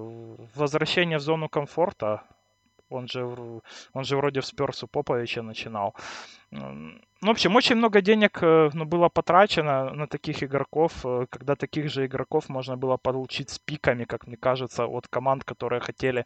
возвращение 0.55 1.17
в 1.17 1.21
зону 1.21 1.49
комфорта 1.49 2.23
он 2.95 3.07
же, 3.07 3.25
он 3.93 4.03
же 4.03 4.17
вроде 4.17 4.39
в 4.39 4.45
Сперс 4.45 4.83
у 4.83 4.87
Поповича 4.87 5.41
начинал. 5.41 5.95
Ну, 6.51 6.99
в 7.21 7.29
общем, 7.29 7.55
очень 7.55 7.75
много 7.75 8.01
денег 8.01 8.39
э, 8.41 8.69
ну, 8.73 8.85
было 8.85 9.09
потрачено 9.09 9.93
на 9.93 10.07
таких 10.07 10.43
игроков, 10.43 11.05
э, 11.05 11.25
когда 11.29 11.55
таких 11.55 11.89
же 11.89 12.05
игроков 12.05 12.49
можно 12.49 12.77
было 12.77 12.97
получить 12.97 13.49
с 13.49 13.59
пиками, 13.59 14.05
как 14.05 14.27
мне 14.27 14.37
кажется, 14.37 14.85
от 14.85 15.07
команд, 15.07 15.43
которые 15.43 15.79
хотели 15.79 16.25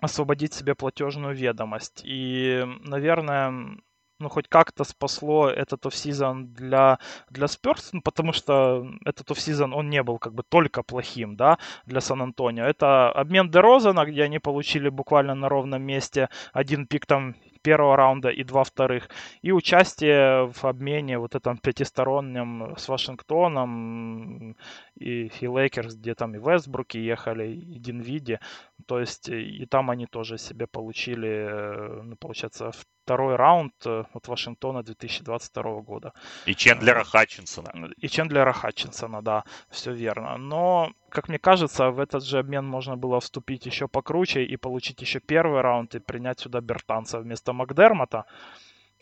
освободить 0.00 0.54
себе 0.54 0.74
платежную 0.74 1.34
ведомость. 1.34 2.02
И, 2.04 2.64
наверное, 2.84 3.78
ну, 4.18 4.28
хоть 4.28 4.48
как-то 4.48 4.84
спасло 4.84 5.48
этот 5.48 5.86
офсезон 5.86 6.52
для, 6.52 6.98
для 7.30 7.46
Спёрс, 7.46 7.90
ну, 7.92 8.02
потому 8.02 8.32
что 8.32 8.86
этот 9.04 9.30
офсезон, 9.30 9.72
он 9.74 9.90
не 9.90 10.02
был 10.02 10.18
как 10.18 10.34
бы 10.34 10.42
только 10.48 10.82
плохим, 10.82 11.36
да, 11.36 11.58
для 11.86 12.00
Сан-Антонио. 12.00 12.64
Это 12.64 13.10
обмен 13.12 13.50
Дерозана, 13.50 14.04
где 14.04 14.24
они 14.24 14.38
получили 14.38 14.88
буквально 14.88 15.34
на 15.34 15.48
ровном 15.48 15.82
месте 15.82 16.28
один 16.52 16.86
пик 16.86 17.06
там 17.06 17.34
первого 17.62 17.96
раунда 17.96 18.30
и 18.30 18.44
два 18.44 18.64
вторых. 18.64 19.08
И 19.42 19.52
участие 19.52 20.50
в 20.52 20.64
обмене 20.64 21.18
вот 21.18 21.34
этом 21.34 21.58
пятистороннем 21.58 22.74
с 22.76 22.88
Вашингтоном 22.88 24.56
и, 24.96 25.30
и 25.40 25.46
Лейкерс, 25.46 25.94
где 25.96 26.14
там 26.14 26.34
и 26.34 26.38
Вестбруки 26.38 26.98
ехали, 26.98 27.48
и 27.52 27.78
Динвиди. 27.78 28.38
То 28.86 29.00
есть 29.00 29.28
и 29.28 29.66
там 29.66 29.90
они 29.90 30.06
тоже 30.06 30.38
себе 30.38 30.66
получили, 30.66 31.28
э, 31.28 32.02
ну, 32.02 32.16
получается, 32.16 32.72
второй 33.08 33.36
раунд 33.36 33.72
э, 33.86 34.04
от 34.12 34.28
Вашингтона 34.28 34.82
2022 34.82 35.80
года. 35.80 36.12
И 36.46 36.54
Чендлера 36.54 37.04
Хатчинсона. 37.04 37.72
И 38.02 38.08
Чендлера 38.08 38.52
Хатчинсона, 38.52 39.22
да, 39.22 39.44
все 39.70 39.92
верно. 39.92 40.36
Но, 40.36 40.90
как 41.08 41.28
мне 41.28 41.38
кажется, 41.38 41.90
в 41.90 42.00
этот 42.00 42.22
же 42.22 42.38
обмен 42.38 42.66
можно 42.66 42.96
было 42.96 43.18
вступить 43.18 43.66
еще 43.66 43.88
покруче 43.88 44.44
и 44.44 44.56
получить 44.58 45.00
еще 45.00 45.20
первый 45.20 45.62
раунд 45.62 45.94
и 45.94 46.00
принять 46.00 46.40
сюда 46.40 46.60
Бертанца 46.60 47.18
вместо 47.20 47.52
Макдермота. 47.54 48.24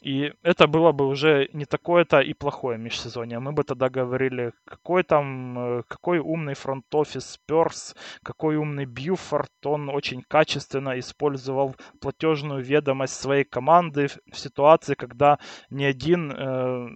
И 0.03 0.33
это 0.43 0.67
было 0.67 0.93
бы 0.93 1.07
уже 1.07 1.49
не 1.53 1.65
такое-то 1.65 2.21
и 2.21 2.35
плохое 2.35 2.79
межсезонье. 2.79 3.39
Мы 3.39 3.53
бы 3.53 3.65
тогда 3.65 3.89
говорили, 3.89 4.53
какой 4.65 5.03
там, 5.03 5.59
э, 5.59 5.83
какой 5.89 6.19
умный 6.19 6.55
фронт-офис 6.55 7.39
Перс, 7.47 7.97
какой 8.23 8.57
умный 8.57 8.85
Бьюфорд, 8.85 9.51
он 9.65 9.89
очень 9.89 10.23
качественно 10.23 10.99
использовал 10.99 11.77
платежную 12.01 12.63
ведомость 12.63 13.15
своей 13.15 13.45
команды 13.45 14.09
в 14.31 14.39
ситуации, 14.39 14.95
когда 14.95 15.39
ни 15.71 15.85
один 15.85 16.31
э, 16.31 16.89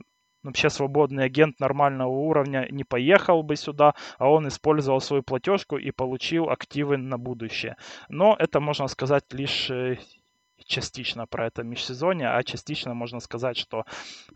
вообще 0.43 0.71
свободный 0.71 1.25
агент 1.25 1.61
нормального 1.61 2.11
уровня 2.11 2.69
не 2.71 2.85
поехал 2.85 3.43
бы 3.43 3.57
сюда, 3.57 3.95
а 4.19 4.29
он 4.29 4.49
использовал 4.49 5.01
свою 5.01 5.23
платежку 5.23 5.79
и 5.79 5.91
получил 5.91 6.51
активы 6.51 6.97
на 6.97 7.19
будущее. 7.19 7.77
Но 8.09 8.37
это, 8.39 8.61
можно 8.61 8.89
сказать, 8.89 9.25
лишь 9.33 9.71
э, 9.71 9.99
частично 10.65 11.27
про 11.27 11.47
это 11.47 11.63
межсезонье, 11.63 12.31
а 12.31 12.43
частично 12.43 12.95
можно 12.95 13.21
сказать, 13.21 13.57
что 13.57 13.85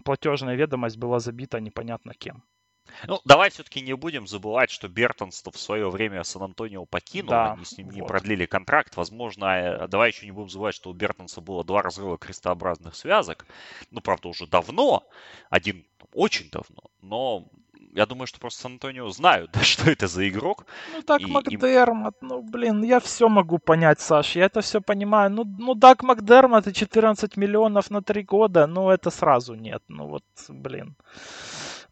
платежная 0.04 0.54
ведомость 0.54 0.96
была 0.96 1.20
забита 1.20 1.60
непонятно 1.60 2.14
кем. 2.14 2.42
Ну, 3.06 3.20
давай 3.24 3.50
все-таки 3.50 3.80
не 3.80 3.94
будем 3.94 4.26
забывать, 4.26 4.70
что 4.70 4.88
Бертонс 4.88 5.42
в 5.42 5.58
свое 5.58 5.90
время 5.90 6.22
Сан-Антонио 6.22 6.84
покинул, 6.84 7.30
да, 7.30 7.52
они 7.52 7.64
с 7.64 7.76
ним 7.76 7.88
вот. 7.88 7.96
не 7.96 8.02
продлили 8.02 8.46
контракт. 8.46 8.96
Возможно, 8.96 9.46
э, 9.46 9.88
давай 9.88 10.10
еще 10.10 10.26
не 10.26 10.32
будем 10.32 10.50
забывать, 10.50 10.74
что 10.74 10.90
у 10.90 10.92
Бертонса 10.92 11.40
было 11.40 11.64
два 11.64 11.82
разрыва 11.82 12.18
крестообразных 12.18 12.94
связок. 12.94 13.46
Ну, 13.90 14.00
правда, 14.00 14.28
уже 14.28 14.46
давно, 14.46 15.02
один 15.50 15.86
очень 16.12 16.50
давно, 16.50 16.82
но 17.00 17.48
я 17.94 18.06
думаю, 18.06 18.26
что 18.26 18.40
просто 18.40 18.62
Сан-Антонио 18.62 19.08
знают, 19.10 19.50
да, 19.54 19.62
что 19.62 19.90
это 19.90 20.06
за 20.06 20.28
игрок. 20.28 20.66
Ну 20.92 21.02
так 21.02 21.20
и, 21.20 21.26
Макдермот, 21.26 22.14
и... 22.22 22.26
ну 22.26 22.42
блин, 22.42 22.82
я 22.82 23.00
все 23.00 23.28
могу 23.28 23.58
понять, 23.58 24.00
Саш, 24.00 24.36
я 24.36 24.44
это 24.46 24.60
все 24.60 24.80
понимаю. 24.80 25.30
Ну, 25.30 25.44
ну 25.58 25.74
так 25.74 26.02
Макдермот 26.02 26.66
и 26.66 26.74
14 26.74 27.36
миллионов 27.36 27.90
на 27.90 28.02
три 28.02 28.22
года, 28.22 28.66
ну 28.66 28.90
это 28.90 29.10
сразу 29.10 29.54
нет. 29.54 29.82
Ну 29.88 30.06
вот, 30.06 30.24
блин. 30.48 30.96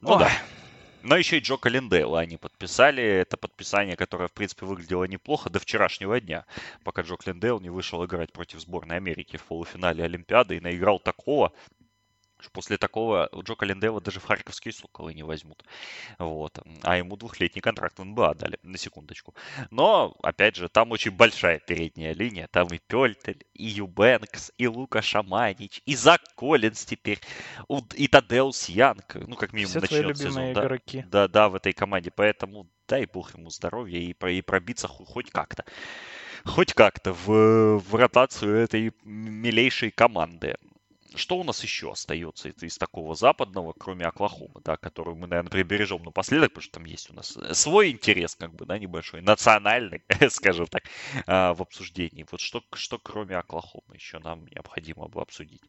Ну 0.00 0.12
Ой. 0.12 0.18
да. 0.18 0.30
Но 1.04 1.16
еще 1.16 1.38
и 1.38 1.40
Джо 1.40 1.56
Календейла 1.56 2.20
они 2.20 2.36
подписали. 2.36 3.02
Это 3.02 3.36
подписание, 3.36 3.96
которое, 3.96 4.28
в 4.28 4.32
принципе, 4.32 4.66
выглядело 4.66 5.04
неплохо 5.04 5.50
до 5.50 5.58
вчерашнего 5.58 6.20
дня, 6.20 6.44
пока 6.84 7.02
Джо 7.02 7.16
Календейл 7.16 7.58
не 7.60 7.70
вышел 7.70 8.04
играть 8.04 8.32
против 8.32 8.60
сборной 8.60 8.96
Америки 8.96 9.36
в 9.36 9.42
полуфинале 9.42 10.04
Олимпиады 10.04 10.56
и 10.56 10.60
наиграл 10.60 11.00
такого, 11.00 11.52
После 12.50 12.76
такого 12.76 13.28
Джо 13.42 13.54
Календева 13.54 14.00
даже 14.00 14.20
в 14.20 14.24
Харьковские 14.24 14.72
Соколы 14.72 15.14
не 15.14 15.22
возьмут. 15.22 15.64
Вот. 16.18 16.58
А 16.82 16.96
ему 16.96 17.16
двухлетний 17.16 17.60
контракт 17.60 17.98
в 17.98 18.04
НБА 18.04 18.34
дали, 18.34 18.58
на 18.62 18.78
секундочку. 18.78 19.34
Но, 19.70 20.16
опять 20.22 20.56
же, 20.56 20.68
там 20.68 20.90
очень 20.92 21.10
большая 21.10 21.58
передняя 21.58 22.14
линия. 22.14 22.48
Там 22.48 22.68
и 22.68 22.78
Пельтель, 22.78 23.44
и 23.54 23.64
Юбенкс, 23.64 24.52
и 24.58 24.66
Лука 24.66 25.02
Шаманич, 25.02 25.82
и 25.86 25.94
Зак 25.94 26.22
Коллинс 26.34 26.84
теперь, 26.84 27.20
и 27.94 28.08
Тадеус 28.08 28.68
Янг. 28.68 29.14
Ну, 29.14 29.36
как 29.36 29.52
минимум, 29.52 29.70
Все 29.70 29.80
начнет 29.80 30.18
сезон. 30.18 30.52
Да, 30.52 30.64
игроки. 30.64 31.04
да, 31.08 31.28
да, 31.28 31.48
в 31.48 31.54
этой 31.54 31.72
команде. 31.72 32.10
Поэтому 32.10 32.66
дай 32.88 33.06
бог 33.06 33.34
ему 33.34 33.50
здоровья 33.50 33.98
и, 33.98 34.12
и 34.12 34.42
пробиться 34.42 34.88
хоть 34.88 35.30
как-то 35.30 35.64
хоть 36.44 36.74
как-то 36.74 37.12
в, 37.12 37.78
в 37.78 37.94
ротацию 37.94 38.56
этой 38.56 38.92
милейшей 39.04 39.90
команды. 39.90 40.56
Что 41.16 41.36
у 41.36 41.44
нас 41.44 41.62
еще 41.62 41.92
остается 41.92 42.48
из, 42.48 42.62
из 42.62 42.78
такого 42.78 43.14
западного, 43.14 43.72
кроме 43.72 44.06
Оклахомы, 44.06 44.60
да, 44.64 44.76
которую 44.76 45.16
мы, 45.16 45.26
наверное, 45.26 45.50
прибережем 45.50 46.02
напоследок, 46.02 46.50
потому 46.50 46.62
что 46.62 46.72
там 46.74 46.84
есть 46.84 47.10
у 47.10 47.14
нас 47.14 47.36
э, 47.36 47.54
свой 47.54 47.90
интерес, 47.90 48.34
как 48.34 48.54
бы, 48.54 48.66
да, 48.66 48.78
небольшой, 48.78 49.20
национальный, 49.22 50.02
скажем 50.30 50.66
так, 50.66 50.84
а, 51.26 51.54
в 51.54 51.62
обсуждении. 51.62 52.26
Вот 52.30 52.40
что, 52.40 52.62
что 52.74 52.98
кроме 52.98 53.36
Оклахомы 53.36 53.94
еще 53.94 54.18
нам 54.18 54.46
необходимо 54.46 55.08
бы 55.08 55.20
обсудить? 55.20 55.62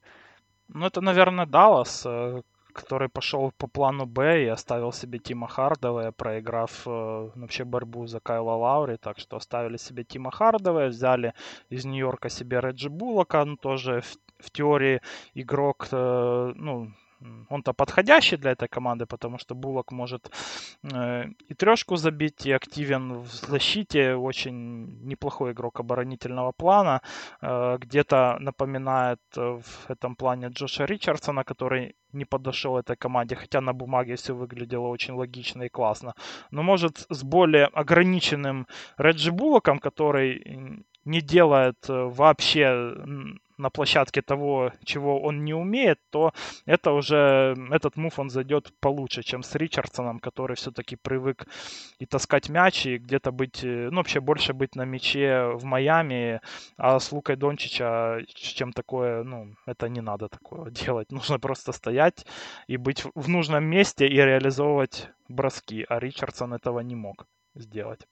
Ну, 0.67 0.85
это, 0.85 1.01
наверное, 1.01 1.45
Даллас, 1.45 2.03
э, 2.05 2.41
который 2.73 3.07
пошел 3.09 3.51
по 3.57 3.67
плану 3.67 4.05
Б 4.05 4.43
и 4.43 4.47
оставил 4.47 4.91
себе 4.91 5.19
Тима 5.19 5.47
Хардовая, 5.47 6.11
проиграв 6.11 6.87
э, 6.87 7.29
вообще 7.35 7.63
борьбу 7.63 8.07
за 8.07 8.19
Кайла 8.19 8.55
Лаури, 8.55 8.97
так 8.97 9.19
что 9.19 9.37
оставили 9.37 9.77
себе 9.77 10.03
Тима 10.03 10.31
Хардовая, 10.31 10.89
взяли 10.89 11.33
из 11.69 11.85
Нью-Йорка 11.85 12.29
себе 12.29 12.59
Реджи 12.59 12.89
Буллока, 12.89 13.45
ну, 13.45 13.55
тоже 13.55 14.01
в 14.01 14.17
в 14.43 14.51
теории 14.51 15.01
игрок, 15.35 15.87
э, 15.91 16.53
ну, 16.55 16.91
он-то 17.49 17.73
подходящий 17.73 18.37
для 18.37 18.51
этой 18.51 18.67
команды, 18.67 19.05
потому 19.05 19.37
что 19.37 19.55
Булок 19.55 19.91
может 19.91 20.31
э, 20.83 21.25
и 21.49 21.53
трешку 21.53 21.95
забить, 21.95 22.45
и 22.45 22.51
активен 22.51 23.13
в 23.13 23.27
защите. 23.27 24.15
Очень 24.15 25.07
неплохой 25.07 25.51
игрок 25.51 25.79
оборонительного 25.79 26.51
плана. 26.51 27.01
Э, 27.41 27.77
где-то 27.79 28.37
напоминает 28.39 29.19
в 29.35 29.89
этом 29.89 30.15
плане 30.15 30.47
Джоша 30.47 30.85
Ричардсона, 30.85 31.43
который 31.43 31.95
не 32.13 32.25
подошел 32.25 32.77
этой 32.77 32.95
команде, 32.95 33.35
хотя 33.35 33.61
на 33.61 33.73
бумаге 33.73 34.15
все 34.15 34.33
выглядело 34.33 34.87
очень 34.87 35.13
логично 35.13 35.63
и 35.63 35.69
классно. 35.69 36.13
Но 36.51 36.63
может 36.63 37.05
с 37.09 37.23
более 37.23 37.65
ограниченным 37.65 38.67
Реджи 38.97 39.31
Буллоком, 39.31 39.79
который 39.79 40.83
не 41.05 41.21
делает 41.21 41.89
э, 41.89 41.93
вообще 41.93 42.95
на 43.57 43.69
площадке 43.69 44.21
того, 44.21 44.71
чего 44.83 45.21
он 45.21 45.43
не 45.43 45.53
умеет, 45.53 45.99
то 46.09 46.33
это 46.65 46.91
уже, 46.91 47.55
этот 47.71 47.97
мув 47.97 48.19
он 48.19 48.29
зайдет 48.29 48.73
получше, 48.79 49.23
чем 49.23 49.43
с 49.43 49.55
Ричардсоном, 49.55 50.19
который 50.19 50.55
все-таки 50.55 50.95
привык 50.95 51.47
и 51.99 52.05
таскать 52.05 52.49
мяч, 52.49 52.85
и 52.85 52.97
где-то 52.97 53.31
быть, 53.31 53.63
э, 53.63 53.89
ну, 53.91 53.97
вообще 53.97 54.19
больше 54.19 54.53
быть 54.53 54.75
на 54.75 54.85
мяче 54.85 55.51
в 55.53 55.63
Майами, 55.63 56.41
а 56.77 56.99
с 56.99 57.11
Лукой 57.11 57.35
Дончича 57.35 58.21
чем 58.27 58.73
такое, 58.73 59.23
ну, 59.23 59.55
это 59.65 59.89
не 59.89 60.01
надо 60.01 60.29
такое 60.29 60.71
делать. 60.85 61.11
Нужно 61.11 61.39
просто 61.39 61.71
стоять 61.71 62.25
и 62.67 62.77
быть 62.77 63.03
в 63.15 63.29
нужном 63.29 63.63
месте 63.63 64.07
и 64.07 64.15
реализовывать 64.15 65.09
броски, 65.29 65.85
а 65.89 65.99
Ричардсон 65.99 66.53
этого 66.53 66.79
не 66.81 66.95
мог 66.95 67.27
сделать 67.55 68.07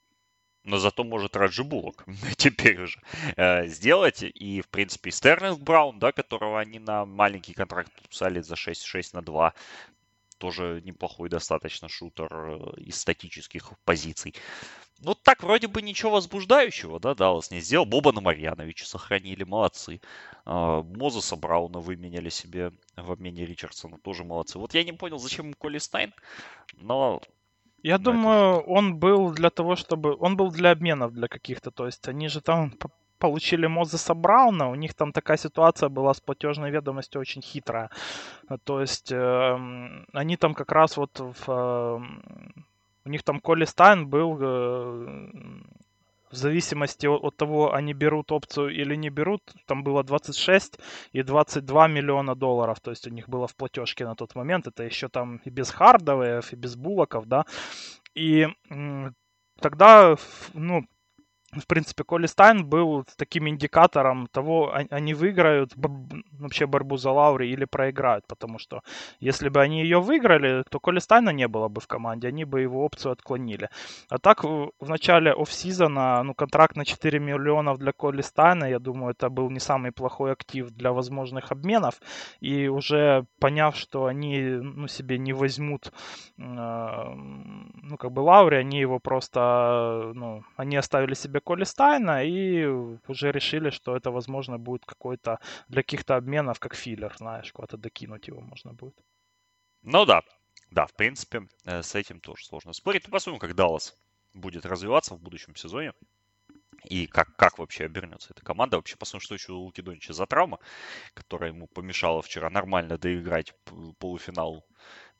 но 0.63 0.77
зато 0.77 1.03
может 1.03 1.35
Раджи 1.35 1.63
Буллок 1.63 2.05
теперь 2.37 2.81
уже 2.81 2.99
э, 3.35 3.67
сделать. 3.67 4.23
И, 4.23 4.61
в 4.61 4.67
принципе, 4.69 5.09
и 5.09 5.13
Стерлинг 5.13 5.59
Браун, 5.59 5.99
да, 5.99 6.11
которого 6.11 6.59
они 6.59 6.79
на 6.79 7.05
маленький 7.05 7.53
контракт 7.53 7.91
подписали 7.93 8.41
за 8.41 8.55
6-6 8.55 9.09
на 9.13 9.21
2, 9.21 9.53
тоже 10.37 10.81
неплохой 10.83 11.29
достаточно 11.29 11.87
шутер 11.87 12.29
э, 12.33 12.81
из 12.81 12.99
статических 12.99 13.73
позиций. 13.85 14.35
Ну, 14.99 15.15
так 15.15 15.41
вроде 15.41 15.67
бы 15.67 15.81
ничего 15.81 16.11
возбуждающего, 16.11 16.99
да, 16.99 17.15
Даллас 17.15 17.49
не 17.49 17.59
сделал. 17.59 17.85
Бобана 17.85 18.21
Марьяновича 18.21 18.85
сохранили, 18.85 19.43
молодцы. 19.43 19.99
Э, 20.45 20.83
Мозеса 20.83 21.35
Брауна 21.35 21.79
выменяли 21.79 22.29
себе 22.29 22.71
в 22.95 23.11
обмене 23.11 23.45
Ричардсона, 23.45 23.97
тоже 23.97 24.23
молодцы. 24.23 24.59
Вот 24.59 24.73
я 24.75 24.83
не 24.83 24.93
понял, 24.93 25.17
зачем 25.17 25.47
им 25.47 25.53
Коли 25.53 25.79
Стайн, 25.79 26.13
но 26.73 27.21
я 27.83 27.97
думаю, 27.97 28.59
это... 28.59 28.69
он 28.69 28.95
был 28.95 29.31
для 29.31 29.49
того, 29.49 29.75
чтобы... 29.75 30.15
Он 30.19 30.35
был 30.35 30.51
для 30.51 30.71
обменов 30.71 31.13
для 31.13 31.27
каких-то. 31.27 31.71
То 31.71 31.85
есть 31.85 32.07
они 32.07 32.29
же 32.29 32.41
там 32.41 32.73
получили 33.21 33.67
Мозеса 33.67 34.13
Брауна, 34.13 34.69
у 34.69 34.75
них 34.75 34.93
там 34.93 35.11
такая 35.11 35.37
ситуация 35.37 35.89
была 35.89 36.13
с 36.13 36.19
платежной 36.19 36.71
ведомостью 36.71 37.21
очень 37.21 37.41
хитрая. 37.41 37.89
То 38.63 38.81
есть 38.81 39.11
э, 39.11 39.57
они 40.13 40.37
там 40.37 40.53
как 40.53 40.71
раз 40.71 40.97
вот 40.97 41.19
в... 41.19 41.47
Э, 41.47 41.99
у 43.05 43.09
них 43.09 43.23
там 43.23 43.39
Коли 43.39 43.65
Стайн 43.65 44.07
был 44.07 44.37
э, 44.41 45.29
в 46.31 46.35
зависимости 46.35 47.07
от 47.07 47.37
того, 47.37 47.73
они 47.73 47.93
берут 47.93 48.31
опцию 48.31 48.69
или 48.69 48.95
не 48.95 49.09
берут, 49.09 49.41
там 49.65 49.83
было 49.83 50.03
26 50.03 50.79
и 51.11 51.23
22 51.23 51.87
миллиона 51.87 52.35
долларов, 52.35 52.79
то 52.79 52.91
есть 52.91 53.07
у 53.07 53.09
них 53.09 53.29
было 53.29 53.47
в 53.47 53.55
платежке 53.55 54.05
на 54.05 54.15
тот 54.15 54.35
момент, 54.35 54.67
это 54.67 54.83
еще 54.83 55.09
там 55.09 55.41
и 55.45 55.49
без 55.49 55.69
хардовых, 55.69 56.53
и 56.53 56.55
без 56.55 56.75
булоков, 56.75 57.27
да, 57.27 57.45
и 58.15 58.47
тогда, 59.59 60.15
ну, 60.53 60.85
в 61.53 61.67
принципе, 61.67 62.03
Коли 62.03 62.27
Стайн 62.27 62.65
был 62.65 63.05
таким 63.17 63.47
индикатором 63.47 64.27
того, 64.27 64.73
а, 64.73 64.85
они 64.89 65.13
выиграют 65.13 65.73
вообще 65.75 66.65
борьбу 66.65 66.97
за 66.97 67.11
Лаури 67.11 67.49
или 67.49 67.65
проиграют, 67.65 68.25
потому 68.27 68.57
что 68.59 68.81
если 69.19 69.49
бы 69.49 69.61
они 69.61 69.81
ее 69.81 69.99
выиграли, 69.99 70.63
то 70.69 70.79
Коли 70.79 70.99
Стайна 70.99 71.31
не 71.31 71.47
было 71.47 71.67
бы 71.67 71.81
в 71.81 71.87
команде, 71.87 72.29
они 72.29 72.45
бы 72.45 72.61
его 72.61 72.85
опцию 72.85 73.11
отклонили. 73.11 73.69
А 74.09 74.17
так, 74.17 74.43
в 74.43 74.71
начале 74.79 75.33
офсизона, 75.33 76.23
ну, 76.23 76.33
контракт 76.33 76.75
на 76.77 76.85
4 76.85 77.19
миллионов 77.19 77.77
для 77.77 77.91
Коли 77.91 78.21
Стайна, 78.21 78.65
я 78.65 78.79
думаю, 78.79 79.11
это 79.11 79.29
был 79.29 79.49
не 79.49 79.59
самый 79.59 79.91
плохой 79.91 80.31
актив 80.31 80.69
для 80.69 80.91
возможных 80.91 81.51
обменов, 81.51 81.95
и 82.39 82.67
уже 82.67 83.25
поняв, 83.39 83.75
что 83.75 84.05
они, 84.05 84.39
ну, 84.41 84.87
себе 84.87 85.17
не 85.17 85.33
возьмут, 85.33 85.91
э, 86.37 87.13
ну, 87.83 87.97
как 87.97 88.11
бы 88.11 88.21
Лаури, 88.21 88.55
они 88.55 88.79
его 88.79 88.99
просто, 88.99 90.11
ну, 90.15 90.43
они 90.55 90.77
оставили 90.77 91.13
себе 91.13 91.40
Коли 91.43 91.65
Стайна 91.65 92.23
и 92.23 92.65
уже 93.07 93.31
решили, 93.31 93.69
что 93.69 93.95
это, 93.95 94.11
возможно, 94.11 94.57
будет 94.57 94.85
какой-то 94.85 95.39
для 95.67 95.81
каких-то 95.81 96.15
обменов, 96.15 96.59
как 96.59 96.75
филлер, 96.75 97.15
знаешь, 97.17 97.51
куда-то 97.51 97.77
докинуть 97.77 98.27
его 98.27 98.41
можно 98.41 98.73
будет. 98.73 98.95
Ну 99.83 100.05
да, 100.05 100.21
да, 100.69 100.85
в 100.85 100.93
принципе, 100.93 101.47
э, 101.65 101.81
с 101.81 101.95
этим 101.95 102.19
тоже 102.19 102.45
сложно 102.45 102.73
спорить. 102.73 103.03
Ну, 103.07 103.11
посмотрим, 103.11 103.39
как 103.39 103.55
Даллас 103.55 103.97
будет 104.33 104.65
развиваться 104.65 105.15
в 105.15 105.19
будущем 105.19 105.55
сезоне. 105.55 105.93
И 106.85 107.05
как, 107.05 107.35
как 107.35 107.59
вообще 107.59 107.85
обернется 107.85 108.29
эта 108.31 108.43
команда. 108.43 108.77
Вообще, 108.77 108.95
посмотрим, 108.95 109.25
что 109.25 109.35
еще 109.35 109.51
у 109.51 109.59
Луки 109.59 109.81
Донича 109.81 110.13
за 110.13 110.25
травма, 110.25 110.59
которая 111.13 111.51
ему 111.51 111.67
помешала 111.67 112.21
вчера 112.21 112.49
нормально 112.49 112.97
доиграть 112.97 113.53
полуфинал 113.99 114.65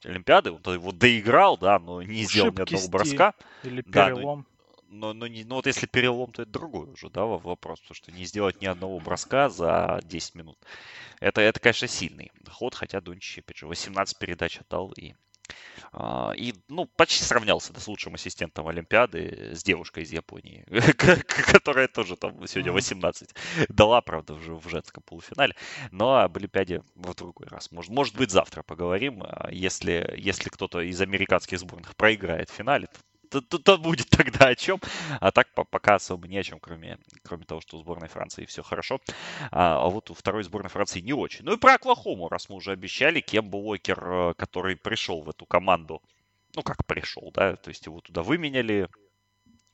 Олимпиады. 0.03 0.51
Он 0.51 0.61
его 0.73 0.91
доиграл, 0.91 1.57
да, 1.57 1.77
но 1.77 2.01
не 2.01 2.23
сделал 2.23 2.51
ни 2.51 2.61
одного 2.61 2.87
броска. 2.87 3.33
Или 3.63 3.81
перелом. 3.81 3.91
Да, 3.91 4.19
но, 4.21 4.45
но, 5.13 5.27
не, 5.27 5.43
ну 5.43 5.55
вот 5.55 5.67
если 5.67 5.85
перелом, 5.87 6.31
то 6.31 6.43
это 6.43 6.51
другой 6.51 6.89
уже, 6.91 7.09
да, 7.09 7.25
вопрос, 7.25 7.79
потому 7.79 7.95
что 7.95 8.11
не 8.11 8.25
сделать 8.25 8.61
ни 8.61 8.65
одного 8.65 8.99
броска 8.99 9.49
за 9.49 9.99
10 10.03 10.35
минут. 10.35 10.57
Это, 11.19 11.41
это 11.41 11.59
конечно, 11.59 11.87
сильный 11.87 12.31
ход, 12.49 12.75
хотя 12.75 13.01
Дончич, 13.01 13.39
опять 13.39 13.57
же, 13.57 13.67
18 13.67 14.17
передач 14.17 14.59
отдал 14.59 14.91
и 14.91 15.13
а, 15.91 16.31
и, 16.35 16.53
ну, 16.69 16.85
почти 16.85 17.23
сравнялся 17.23 17.73
да, 17.73 17.79
с 17.79 17.87
лучшим 17.87 18.15
ассистентом 18.15 18.67
Олимпиады, 18.67 19.51
с 19.53 19.63
девушкой 19.63 20.03
из 20.03 20.11
Японии, 20.11 20.65
которая 21.51 21.87
тоже 21.87 22.15
там 22.15 22.45
сегодня 22.47 22.71
18 22.71 23.29
дала, 23.69 24.01
правда, 24.01 24.33
уже 24.33 24.53
в 24.55 24.67
женском 24.69 25.03
полуфинале. 25.03 25.55
Но 25.91 26.17
об 26.17 26.37
Олимпиаде 26.37 26.81
в 26.95 27.13
другой 27.15 27.47
раз. 27.47 27.71
Может, 27.71 27.91
может 27.91 28.15
быть, 28.15 28.31
завтра 28.31 28.63
поговорим. 28.63 29.23
А 29.23 29.49
если, 29.51 30.13
если 30.17 30.49
кто-то 30.49 30.81
из 30.81 31.01
американских 31.01 31.59
сборных 31.59 31.95
проиграет 31.95 32.49
в 32.49 32.53
финале, 32.53 32.87
то, 32.87 32.99
то, 33.39 33.57
то 33.57 33.77
будет 33.77 34.09
тогда 34.09 34.47
о 34.47 34.55
чем. 34.55 34.81
А 35.21 35.31
так 35.31 35.47
пока 35.53 35.95
особо 35.95 36.27
не 36.27 36.37
о 36.37 36.43
чем, 36.43 36.59
кроме, 36.59 36.97
кроме 37.23 37.45
того, 37.45 37.61
что 37.61 37.77
у 37.77 37.79
сборной 37.79 38.09
Франции 38.09 38.45
все 38.45 38.61
хорошо. 38.63 38.99
А, 39.51 39.85
а 39.85 39.87
вот 39.87 40.09
у 40.09 40.13
второй 40.13 40.43
сборной 40.43 40.69
Франции 40.69 40.99
не 40.99 41.13
очень. 41.13 41.45
Ну 41.45 41.53
и 41.53 41.57
про 41.57 41.75
Оклахому, 41.75 42.27
раз 42.27 42.49
мы 42.49 42.55
уже 42.57 42.71
обещали, 42.71 43.21
Кембо 43.21 43.55
Уокер, 43.57 44.03
э, 44.03 44.33
который 44.33 44.75
пришел 44.75 45.21
в 45.21 45.29
эту 45.29 45.45
команду, 45.45 46.01
ну 46.55 46.63
как 46.63 46.85
пришел, 46.85 47.31
да, 47.33 47.55
то 47.55 47.69
есть 47.69 47.85
его 47.85 48.01
туда 48.01 48.23
выменяли, 48.23 48.89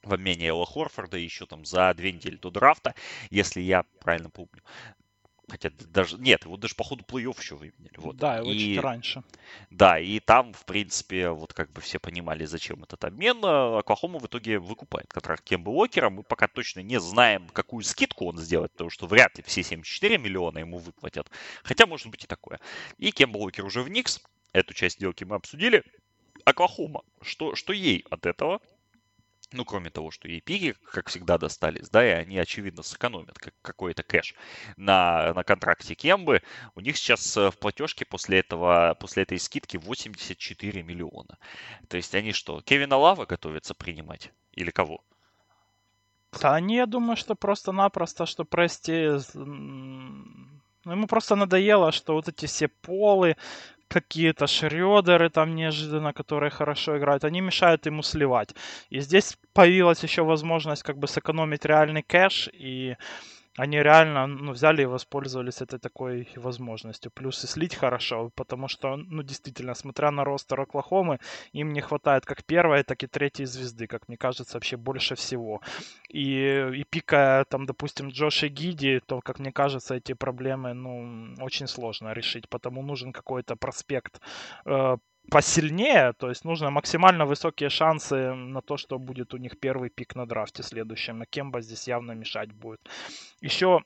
в 0.03 0.13
обмене 0.13 0.47
Элла 0.47 0.65
Хорфорда 0.65 1.17
еще 1.17 1.45
там 1.45 1.65
за 1.65 1.93
две 1.93 2.11
недели 2.11 2.37
до 2.37 2.49
драфта, 2.49 2.95
если 3.29 3.61
я 3.61 3.83
правильно 3.99 4.29
помню. 4.29 4.61
Хотя 5.49 5.69
даже... 5.93 6.17
Нет, 6.17 6.43
его 6.43 6.57
даже 6.57 6.75
по 6.75 6.83
ходу 6.83 7.05
плей-офф 7.07 7.39
еще 7.39 7.55
выменяли. 7.55 7.93
Вот. 7.95 8.17
Да, 8.17 8.37
его 8.37 8.51
и, 8.51 8.59
чуть 8.59 8.79
раньше. 8.79 9.23
Да, 9.69 9.97
и 9.97 10.19
там, 10.19 10.51
в 10.51 10.65
принципе, 10.65 11.29
вот 11.29 11.53
как 11.53 11.71
бы 11.71 11.79
все 11.79 11.99
понимали, 11.99 12.43
зачем 12.43 12.83
этот 12.83 13.05
обмен. 13.05 13.39
А 13.43 13.79
Оклахома 13.79 14.19
в 14.19 14.25
итоге 14.25 14.59
выкупает 14.59 15.07
контракт 15.07 15.43
Кемба 15.43 15.69
Уокера. 15.69 16.09
Мы 16.09 16.23
пока 16.23 16.47
точно 16.49 16.81
не 16.81 16.99
знаем, 16.99 17.47
какую 17.53 17.83
скидку 17.83 18.25
он 18.25 18.37
сделает, 18.37 18.73
потому 18.73 18.89
что 18.89 19.07
вряд 19.07 19.37
ли 19.37 19.43
все 19.43 19.63
74 19.63 20.17
миллиона 20.17 20.59
ему 20.59 20.79
выплатят. 20.79 21.31
Хотя, 21.63 21.85
может 21.85 22.07
быть 22.07 22.25
и 22.25 22.27
такое. 22.27 22.59
И 22.97 23.11
Кемба 23.11 23.37
Уокер 23.37 23.63
уже 23.63 23.83
в 23.83 23.89
Никс. 23.89 24.21
Эту 24.51 24.73
часть 24.73 24.97
сделки 24.97 25.23
мы 25.23 25.37
обсудили. 25.37 25.83
Оклахома. 26.43 27.03
Что, 27.21 27.55
что 27.55 27.71
ей 27.71 28.05
от 28.09 28.25
этого? 28.25 28.59
Ну, 29.53 29.63
кроме 29.63 29.89
того, 29.89 30.11
что 30.11 30.27
ей 30.27 30.41
пики, 30.41 30.75
как 30.91 31.07
всегда, 31.07 31.37
достались, 31.37 31.89
да, 31.89 32.05
и 32.05 32.09
они, 32.09 32.37
очевидно, 32.37 32.83
сэкономят 32.83 33.39
как, 33.39 33.53
какой-то 33.61 34.03
кэш 34.03 34.35
на, 34.75 35.33
на 35.33 35.43
контракте 35.43 35.95
Кембы. 35.95 36.41
У 36.75 36.81
них 36.81 36.97
сейчас 36.97 37.37
э, 37.37 37.49
в 37.49 37.57
платежке 37.57 38.03
после 38.05 38.39
этого, 38.39 38.97
после 38.99 39.23
этой 39.23 39.39
скидки 39.39 39.77
84 39.77 40.83
миллиона. 40.83 41.37
То 41.87 41.95
есть 41.95 42.13
они 42.13 42.33
что, 42.33 42.61
Кевина 42.61 42.97
Лава 42.97 43.25
готовятся 43.25 43.73
принимать? 43.73 44.31
Или 44.51 44.69
кого? 44.69 45.01
Да, 46.41 46.55
они, 46.55 46.75
я 46.75 46.85
думаю, 46.85 47.15
что 47.15 47.35
просто-напросто, 47.35 48.25
что 48.25 48.43
прости, 48.43 49.11
ну, 49.33 50.91
ему 50.91 51.07
просто 51.07 51.35
надоело, 51.35 51.93
что 51.93 52.13
вот 52.13 52.27
эти 52.27 52.47
все 52.47 52.67
полы, 52.67 53.37
какие-то 53.87 54.47
Шредеры 54.47 55.29
там 55.29 55.55
неожиданно, 55.55 56.13
которые 56.13 56.49
хорошо 56.49 56.97
играют, 56.97 57.23
они 57.23 57.41
мешают 57.41 57.85
ему 57.85 58.03
сливать. 58.03 58.55
И 58.89 58.99
здесь 58.99 59.37
появилась 59.53 60.03
еще 60.03 60.23
возможность 60.23 60.83
как 60.83 60.97
бы 60.97 61.07
сэкономить 61.07 61.65
реальный 61.65 62.03
кэш 62.03 62.49
и 62.53 62.95
они 63.57 63.81
реально 63.83 64.27
ну, 64.27 64.51
взяли 64.51 64.83
и 64.83 64.85
воспользовались 64.85 65.61
этой 65.61 65.79
такой 65.79 66.29
возможностью. 66.35 67.11
Плюс 67.11 67.43
и 67.43 67.47
слить 67.47 67.75
хорошо, 67.75 68.31
потому 68.35 68.67
что, 68.67 68.95
ну, 68.97 69.23
действительно, 69.23 69.73
смотря 69.73 70.11
на 70.11 70.23
ростер 70.23 70.61
Оклахомы, 70.61 71.19
им 71.53 71.73
не 71.73 71.81
хватает 71.81 72.25
как 72.25 72.43
первой, 72.43 72.83
так 72.83 73.03
и 73.03 73.07
третьей 73.07 73.45
звезды, 73.45 73.87
как 73.87 74.07
мне 74.07 74.17
кажется, 74.17 74.57
вообще 74.57 74.77
больше 74.77 75.15
всего. 75.15 75.61
И, 76.09 76.69
и 76.75 76.83
пикая, 76.83 77.45
там, 77.45 77.65
допустим, 77.65 78.09
Джоша 78.09 78.47
Гиди, 78.47 79.01
то, 79.05 79.21
как 79.21 79.39
мне 79.39 79.51
кажется, 79.51 79.95
эти 79.95 80.13
проблемы, 80.13 80.73
ну, 80.73 81.35
очень 81.39 81.67
сложно 81.67 82.13
решить, 82.13 82.47
потому 82.49 82.83
нужен 82.83 83.11
какой-то 83.11 83.55
проспект 83.55 84.21
э, 84.65 84.97
посильнее, 85.29 86.13
то 86.13 86.29
есть 86.29 86.45
нужно 86.45 86.69
максимально 86.69 87.25
высокие 87.25 87.69
шансы 87.69 88.33
на 88.33 88.61
то, 88.61 88.77
что 88.77 88.99
будет 88.99 89.33
у 89.33 89.37
них 89.37 89.59
первый 89.59 89.89
пик 89.89 90.15
на 90.15 90.25
драфте 90.25 90.63
следующем. 90.63 91.21
А 91.21 91.25
Кемба 91.25 91.61
здесь 91.61 91.87
явно 91.87 92.13
мешать 92.13 92.51
будет. 92.51 92.79
Еще 93.41 93.83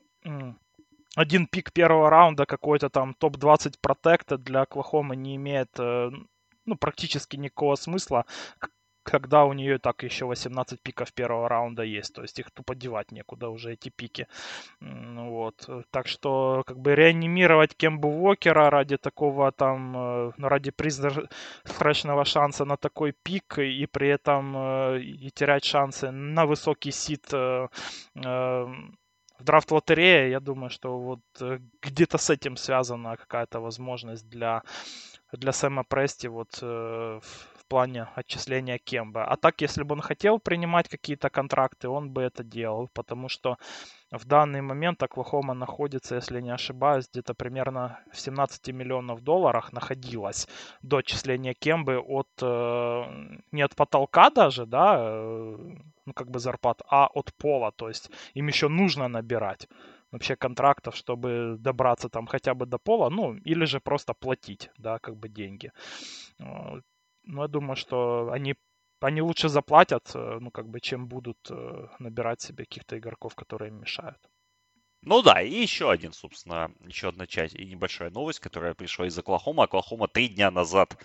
один 1.16 1.46
пик 1.46 1.72
первого 1.72 2.10
раунда 2.10 2.46
какой-то 2.46 2.88
там 2.88 3.14
топ-20 3.14 3.74
протекта 3.80 4.38
для 4.38 4.62
Оклахомы 4.62 5.16
не 5.16 5.36
имеет 5.36 5.68
э, 5.78 6.10
ну, 6.64 6.76
практически 6.76 7.36
никакого 7.36 7.74
смысла. 7.74 8.24
Когда 9.02 9.44
у 9.44 9.52
нее 9.52 9.78
так 9.78 10.02
еще 10.02 10.26
18 10.26 10.80
пиков 10.80 11.12
первого 11.12 11.48
раунда 11.48 11.82
есть, 11.82 12.14
то 12.14 12.22
есть 12.22 12.38
их 12.38 12.50
тупо 12.50 12.74
девать 12.74 13.12
некуда 13.12 13.48
уже 13.48 13.72
эти 13.72 13.88
пики. 13.88 14.26
Вот. 14.80 15.68
Так 15.90 16.08
что 16.08 16.62
как 16.66 16.78
бы 16.78 16.94
реанимировать 16.94 17.76
Кембу 17.76 18.08
Уокера 18.08 18.70
ради 18.70 18.96
такого 18.96 19.52
там, 19.52 19.96
э, 19.96 20.32
ну, 20.36 20.48
ради 20.48 20.70
призрачного 20.70 22.24
шанса 22.24 22.64
на 22.64 22.76
такой 22.76 23.12
пик 23.12 23.58
и 23.58 23.86
при 23.86 24.08
этом 24.08 24.56
э, 24.56 25.00
и 25.00 25.30
терять 25.30 25.64
шансы 25.64 26.10
на 26.10 26.46
высокий 26.46 26.92
сит 26.92 27.32
э, 27.32 27.68
в 28.14 29.44
драфт 29.44 29.72
лотерея, 29.72 30.28
я 30.28 30.40
думаю, 30.40 30.70
что 30.70 30.98
вот 30.98 31.20
где-то 31.82 32.18
с 32.18 32.30
этим 32.30 32.56
связана 32.56 33.16
какая-то 33.16 33.60
возможность 33.60 34.28
для 34.28 34.62
для 35.32 35.52
Сэма 35.52 35.82
Прести 35.82 36.28
вот 36.28 36.62
плане 37.72 38.06
отчисления 38.16 38.78
Кемба. 38.78 39.24
А 39.24 39.36
так, 39.36 39.62
если 39.62 39.82
бы 39.82 39.94
он 39.94 40.02
хотел 40.02 40.38
принимать 40.38 40.88
какие-то 40.88 41.30
контракты, 41.30 41.88
он 41.88 42.10
бы 42.10 42.20
это 42.20 42.44
делал, 42.44 42.90
потому 42.92 43.30
что 43.30 43.56
в 44.10 44.26
данный 44.26 44.60
момент 44.60 45.02
Оклахома 45.02 45.54
находится, 45.54 46.16
если 46.16 46.42
не 46.42 46.50
ошибаюсь, 46.50 47.08
где-то 47.10 47.32
примерно 47.32 47.98
в 48.12 48.20
17 48.20 48.68
миллионов 48.74 49.22
долларах 49.22 49.72
находилась 49.72 50.48
до 50.82 50.98
отчисления 50.98 51.54
Кембы 51.54 51.98
от 51.98 52.28
э, 52.42 53.38
не 53.52 53.62
от 53.62 53.74
потолка 53.74 54.28
даже, 54.28 54.66
да, 54.66 54.96
э, 54.98 55.56
ну 56.06 56.12
как 56.12 56.30
бы 56.30 56.40
зарплат, 56.40 56.82
а 56.90 57.06
от 57.06 57.32
пола, 57.38 57.72
то 57.72 57.88
есть 57.88 58.10
им 58.34 58.48
еще 58.48 58.68
нужно 58.68 59.08
набирать 59.08 59.66
вообще 60.10 60.36
контрактов, 60.36 60.94
чтобы 60.94 61.56
добраться 61.58 62.10
там 62.10 62.26
хотя 62.26 62.52
бы 62.52 62.66
до 62.66 62.78
пола, 62.78 63.08
ну, 63.08 63.34
или 63.46 63.64
же 63.64 63.80
просто 63.80 64.12
платить, 64.12 64.70
да, 64.76 64.98
как 64.98 65.16
бы 65.16 65.30
деньги. 65.30 65.72
Ну, 67.24 67.42
я 67.42 67.48
думаю, 67.48 67.76
что 67.76 68.30
они, 68.32 68.54
они 69.00 69.22
лучше 69.22 69.48
заплатят, 69.48 70.10
э, 70.14 70.38
ну, 70.40 70.50
как 70.50 70.68
бы, 70.68 70.80
чем 70.80 71.06
будут 71.06 71.38
э, 71.50 71.88
набирать 71.98 72.40
себе 72.40 72.64
каких-то 72.64 72.98
игроков, 72.98 73.34
которые 73.34 73.68
им 73.70 73.80
мешают. 73.80 74.18
Ну 75.02 75.20
да, 75.22 75.42
и 75.42 75.52
еще 75.52 75.90
один, 75.90 76.12
собственно, 76.12 76.72
еще 76.80 77.08
одна 77.08 77.26
часть 77.26 77.54
и 77.56 77.64
небольшая 77.64 78.10
новость, 78.10 78.38
которая 78.38 78.74
пришла 78.74 79.06
из 79.06 79.18
Оклахома. 79.18 79.64
Оклахома 79.64 80.06
три 80.06 80.28
дня 80.28 80.50
назад 80.50 80.96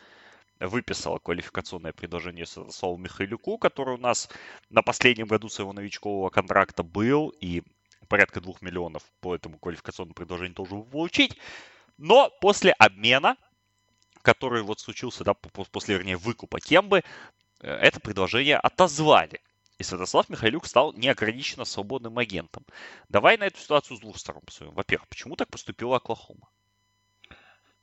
выписала 0.60 1.18
квалификационное 1.18 1.94
предложение 1.94 2.46
Солу 2.46 2.98
Михайлюку, 2.98 3.58
который 3.58 3.96
у 3.96 4.00
нас 4.00 4.30
на 4.70 4.84
последнем 4.84 5.26
году 5.26 5.50
своего 5.50 5.74
новичкового 5.74 6.30
контракта 6.30 6.84
был, 6.84 7.30
и 7.42 7.64
порядка 8.08 8.40
двух 8.40 8.62
миллионов 8.62 9.04
по 9.20 9.36
этому 9.36 9.58
квалификационному 9.58 10.14
предложению 10.14 10.56
должен 10.56 10.84
получить. 10.84 11.38
Но 11.98 12.32
после 12.42 12.74
обмена 12.74 13.36
который 14.28 14.62
вот 14.62 14.82
случился, 14.82 15.24
да, 15.24 15.34
после, 15.34 15.96
вернее, 15.96 16.18
выкупа 16.18 16.60
Кембы, 16.60 17.02
э, 17.62 17.72
это 17.72 18.02
предложение 18.02 18.58
отозвали. 18.58 19.40
И 19.78 19.84
Святослав 19.84 20.28
Михайлюк 20.28 20.66
стал 20.66 20.92
неограниченно 20.94 21.64
свободным 21.64 22.18
агентом. 22.18 22.66
Давай 23.08 23.38
на 23.38 23.46
эту 23.46 23.58
ситуацию 23.60 23.96
с 23.96 24.02
двух 24.02 24.18
сторон 24.18 24.42
посмотрим. 24.46 24.76
Во-первых, 24.76 25.08
почему 25.08 25.38
так 25.38 25.50
поступила 25.50 25.96
Оклахома? 25.96 26.50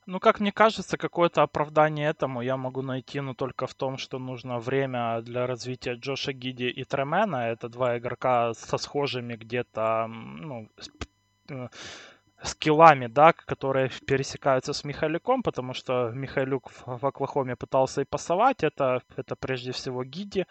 Ну, 0.07 0.21
как 0.21 0.41
мне 0.41 0.53
кажется, 0.53 0.99
какое-то 0.99 1.43
оправдание 1.43 2.11
этому 2.11 2.43
я 2.43 2.59
могу 2.59 2.83
найти, 2.83 3.21
но 3.21 3.33
только 3.33 3.67
в 3.67 3.73
том, 3.73 3.97
что 3.97 4.19
нужно 4.19 4.59
время 4.59 5.23
для 5.23 5.47
развития 5.47 5.95
Джоша 5.95 6.35
Гиди 6.35 6.69
и 6.69 6.85
Тремена. 6.85 7.49
Это 7.49 7.71
два 7.71 7.97
игрока 7.97 8.53
со 8.53 8.77
схожими 8.77 9.37
где-то 9.37 10.09
ну, 10.09 10.69
э, 11.49 11.69
скиллами, 12.45 13.07
да, 13.07 13.33
которые 13.33 13.91
пересекаются 14.07 14.73
с 14.73 14.85
Михайлюком, 14.85 15.43
потому 15.43 15.75
что 15.75 16.11
Михайлюк 16.15 16.71
в, 16.71 16.99
в 16.99 17.07
Оклахоме 17.07 17.57
пытался 17.57 18.03
и 18.03 18.05
пасовать, 18.05 18.63
это, 18.63 19.03
это 19.17 19.37
прежде 19.37 19.73
всего 19.73 20.05
Гиди, 20.05 20.47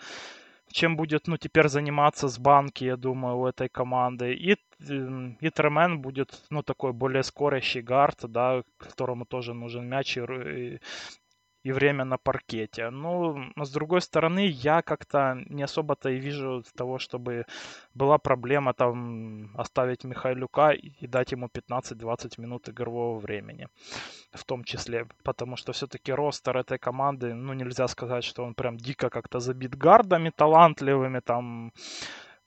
чем 0.71 0.97
будет, 0.97 1.27
ну, 1.27 1.37
теперь 1.37 1.67
заниматься 1.67 2.27
с 2.27 2.39
банки, 2.39 2.83
я 2.83 2.97
думаю, 2.97 3.37
у 3.37 3.45
этой 3.45 3.69
команды. 3.69 4.33
И, 4.33 4.57
и 5.39 5.49
Тремен 5.49 6.01
будет, 6.01 6.41
ну, 6.49 6.63
такой 6.63 6.93
более 6.93 7.23
скорящий 7.23 7.81
гард, 7.81 8.19
да, 8.23 8.63
которому 8.77 9.25
тоже 9.25 9.53
нужен 9.53 9.87
мяч 9.87 10.17
и, 10.17 10.21
и 10.21 10.79
время 11.71 12.05
на 12.05 12.17
паркете. 12.17 12.89
Ну, 12.89 13.37
но 13.55 13.65
с 13.65 13.71
другой 13.71 14.01
стороны, 14.01 14.47
я 14.47 14.81
как-то 14.81 15.37
не 15.49 15.63
особо-то 15.63 16.09
и 16.09 16.19
вижу 16.19 16.63
того, 16.75 16.99
чтобы 16.99 17.45
была 17.93 18.17
проблема 18.17 18.73
там 18.73 19.51
оставить 19.55 20.03
Михайлюка 20.03 20.71
и 20.71 21.07
дать 21.07 21.31
ему 21.31 21.47
15-20 21.47 22.41
минут 22.41 22.69
игрового 22.69 23.19
времени. 23.19 23.67
В 24.31 24.43
том 24.43 24.63
числе, 24.63 25.07
потому 25.23 25.55
что 25.55 25.71
все-таки 25.71 26.11
ростер 26.13 26.57
этой 26.57 26.77
команды, 26.77 27.33
ну, 27.33 27.53
нельзя 27.53 27.87
сказать, 27.87 28.23
что 28.23 28.43
он 28.43 28.53
прям 28.53 28.77
дико 28.77 29.09
как-то 29.09 29.39
забит 29.39 29.75
гардами 29.75 30.31
талантливыми 30.35 31.19
там. 31.19 31.71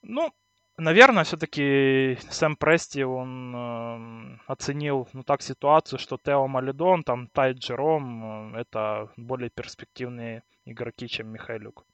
Ну, 0.03 0.33
Наверное, 0.79 1.25
все-таки 1.25 2.19
Сэм 2.31 2.57
Прести, 2.57 3.03
он 3.03 3.55
э, 3.55 4.39
оценил, 4.47 5.09
ну 5.15 5.23
так, 5.23 5.41
ситуацию, 5.41 5.99
что 5.99 6.19
Тео 6.19 6.47
Малидон, 6.49 7.03
там, 7.03 7.29
Тай 7.29 7.53
Джером, 7.55 8.55
э, 8.55 8.61
это 8.61 9.11
более 9.17 9.49
перспективные 9.49 10.43
игроки, 10.67 11.09
чем 11.09 11.29
Михайлюк. 11.29 11.87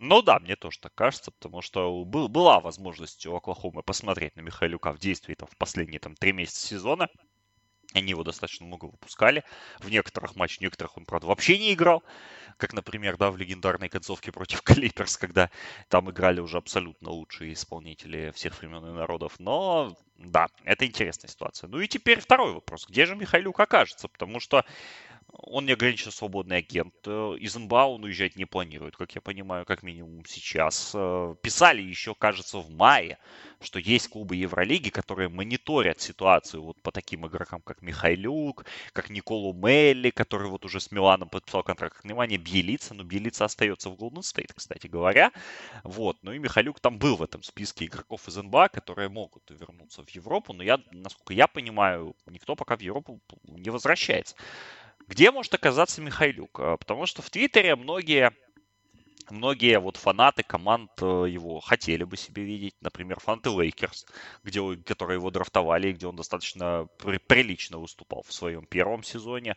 Ну 0.00 0.22
да, 0.22 0.40
мне 0.40 0.56
тоже 0.56 0.80
так 0.80 0.94
кажется, 0.94 1.30
потому 1.30 1.62
что 1.62 2.04
был, 2.04 2.28
была 2.28 2.58
возможность 2.58 3.24
у 3.26 3.36
Оклахомы 3.36 3.82
посмотреть 3.82 4.34
на 4.34 4.40
Михайлюка 4.40 4.92
в 4.92 4.98
действии 4.98 5.34
там, 5.34 5.48
в 5.48 5.56
последние 5.56 6.00
там, 6.00 6.14
три 6.16 6.32
месяца 6.32 6.66
сезона. 6.66 7.08
Они 7.94 8.10
его 8.10 8.22
достаточно 8.22 8.66
много 8.66 8.84
выпускали. 8.86 9.44
В 9.78 9.88
некоторых 9.88 10.36
матчах, 10.36 10.58
в 10.58 10.60
некоторых 10.60 10.96
он, 10.98 11.06
правда, 11.06 11.26
вообще 11.26 11.58
не 11.58 11.72
играл. 11.72 12.02
Как, 12.58 12.74
например, 12.74 13.16
да, 13.16 13.30
в 13.30 13.36
легендарной 13.36 13.88
концовке 13.88 14.30
против 14.30 14.62
Клиперс, 14.64 15.16
когда 15.16 15.50
там 15.88 16.10
играли 16.10 16.40
уже 16.40 16.58
абсолютно 16.58 17.10
лучшие 17.10 17.54
исполнители 17.54 18.30
всех 18.34 18.58
времен 18.58 18.84
и 18.84 18.92
народов. 18.92 19.34
Но, 19.38 19.96
да, 20.18 20.48
это 20.64 20.86
интересная 20.86 21.30
ситуация. 21.30 21.68
Ну 21.68 21.80
и 21.80 21.88
теперь 21.88 22.20
второй 22.20 22.52
вопрос. 22.52 22.86
Где 22.86 23.06
же 23.06 23.16
Михайлюк 23.16 23.58
окажется? 23.58 24.08
Потому 24.08 24.38
что 24.38 24.64
он 25.32 25.66
не 25.66 25.72
ограниченно 25.72 26.10
свободный 26.10 26.58
агент. 26.58 26.94
Э, 27.06 27.36
из 27.38 27.54
НБА 27.54 27.86
он 27.86 28.04
уезжать 28.04 28.36
не 28.36 28.44
планирует, 28.44 28.96
как 28.96 29.14
я 29.14 29.20
понимаю, 29.20 29.64
как 29.64 29.82
минимум 29.82 30.24
сейчас. 30.26 30.92
Э, 30.94 31.34
писали 31.42 31.82
еще, 31.82 32.14
кажется, 32.14 32.58
в 32.58 32.70
мае, 32.70 33.18
что 33.60 33.78
есть 33.78 34.08
клубы 34.08 34.36
Евролиги, 34.36 34.90
которые 34.90 35.28
мониторят 35.28 36.00
ситуацию 36.00 36.62
вот 36.62 36.80
по 36.82 36.92
таким 36.92 37.26
игрокам, 37.26 37.60
как 37.62 37.82
Михайлюк, 37.82 38.64
как 38.92 39.10
Николу 39.10 39.52
Мелли, 39.52 40.10
который 40.10 40.48
вот 40.48 40.64
уже 40.64 40.80
с 40.80 40.90
Миланом 40.90 41.28
подписал 41.28 41.62
контракт. 41.62 42.02
Неманья 42.02 42.38
Бьелица, 42.38 42.94
но 42.94 43.04
Бьелица 43.04 43.44
остается 43.44 43.90
в 43.90 43.96
Голден 43.96 44.22
Стейт, 44.22 44.52
кстати 44.54 44.86
говоря. 44.86 45.32
Вот, 45.84 46.16
ну 46.22 46.32
и 46.32 46.38
Михайлюк 46.38 46.80
там 46.80 46.98
был 46.98 47.16
в 47.16 47.22
этом 47.22 47.42
списке 47.42 47.86
игроков 47.86 48.26
из 48.28 48.36
НБА, 48.36 48.68
которые 48.68 49.08
могут 49.08 49.42
вернуться 49.50 50.02
в 50.04 50.10
Европу, 50.10 50.52
но 50.52 50.62
я, 50.62 50.80
насколько 50.92 51.34
я 51.34 51.46
понимаю, 51.46 52.14
никто 52.26 52.54
пока 52.54 52.76
в 52.76 52.80
Европу 52.80 53.20
не 53.44 53.70
возвращается. 53.70 54.34
Где 55.08 55.30
может 55.30 55.54
оказаться 55.54 56.02
Михайлюк? 56.02 56.60
А, 56.60 56.76
потому 56.76 57.06
что 57.06 57.22
в 57.22 57.30
Твиттере 57.30 57.74
многие 57.76 58.32
многие 59.30 59.78
вот 59.78 59.96
фанаты 59.96 60.42
команд 60.42 60.90
э, 61.00 61.26
его 61.28 61.60
хотели 61.60 62.04
бы 62.04 62.16
себе 62.16 62.44
видеть. 62.44 62.74
Например, 62.80 63.18
фанаты 63.20 63.50
Лейкерс, 63.50 64.06
где, 64.44 64.60
которые 64.76 65.16
его 65.16 65.30
драфтовали, 65.30 65.92
где 65.92 66.06
он 66.06 66.16
достаточно 66.16 66.88
при, 66.98 67.18
прилично 67.18 67.78
выступал 67.78 68.22
в 68.22 68.32
своем 68.32 68.66
первом 68.66 69.02
сезоне 69.02 69.56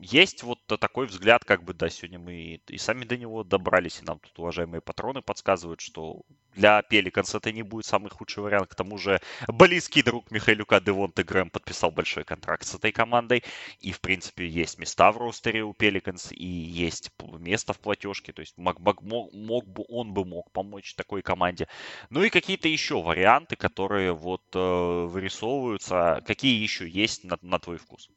есть 0.00 0.42
вот 0.42 0.58
такой 0.66 1.06
взгляд, 1.06 1.44
как 1.44 1.64
бы, 1.64 1.72
да, 1.74 1.88
сегодня 1.88 2.18
мы 2.18 2.60
и 2.66 2.78
сами 2.78 3.04
до 3.04 3.16
него 3.16 3.42
добрались, 3.42 4.00
и 4.00 4.04
нам 4.04 4.18
тут 4.18 4.38
уважаемые 4.38 4.80
патроны 4.80 5.22
подсказывают, 5.22 5.80
что 5.80 6.22
для 6.54 6.82
Пеликанс 6.82 7.34
это 7.34 7.52
не 7.52 7.62
будет 7.62 7.86
самый 7.86 8.10
худший 8.10 8.42
вариант. 8.42 8.68
К 8.68 8.74
тому 8.74 8.98
же 8.98 9.20
близкий 9.48 10.02
друг 10.02 10.30
Михайлюка 10.30 10.80
Девонте 10.80 11.22
Грэм 11.22 11.50
подписал 11.50 11.90
большой 11.90 12.24
контракт 12.24 12.66
с 12.66 12.74
этой 12.74 12.92
командой, 12.92 13.42
и, 13.80 13.92
в 13.92 14.00
принципе, 14.00 14.46
есть 14.46 14.78
места 14.78 15.10
в 15.10 15.18
ростере 15.18 15.62
у 15.64 15.72
Пеликанс, 15.72 16.30
и 16.32 16.46
есть 16.46 17.10
место 17.38 17.72
в 17.72 17.80
платежке, 17.80 18.32
то 18.32 18.40
есть 18.40 18.56
мог, 18.58 18.78
мог, 18.80 19.32
мог 19.32 19.66
бы, 19.66 19.84
он 19.88 20.12
бы 20.12 20.24
мог 20.24 20.50
помочь 20.52 20.94
такой 20.94 21.22
команде. 21.22 21.66
Ну 22.10 22.22
и 22.22 22.30
какие-то 22.30 22.68
еще 22.68 23.02
варианты, 23.02 23.56
которые 23.56 24.12
вот 24.12 24.42
э, 24.54 25.06
вырисовываются, 25.06 26.22
какие 26.26 26.60
еще 26.60 26.88
есть 26.88 27.24
на, 27.24 27.38
на 27.42 27.58
твой 27.58 27.78
вкус? 27.78 28.10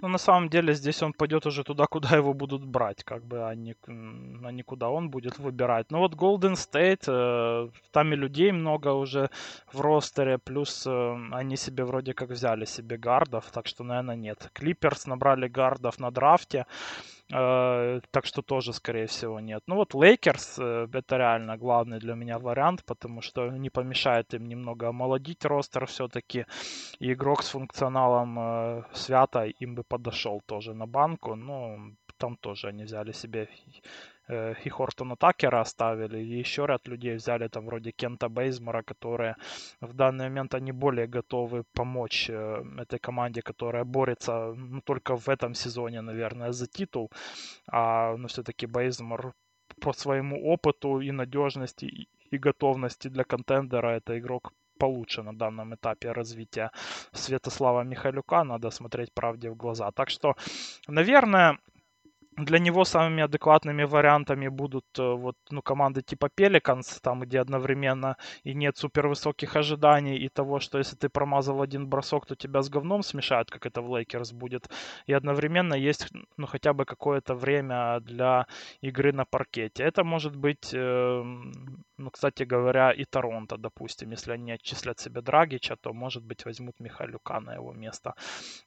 Но 0.00 0.08
на 0.08 0.18
самом 0.18 0.48
деле 0.48 0.74
здесь 0.74 1.02
он 1.02 1.12
пойдет 1.12 1.46
уже 1.46 1.62
туда, 1.64 1.86
куда 1.86 2.16
его 2.16 2.34
будут 2.34 2.64
брать, 2.64 3.04
как 3.04 3.24
бы, 3.24 3.48
а 3.48 3.54
не, 3.54 3.74
а 3.86 4.52
не 4.52 4.62
куда 4.62 4.88
он 4.88 5.10
будет 5.10 5.38
выбирать. 5.38 5.90
Ну 5.90 5.98
вот 5.98 6.14
Golden 6.14 6.54
State, 6.54 7.04
э, 7.06 7.70
там 7.90 8.12
и 8.12 8.16
людей 8.16 8.52
много 8.52 8.88
уже 8.88 9.30
в 9.72 9.80
ростере, 9.80 10.38
плюс 10.38 10.86
э, 10.86 11.16
они 11.32 11.56
себе 11.56 11.84
вроде 11.84 12.14
как 12.14 12.30
взяли 12.30 12.64
себе 12.64 12.96
гардов, 12.96 13.50
так 13.52 13.66
что, 13.66 13.84
наверное, 13.84 14.16
нет. 14.16 14.50
Клиперс 14.52 15.06
набрали 15.06 15.48
гардов 15.48 15.98
на 15.98 16.10
драфте, 16.10 16.66
так 17.30 18.26
что 18.26 18.42
тоже, 18.42 18.72
скорее 18.72 19.06
всего, 19.06 19.40
нет. 19.40 19.62
Ну 19.66 19.76
вот 19.76 19.94
Лейкерс 19.94 20.58
э, 20.58 20.88
это 20.92 21.16
реально 21.16 21.56
главный 21.56 22.00
для 22.00 22.14
меня 22.14 22.38
вариант, 22.38 22.84
потому 22.84 23.22
что 23.22 23.48
не 23.50 23.70
помешает 23.70 24.34
им 24.34 24.48
немного 24.48 24.88
омолодить 24.88 25.44
ростер 25.44 25.86
все-таки. 25.86 26.46
Игрок 26.98 27.42
с 27.42 27.50
функционалом 27.50 28.38
э, 28.38 28.82
свята 28.92 29.44
им 29.44 29.74
бы 29.74 29.84
подошел 29.84 30.42
тоже 30.46 30.74
на 30.74 30.86
банку. 30.86 31.36
Ну, 31.36 31.94
там 32.16 32.36
тоже 32.36 32.68
они 32.68 32.84
взяли 32.84 33.12
себе 33.12 33.48
э, 34.30 34.54
и 34.64 34.68
Хортона 34.68 35.16
Такера 35.16 35.60
оставили, 35.60 36.18
и 36.18 36.38
еще 36.38 36.66
ряд 36.66 36.88
людей 36.88 37.16
взяли, 37.16 37.48
там 37.48 37.66
вроде 37.66 37.90
Кента 37.92 38.28
Бейзмора, 38.28 38.82
которые 38.82 39.36
в 39.80 39.92
данный 39.92 40.24
момент 40.28 40.54
они 40.54 40.72
более 40.72 41.06
готовы 41.06 41.64
помочь 41.72 42.30
э, 42.30 42.64
этой 42.78 42.98
команде, 42.98 43.42
которая 43.42 43.84
борется 43.84 44.54
ну, 44.56 44.80
только 44.80 45.16
в 45.16 45.28
этом 45.28 45.54
сезоне, 45.54 46.00
наверное, 46.02 46.52
за 46.52 46.66
титул, 46.66 47.10
а 47.72 48.16
ну, 48.16 48.28
все-таки 48.28 48.66
Бейзмор 48.66 49.32
по 49.80 49.92
своему 49.92 50.52
опыту 50.52 51.00
и 51.00 51.12
надежности 51.12 51.86
и, 52.30 52.38
готовности 52.38 53.08
для 53.08 53.24
контендера 53.24 53.88
это 53.88 54.18
игрок 54.18 54.52
получше 54.78 55.22
на 55.22 55.32
данном 55.32 55.74
этапе 55.74 56.12
развития 56.12 56.70
Святослава 57.12 57.84
Михайлюка. 57.84 58.44
Надо 58.44 58.70
смотреть 58.70 59.12
правде 59.12 59.50
в 59.50 59.56
глаза. 59.56 59.90
Так 59.90 60.10
что, 60.10 60.34
наверное, 60.88 61.58
для 62.44 62.58
него 62.58 62.84
самыми 62.84 63.22
адекватными 63.22 63.84
вариантами 63.84 64.48
будут 64.48 64.86
э, 64.98 65.02
вот, 65.02 65.36
ну, 65.50 65.62
команды 65.62 66.02
типа 66.02 66.28
Pelicans, 66.36 66.98
там, 67.02 67.20
где 67.20 67.40
одновременно 67.40 68.16
и 68.44 68.54
нет 68.54 68.76
супервысоких 68.76 69.56
ожиданий, 69.56 70.16
и 70.18 70.28
того, 70.28 70.60
что 70.60 70.78
если 70.78 70.96
ты 70.96 71.08
промазал 71.08 71.62
один 71.62 71.86
бросок, 71.88 72.26
то 72.26 72.36
тебя 72.36 72.62
с 72.62 72.68
говном 72.68 73.02
смешают, 73.02 73.50
как 73.50 73.66
это 73.66 73.82
в 73.82 73.96
Лейкерс 73.96 74.32
будет. 74.32 74.68
И 75.06 75.12
одновременно 75.12 75.74
есть, 75.74 76.08
ну, 76.36 76.46
хотя 76.46 76.72
бы 76.72 76.84
какое-то 76.84 77.34
время 77.34 78.00
для 78.00 78.46
игры 78.80 79.12
на 79.12 79.24
паркете. 79.24 79.84
Это 79.84 80.04
может 80.04 80.36
быть, 80.36 80.70
э, 80.74 81.22
ну, 81.98 82.10
кстати 82.10 82.44
говоря, 82.44 82.92
и 82.92 83.04
Торонто, 83.04 83.56
допустим. 83.56 84.10
Если 84.12 84.32
они 84.32 84.52
отчислят 84.52 84.98
себе 85.00 85.20
Драгича, 85.20 85.76
то, 85.76 85.92
может 85.92 86.22
быть, 86.24 86.44
возьмут 86.44 86.80
Михайлюка 86.80 87.40
на 87.40 87.54
его 87.54 87.72
место. 87.72 88.14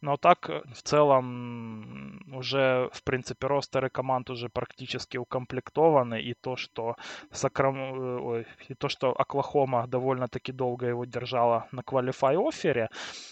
Но 0.02 0.18
так, 0.18 0.50
э, 0.50 0.62
в 0.74 0.82
целом, 0.82 2.22
уже, 2.34 2.90
в 2.92 3.04
принципе, 3.04 3.48
ростеры 3.64 3.90
команд 3.90 4.30
уже 4.30 4.50
практически 4.50 5.18
укомплектованы, 5.18 6.22
и 6.22 6.34
то, 6.34 6.56
что 6.56 6.96
Сакрам... 7.32 7.76
Э, 7.76 8.20
ой, 8.22 8.46
и 8.70 8.74
то, 8.76 8.90
что 8.90 9.14
Оклахома 9.22 9.88
довольно-таки 9.88 10.52
долго 10.52 10.88
его 10.88 11.06
держала 11.06 11.68
на 11.72 11.84
квалифай 11.84 12.36
оффере, 12.38 12.90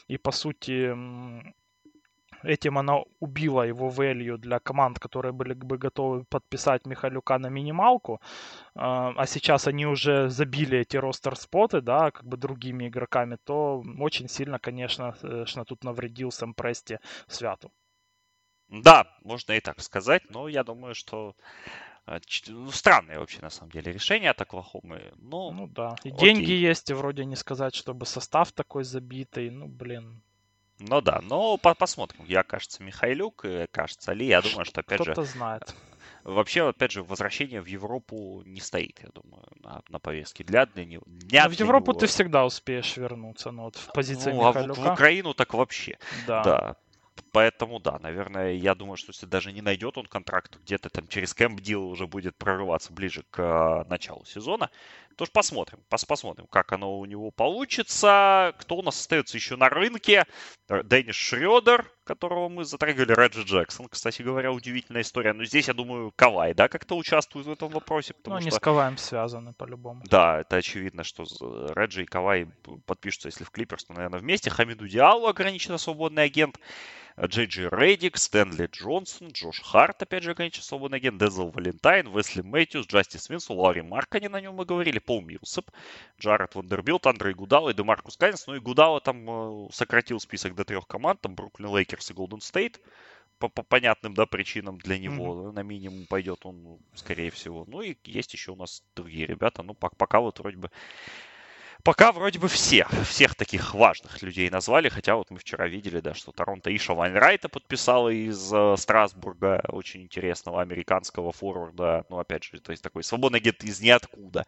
и 0.10 0.18
по 0.18 0.32
сути 0.32 0.96
этим 2.44 2.78
она 2.78 3.04
убила 3.20 3.68
его 3.68 3.90
value 3.90 4.38
для 4.38 4.60
команд, 4.60 5.00
которые 5.00 5.32
были 5.32 5.54
бы 5.54 5.78
готовы 5.78 6.24
подписать 6.24 6.88
Михалюка 6.88 7.38
на 7.38 7.50
минималку, 7.50 8.20
а, 8.76 9.14
а 9.18 9.26
сейчас 9.28 9.68
они 9.68 9.86
уже 9.86 10.30
забили 10.30 10.78
эти 10.80 10.98
ростер-споты, 10.98 11.82
да, 11.82 12.12
как 12.12 12.26
бы 12.26 12.38
другими 12.38 12.88
игроками, 12.88 13.38
то 13.44 13.84
очень 14.00 14.28
сильно, 14.28 14.60
конечно, 14.60 15.14
конечно 15.22 15.66
тут 15.66 15.84
навредил 15.84 16.32
Сэм 16.32 16.54
Прести 16.54 17.00
Святу. 17.28 17.72
Да, 18.72 19.06
можно 19.24 19.52
и 19.52 19.60
так 19.60 19.82
сказать, 19.82 20.24
но 20.30 20.48
я 20.48 20.64
думаю, 20.64 20.96
что 20.96 21.36
э, 22.08 22.20
ну, 22.48 22.72
странное 22.72 23.20
вообще 23.20 23.42
на 23.42 23.50
самом 23.50 23.72
деле 23.72 23.92
решение 23.92 24.30
от 24.30 24.42
Оклахомы. 24.42 25.12
Ну, 25.18 25.52
ну 25.52 25.68
да. 25.68 25.96
И 26.06 26.10
окей. 26.10 26.20
деньги 26.20 26.52
есть, 26.52 26.90
и 26.90 26.94
вроде 26.94 27.26
не 27.26 27.36
сказать, 27.36 27.76
чтобы 27.76 28.06
состав 28.06 28.54
такой 28.54 28.86
забитый. 28.86 29.50
Ну, 29.50 29.68
блин. 29.68 30.22
Ну 30.80 31.02
да, 31.02 31.20
но 31.22 31.58
по 31.58 31.76
посмотрим. 31.76 32.24
Я, 32.26 32.44
кажется, 32.44 32.82
Михайлюк, 32.82 33.46
кажется, 33.72 34.14
Ли. 34.14 34.28
Я 34.28 34.42
думаю, 34.42 34.66
что 34.66 34.80
опять 34.80 35.02
Кто-то 35.02 35.04
же... 35.04 35.12
Кто-то 35.12 35.28
знает. 35.28 35.76
Вообще, 36.24 36.68
опять 36.70 36.92
же, 36.92 37.04
возвращение 37.04 37.62
в 37.62 37.66
Европу 37.66 38.44
не 38.46 38.62
стоит, 38.62 39.00
я 39.02 39.10
думаю, 39.10 39.44
на, 39.56 39.82
на 39.90 40.00
повестке 40.00 40.44
для, 40.44 40.66
для 40.66 40.86
него. 40.86 41.04
Для, 41.08 41.50
в 41.50 41.54
Европу 41.54 41.92
него... 41.92 42.00
ты 42.00 42.08
всегда 42.08 42.46
успеешь 42.46 42.96
вернуться, 42.96 43.52
но 43.52 43.64
вот 43.64 43.76
в 43.76 43.92
позиции 43.92 44.32
ну, 44.32 44.48
Михайлюка... 44.48 44.82
а 44.82 44.84
в, 44.86 44.88
в 44.88 44.94
Украину 44.94 45.34
так 45.34 45.54
вообще. 45.54 45.98
Да. 46.28 46.44
да. 46.44 46.76
Поэтому, 47.32 47.80
да, 47.80 48.00
наверное, 48.00 48.54
я 48.54 48.76
думаю, 48.76 48.98
что 48.98 49.12
если 49.12 49.26
даже 49.26 49.52
не 49.52 49.62
найдет 49.62 49.98
он 49.98 50.06
контракт, 50.06 50.58
где-то 50.64 50.90
там 50.90 51.08
через 51.08 51.34
кэмп 51.34 51.62
дил 51.62 51.86
уже 51.88 52.08
будет 52.08 52.36
прорываться 52.38 52.92
ближе 52.94 53.24
к 53.30 53.40
э, 53.40 53.90
началу 53.90 54.26
сезона, 54.26 54.70
то 55.18 55.26
ж 55.26 55.32
посмотрим, 55.32 55.80
пос 55.90 56.06
посмотрим, 56.06 56.48
как 56.48 56.72
оно 56.72 57.00
у 57.00 57.06
него 57.06 57.32
получится. 57.32 58.54
Кто 58.60 58.78
у 58.78 58.82
нас 58.82 59.00
остается 59.00 59.38
еще 59.38 59.56
на 59.56 59.70
рынке? 59.70 60.26
Дэниш 60.68 61.16
Шредер, 61.16 61.92
которого 62.04 62.50
мы 62.50 62.64
затрагивали, 62.66 63.14
Реджи 63.14 63.44
Джексон. 63.44 63.88
Кстати 63.88 64.22
говоря, 64.22 64.52
удивительная 64.52 65.02
история. 65.02 65.34
Но 65.34 65.44
здесь, 65.46 65.68
я 65.68 65.74
думаю, 65.74 66.12
Кавай, 66.16 66.54
да, 66.54 66.68
как-то 66.68 66.96
участвует 66.96 67.46
в 67.46 67.52
этом 67.52 67.70
вопросе. 67.70 68.14
Ну, 68.26 68.36
они 68.36 68.50
что... 68.50 68.58
с 68.58 68.60
Каваем 68.60 68.98
связаны 68.98 69.54
по-любому. 69.54 70.04
Да, 70.06 70.42
это 70.42 70.58
очевидно, 70.58 71.04
что 71.04 71.24
Реджи 71.76 72.04
и 72.04 72.06
Кавай 72.06 72.48
подпишутся, 72.86 73.28
если 73.28 73.44
в 73.44 73.52
Клиперс, 73.52 73.86
то, 73.86 73.94
наверное, 73.94 74.20
вместе. 74.20 74.50
Хамиду 74.50 74.88
Диалу 74.88 75.28
ограниченно 75.28 75.78
свободный 75.78 76.24
агент. 76.24 76.60
Джей 77.28 77.46
Джей 77.46 77.70
Реддик, 77.70 78.18
Стэнли 78.18 78.68
Джонсон, 78.72 79.30
Джош 79.30 79.62
Харт, 79.62 80.02
опять 80.02 80.24
же, 80.24 80.34
конечно, 80.34 80.64
свободный 80.64 80.98
агент, 80.98 81.20
Дезел 81.20 81.50
Валентайн, 81.50 82.08
Весли 82.16 82.42
Мэтьюс, 82.42 82.88
Джастис 82.88 83.30
Винсу, 83.30 83.54
Ларри 83.54 83.84
Маркани, 83.84 84.28
на 84.28 84.42
нем 84.42 84.56
мы 84.56 84.66
говорили, 84.66 84.98
Пол 84.98 85.22
Милсеп, 85.22 85.70
Джаред 86.20 86.56
Вандербилт, 86.56 87.06
Андре 87.06 87.36
Игудала 87.36 87.70
и 87.70 87.74
Демаркус 87.76 88.18
Казинс. 88.18 88.48
Ну 88.48 88.56
Игудала 88.56 89.02
там 89.02 89.68
э, 89.68 89.70
сократил 89.72 90.20
список 90.20 90.56
до 90.56 90.66
трех 90.66 90.88
команд, 90.88 91.22
там 91.22 91.36
Бруклин 91.36 91.70
Лейкерс 91.70 92.10
и 92.10 92.14
Голден 92.14 92.42
Стейт 92.42 92.82
по, 93.38 93.50
по 93.50 93.62
понятным 93.62 94.14
да, 94.16 94.26
причинам 94.26 94.78
для 94.78 94.98
него. 94.98 95.50
Mm-hmm. 95.50 95.52
На 95.52 95.64
минимум 95.64 96.06
пойдет 96.08 96.46
он, 96.46 96.80
скорее 96.96 97.30
всего. 97.30 97.66
Ну 97.68 97.82
и 97.82 97.96
есть 98.04 98.34
еще 98.34 98.52
у 98.52 98.56
нас 98.56 98.84
другие 98.96 99.28
ребята. 99.28 99.62
Ну, 99.64 99.74
пока 99.74 100.20
вот 100.20 100.40
вроде 100.40 100.58
бы 100.58 100.72
Пока 101.84 102.12
вроде 102.12 102.38
бы 102.40 102.48
все, 102.48 102.86
всех 103.06 103.36
таких 103.36 103.74
важных 103.74 104.22
людей 104.22 104.50
назвали, 104.50 104.90
хотя 104.90 105.16
вот 105.16 105.32
мы 105.32 105.40
вчера 105.40 105.68
видели, 105.68 106.00
да, 106.00 106.14
что 106.14 106.32
Торонто 106.32 106.76
Иша 106.76 106.94
Вайнрайта 106.94 107.50
подписала 107.50 108.10
из 108.10 108.52
э, 108.54 108.76
Страсбурга, 108.78 109.64
очень 109.68 110.04
интересного 110.04 110.62
американского 110.62 111.32
форварда, 111.32 112.06
ну, 112.10 112.20
опять 112.20 112.44
же, 112.44 112.60
то 112.60 112.72
есть 112.72 112.84
такой 112.84 113.04
свободный 113.04 113.40
агент 113.40 113.64
из 113.64 113.82
ниоткуда. 113.82 114.46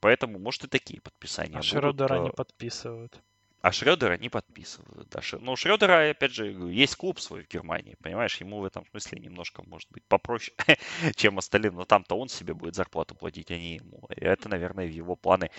Поэтому, 0.00 0.38
может, 0.38 0.64
и 0.64 0.68
такие 0.68 1.00
подписания 1.00 1.56
а 1.56 1.58
будут. 1.58 1.66
Шрёдера 1.66 2.18
не 2.18 2.30
подписывают. 2.30 3.20
А 3.66 3.72
Шредера 3.72 4.16
не 4.16 4.28
подписывают. 4.28 5.08
Да. 5.10 5.20
Но 5.32 5.38
ну, 5.40 5.52
у 5.52 5.56
Шредера, 5.56 6.10
опять 6.10 6.32
же, 6.32 6.46
есть 6.70 6.94
клуб 6.94 7.18
свой 7.18 7.42
в 7.42 7.48
Германии, 7.48 7.96
понимаешь, 8.00 8.40
ему 8.40 8.60
в 8.60 8.64
этом 8.64 8.86
смысле 8.92 9.18
немножко, 9.18 9.64
может 9.66 9.88
быть, 9.90 10.04
попроще, 10.06 10.56
чем 11.16 11.36
остальным. 11.38 11.74
Но 11.74 11.84
там-то 11.84 12.16
он 12.16 12.28
себе 12.28 12.54
будет 12.54 12.76
зарплату 12.76 13.16
платить, 13.16 13.50
а 13.50 13.58
не 13.58 13.74
ему. 13.74 14.08
И 14.14 14.20
это, 14.20 14.48
наверное, 14.48 14.86
в 14.86 14.92
его 14.92 15.16
планы 15.16 15.50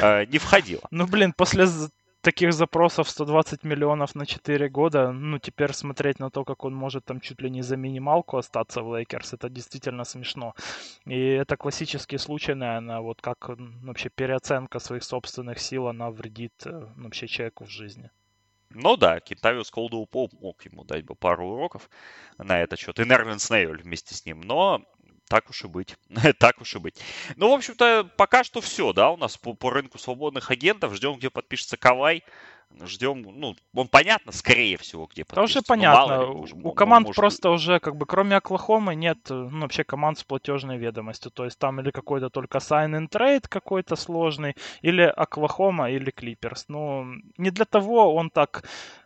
э, 0.00 0.26
не 0.26 0.38
входило. 0.38 0.82
Ну, 0.92 1.08
блин, 1.08 1.32
после 1.32 1.66
таких 2.26 2.52
запросов 2.52 3.08
120 3.08 3.64
миллионов 3.64 4.16
на 4.16 4.26
4 4.26 4.68
года, 4.68 5.12
ну, 5.12 5.38
теперь 5.38 5.72
смотреть 5.72 6.18
на 6.18 6.30
то, 6.30 6.44
как 6.44 6.64
он 6.64 6.74
может 6.74 7.04
там 7.04 7.20
чуть 7.20 7.40
ли 7.42 7.50
не 7.50 7.62
за 7.62 7.76
минималку 7.76 8.36
остаться 8.36 8.82
в 8.82 8.96
Лейкерс, 8.96 9.34
это 9.34 9.48
действительно 9.48 10.04
смешно. 10.04 10.54
И 11.04 11.14
это 11.14 11.56
классический 11.56 12.18
случай, 12.18 12.54
наверное, 12.54 13.00
вот 13.00 13.22
как 13.22 13.50
вообще 13.84 14.08
переоценка 14.08 14.80
своих 14.80 15.04
собственных 15.04 15.60
сил, 15.60 15.86
она 15.86 16.10
вредит 16.10 16.66
э, 16.66 16.88
вообще 16.96 17.28
человеку 17.28 17.64
в 17.64 17.70
жизни. 17.70 18.10
Ну 18.70 18.96
да, 18.96 19.20
Кентавиус 19.20 19.70
Колдоу 19.70 20.08
мог 20.40 20.64
ему 20.64 20.84
дать 20.84 21.04
бы 21.04 21.14
пару 21.14 21.46
уроков 21.46 21.88
на 22.38 22.60
этот 22.60 22.80
счет. 22.80 22.98
И 22.98 23.04
Нервин 23.04 23.38
Снейль 23.38 23.82
вместе 23.82 24.14
с 24.14 24.26
ним. 24.26 24.40
Но 24.40 24.82
так 25.28 25.50
уж 25.50 25.64
и 25.64 25.68
быть. 25.68 25.96
так 26.38 26.60
уж 26.60 26.74
и 26.74 26.78
быть. 26.78 27.00
Ну, 27.36 27.50
в 27.50 27.54
общем-то, 27.54 28.08
пока 28.16 28.44
что 28.44 28.60
все, 28.60 28.92
да, 28.92 29.10
у 29.10 29.16
нас 29.16 29.36
по, 29.36 29.54
по 29.54 29.70
рынку 29.70 29.98
свободных 29.98 30.50
агентов. 30.50 30.94
Ждем, 30.94 31.16
где 31.16 31.30
подпишется 31.30 31.76
Кавай. 31.76 32.22
Ждем, 32.82 33.22
ну, 33.22 33.56
он 33.74 33.88
понятно, 33.88 34.32
скорее 34.32 34.76
всего, 34.76 35.06
где 35.06 35.24
подпишется. 35.24 35.60
Тоже 35.60 35.66
понятно. 35.66 36.20
Ли, 36.20 36.26
может, 36.26 36.56
У 36.62 36.72
команд 36.72 37.06
может... 37.06 37.16
просто 37.16 37.50
уже, 37.50 37.80
как 37.80 37.96
бы, 37.96 38.04
кроме 38.04 38.36
Оклахомы, 38.36 38.94
нет, 38.94 39.18
ну, 39.30 39.60
вообще 39.60 39.82
команд 39.82 40.18
с 40.18 40.24
платежной 40.24 40.76
ведомостью. 40.76 41.30
То 41.30 41.44
есть 41.44 41.58
там 41.58 41.80
или 41.80 41.90
какой-то 41.90 42.28
только 42.28 42.58
sign 42.58 42.98
and 42.98 43.08
trade 43.08 43.46
какой-то 43.48 43.96
сложный, 43.96 44.56
или 44.82 45.02
Оклахома, 45.02 45.90
или 45.90 46.10
Клиперс. 46.10 46.66
Ну, 46.68 47.06
не 47.38 47.50
для 47.50 47.64
того 47.64 48.14
он 48.14 48.28
так 48.28 48.64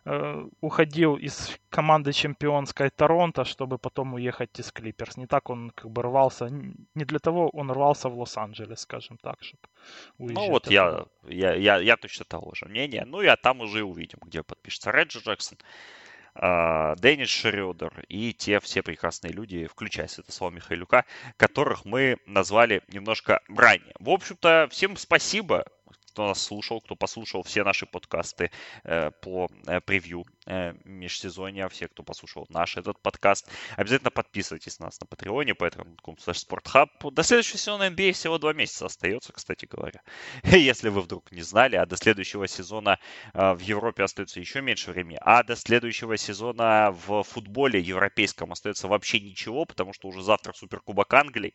уходил 0.61 1.15
из 1.15 1.59
команды 1.69 2.11
чемпионской 2.11 2.89
Торонто, 2.89 3.45
чтобы 3.45 3.77
потом 3.77 4.15
уехать 4.15 4.59
из 4.59 4.71
Клиперс. 4.71 5.17
Не 5.17 5.27
так 5.27 5.49
он 5.49 5.71
как 5.71 5.91
бы 5.91 6.01
рвался, 6.01 6.49
не 6.49 7.05
для 7.05 7.19
того 7.19 7.49
он 7.49 7.71
рвался 7.71 8.09
в 8.09 8.17
Лос-Анджелес, 8.17 8.79
скажем 8.79 9.17
так, 9.17 9.43
чтобы 9.43 9.61
уезжать. 10.17 10.37
Ну 10.37 10.49
вот 10.49 10.71
я, 10.71 11.05
я, 11.27 11.53
я, 11.53 11.77
я 11.77 11.97
точно 11.97 12.25
того 12.25 12.53
же 12.55 12.65
мнения. 12.65 13.05
Ну 13.05 13.21
и 13.21 13.29
там 13.41 13.61
уже 13.61 13.83
увидим, 13.83 14.19
где 14.25 14.41
подпишется 14.41 14.91
Реджи 14.91 15.19
Джексон. 15.19 15.59
А, 16.33 16.95
Деннис 16.95 17.29
Шредер 17.29 18.05
и 18.07 18.33
те 18.33 18.59
все 18.59 18.81
прекрасные 18.81 19.33
люди, 19.33 19.67
включая 19.67 20.07
Святослава 20.07 20.51
Михайлюка, 20.51 21.05
которых 21.37 21.83
мы 21.85 22.17
назвали 22.25 22.81
немножко 22.87 23.41
ранее. 23.49 23.93
В 23.99 24.09
общем-то, 24.09 24.67
всем 24.71 24.95
спасибо 24.95 25.65
кто 26.11 26.27
нас 26.27 26.41
слушал, 26.41 26.81
кто 26.81 26.95
послушал 26.95 27.43
все 27.43 27.63
наши 27.63 27.85
подкасты 27.85 28.51
э, 28.83 29.11
по 29.21 29.49
э, 29.65 29.79
превью 29.81 30.25
межсезонья, 30.45 31.67
все, 31.69 31.87
кто 31.87 32.03
послушал 32.03 32.45
наш 32.49 32.77
этот 32.77 32.99
подкаст. 32.99 33.47
Обязательно 33.77 34.11
подписывайтесь 34.11 34.79
на 34.79 34.87
нас 34.87 34.99
на 34.99 35.07
Патреоне, 35.07 35.55
поэтому 35.55 35.95
спортхаб. 36.17 36.89
До 37.11 37.23
следующего 37.23 37.57
сезона 37.57 37.83
NBA 37.89 38.13
всего 38.13 38.37
два 38.37 38.53
месяца 38.53 38.87
остается, 38.87 39.33
кстати 39.33 39.65
говоря. 39.65 40.01
Если 40.43 40.89
вы 40.89 41.01
вдруг 41.01 41.31
не 41.31 41.41
знали, 41.41 41.75
а 41.75 41.85
до 41.85 41.95
следующего 41.95 42.47
сезона 42.47 42.99
э, 43.33 43.53
в 43.53 43.59
Европе 43.59 44.03
остается 44.03 44.39
еще 44.39 44.61
меньше 44.61 44.91
времени, 44.91 45.19
а 45.21 45.43
до 45.43 45.55
следующего 45.55 46.17
сезона 46.17 46.95
в 47.05 47.23
футболе 47.23 47.79
европейском 47.79 48.51
остается 48.51 48.87
вообще 48.87 49.19
ничего, 49.19 49.65
потому 49.65 49.93
что 49.93 50.07
уже 50.07 50.23
завтра 50.23 50.53
Суперкубок 50.53 51.13
Англии 51.13 51.53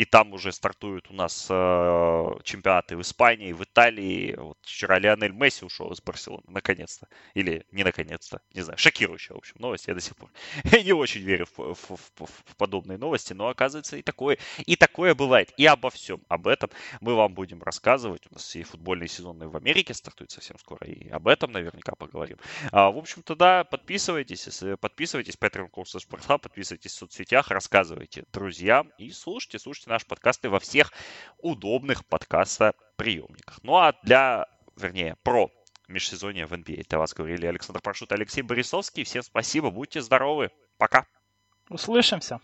и 0.00 0.06
там 0.06 0.32
уже 0.32 0.50
стартуют 0.50 1.10
у 1.10 1.12
нас 1.12 1.46
э, 1.50 2.26
чемпионаты 2.42 2.96
в 2.96 3.02
Испании, 3.02 3.52
в 3.52 3.62
Италии. 3.62 4.34
Вот 4.34 4.56
вчера 4.62 4.98
Лионель 4.98 5.32
Месси 5.32 5.62
ушел 5.62 5.92
из 5.92 6.00
Барселоны, 6.00 6.44
наконец-то. 6.48 7.06
Или 7.34 7.66
не 7.70 7.84
наконец-то, 8.00 8.40
не 8.54 8.62
знаю, 8.62 8.78
шокирующая, 8.78 9.34
в 9.34 9.38
общем, 9.38 9.56
новость. 9.58 9.86
Я 9.88 9.94
до 9.94 10.00
сих 10.00 10.16
пор 10.16 10.30
не 10.84 10.92
очень 10.92 11.22
верю 11.22 11.46
в, 11.46 11.74
в, 11.74 11.96
в, 11.96 12.26
в 12.26 12.56
подобные 12.56 12.98
новости, 12.98 13.32
но 13.32 13.48
оказывается 13.48 13.96
и 13.96 14.02
такое, 14.02 14.38
и 14.66 14.76
такое 14.76 15.14
бывает. 15.14 15.52
И 15.56 15.66
обо 15.66 15.90
всем 15.90 16.22
об 16.28 16.46
этом 16.46 16.70
мы 17.00 17.14
вам 17.14 17.34
будем 17.34 17.62
рассказывать. 17.62 18.22
У 18.30 18.34
нас 18.34 18.56
и 18.56 18.62
футбольные 18.62 19.08
сезоны 19.08 19.48
в 19.48 19.56
Америке 19.56 19.94
стартуют 19.94 20.30
совсем 20.30 20.58
скоро, 20.58 20.86
и 20.86 21.08
об 21.08 21.28
этом 21.28 21.52
наверняка 21.52 21.94
поговорим. 21.94 22.38
А, 22.72 22.90
в 22.90 22.98
общем-то, 22.98 23.34
да, 23.36 23.64
подписывайтесь, 23.64 24.62
подписывайтесь, 24.80 25.36
Patreon.com, 25.36 26.40
подписывайтесь 26.40 26.92
в 26.92 26.96
соцсетях, 26.96 27.50
рассказывайте 27.50 28.24
друзьям 28.32 28.92
и 28.98 29.10
слушайте, 29.10 29.58
слушайте 29.58 29.90
наш 29.90 30.06
подкасты 30.06 30.48
во 30.48 30.60
всех 30.60 30.92
удобных 31.38 32.04
подкаста-приемниках. 32.06 33.60
Ну 33.62 33.76
а 33.76 33.94
для, 34.02 34.46
вернее, 34.76 35.16
про 35.22 35.50
межсезонье 35.90 36.46
в 36.46 36.52
NBA 36.52 36.86
для 36.88 36.98
вас 36.98 37.12
говорили 37.12 37.46
Александр 37.46 37.80
Паршут 37.80 38.12
Алексей 38.12 38.42
Борисовский. 38.42 39.04
Всем 39.04 39.22
спасибо, 39.22 39.70
будьте 39.70 40.00
здоровы. 40.00 40.50
Пока. 40.78 41.06
Услышимся. 41.68 42.40